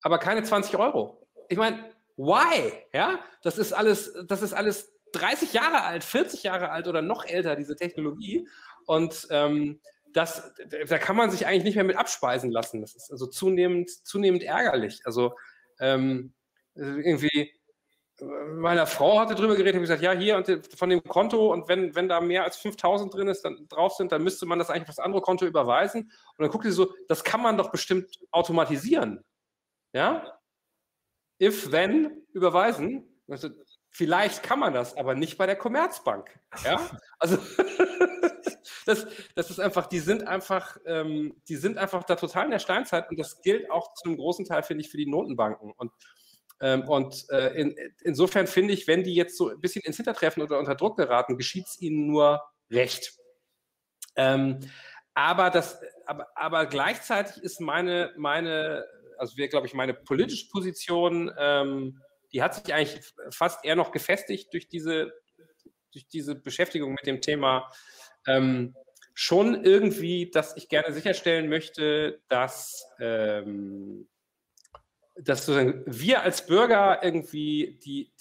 aber 0.00 0.18
keine 0.18 0.44
20 0.44 0.78
Euro. 0.78 1.26
Ich 1.48 1.58
meine, 1.58 1.92
why? 2.16 2.72
Ja, 2.92 3.18
das 3.42 3.58
ist 3.58 3.72
alles, 3.72 4.14
das 4.26 4.42
ist 4.42 4.52
alles 4.52 4.94
30 5.12 5.52
Jahre 5.52 5.82
alt, 5.82 6.04
40 6.04 6.42
Jahre 6.42 6.70
alt 6.70 6.86
oder 6.86 7.02
noch 7.02 7.24
älter, 7.24 7.56
diese 7.56 7.76
Technologie. 7.76 8.46
Und 8.88 9.28
ähm, 9.30 9.80
das, 10.14 10.50
da 10.88 10.98
kann 10.98 11.14
man 11.14 11.30
sich 11.30 11.46
eigentlich 11.46 11.64
nicht 11.64 11.74
mehr 11.74 11.84
mit 11.84 11.96
abspeisen 11.96 12.50
lassen. 12.50 12.80
Das 12.80 12.96
ist 12.96 13.10
also 13.12 13.26
zunehmend, 13.26 13.90
zunehmend 13.90 14.42
ärgerlich. 14.42 15.02
Also 15.04 15.36
ähm, 15.78 16.32
irgendwie, 16.74 17.52
meiner 18.18 18.86
Frau 18.86 19.20
hatte 19.20 19.34
drüber 19.34 19.56
geredet, 19.56 19.74
habe 19.74 19.82
gesagt, 19.82 20.00
ja, 20.00 20.12
hier 20.12 20.38
und 20.38 20.74
von 20.74 20.88
dem 20.88 21.04
Konto 21.04 21.52
und 21.52 21.68
wenn, 21.68 21.94
wenn 21.94 22.08
da 22.08 22.22
mehr 22.22 22.44
als 22.44 22.56
5000 22.56 23.12
drin 23.12 23.28
ist, 23.28 23.42
dann 23.42 23.68
drauf 23.68 23.92
sind, 23.92 24.10
dann 24.10 24.24
müsste 24.24 24.46
man 24.46 24.58
das 24.58 24.70
eigentlich 24.70 24.88
auf 24.88 24.96
das 24.96 24.98
andere 25.00 25.20
Konto 25.20 25.44
überweisen. 25.44 26.04
Und 26.04 26.42
dann 26.42 26.50
guckt 26.50 26.64
sie 26.64 26.72
so, 26.72 26.94
das 27.08 27.22
kann 27.24 27.42
man 27.42 27.58
doch 27.58 27.70
bestimmt 27.70 28.18
automatisieren. 28.30 29.22
Ja? 29.92 30.40
If, 31.42 31.70
then, 31.70 32.22
überweisen. 32.32 33.22
Also, 33.28 33.50
vielleicht 33.90 34.42
kann 34.42 34.60
man 34.60 34.72
das, 34.72 34.96
aber 34.96 35.14
nicht 35.14 35.36
bei 35.36 35.44
der 35.44 35.56
Commerzbank. 35.56 36.40
Ja? 36.64 36.80
Also 37.18 37.36
das, 38.88 39.06
das 39.34 39.50
ist 39.50 39.60
einfach, 39.60 39.86
die 39.86 40.00
sind 40.00 40.26
einfach, 40.26 40.78
ähm, 40.86 41.40
die 41.48 41.56
sind 41.56 41.78
einfach 41.78 42.04
da 42.04 42.16
total 42.16 42.46
in 42.46 42.50
der 42.50 42.58
Steinzeit 42.58 43.08
und 43.10 43.18
das 43.18 43.40
gilt 43.42 43.70
auch 43.70 43.94
zu 43.94 44.08
einem 44.08 44.16
großen 44.16 44.44
Teil, 44.44 44.62
finde 44.62 44.82
ich, 44.82 44.90
für 44.90 44.96
die 44.96 45.06
Notenbanken. 45.06 45.72
Und, 45.72 45.92
ähm, 46.60 46.88
und 46.88 47.28
äh, 47.30 47.54
in, 47.54 47.76
insofern 48.02 48.46
finde 48.46 48.74
ich, 48.74 48.86
wenn 48.86 49.04
die 49.04 49.14
jetzt 49.14 49.36
so 49.36 49.50
ein 49.50 49.60
bisschen 49.60 49.82
ins 49.82 49.96
Hintertreffen 49.96 50.42
oder 50.42 50.58
unter 50.58 50.74
Druck 50.74 50.96
geraten, 50.96 51.36
geschieht 51.36 51.66
es 51.66 51.80
ihnen 51.80 52.06
nur 52.06 52.42
recht. 52.70 53.12
Ähm, 54.16 54.60
aber, 55.14 55.50
das, 55.50 55.80
aber, 56.06 56.26
aber 56.34 56.66
gleichzeitig 56.66 57.42
ist 57.42 57.60
meine, 57.60 58.12
meine 58.16 58.84
also 59.18 59.36
wir, 59.36 59.48
glaube 59.48 59.66
ich, 59.66 59.74
meine 59.74 59.94
politische 59.94 60.48
Position, 60.48 61.30
ähm, 61.38 62.00
die 62.32 62.42
hat 62.42 62.54
sich 62.54 62.72
eigentlich 62.72 63.00
fast 63.30 63.64
eher 63.64 63.76
noch 63.76 63.90
gefestigt 63.90 64.52
durch 64.52 64.68
diese, 64.68 65.12
durch 65.92 66.06
diese 66.08 66.34
Beschäftigung 66.34 66.92
mit 66.92 67.06
dem 67.06 67.20
Thema 67.20 67.70
ähm, 68.26 68.74
schon 69.14 69.64
irgendwie, 69.64 70.30
dass 70.30 70.56
ich 70.56 70.68
gerne 70.68 70.92
sicherstellen 70.92 71.48
möchte, 71.48 72.20
dass, 72.28 72.86
ähm, 73.00 74.08
dass 75.16 75.48
wir 75.48 76.22
als 76.22 76.46
Bürger 76.46 77.02
irgendwie 77.02 77.78
die, 77.84 78.12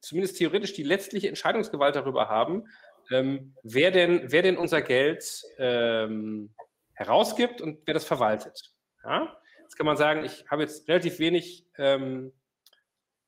zumindest 0.00 0.36
theoretisch 0.38 0.74
die 0.74 0.84
letztliche 0.84 1.28
Entscheidungsgewalt 1.28 1.96
darüber 1.96 2.28
haben, 2.28 2.68
ähm, 3.10 3.54
wer, 3.62 3.90
denn, 3.90 4.30
wer 4.30 4.42
denn 4.42 4.56
unser 4.56 4.82
Geld 4.82 5.42
ähm, 5.58 6.54
herausgibt 6.94 7.60
und 7.60 7.80
wer 7.86 7.94
das 7.94 8.04
verwaltet. 8.04 8.72
Ja? 9.04 9.36
Jetzt 9.62 9.76
kann 9.76 9.86
man 9.86 9.96
sagen, 9.96 10.24
ich 10.24 10.44
habe 10.50 10.62
jetzt 10.62 10.88
relativ 10.88 11.18
wenig 11.18 11.66
ähm, 11.78 12.32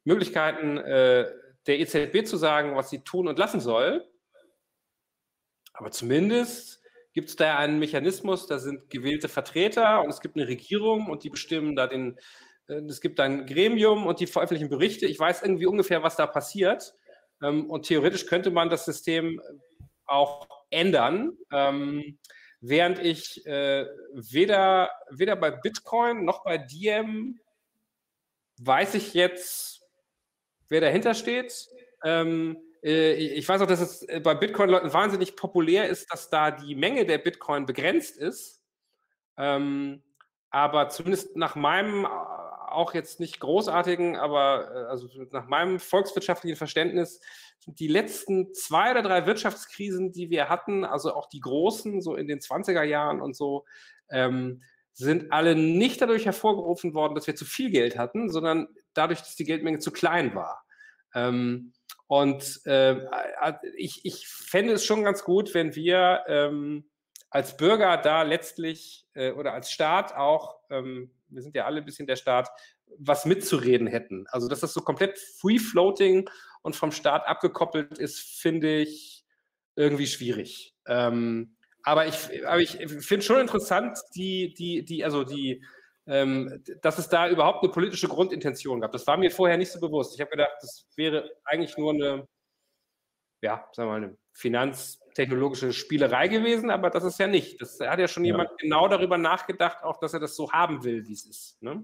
Möglichkeiten 0.04 0.76
äh, 0.78 1.30
der 1.66 1.80
EZB 1.80 2.26
zu 2.26 2.36
sagen, 2.36 2.76
was 2.76 2.90
sie 2.90 3.02
tun 3.02 3.28
und 3.28 3.38
lassen 3.38 3.60
soll. 3.60 4.06
Aber 5.74 5.90
zumindest 5.90 6.80
gibt 7.12 7.28
es 7.28 7.36
da 7.36 7.58
einen 7.58 7.78
Mechanismus, 7.78 8.46
da 8.46 8.58
sind 8.58 8.90
gewählte 8.90 9.28
Vertreter 9.28 10.02
und 10.02 10.10
es 10.10 10.20
gibt 10.20 10.36
eine 10.36 10.48
Regierung 10.48 11.08
und 11.08 11.22
die 11.22 11.30
bestimmen 11.30 11.76
da 11.76 11.86
den, 11.86 12.18
äh, 12.68 12.80
es 12.88 13.00
gibt 13.00 13.20
ein 13.20 13.46
Gremium 13.46 14.06
und 14.06 14.20
die 14.20 14.26
veröffentlichen 14.26 14.70
Berichte. 14.70 15.06
Ich 15.06 15.18
weiß 15.18 15.42
irgendwie 15.42 15.66
ungefähr, 15.66 16.02
was 16.02 16.16
da 16.16 16.26
passiert. 16.26 16.94
Ähm, 17.42 17.70
und 17.70 17.86
theoretisch 17.86 18.26
könnte 18.26 18.50
man 18.50 18.70
das 18.70 18.84
System 18.84 19.40
auch 20.06 20.48
ändern, 20.70 21.36
ähm, 21.52 22.18
während 22.60 22.98
ich 22.98 23.44
äh, 23.46 23.86
weder, 24.12 24.90
weder 25.10 25.36
bei 25.36 25.50
Bitcoin 25.50 26.24
noch 26.24 26.44
bei 26.44 26.58
Diem 26.58 27.40
weiß 28.58 28.94
ich 28.94 29.14
jetzt, 29.14 29.82
wer 30.68 30.80
dahinter 30.80 31.14
steht. 31.14 31.68
Ähm, 32.04 32.56
äh, 32.56 32.63
ich 32.90 33.48
weiß 33.48 33.62
auch, 33.62 33.66
dass 33.66 33.80
es 33.80 34.02
äh, 34.02 34.20
bei 34.20 34.34
Bitcoin-Leuten 34.34 34.92
wahnsinnig 34.92 35.36
populär 35.36 35.88
ist, 35.88 36.12
dass 36.12 36.28
da 36.28 36.50
die 36.50 36.74
Menge 36.74 37.06
der 37.06 37.18
Bitcoin 37.18 37.64
begrenzt 37.64 38.18
ist. 38.18 38.62
Ähm, 39.38 40.02
aber 40.50 40.90
zumindest 40.90 41.34
nach 41.34 41.56
meinem 41.56 42.04
äh, 42.04 42.08
auch 42.08 42.92
jetzt 42.92 43.20
nicht 43.20 43.40
großartigen, 43.40 44.16
aber 44.16 44.88
also 44.90 45.08
nach 45.30 45.46
meinem 45.46 45.78
volkswirtschaftlichen 45.78 46.56
Verständnis 46.56 47.20
sind 47.60 47.78
die 47.78 47.88
letzten 47.88 48.52
zwei 48.52 48.90
oder 48.90 49.02
drei 49.02 49.26
Wirtschaftskrisen, 49.26 50.12
die 50.12 50.28
wir 50.28 50.48
hatten, 50.48 50.84
also 50.84 51.14
auch 51.14 51.28
die 51.28 51.40
großen, 51.40 52.02
so 52.02 52.16
in 52.16 52.26
den 52.26 52.40
20er 52.40 52.82
Jahren 52.82 53.20
und 53.22 53.34
so, 53.36 53.64
ähm, 54.10 54.62
sind 54.92 55.32
alle 55.32 55.54
nicht 55.54 56.02
dadurch 56.02 56.26
hervorgerufen 56.26 56.94
worden, 56.94 57.14
dass 57.14 57.26
wir 57.26 57.36
zu 57.36 57.44
viel 57.44 57.70
Geld 57.70 57.96
hatten, 57.96 58.28
sondern 58.28 58.68
dadurch, 58.92 59.20
dass 59.20 59.36
die 59.36 59.44
Geldmenge 59.44 59.78
zu 59.78 59.90
klein 59.90 60.34
war. 60.34 60.64
Ähm, 61.14 61.72
und 62.14 62.64
äh, 62.64 63.08
ich, 63.76 64.04
ich 64.04 64.28
fände 64.28 64.74
es 64.74 64.84
schon 64.84 65.02
ganz 65.02 65.24
gut, 65.24 65.52
wenn 65.52 65.74
wir 65.74 66.22
ähm, 66.28 66.88
als 67.28 67.56
Bürger 67.56 67.96
da 67.96 68.22
letztlich 68.22 69.08
äh, 69.14 69.32
oder 69.32 69.52
als 69.52 69.72
Staat 69.72 70.14
auch, 70.14 70.60
ähm, 70.70 71.10
wir 71.26 71.42
sind 71.42 71.56
ja 71.56 71.64
alle 71.64 71.78
ein 71.80 71.84
bisschen 71.84 72.06
der 72.06 72.14
Staat, 72.14 72.50
was 72.98 73.26
mitzureden 73.26 73.88
hätten. 73.88 74.28
Also, 74.28 74.46
dass 74.46 74.60
das 74.60 74.72
so 74.72 74.82
komplett 74.82 75.18
free-floating 75.18 76.30
und 76.62 76.76
vom 76.76 76.92
Staat 76.92 77.26
abgekoppelt 77.26 77.98
ist, 77.98 78.20
finde 78.20 78.76
ich 78.76 79.24
irgendwie 79.74 80.06
schwierig. 80.06 80.72
Ähm, 80.86 81.56
aber 81.82 82.06
ich, 82.06 82.46
aber 82.46 82.60
ich 82.60 82.76
finde 83.00 83.26
schon 83.26 83.40
interessant, 83.40 83.98
die, 84.14 84.54
die, 84.54 84.84
die, 84.84 85.04
also 85.04 85.24
die, 85.24 85.64
ähm, 86.06 86.62
dass 86.82 86.98
es 86.98 87.08
da 87.08 87.28
überhaupt 87.28 87.62
eine 87.62 87.72
politische 87.72 88.08
Grundintention 88.08 88.80
gab. 88.80 88.92
Das 88.92 89.06
war 89.06 89.16
mir 89.16 89.30
vorher 89.30 89.56
nicht 89.56 89.72
so 89.72 89.80
bewusst. 89.80 90.14
Ich 90.14 90.20
habe 90.20 90.30
gedacht, 90.30 90.52
das 90.60 90.86
wäre 90.96 91.30
eigentlich 91.44 91.76
nur 91.78 91.92
eine, 91.92 92.28
ja, 93.42 93.66
sagen 93.72 93.88
wir 93.88 93.92
mal, 93.98 94.04
eine 94.04 94.18
finanztechnologische 94.32 95.72
Spielerei 95.72 96.28
gewesen, 96.28 96.70
aber 96.70 96.90
das 96.90 97.04
ist 97.04 97.18
ja 97.18 97.26
nicht. 97.26 97.60
Das 97.60 97.78
hat 97.80 97.98
ja 97.98 98.08
schon 98.08 98.24
ja. 98.24 98.32
jemand 98.32 98.50
genau 98.58 98.88
darüber 98.88 99.16
nachgedacht, 99.16 99.82
auch 99.82 99.98
dass 99.98 100.12
er 100.12 100.20
das 100.20 100.36
so 100.36 100.52
haben 100.52 100.84
will, 100.84 101.06
wie 101.06 101.12
es 101.12 101.24
ist. 101.24 101.62
Ne? 101.62 101.82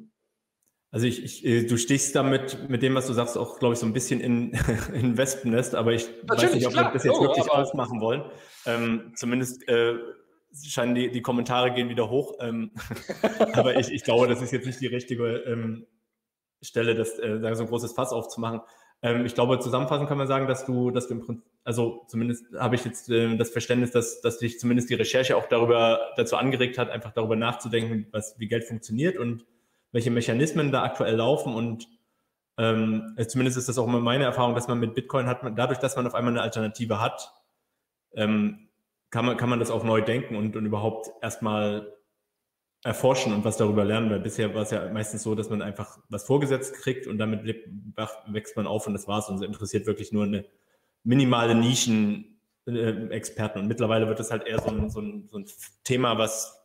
Also 0.93 1.07
ich, 1.07 1.23
ich, 1.23 1.45
äh, 1.45 1.67
du 1.67 1.77
stichst 1.77 2.17
damit 2.17 2.69
mit 2.69 2.83
dem, 2.83 2.97
was 2.97 3.07
du 3.07 3.13
sagst, 3.13 3.39
auch, 3.39 3.61
glaube 3.61 3.75
ich, 3.75 3.81
so 3.81 3.87
ein 3.87 3.93
bisschen 3.93 4.21
in, 4.21 4.53
in 4.93 5.17
Wespennest, 5.17 5.77
aber 5.77 5.93
ich 5.93 6.09
Natürlich, 6.25 6.47
weiß 6.47 6.55
nicht, 6.55 6.67
ob 6.67 6.73
klar. 6.73 6.87
wir 6.87 6.93
das 6.93 7.05
jetzt 7.05 7.17
oh, 7.17 7.23
wirklich 7.23 7.49
aufmachen 7.49 8.01
wollen. 8.01 8.25
Ähm, 8.67 9.13
zumindest 9.15 9.67
äh, 9.69 9.95
scheinen 10.63 10.95
die, 10.95 11.11
die 11.11 11.23
Kommentare 11.23 11.73
gehen 11.73 11.89
wieder 11.89 12.11
hoch. 12.11 12.35
Ähm, 12.41 12.73
aber 13.53 13.77
ich, 13.77 13.91
ich 13.93 14.05
glaube, 14.05 14.29
das 14.29 14.43
ist 14.43 14.53
jetzt 14.53 14.67
nicht 14.67 14.81
die 14.81 14.87
richtige 14.87 15.27
ähm, 15.47 15.87
Stelle, 16.63 16.95
das, 16.95 17.19
äh, 17.19 17.39
so 17.55 17.63
ein 17.63 17.69
großes 17.69 17.93
Fass 17.93 18.13
aufzumachen. 18.13 18.61
Ähm, 19.03 19.25
ich 19.25 19.35
glaube, 19.35 19.59
zusammenfassend 19.59 20.09
kann 20.09 20.19
man 20.19 20.27
sagen, 20.27 20.47
dass 20.47 20.67
du, 20.67 20.91
dass 20.91 21.09
du 21.09 21.15
im 21.15 21.21
Prinzip, 21.21 21.45
also 21.65 22.05
zumindest 22.09 22.45
habe 22.59 22.75
ich 22.75 22.85
jetzt 22.85 23.09
äh, 23.11 23.37
das 23.37 23.51
Verständnis, 23.51 23.91
dass, 23.91 24.21
dass 24.21 24.39
dich 24.39 24.59
zumindest 24.59 24.91
die 24.91 24.95
Recherche 24.95 25.37
auch 25.37 25.47
darüber 25.47 26.13
dazu 26.17 26.37
angeregt 26.37 26.79
hat, 26.79 26.91
einfach 26.91 27.13
darüber 27.13 27.37
nachzudenken, 27.37 28.07
was, 28.13 28.39
wie 28.39 28.49
Geld 28.49 28.65
funktioniert 28.65 29.17
und 29.17 29.47
welche 29.93 30.11
Mechanismen 30.11 30.71
da 30.71 30.83
aktuell 30.83 31.17
laufen 31.17 31.55
und 31.55 31.89
ähm, 32.59 33.17
zumindest 33.27 33.57
ist 33.57 33.69
das 33.69 33.79
auch 33.79 33.87
immer 33.87 34.01
meine 34.01 34.25
Erfahrung, 34.25 34.55
dass 34.55 34.69
man 34.69 34.79
mit 34.79 34.95
Bitcoin 34.95 35.27
hat, 35.27 35.41
dadurch, 35.57 35.79
dass 35.79 35.97
man 35.97 36.07
auf 36.07 36.15
einmal 36.15 36.35
eine 36.35 36.43
Alternative 36.43 37.01
hat, 37.01 37.33
ähm, 38.13 38.70
kann, 39.11 39.27
man, 39.27 39.37
kann 39.37 39.49
man 39.49 39.59
das 39.59 39.71
auch 39.71 39.85
neu 39.85 40.01
denken 40.01 40.37
und, 40.37 40.57
und 40.57 40.67
überhaupt 40.67 41.11
erstmal 41.23 41.93
erforschen 42.83 43.35
und 43.35 43.45
was 43.45 43.59
darüber 43.59 43.85
lernen, 43.85 44.11
weil 44.11 44.21
bisher 44.21 44.55
war 44.55 44.63
es 44.63 44.71
ja 44.71 44.91
meistens 44.91 45.23
so, 45.23 45.35
dass 45.35 45.51
man 45.51 45.61
einfach 45.61 45.99
was 46.09 46.25
vorgesetzt 46.25 46.75
kriegt 46.75 47.07
und 47.07 47.19
damit 47.19 47.45
wächst 47.45 48.57
man 48.57 48.67
auf 48.67 48.87
und 48.87 48.95
das 48.95 49.07
war's 49.07 49.29
und 49.29 49.37
es 49.37 49.43
interessiert 49.43 49.87
wirklich 49.87 50.13
nur 50.13 50.25
eine 50.25 50.47
minimale 51.05 51.55
Nischen-Experten 51.55 53.59
äh, 53.59 53.63
und 53.63 53.69
mittlerweile 53.69 54.09
wird 54.09 54.21
es 54.21 54.31
halt 54.31 54.47
eher 54.47 54.61
so 54.61 54.71
ein, 54.71 54.89
so 54.89 55.01
ein, 55.01 55.29
so 55.29 55.39
ein 55.39 55.45
Thema, 55.85 56.17
was 56.17 56.59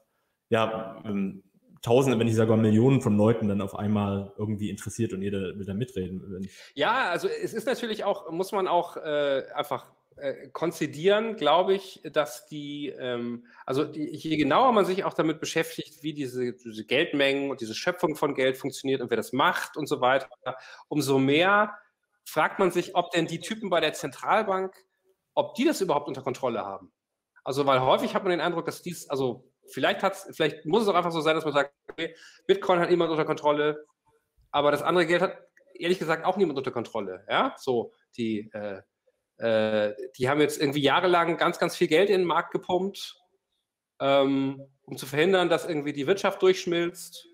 ja 0.49 1.01
ähm, 1.05 1.43
Tausende, 1.81 2.17
wenn 2.17 2.25
nicht 2.25 2.35
sogar 2.35 2.57
Millionen 2.57 2.99
von 2.99 3.15
Leuten 3.15 3.47
dann 3.47 3.61
auf 3.61 3.75
einmal 3.75 4.33
irgendwie 4.39 4.71
interessiert 4.71 5.13
und 5.13 5.21
jeder 5.21 5.55
will 5.55 5.65
da 5.65 5.75
mitreden. 5.75 6.49
Ja, 6.73 7.11
also 7.11 7.27
es 7.27 7.53
ist 7.53 7.67
natürlich 7.67 8.03
auch, 8.03 8.31
muss 8.31 8.51
man 8.53 8.67
auch 8.67 8.97
äh, 8.97 9.43
einfach 9.53 9.85
äh, 10.17 10.47
konzidieren, 10.49 11.35
glaube 11.35 11.73
ich, 11.73 12.01
dass 12.11 12.45
die, 12.45 12.87
ähm, 12.87 13.45
also 13.65 13.83
die, 13.83 14.15
je 14.15 14.37
genauer 14.37 14.71
man 14.71 14.85
sich 14.85 15.03
auch 15.03 15.13
damit 15.13 15.41
beschäftigt, 15.41 16.03
wie 16.03 16.13
diese, 16.13 16.53
diese, 16.53 16.85
Geldmengen 16.85 17.51
und 17.51 17.59
diese 17.59 17.75
Schöpfung 17.75 18.15
von 18.15 18.33
Geld 18.33 18.57
funktioniert 18.57 19.01
und 19.01 19.09
wer 19.09 19.17
das 19.17 19.33
macht 19.33 19.75
und 19.75 19.87
so 19.87 19.99
weiter, 19.99 20.29
umso 20.87 21.19
mehr 21.19 21.77
fragt 22.23 22.59
man 22.59 22.71
sich, 22.71 22.95
ob 22.95 23.11
denn 23.11 23.27
die 23.27 23.41
Typen 23.41 23.69
bei 23.69 23.81
der 23.81 23.91
Zentralbank, 23.91 24.73
ob 25.33 25.55
die 25.55 25.65
das 25.65 25.81
überhaupt 25.81 26.07
unter 26.07 26.21
Kontrolle 26.21 26.65
haben. 26.65 26.93
Also, 27.43 27.65
weil 27.65 27.81
häufig 27.81 28.15
hat 28.15 28.23
man 28.23 28.31
den 28.31 28.41
Eindruck, 28.41 28.65
dass 28.65 28.81
dies, 28.81 29.09
also 29.09 29.51
vielleicht 29.67 30.01
hat's, 30.01 30.27
vielleicht 30.31 30.65
muss 30.65 30.83
es 30.83 30.87
auch 30.87 30.95
einfach 30.95 31.11
so 31.11 31.21
sein, 31.21 31.35
dass 31.35 31.43
man 31.43 31.53
sagt, 31.53 31.73
okay, 31.89 32.15
Bitcoin 32.47 32.79
hat 32.79 32.89
niemand 32.89 33.11
unter 33.11 33.25
Kontrolle, 33.25 33.85
aber 34.51 34.71
das 34.71 34.81
andere 34.81 35.05
Geld 35.05 35.21
hat 35.21 35.37
ehrlich 35.73 35.99
gesagt 35.99 36.25
auch 36.25 36.37
niemand 36.37 36.57
unter 36.57 36.71
Kontrolle. 36.71 37.25
Ja, 37.29 37.53
so 37.57 37.91
die, 38.17 38.49
äh, 38.53 38.81
äh, 39.37 39.93
die 40.17 40.29
haben 40.29 40.41
jetzt 40.41 40.59
irgendwie 40.59 40.81
jahrelang 40.81 41.37
ganz, 41.37 41.59
ganz 41.59 41.75
viel 41.75 41.87
Geld 41.87 42.09
in 42.09 42.21
den 42.21 42.27
Markt 42.27 42.51
gepumpt, 42.51 43.19
ähm, 43.99 44.61
um 44.83 44.97
zu 44.97 45.05
verhindern, 45.05 45.49
dass 45.49 45.65
irgendwie 45.65 45.93
die 45.93 46.07
Wirtschaft 46.07 46.41
durchschmilzt. 46.41 47.27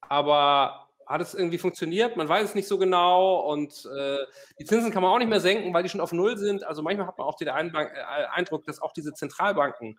Aber 0.00 0.88
hat 1.06 1.20
es 1.20 1.34
irgendwie 1.34 1.58
funktioniert? 1.58 2.16
Man 2.16 2.28
weiß 2.28 2.50
es 2.50 2.54
nicht 2.54 2.68
so 2.68 2.76
genau 2.78 3.40
und 3.50 3.88
äh, 3.96 4.18
die 4.58 4.64
Zinsen 4.64 4.92
kann 4.92 5.02
man 5.02 5.12
auch 5.12 5.18
nicht 5.18 5.28
mehr 5.28 5.40
senken, 5.40 5.72
weil 5.72 5.82
die 5.82 5.88
schon 5.88 6.02
auf 6.02 6.12
Null 6.12 6.36
sind. 6.36 6.64
Also 6.64 6.82
manchmal 6.82 7.06
hat 7.06 7.16
man 7.18 7.26
auch 7.26 7.36
den 7.36 7.48
äh, 7.48 7.86
Eindruck, 8.32 8.64
dass 8.66 8.80
auch 8.80 8.92
diese 8.92 9.14
Zentralbanken 9.14 9.98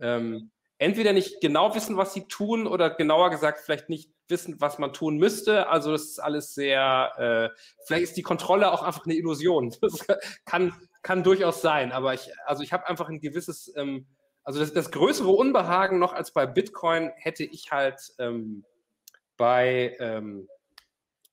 ähm, 0.00 0.50
entweder 0.80 1.12
nicht 1.12 1.42
genau 1.42 1.74
wissen, 1.74 1.98
was 1.98 2.14
sie 2.14 2.26
tun 2.26 2.66
oder 2.66 2.88
genauer 2.90 3.28
gesagt 3.30 3.60
vielleicht 3.60 3.90
nicht 3.90 4.10
wissen, 4.28 4.60
was 4.60 4.78
man 4.78 4.94
tun 4.94 5.18
müsste. 5.18 5.68
Also 5.68 5.92
das 5.92 6.04
ist 6.04 6.18
alles 6.18 6.54
sehr, 6.54 7.12
äh, 7.52 7.60
vielleicht 7.84 8.04
ist 8.04 8.16
die 8.16 8.22
Kontrolle 8.22 8.72
auch 8.72 8.82
einfach 8.82 9.04
eine 9.04 9.14
Illusion. 9.14 9.74
Das 9.82 10.06
kann, 10.46 10.72
kann 11.02 11.22
durchaus 11.22 11.60
sein, 11.60 11.92
aber 11.92 12.14
ich, 12.14 12.30
also 12.46 12.62
ich 12.62 12.72
habe 12.72 12.88
einfach 12.88 13.10
ein 13.10 13.20
gewisses, 13.20 13.72
ähm, 13.76 14.06
also 14.42 14.58
das, 14.58 14.72
das, 14.72 14.90
größere 14.90 15.28
Unbehagen 15.28 15.98
noch 15.98 16.14
als 16.14 16.32
bei 16.32 16.46
Bitcoin 16.46 17.12
hätte 17.16 17.44
ich 17.44 17.70
halt 17.70 18.00
ähm, 18.18 18.64
bei, 19.36 19.96
ähm, 20.00 20.48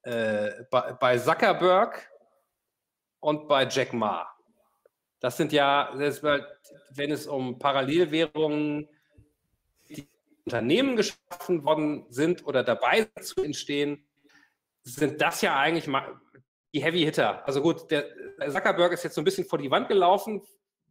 äh, 0.02 0.52
bei, 0.70 0.92
bei 0.94 1.18
Zuckerberg 1.18 2.12
und 3.22 3.48
bei 3.48 3.66
Jack 3.66 3.94
Ma. 3.94 4.28
Das 5.22 5.38
sind 5.38 5.54
ja, 5.54 5.94
wenn 5.96 7.12
es 7.12 7.28
um 7.28 7.58
Parallelwährungen 7.60 8.90
Unternehmen 10.48 10.96
geschaffen 10.96 11.66
worden 11.66 12.06
sind 12.08 12.48
oder 12.48 12.64
dabei 12.64 13.10
zu 13.22 13.44
entstehen, 13.44 14.08
sind 14.82 15.22
das 15.22 15.42
ja 15.42 15.60
eigentlich 15.60 15.94
die 16.74 16.82
Heavy 16.82 17.04
Hitter. 17.04 17.46
Also 17.46 17.62
gut, 17.62 17.92
der 17.92 18.06
Zuckerberg 18.50 18.94
ist 18.94 19.04
jetzt 19.04 19.16
so 19.16 19.22
ein 19.22 19.26
bisschen 19.26 19.44
vor 19.44 19.60
die 19.60 19.70
Wand 19.70 19.90
gelaufen, 19.90 20.42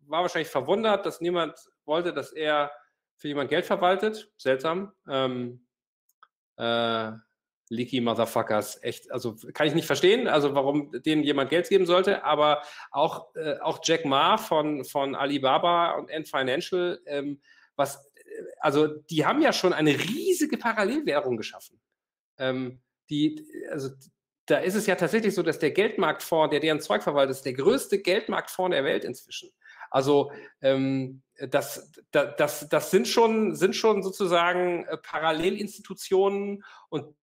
war 0.08 0.20
wahrscheinlich 0.20 0.50
verwundert, 0.50 1.06
dass 1.06 1.22
niemand 1.22 1.58
wollte, 1.86 2.12
dass 2.12 2.32
er 2.32 2.70
für 3.16 3.28
jemand 3.28 3.48
Geld 3.48 3.64
verwaltet. 3.64 4.30
Seltsam. 4.36 4.92
Ähm, 5.08 5.66
äh, 6.58 7.12
Leaky 7.70 8.02
Motherfuckers, 8.02 8.80
echt, 8.82 9.10
also 9.10 9.34
kann 9.54 9.66
ich 9.66 9.74
nicht 9.74 9.86
verstehen, 9.86 10.28
also 10.28 10.54
warum 10.54 10.92
denen 11.02 11.24
jemand 11.24 11.50
Geld 11.50 11.68
geben 11.68 11.86
sollte, 11.86 12.22
aber 12.22 12.62
auch, 12.92 13.34
äh, 13.34 13.58
auch 13.60 13.80
Jack 13.82 14.04
Ma 14.04 14.36
von, 14.36 14.84
von 14.84 15.16
Alibaba 15.16 15.92
und 15.92 16.12
Ant 16.12 16.28
Financial, 16.28 17.00
ähm, 17.06 17.40
was 17.74 18.05
also 18.66 18.88
die 18.88 19.24
haben 19.24 19.40
ja 19.40 19.52
schon 19.52 19.72
eine 19.72 19.92
riesige 19.92 20.58
Parallelwährung 20.58 21.36
geschaffen. 21.36 21.80
Ähm, 22.36 22.80
die, 23.08 23.46
also 23.70 23.90
da 24.46 24.58
ist 24.58 24.74
es 24.74 24.86
ja 24.86 24.96
tatsächlich 24.96 25.36
so, 25.36 25.44
dass 25.44 25.60
der 25.60 25.70
Geldmarktfonds, 25.70 26.50
der 26.50 26.58
deren 26.58 26.80
Zeug 26.80 27.04
verwaltet, 27.04 27.36
ist 27.36 27.44
der 27.44 27.52
größte 27.52 28.00
Geldmarktfonds 28.00 28.74
der 28.74 28.82
Welt 28.82 29.04
inzwischen. 29.04 29.52
Also 29.88 30.32
ähm, 30.62 31.22
das, 31.36 31.92
das, 32.10 32.68
das 32.68 32.90
sind, 32.90 33.06
schon, 33.06 33.54
sind 33.54 33.76
schon 33.76 34.02
sozusagen 34.02 34.84
äh, 34.86 34.96
Parallelinstitutionen 34.96 36.64
und 36.88 37.14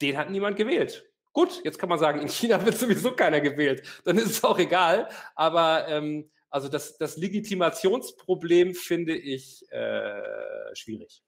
den 0.00 0.16
hat 0.16 0.30
niemand 0.30 0.56
gewählt. 0.56 1.04
Gut, 1.34 1.60
jetzt 1.62 1.78
kann 1.78 1.90
man 1.90 1.98
sagen, 1.98 2.22
in 2.22 2.28
China 2.28 2.64
wird 2.64 2.78
sowieso 2.78 3.12
keiner 3.12 3.42
gewählt. 3.42 3.86
Dann 4.06 4.16
ist 4.16 4.30
es 4.30 4.44
auch 4.44 4.58
egal. 4.58 5.10
Aber 5.34 5.88
ähm, 5.88 6.30
also 6.50 6.68
das, 6.68 6.98
das 6.98 7.16
Legitimationsproblem 7.16 8.74
finde 8.74 9.16
ich 9.16 9.64
äh, 9.70 10.74
schwierig. 10.74 11.22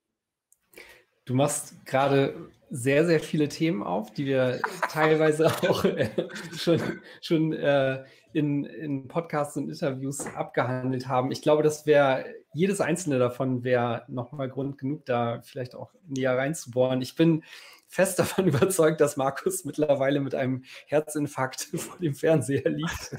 Du 1.25 1.35
machst 1.35 1.87
gerade 1.87 2.51
sehr, 2.69 3.07
sehr 3.07 3.21
viele 3.21 3.49
Themen 3.49 3.83
auf, 3.83 4.13
die 4.13 4.27
wir 4.27 4.61
teilweise 4.91 5.47
auch 5.69 5.85
äh, 5.85 6.09
schon, 6.57 6.81
schon 7.21 7.53
äh, 7.53 8.05
in, 8.33 8.65
in 8.65 9.09
Podcasts 9.09 9.57
und 9.57 9.69
Interviews 9.69 10.27
abgehandelt 10.35 11.07
haben. 11.07 11.31
Ich 11.31 11.43
glaube, 11.43 11.63
das 11.63 11.87
wäre, 11.87 12.25
jedes 12.55 12.81
einzelne 12.81 13.19
davon 13.19 13.63
wäre 13.63 14.05
nochmal 14.09 14.49
Grund 14.49 14.79
genug, 14.79 15.05
da 15.07 15.43
vielleicht 15.43 15.77
auch 15.77 15.93
näher 16.09 16.37
reinzubohren. 16.37 17.03
Ich 17.03 17.15
bin 17.15 17.45
fest 17.93 18.19
davon 18.19 18.47
überzeugt, 18.49 19.01
dass 19.01 19.17
Markus 19.17 19.65
mittlerweile 19.65 20.21
mit 20.21 20.35
einem 20.35 20.65
Herzinfarkt 20.87 21.61
vor 21.77 21.99
dem 21.99 22.15
Fernseher 22.15 22.71
liegt. 22.71 23.13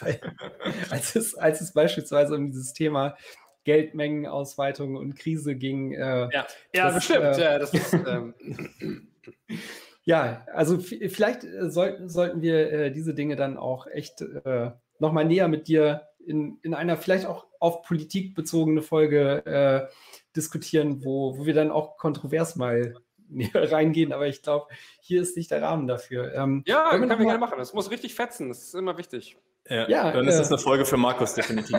Weil, 0.00 0.20
als, 0.88 1.16
es, 1.16 1.34
als 1.34 1.60
es 1.60 1.72
beispielsweise 1.72 2.36
um 2.36 2.46
dieses 2.46 2.72
Thema 2.72 3.16
Geldmengenausweitung 3.64 4.96
und 4.96 5.16
Krise 5.16 5.56
ging. 5.56 5.92
Äh, 5.92 6.28
ja, 6.32 6.46
ja 6.74 6.86
das, 6.86 6.94
bestimmt. 6.94 7.24
Äh, 7.24 7.42
ja, 7.42 7.58
das 7.58 7.74
ist, 7.74 7.92
ähm. 7.92 8.34
ja, 10.04 10.46
also 10.54 10.78
vielleicht 10.78 11.44
äh, 11.44 11.68
sollten, 11.68 12.08
sollten 12.08 12.40
wir 12.40 12.72
äh, 12.72 12.92
diese 12.92 13.14
Dinge 13.14 13.36
dann 13.36 13.58
auch 13.58 13.86
echt 13.88 14.22
äh, 14.22 14.70
nochmal 15.00 15.24
näher 15.24 15.48
mit 15.48 15.66
dir 15.66 16.08
in, 16.24 16.58
in 16.62 16.72
einer 16.72 16.96
vielleicht 16.96 17.26
auch 17.26 17.46
auf 17.58 17.82
Politik 17.82 18.34
bezogene 18.34 18.80
Folge 18.80 19.44
äh, 19.44 19.92
diskutieren, 20.36 21.04
wo, 21.04 21.36
wo 21.36 21.46
wir 21.46 21.54
dann 21.54 21.70
auch 21.70 21.96
kontrovers 21.96 22.56
mal 22.56 22.94
reingehen, 23.54 24.12
aber 24.12 24.26
ich 24.26 24.42
glaube, 24.42 24.66
hier 25.00 25.22
ist 25.22 25.36
nicht 25.36 25.50
der 25.50 25.62
Rahmen 25.62 25.86
dafür. 25.86 26.34
Ähm, 26.34 26.62
ja, 26.66 26.90
können 26.90 27.08
wir 27.08 27.16
gerne 27.16 27.38
machen. 27.38 27.58
Das 27.58 27.72
muss 27.74 27.90
richtig 27.90 28.14
fetzen, 28.14 28.48
das 28.48 28.62
ist 28.62 28.74
immer 28.74 28.96
wichtig. 28.98 29.36
Ja, 29.68 29.88
ja 29.88 30.12
dann 30.12 30.26
äh, 30.26 30.30
ist 30.30 30.38
das 30.38 30.48
eine 30.48 30.58
Folge 30.58 30.84
für 30.84 30.96
Markus, 30.96 31.34
definitiv. 31.34 31.76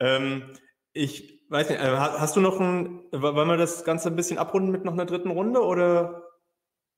ähm, 0.00 0.52
ich 0.92 1.44
weiß 1.48 1.70
nicht, 1.70 1.80
äh, 1.80 1.96
hast 1.96 2.36
du 2.36 2.40
noch 2.40 2.60
ein, 2.60 3.04
wollen 3.12 3.48
wir 3.48 3.56
das 3.56 3.84
Ganze 3.84 4.08
ein 4.08 4.16
bisschen 4.16 4.38
abrunden 4.38 4.70
mit 4.70 4.84
noch 4.84 4.92
einer 4.92 5.06
dritten 5.06 5.30
Runde 5.30 5.62
oder? 5.62 6.28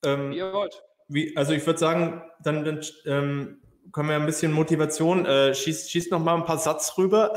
Ähm, 0.05 0.31
wie 0.31 0.39
ihr 0.39 0.53
wollt. 0.53 0.83
Wie, 1.09 1.37
also 1.37 1.53
ich 1.53 1.65
würde 1.67 1.79
sagen, 1.79 2.23
dann, 2.43 2.65
dann 2.65 2.81
ähm, 3.05 3.61
können 3.93 4.09
wir 4.09 4.17
ein 4.17 4.27
bisschen 4.27 4.53
Motivation, 4.53 5.25
äh, 5.25 5.55
schießt 5.55 5.91
schieß 5.91 6.11
noch 6.11 6.19
mal 6.19 6.35
ein 6.35 6.45
paar 6.45 6.59
Satz 6.59 6.97
rüber. 6.99 7.35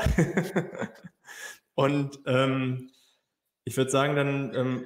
Und 1.74 2.18
ähm, 2.26 2.90
ich 3.70 3.76
würde 3.76 3.92
sagen, 3.92 4.16
dann 4.16 4.52
ähm, 4.56 4.84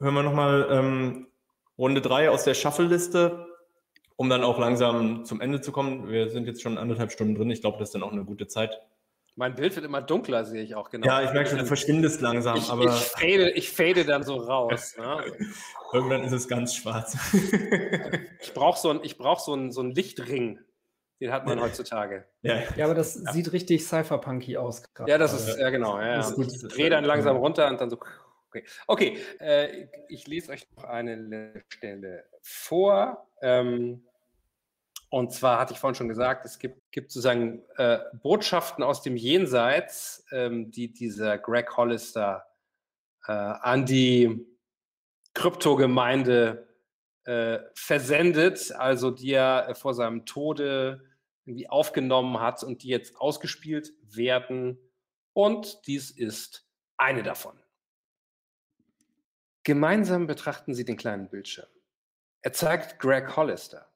hören 0.00 0.14
wir 0.14 0.22
nochmal 0.22 0.68
ähm, 0.70 1.28
Runde 1.78 2.02
3 2.02 2.28
aus 2.28 2.44
der 2.44 2.52
Shuffle-Liste, 2.52 3.46
um 4.16 4.28
dann 4.28 4.44
auch 4.44 4.58
langsam 4.58 5.24
zum 5.24 5.40
Ende 5.40 5.62
zu 5.62 5.72
kommen. 5.72 6.10
Wir 6.10 6.28
sind 6.28 6.46
jetzt 6.46 6.60
schon 6.60 6.76
anderthalb 6.76 7.10
Stunden 7.10 7.36
drin. 7.36 7.50
Ich 7.50 7.62
glaube, 7.62 7.78
das 7.78 7.88
ist 7.88 7.94
dann 7.94 8.02
auch 8.02 8.12
eine 8.12 8.26
gute 8.26 8.46
Zeit. 8.46 8.82
Mein 9.34 9.54
Bild 9.54 9.74
wird 9.76 9.86
immer 9.86 10.02
dunkler, 10.02 10.44
sehe 10.44 10.62
ich 10.62 10.74
auch 10.74 10.90
genau. 10.90 11.06
Ja, 11.06 11.22
ich 11.22 11.32
merke 11.32 11.48
schon, 11.48 11.58
du 11.58 11.64
verschwindest 11.64 12.20
langsam, 12.20 12.58
ich, 12.58 12.68
aber. 12.68 12.84
Ich 12.84 12.90
fade, 12.90 13.50
ich 13.52 13.70
fade 13.70 14.04
dann 14.04 14.22
so 14.22 14.36
raus. 14.36 14.94
Ne? 14.98 15.24
Irgendwann 15.94 16.22
ist 16.24 16.32
es 16.32 16.48
ganz 16.48 16.74
schwarz. 16.74 17.16
ich 18.42 18.52
brauche 18.52 18.78
so 18.78 18.90
einen 18.90 19.00
brauch 19.16 19.40
so 19.40 19.54
ein, 19.54 19.72
so 19.72 19.80
ein 19.80 19.92
Lichtring. 19.92 20.58
Den 21.20 21.32
hat 21.32 21.46
man 21.46 21.60
heutzutage. 21.60 22.24
Ja, 22.42 22.62
ja 22.76 22.84
aber 22.84 22.94
das 22.94 23.20
ja. 23.22 23.32
sieht 23.32 23.52
richtig 23.52 23.84
cypherpunky 23.84 24.56
aus. 24.56 24.82
Ja, 25.06 25.18
das 25.18 25.32
ist, 25.32 25.58
ja 25.58 25.70
genau. 25.70 25.98
Ja, 25.98 26.20
ja. 26.20 26.34
Ich 26.38 26.68
drehe 26.68 26.90
dann 26.90 27.04
langsam 27.04 27.36
runter 27.36 27.68
und 27.68 27.80
dann 27.80 27.90
so. 27.90 27.98
Okay, 28.48 28.64
okay. 28.86 29.18
Äh, 29.40 29.88
ich 30.08 30.26
lese 30.26 30.52
euch 30.52 30.66
noch 30.76 30.84
eine 30.84 31.64
Stelle 31.68 32.24
vor. 32.42 33.28
Ähm, 33.42 34.04
und 35.10 35.32
zwar 35.32 35.58
hatte 35.58 35.72
ich 35.72 35.78
vorhin 35.78 35.94
schon 35.94 36.08
gesagt, 36.08 36.44
es 36.44 36.58
gibt, 36.58 36.80
gibt 36.92 37.10
sozusagen 37.10 37.62
äh, 37.76 37.98
Botschaften 38.22 38.84
aus 38.84 39.02
dem 39.02 39.16
Jenseits, 39.16 40.24
ähm, 40.32 40.70
die 40.70 40.92
dieser 40.92 41.38
Greg 41.38 41.76
Hollister 41.76 42.46
äh, 43.26 43.32
an 43.32 43.86
die 43.86 44.46
Kryptogemeinde 45.34 46.68
äh, 47.24 47.58
versendet, 47.74 48.72
also 48.72 49.10
die 49.10 49.32
er 49.32 49.74
vor 49.74 49.94
seinem 49.94 50.26
Tode 50.26 51.07
irgendwie 51.48 51.68
aufgenommen 51.68 52.40
hat 52.40 52.62
und 52.62 52.82
die 52.82 52.88
jetzt 52.88 53.16
ausgespielt 53.16 53.92
werden. 54.02 54.78
Und 55.32 55.86
dies 55.86 56.10
ist 56.10 56.68
eine 56.96 57.22
davon. 57.22 57.58
Gemeinsam 59.64 60.26
betrachten 60.26 60.74
sie 60.74 60.84
den 60.84 60.96
kleinen 60.96 61.28
Bildschirm. 61.28 61.68
Er 62.42 62.52
zeigt 62.52 62.98
Greg 62.98 63.36
Hollister. 63.36 63.90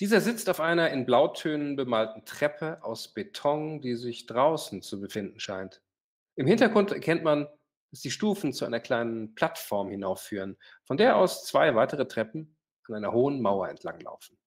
Dieser 0.00 0.20
sitzt 0.20 0.48
auf 0.48 0.60
einer 0.60 0.90
in 0.90 1.04
Blautönen 1.04 1.74
bemalten 1.74 2.24
Treppe 2.24 2.82
aus 2.82 3.12
Beton, 3.12 3.80
die 3.80 3.96
sich 3.96 4.26
draußen 4.26 4.80
zu 4.80 5.00
befinden 5.00 5.40
scheint. 5.40 5.82
Im 6.36 6.46
Hintergrund 6.46 6.92
erkennt 6.92 7.24
man, 7.24 7.48
dass 7.90 8.00
die 8.00 8.12
Stufen 8.12 8.52
zu 8.52 8.64
einer 8.64 8.80
kleinen 8.80 9.34
Plattform 9.34 9.90
hinaufführen, 9.90 10.56
von 10.84 10.96
der 10.96 11.16
aus 11.16 11.44
zwei 11.44 11.74
weitere 11.74 12.06
Treppen 12.06 12.56
an 12.86 12.94
einer 12.94 13.12
hohen 13.12 13.42
Mauer 13.42 13.68
entlanglaufen. 13.68 14.37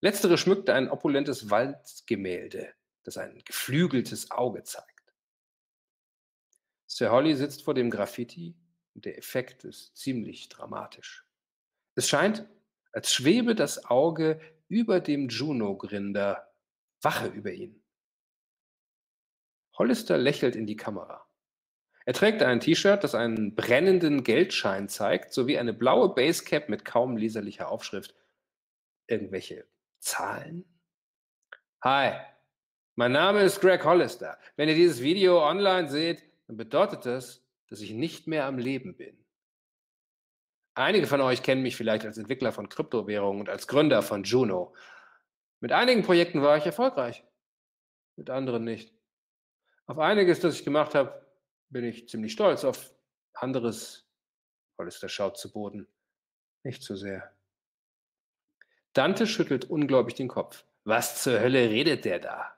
Letztere 0.00 0.36
schmückte 0.36 0.74
ein 0.74 0.90
opulentes 0.90 1.50
Waldgemälde, 1.50 2.74
das 3.02 3.16
ein 3.16 3.42
geflügeltes 3.44 4.30
Auge 4.30 4.62
zeigt. 4.62 5.14
Sir 6.86 7.10
Holly 7.10 7.34
sitzt 7.34 7.64
vor 7.64 7.74
dem 7.74 7.90
Graffiti 7.90 8.56
und 8.94 9.04
der 9.04 9.18
Effekt 9.18 9.64
ist 9.64 9.96
ziemlich 9.96 10.48
dramatisch. 10.48 11.26
Es 11.94 12.08
scheint, 12.08 12.46
als 12.92 13.12
schwebe 13.12 13.54
das 13.54 13.86
Auge 13.86 14.40
über 14.68 15.00
dem 15.00 15.28
Juno-Grinder, 15.28 16.52
Wache 17.00 17.28
über 17.28 17.52
ihn. 17.52 17.82
Hollister 19.74 20.16
lächelt 20.16 20.56
in 20.56 20.66
die 20.66 20.76
Kamera. 20.76 21.26
Er 22.04 22.14
trägt 22.14 22.42
ein 22.42 22.60
T-Shirt, 22.60 23.02
das 23.02 23.14
einen 23.14 23.54
brennenden 23.54 24.22
Geldschein 24.22 24.88
zeigt, 24.88 25.32
sowie 25.32 25.58
eine 25.58 25.74
blaue 25.74 26.14
Basecap 26.14 26.68
mit 26.68 26.84
kaum 26.84 27.16
leserlicher 27.16 27.68
Aufschrift. 27.68 28.14
Irgendwelche 29.06 29.66
Zahlen? 30.06 30.64
Hi, 31.82 32.20
mein 32.94 33.10
Name 33.10 33.42
ist 33.42 33.60
Greg 33.60 33.84
Hollister. 33.84 34.38
Wenn 34.54 34.68
ihr 34.68 34.76
dieses 34.76 35.02
Video 35.02 35.44
online 35.44 35.88
seht, 35.88 36.22
dann 36.46 36.56
bedeutet 36.56 37.04
das, 37.06 37.44
dass 37.66 37.80
ich 37.80 37.90
nicht 37.90 38.28
mehr 38.28 38.46
am 38.46 38.56
Leben 38.56 38.96
bin. 38.96 39.26
Einige 40.74 41.08
von 41.08 41.20
euch 41.20 41.42
kennen 41.42 41.62
mich 41.62 41.74
vielleicht 41.74 42.06
als 42.06 42.18
Entwickler 42.18 42.52
von 42.52 42.68
Kryptowährungen 42.68 43.40
und 43.40 43.48
als 43.48 43.66
Gründer 43.66 44.00
von 44.00 44.22
Juno. 44.22 44.76
Mit 45.58 45.72
einigen 45.72 46.04
Projekten 46.04 46.40
war 46.40 46.56
ich 46.56 46.66
erfolgreich, 46.66 47.24
mit 48.14 48.30
anderen 48.30 48.62
nicht. 48.62 48.94
Auf 49.86 49.98
einiges, 49.98 50.38
das 50.38 50.54
ich 50.54 50.64
gemacht 50.64 50.94
habe, 50.94 51.26
bin 51.68 51.84
ich 51.84 52.08
ziemlich 52.08 52.32
stolz. 52.32 52.62
Auf 52.62 52.94
anderes, 53.34 54.08
Hollister 54.78 55.08
schaut 55.08 55.36
zu 55.36 55.50
Boden, 55.50 55.88
nicht 56.62 56.84
so 56.84 56.94
sehr. 56.94 57.35
Dante 58.96 59.26
schüttelt 59.26 59.66
ungläubig 59.66 60.14
den 60.14 60.28
Kopf. 60.28 60.64
Was 60.84 61.22
zur 61.22 61.40
Hölle 61.40 61.68
redet 61.68 62.04
der 62.04 62.18
da? 62.18 62.56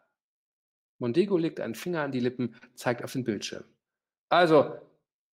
Mondego 0.98 1.36
legt 1.36 1.60
einen 1.60 1.74
Finger 1.74 2.02
an 2.02 2.12
die 2.12 2.20
Lippen, 2.20 2.54
zeigt 2.74 3.02
auf 3.02 3.12
den 3.12 3.24
Bildschirm. 3.24 3.64
Also, 4.28 4.76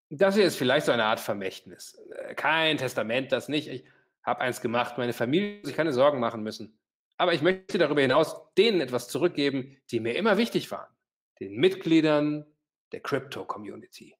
das 0.10 0.36
hier 0.36 0.45
ist 0.45 0.56
vielleicht 0.56 0.86
so 0.86 0.91
eine 0.91 1.03
Art 1.03 1.19
Vermächtnis. 1.19 1.95
Äh, 2.11 2.36
kein 2.36 2.77
Testament, 2.77 3.32
das 3.32 3.49
nicht. 3.49 3.68
Ich 3.68 3.86
habe 4.23 4.41
eins 4.41 4.61
gemacht, 4.61 4.98
meine 4.98 5.14
Familie 5.14 5.64
sich 5.64 5.76
keine 5.76 5.94
Sorgen 5.94 6.19
machen 6.19 6.41
müssen. 6.41 6.80
Aber 7.18 7.34
ich 7.34 7.41
möchte 7.41 7.77
darüber 7.77 8.02
hinaus 8.02 8.53
denen 8.57 8.82
etwas 8.82 9.07
zurückgeben, 9.07 9.77
die 9.91 9.99
mir 9.99 10.15
immer 10.15 10.38
wichtig 10.38 10.72
waren. 10.72 10.91
Den 11.40 11.57
Mitgliedern 11.57 12.45
der 12.91 13.02
Crypto-Community. 13.02 14.15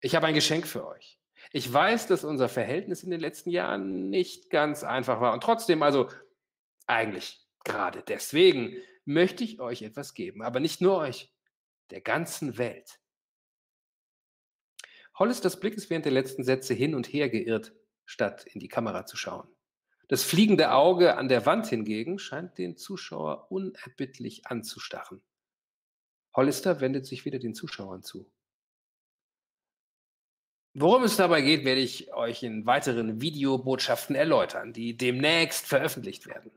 Ich 0.00 0.14
habe 0.14 0.26
ein 0.26 0.34
Geschenk 0.34 0.66
für 0.66 0.86
euch. 0.86 1.21
Ich 1.50 1.70
weiß, 1.70 2.06
dass 2.06 2.24
unser 2.24 2.48
Verhältnis 2.48 3.02
in 3.02 3.10
den 3.10 3.20
letzten 3.20 3.50
Jahren 3.50 4.10
nicht 4.10 4.50
ganz 4.50 4.84
einfach 4.84 5.20
war. 5.20 5.32
Und 5.32 5.42
trotzdem, 5.42 5.82
also 5.82 6.08
eigentlich 6.86 7.40
gerade 7.64 8.02
deswegen, 8.06 8.76
möchte 9.04 9.44
ich 9.44 9.60
euch 9.60 9.82
etwas 9.82 10.14
geben. 10.14 10.42
Aber 10.42 10.60
nicht 10.60 10.80
nur 10.80 10.96
euch, 10.98 11.32
der 11.90 12.00
ganzen 12.00 12.58
Welt. 12.58 13.00
Hollisters 15.18 15.60
Blick 15.60 15.74
ist 15.74 15.90
während 15.90 16.04
der 16.04 16.12
letzten 16.12 16.44
Sätze 16.44 16.74
hin 16.74 16.94
und 16.94 17.12
her 17.12 17.28
geirrt, 17.28 17.74
statt 18.06 18.46
in 18.46 18.60
die 18.60 18.68
Kamera 18.68 19.04
zu 19.04 19.16
schauen. 19.16 19.48
Das 20.08 20.24
fliegende 20.24 20.72
Auge 20.72 21.16
an 21.16 21.28
der 21.28 21.46
Wand 21.46 21.66
hingegen 21.68 22.18
scheint 22.18 22.58
den 22.58 22.76
Zuschauer 22.76 23.50
unerbittlich 23.50 24.46
anzustarren. 24.46 25.22
Hollister 26.34 26.80
wendet 26.80 27.06
sich 27.06 27.24
wieder 27.24 27.38
den 27.38 27.54
Zuschauern 27.54 28.02
zu. 28.02 28.30
Worum 30.74 31.04
es 31.04 31.16
dabei 31.16 31.42
geht, 31.42 31.64
werde 31.66 31.82
ich 31.82 32.14
euch 32.14 32.42
in 32.42 32.64
weiteren 32.64 33.20
Videobotschaften 33.20 34.16
erläutern, 34.16 34.72
die 34.72 34.96
demnächst 34.96 35.66
veröffentlicht 35.66 36.26
werden. 36.26 36.50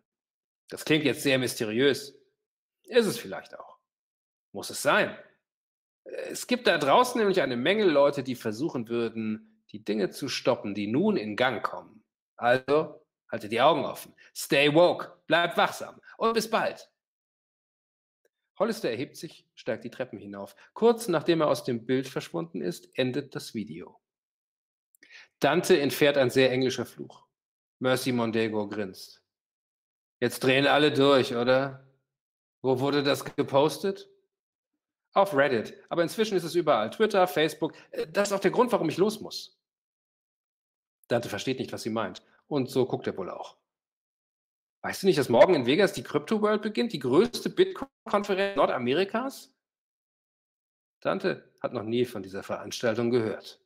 Das 0.70 0.86
klingt 0.86 1.04
jetzt 1.04 1.24
sehr 1.24 1.38
mysteriös. 1.38 2.18
Ist 2.84 3.08
es 3.08 3.18
vielleicht 3.18 3.58
auch. 3.60 3.78
Muss 4.54 4.70
es 4.70 4.82
sein. 4.82 5.18
Es 6.06 6.48
gibt 6.48 6.68
da 6.68 6.78
draußen 6.78 7.20
nämlich 7.20 7.42
eine 7.42 7.58
Menge 7.58 7.84
Leute, 7.84 8.24
die 8.24 8.36
versuchen 8.36 8.88
würden, 8.88 9.62
die 9.72 9.84
Dinge 9.84 10.12
zu 10.12 10.30
stoppen, 10.30 10.76
die 10.76 10.88
nun 10.88 11.18
in 11.18 11.36
Gang 11.36 11.62
kommen. 11.62 12.06
Also 12.38 13.06
haltet 13.30 13.52
die 13.52 13.62
Augen 13.62 13.84
offen. 13.84 14.16
Stay 14.34 14.74
woke, 14.74 15.12
bleibt 15.28 15.58
wachsam 15.58 16.00
und 16.18 16.34
bis 16.34 16.50
bald. 16.50 16.90
Hollister 18.58 18.90
erhebt 18.90 19.18
sich, 19.18 19.46
steigt 19.56 19.84
die 19.84 19.90
Treppen 19.90 20.20
hinauf. 20.20 20.56
Kurz 20.74 21.10
nachdem 21.10 21.42
er 21.42 21.48
aus 21.48 21.66
dem 21.66 21.86
Bild 21.86 22.08
verschwunden 22.08 22.62
ist, 22.62 22.88
endet 22.98 23.36
das 23.36 23.54
Video. 23.54 24.00
Dante 25.40 25.80
entfährt 25.80 26.18
ein 26.18 26.30
sehr 26.30 26.52
englischer 26.52 26.86
Fluch. 26.86 27.26
Mercy 27.80 28.12
Mondego 28.12 28.68
grinst. 28.68 29.22
Jetzt 30.20 30.44
drehen 30.44 30.66
alle 30.66 30.92
durch, 30.92 31.36
oder? 31.36 31.86
Wo 32.62 32.80
wurde 32.80 33.04
das 33.04 33.24
gepostet? 33.36 34.10
Auf 35.14 35.36
Reddit. 35.36 35.78
Aber 35.90 36.04
inzwischen 36.04 36.36
ist 36.36 36.44
es 36.44 36.56
überall. 36.56 36.90
Twitter, 36.90 37.28
Facebook. 37.28 37.74
Äh, 37.92 38.08
das 38.08 38.30
ist 38.30 38.34
auch 38.34 38.40
der 38.40 38.52
Grund, 38.52 38.72
warum 38.72 38.90
ich 38.90 38.98
los 38.98 39.20
muss. 39.22 39.58
Dante 41.08 41.30
versteht 41.30 41.60
nicht, 41.60 41.72
was 41.72 41.84
sie 41.84 41.90
meint. 41.90 42.24
Und 42.48 42.70
so 42.70 42.86
guckt 42.86 43.08
er 43.08 43.18
wohl 43.18 43.30
auch. 43.30 43.58
Weißt 44.82 45.04
du 45.04 45.08
nicht, 45.08 45.18
dass 45.18 45.30
morgen 45.30 45.56
in 45.56 45.66
Vegas 45.66 45.94
die 45.94 46.04
Crypto 46.04 46.42
World 46.42 46.62
beginnt? 46.62 46.94
Die 46.94 47.00
größte 47.00 47.50
Bitcoin-Konferenz 47.50 48.56
Nordamerikas? 48.56 49.54
Dante 51.00 51.52
hat 51.60 51.74
noch 51.74 51.84
nie 51.84 52.06
von 52.06 52.24
dieser 52.24 52.44
Veranstaltung 52.44 53.10
gehört. 53.10 53.60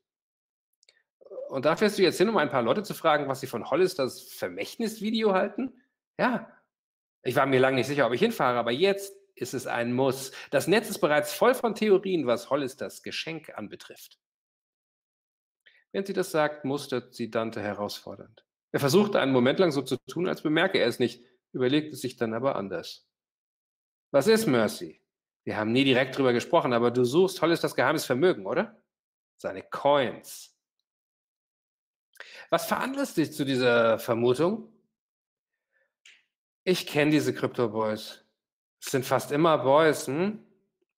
Und 1.49 1.65
da 1.65 1.75
fährst 1.75 1.97
du 1.97 2.03
jetzt 2.03 2.19
hin, 2.19 2.29
um 2.29 2.37
ein 2.37 2.51
paar 2.51 2.61
Leute 2.61 2.83
zu 2.83 2.93
fragen, 2.93 3.27
was 3.27 3.39
sie 3.39 3.47
von 3.47 3.69
Hollisters 3.69 4.21
Vermächtnisvideo 4.21 5.33
halten? 5.33 5.73
Ja, 6.19 6.47
ich 7.23 7.35
war 7.35 7.47
mir 7.47 7.59
lange 7.59 7.77
nicht 7.77 7.87
sicher, 7.87 8.05
ob 8.05 8.13
ich 8.13 8.19
hinfahre, 8.19 8.59
aber 8.59 8.71
jetzt 8.71 9.15
ist 9.35 9.55
es 9.55 9.65
ein 9.65 9.93
Muss. 9.93 10.31
Das 10.51 10.67
Netz 10.67 10.89
ist 10.89 10.99
bereits 10.99 11.33
voll 11.33 11.55
von 11.55 11.73
Theorien, 11.73 12.27
was 12.27 12.51
Hollisters 12.51 13.01
Geschenk 13.01 13.57
anbetrifft. 13.57 14.19
Wenn 15.91 16.05
sie 16.05 16.13
das 16.13 16.29
sagt, 16.29 16.65
mustert 16.65 17.15
sie 17.15 17.31
Dante 17.31 17.61
herausfordernd. 17.61 18.45
Er 18.71 18.79
versucht 18.79 19.15
einen 19.15 19.31
Moment 19.31 19.57
lang 19.57 19.71
so 19.71 19.81
zu 19.81 19.97
tun, 20.07 20.27
als 20.27 20.43
bemerke 20.43 20.77
er 20.77 20.87
es 20.87 20.99
nicht, 20.99 21.23
überlegt 21.51 21.93
es 21.93 22.01
sich 22.01 22.15
dann 22.15 22.35
aber 22.35 22.57
anders. 22.57 23.09
Was 24.11 24.27
ist 24.27 24.45
Mercy? 24.45 25.01
Wir 25.45 25.57
haben 25.57 25.71
nie 25.71 25.83
direkt 25.83 26.15
drüber 26.15 26.31
gesprochen, 26.31 26.73
aber 26.73 26.91
du 26.91 27.03
suchst 27.05 27.41
Hollisters 27.41 27.73
geheimes 27.73 28.05
Vermögen, 28.05 28.45
oder? 28.45 28.79
Seine 29.37 29.63
Coins. 29.63 30.58
Was 32.49 32.65
veranlasst 32.65 33.17
dich 33.17 33.31
zu 33.31 33.45
dieser 33.45 33.99
Vermutung? 33.99 34.71
Ich 36.63 36.85
kenne 36.87 37.11
diese 37.11 37.33
Crypto 37.33 37.69
Boys. 37.69 38.25
Es 38.81 38.91
sind 38.91 39.05
fast 39.05 39.31
immer 39.31 39.57
Boys, 39.57 40.07
hm? 40.07 40.45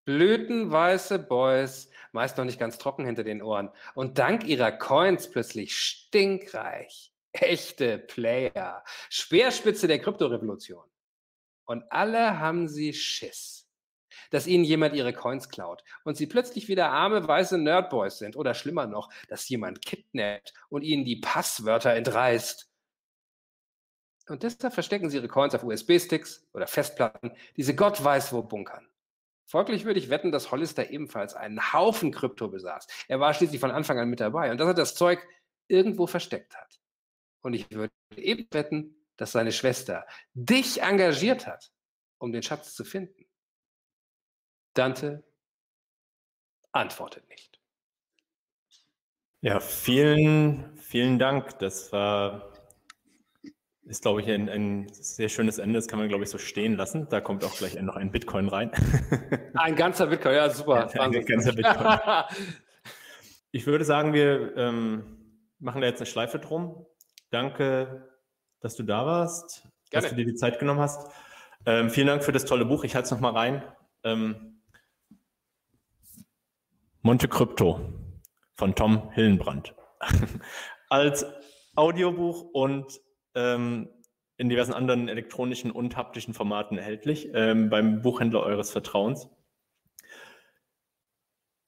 Blütenweiße 0.06 1.19
Boys, 1.19 1.89
meist 2.11 2.38
noch 2.38 2.45
nicht 2.45 2.60
ganz 2.60 2.77
trocken 2.77 3.06
hinter 3.06 3.23
den 3.23 3.41
Ohren. 3.41 3.69
Und 3.93 4.18
dank 4.18 4.45
ihrer 4.45 4.72
Coins 4.72 5.30
plötzlich 5.30 5.77
stinkreich. 5.77 7.14
Echte 7.31 7.98
Player. 7.98 8.84
Speerspitze 9.10 9.88
der 9.88 9.99
Kryptorevolution. 9.99 10.84
Und 11.65 11.84
alle 11.89 12.39
haben 12.39 12.68
sie 12.68 12.93
Schiss. 12.93 13.61
Dass 14.32 14.48
ihnen 14.48 14.64
jemand 14.64 14.95
ihre 14.95 15.14
Coins 15.14 15.49
klaut 15.49 15.84
und 16.03 16.18
sie 16.18 16.26
plötzlich 16.26 16.68
wieder 16.68 16.90
arme 16.90 17.28
weiße 17.28 17.60
Nerdboys 17.60 18.18
sind 18.18 18.36
oder 18.36 18.56
schlimmer 18.56 18.88
noch, 18.88 19.12
dass 19.28 19.48
jemand 19.48 19.84
kidnappt 19.86 20.53
und 20.70 20.82
ihnen 20.82 21.06
die 21.06 21.18
Passwörter 21.18 21.94
entreißt. 21.94 22.68
Und 24.28 24.44
deshalb 24.44 24.74
verstecken 24.74 25.10
sie 25.10 25.18
ihre 25.18 25.28
Coins 25.28 25.53
auf 25.53 25.64
USB-Sticks 25.64 26.48
oder 26.53 26.66
Festplatten, 26.66 27.34
die 27.58 27.64
sie 27.64 27.76
Gott 27.76 28.03
weiß 28.03 28.34
wo 28.34 28.41
bunkern. 28.41 28.88
Folglich 29.45 29.84
würde 29.84 29.99
ich 29.99 30.10
wetten, 30.10 30.32
dass 30.32 30.52
Hollister 30.52 30.90
ebenfalls 30.91 31.34
einen 31.34 31.74
Haufen 31.74 32.12
Krypto 32.12 32.48
besaß. 32.48 32.88
Er 33.10 33.20
war 33.20 33.34
schließlich 33.34 33.60
von 33.60 33.72
Anfang 33.72 33.99
an 33.99 34.10
mit 34.10 34.22
dabei 34.22 34.49
und 34.49 34.58
dass 34.58 34.68
er 34.68 34.74
das 34.74 34.95
Zeug 34.95 35.20
irgendwo 35.68 36.08
versteckt 36.08 36.56
hat. 36.56 36.80
Und 37.41 37.53
ich 37.53 37.70
würde 37.72 37.91
eben 38.16 38.48
wetten, 38.52 38.95
dass 39.18 39.34
seine 39.34 39.52
Schwester 39.52 40.08
dich 40.34 40.82
engagiert 40.82 41.48
hat, 41.48 41.72
um 42.18 42.32
den 42.32 42.44
Schatz 42.44 42.74
zu 42.74 42.86
finden. 42.86 43.26
Dante 44.73 45.23
antwortet 46.72 47.27
nicht. 47.30 47.60
Ja, 49.41 49.60
vielen, 49.60 50.77
vielen 50.77 51.18
Dank. 51.19 51.57
Das 51.60 51.91
war 51.91 52.52
ist, 53.91 54.03
glaube 54.03 54.22
ich, 54.22 54.30
ein, 54.30 54.48
ein, 54.48 54.88
sehr 54.93 55.27
schönes 55.27 55.57
Ende. 55.57 55.77
Das 55.77 55.88
kann 55.88 55.99
man, 55.99 56.07
glaube 56.07 56.23
ich, 56.23 56.30
so 56.30 56.38
stehen 56.38 56.76
lassen. 56.76 57.10
Da 57.10 57.19
kommt 57.19 57.43
auch 57.43 57.56
gleich 57.57 57.80
noch 57.81 57.98
ein 57.98 58.11
Bitcoin 58.11 58.48
rein. 58.48 58.72
Ein 59.53 59.76
ganzer 59.76 60.07
Bitcoin, 60.07 60.35
ja, 60.35 60.49
super. 60.49 60.89
Ja, 60.93 61.02
ein 61.02 61.26
ganzer 61.26 61.52
Bitcoin. 61.52 61.99
ich 63.52 63.68
würde 63.68 63.84
sagen, 63.84 64.14
wir 64.14 64.56
ähm, 64.56 65.18
machen 65.60 65.81
da 65.81 65.88
jetzt 65.88 65.99
eine 65.99 66.06
Schleife 66.06 66.39
drum. 66.39 66.85
Danke, 67.31 68.10
dass 68.61 68.76
du 68.76 68.84
da 68.84 69.06
warst, 69.06 69.64
Gerne. 69.89 70.03
dass 70.03 70.10
du 70.10 70.15
dir 70.15 70.26
die 70.26 70.35
Zeit 70.35 70.60
genommen 70.60 70.80
hast. 70.80 71.11
Ähm, 71.65 71.89
vielen 71.89 72.07
Dank 72.07 72.23
für 72.23 72.31
das 72.31 72.45
tolle 72.45 72.65
Buch. 72.65 72.85
Ich 72.85 72.95
halte 72.95 73.06
es 73.06 73.11
nochmal 73.11 73.34
rein. 73.34 73.64
Ähm, 74.03 74.51
Monte 77.03 77.28
Crypto 77.28 77.80
von 78.53 78.76
Tom 78.76 79.11
Hillenbrand. 79.14 79.73
Als 80.90 81.26
Audiobuch 81.76 82.44
und 82.53 83.02
ähm, 83.34 83.90
in 84.38 84.49
diversen 84.49 84.73
anderen 84.73 85.07
elektronischen 85.07 85.72
und 85.72 85.98
haptischen 85.98 86.36
Formaten 86.36 86.78
erhältlich 86.78 87.30
ähm, 87.34 87.72
beim 87.72 88.03
Buchhändler 88.03 88.44
eures 88.44 88.69
Vertrauens. 88.69 89.28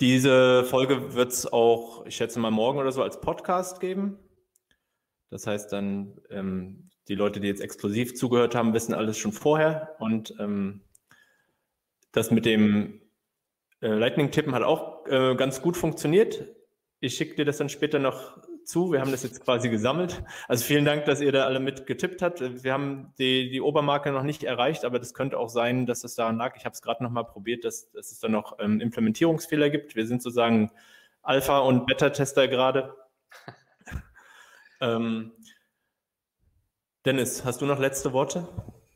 Diese 0.01 0.63
Folge 0.65 1.15
wird 1.15 1.31
es 1.31 1.51
auch, 1.51 2.05
ich 2.05 2.15
schätze 2.15 2.39
mal, 2.39 2.51
morgen 2.51 2.77
oder 2.77 2.91
so 2.91 3.01
als 3.01 3.19
Podcast 3.19 3.79
geben. 3.79 4.19
Das 5.31 5.47
heißt 5.47 5.73
dann, 5.73 6.21
ähm, 6.29 6.91
die 7.07 7.15
Leute, 7.15 7.39
die 7.39 7.47
jetzt 7.47 7.61
exklusiv 7.61 8.13
zugehört 8.13 8.53
haben, 8.53 8.73
wissen 8.73 8.93
alles 8.93 9.17
schon 9.17 9.31
vorher. 9.31 9.95
Und 9.97 10.35
ähm, 10.39 10.81
das 12.11 12.29
mit 12.29 12.45
dem 12.45 13.02
Lightning-Tippen 13.87 14.53
hat 14.53 14.63
auch 14.63 15.05
äh, 15.07 15.35
ganz 15.35 15.61
gut 15.61 15.77
funktioniert. 15.77 16.45
Ich 16.99 17.15
schicke 17.15 17.35
dir 17.35 17.45
das 17.45 17.57
dann 17.57 17.69
später 17.69 17.99
noch 17.99 18.37
zu. 18.65 18.91
Wir 18.91 19.01
haben 19.01 19.11
das 19.11 19.23
jetzt 19.23 19.43
quasi 19.43 19.69
gesammelt. 19.69 20.23
Also 20.47 20.63
vielen 20.63 20.85
Dank, 20.85 21.05
dass 21.05 21.21
ihr 21.21 21.31
da 21.31 21.45
alle 21.45 21.59
mit 21.59 21.85
getippt 21.85 22.21
habt. 22.21 22.63
Wir 22.63 22.73
haben 22.73 23.13
die, 23.17 23.49
die 23.49 23.61
Obermarke 23.61 24.11
noch 24.11 24.23
nicht 24.23 24.43
erreicht, 24.43 24.85
aber 24.85 24.99
das 24.99 25.13
könnte 25.13 25.37
auch 25.37 25.49
sein, 25.49 25.85
dass 25.85 26.03
es 26.03 26.15
daran 26.15 26.37
lag. 26.37 26.55
Ich 26.55 26.65
habe 26.65 26.73
es 26.73 26.81
gerade 26.81 27.03
noch 27.03 27.11
mal 27.11 27.23
probiert, 27.23 27.65
dass, 27.65 27.91
dass 27.91 28.11
es 28.11 28.19
da 28.19 28.29
noch 28.29 28.57
ähm, 28.59 28.79
Implementierungsfehler 28.79 29.69
gibt. 29.69 29.95
Wir 29.95 30.07
sind 30.07 30.21
sozusagen 30.21 30.71
Alpha- 31.21 31.59
und 31.59 31.85
Beta-Tester 31.85 32.47
gerade. 32.47 32.95
ähm, 34.81 35.31
Dennis, 37.05 37.43
hast 37.43 37.61
du 37.61 37.65
noch 37.65 37.79
letzte 37.79 38.13
Worte? 38.13 38.47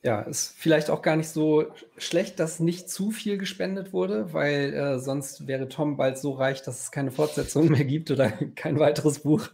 Ja, 0.04 0.22
ist 0.22 0.54
vielleicht 0.58 0.90
auch 0.90 1.02
gar 1.02 1.16
nicht 1.16 1.30
so 1.30 1.66
schlecht, 1.98 2.40
dass 2.40 2.60
nicht 2.60 2.90
zu 2.90 3.12
viel 3.12 3.38
gespendet 3.38 3.94
wurde, 3.94 4.32
weil 4.32 4.74
äh, 4.74 5.00
sonst 5.00 5.48
wäre 5.48 5.70
Tom 5.70 5.98
bald 5.98 6.18
so 6.18 6.32
reich, 6.34 6.62
dass 6.62 6.82
es 6.82 6.92
keine 6.92 7.12
Fortsetzung 7.12 7.70
mehr 7.70 7.84
gibt 7.84 8.12
oder 8.12 8.30
kein 8.56 8.80
weiteres 8.80 9.20
Buch. 9.20 9.50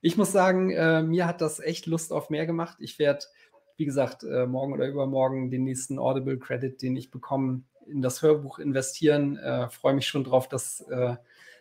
Ich 0.00 0.16
muss 0.16 0.32
sagen, 0.32 0.70
äh, 0.70 1.02
mir 1.02 1.26
hat 1.26 1.40
das 1.40 1.60
echt 1.60 1.86
Lust 1.86 2.12
auf 2.12 2.30
mehr 2.30 2.46
gemacht. 2.46 2.78
Ich 2.80 2.98
werde, 2.98 3.26
wie 3.76 3.84
gesagt, 3.84 4.24
äh, 4.24 4.46
morgen 4.46 4.72
oder 4.72 4.88
übermorgen 4.88 5.50
den 5.50 5.64
nächsten 5.64 5.98
Audible 5.98 6.38
Credit, 6.38 6.80
den 6.80 6.96
ich 6.96 7.10
bekomme, 7.10 7.62
in 7.86 8.02
das 8.02 8.22
Hörbuch 8.22 8.58
investieren. 8.58 9.36
Äh, 9.36 9.68
freue 9.68 9.94
mich 9.94 10.08
schon 10.08 10.24
drauf, 10.24 10.48
das, 10.48 10.80
äh, 10.80 11.16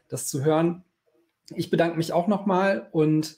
das 0.07 0.27
zu 0.27 0.43
hören. 0.43 0.83
Ich 1.53 1.69
bedanke 1.69 1.97
mich 1.97 2.13
auch 2.13 2.27
nochmal 2.27 2.87
und 2.91 3.37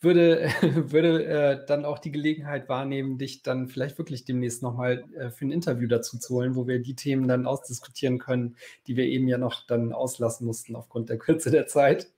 würde, 0.00 0.50
würde 0.90 1.24
äh, 1.24 1.66
dann 1.66 1.84
auch 1.84 1.98
die 1.98 2.12
Gelegenheit 2.12 2.68
wahrnehmen, 2.68 3.18
dich 3.18 3.42
dann 3.42 3.68
vielleicht 3.68 3.98
wirklich 3.98 4.24
demnächst 4.24 4.62
nochmal 4.62 5.04
äh, 5.16 5.30
für 5.30 5.46
ein 5.46 5.52
Interview 5.52 5.88
dazu 5.88 6.18
zu 6.18 6.34
holen, 6.34 6.54
wo 6.56 6.66
wir 6.66 6.80
die 6.80 6.94
Themen 6.94 7.28
dann 7.28 7.46
ausdiskutieren 7.46 8.18
können, 8.18 8.56
die 8.86 8.96
wir 8.96 9.04
eben 9.04 9.28
ja 9.28 9.38
noch 9.38 9.66
dann 9.66 9.92
auslassen 9.92 10.46
mussten 10.46 10.76
aufgrund 10.76 11.10
der 11.10 11.18
Kürze 11.18 11.50
der 11.50 11.66
Zeit. 11.66 12.08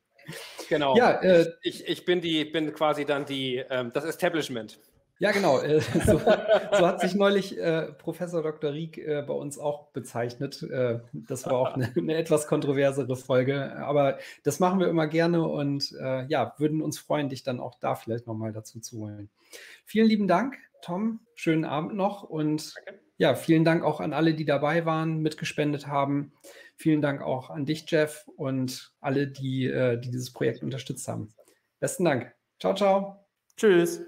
Genau. 0.69 0.97
Ja, 0.97 1.13
äh, 1.23 1.47
ich, 1.63 1.87
ich 1.89 2.05
bin 2.05 2.21
die, 2.21 2.45
bin 2.45 2.73
quasi 2.73 3.05
dann 3.05 3.25
die, 3.25 3.65
ähm, 3.71 3.91
das 3.93 4.05
Establishment. 4.05 4.79
Ja, 5.21 5.33
genau. 5.33 5.61
Äh, 5.61 5.81
so, 6.07 6.19
so, 6.19 6.87
hat 6.87 7.01
sich 7.01 7.15
neulich 7.15 7.57
äh, 7.59 7.93
Professor 7.93 8.43
Dr. 8.43 8.73
Rieck 8.73 8.97
äh, 8.97 9.23
bei 9.23 9.35
uns 9.35 9.59
auch 9.59 9.89
bezeichnet. 9.93 10.63
Äh, 10.63 11.01
das 11.13 11.45
war 11.45 11.53
auch 11.53 11.75
eine, 11.75 11.93
eine, 11.97 12.15
etwas 12.15 12.47
kontroversere 12.47 13.17
Folge, 13.17 13.77
aber 13.77 14.19
das 14.45 14.61
machen 14.61 14.81
wir 14.81 14.89
immer 14.89 15.07
gerne 15.07 15.47
und 15.47 15.95
äh, 16.01 16.25
ja, 16.27 16.55
würden 16.57 16.81
uns 16.81 16.99
freuen, 16.99 17.29
dich 17.29 17.43
dann 17.43 17.61
auch 17.61 17.79
da 17.81 17.95
vielleicht 17.95 18.27
nochmal 18.27 18.53
dazu 18.53 18.81
zu 18.81 18.99
holen. 18.99 19.29
Vielen 19.85 20.09
lieben 20.09 20.27
Dank, 20.27 20.57
Tom. 20.81 21.21
Schönen 21.35 21.67
Abend 21.67 21.95
noch 21.95 22.23
und 22.23 22.75
Danke. 22.77 23.01
ja, 23.19 23.35
vielen 23.35 23.65
Dank 23.65 23.85
auch 23.85 24.01
an 24.01 24.15
alle, 24.15 24.33
die 24.33 24.47
dabei 24.47 24.87
waren, 24.87 25.19
mitgespendet 25.19 25.87
haben. 25.87 26.33
Vielen 26.77 27.03
Dank 27.03 27.21
auch 27.21 27.51
an 27.51 27.67
dich, 27.67 27.85
Jeff, 27.91 28.27
und 28.37 28.95
alle, 29.01 29.27
die, 29.27 29.67
äh, 29.67 30.01
die 30.01 30.11
dieses 30.11 30.33
Projekt 30.33 30.63
unterstützt 30.63 31.07
haben. 31.09 31.35
Besten 31.79 32.07
Dank. 32.07 32.33
Ciao, 32.59 32.75
ciao. 32.75 33.27
Tschüss. 33.59 34.01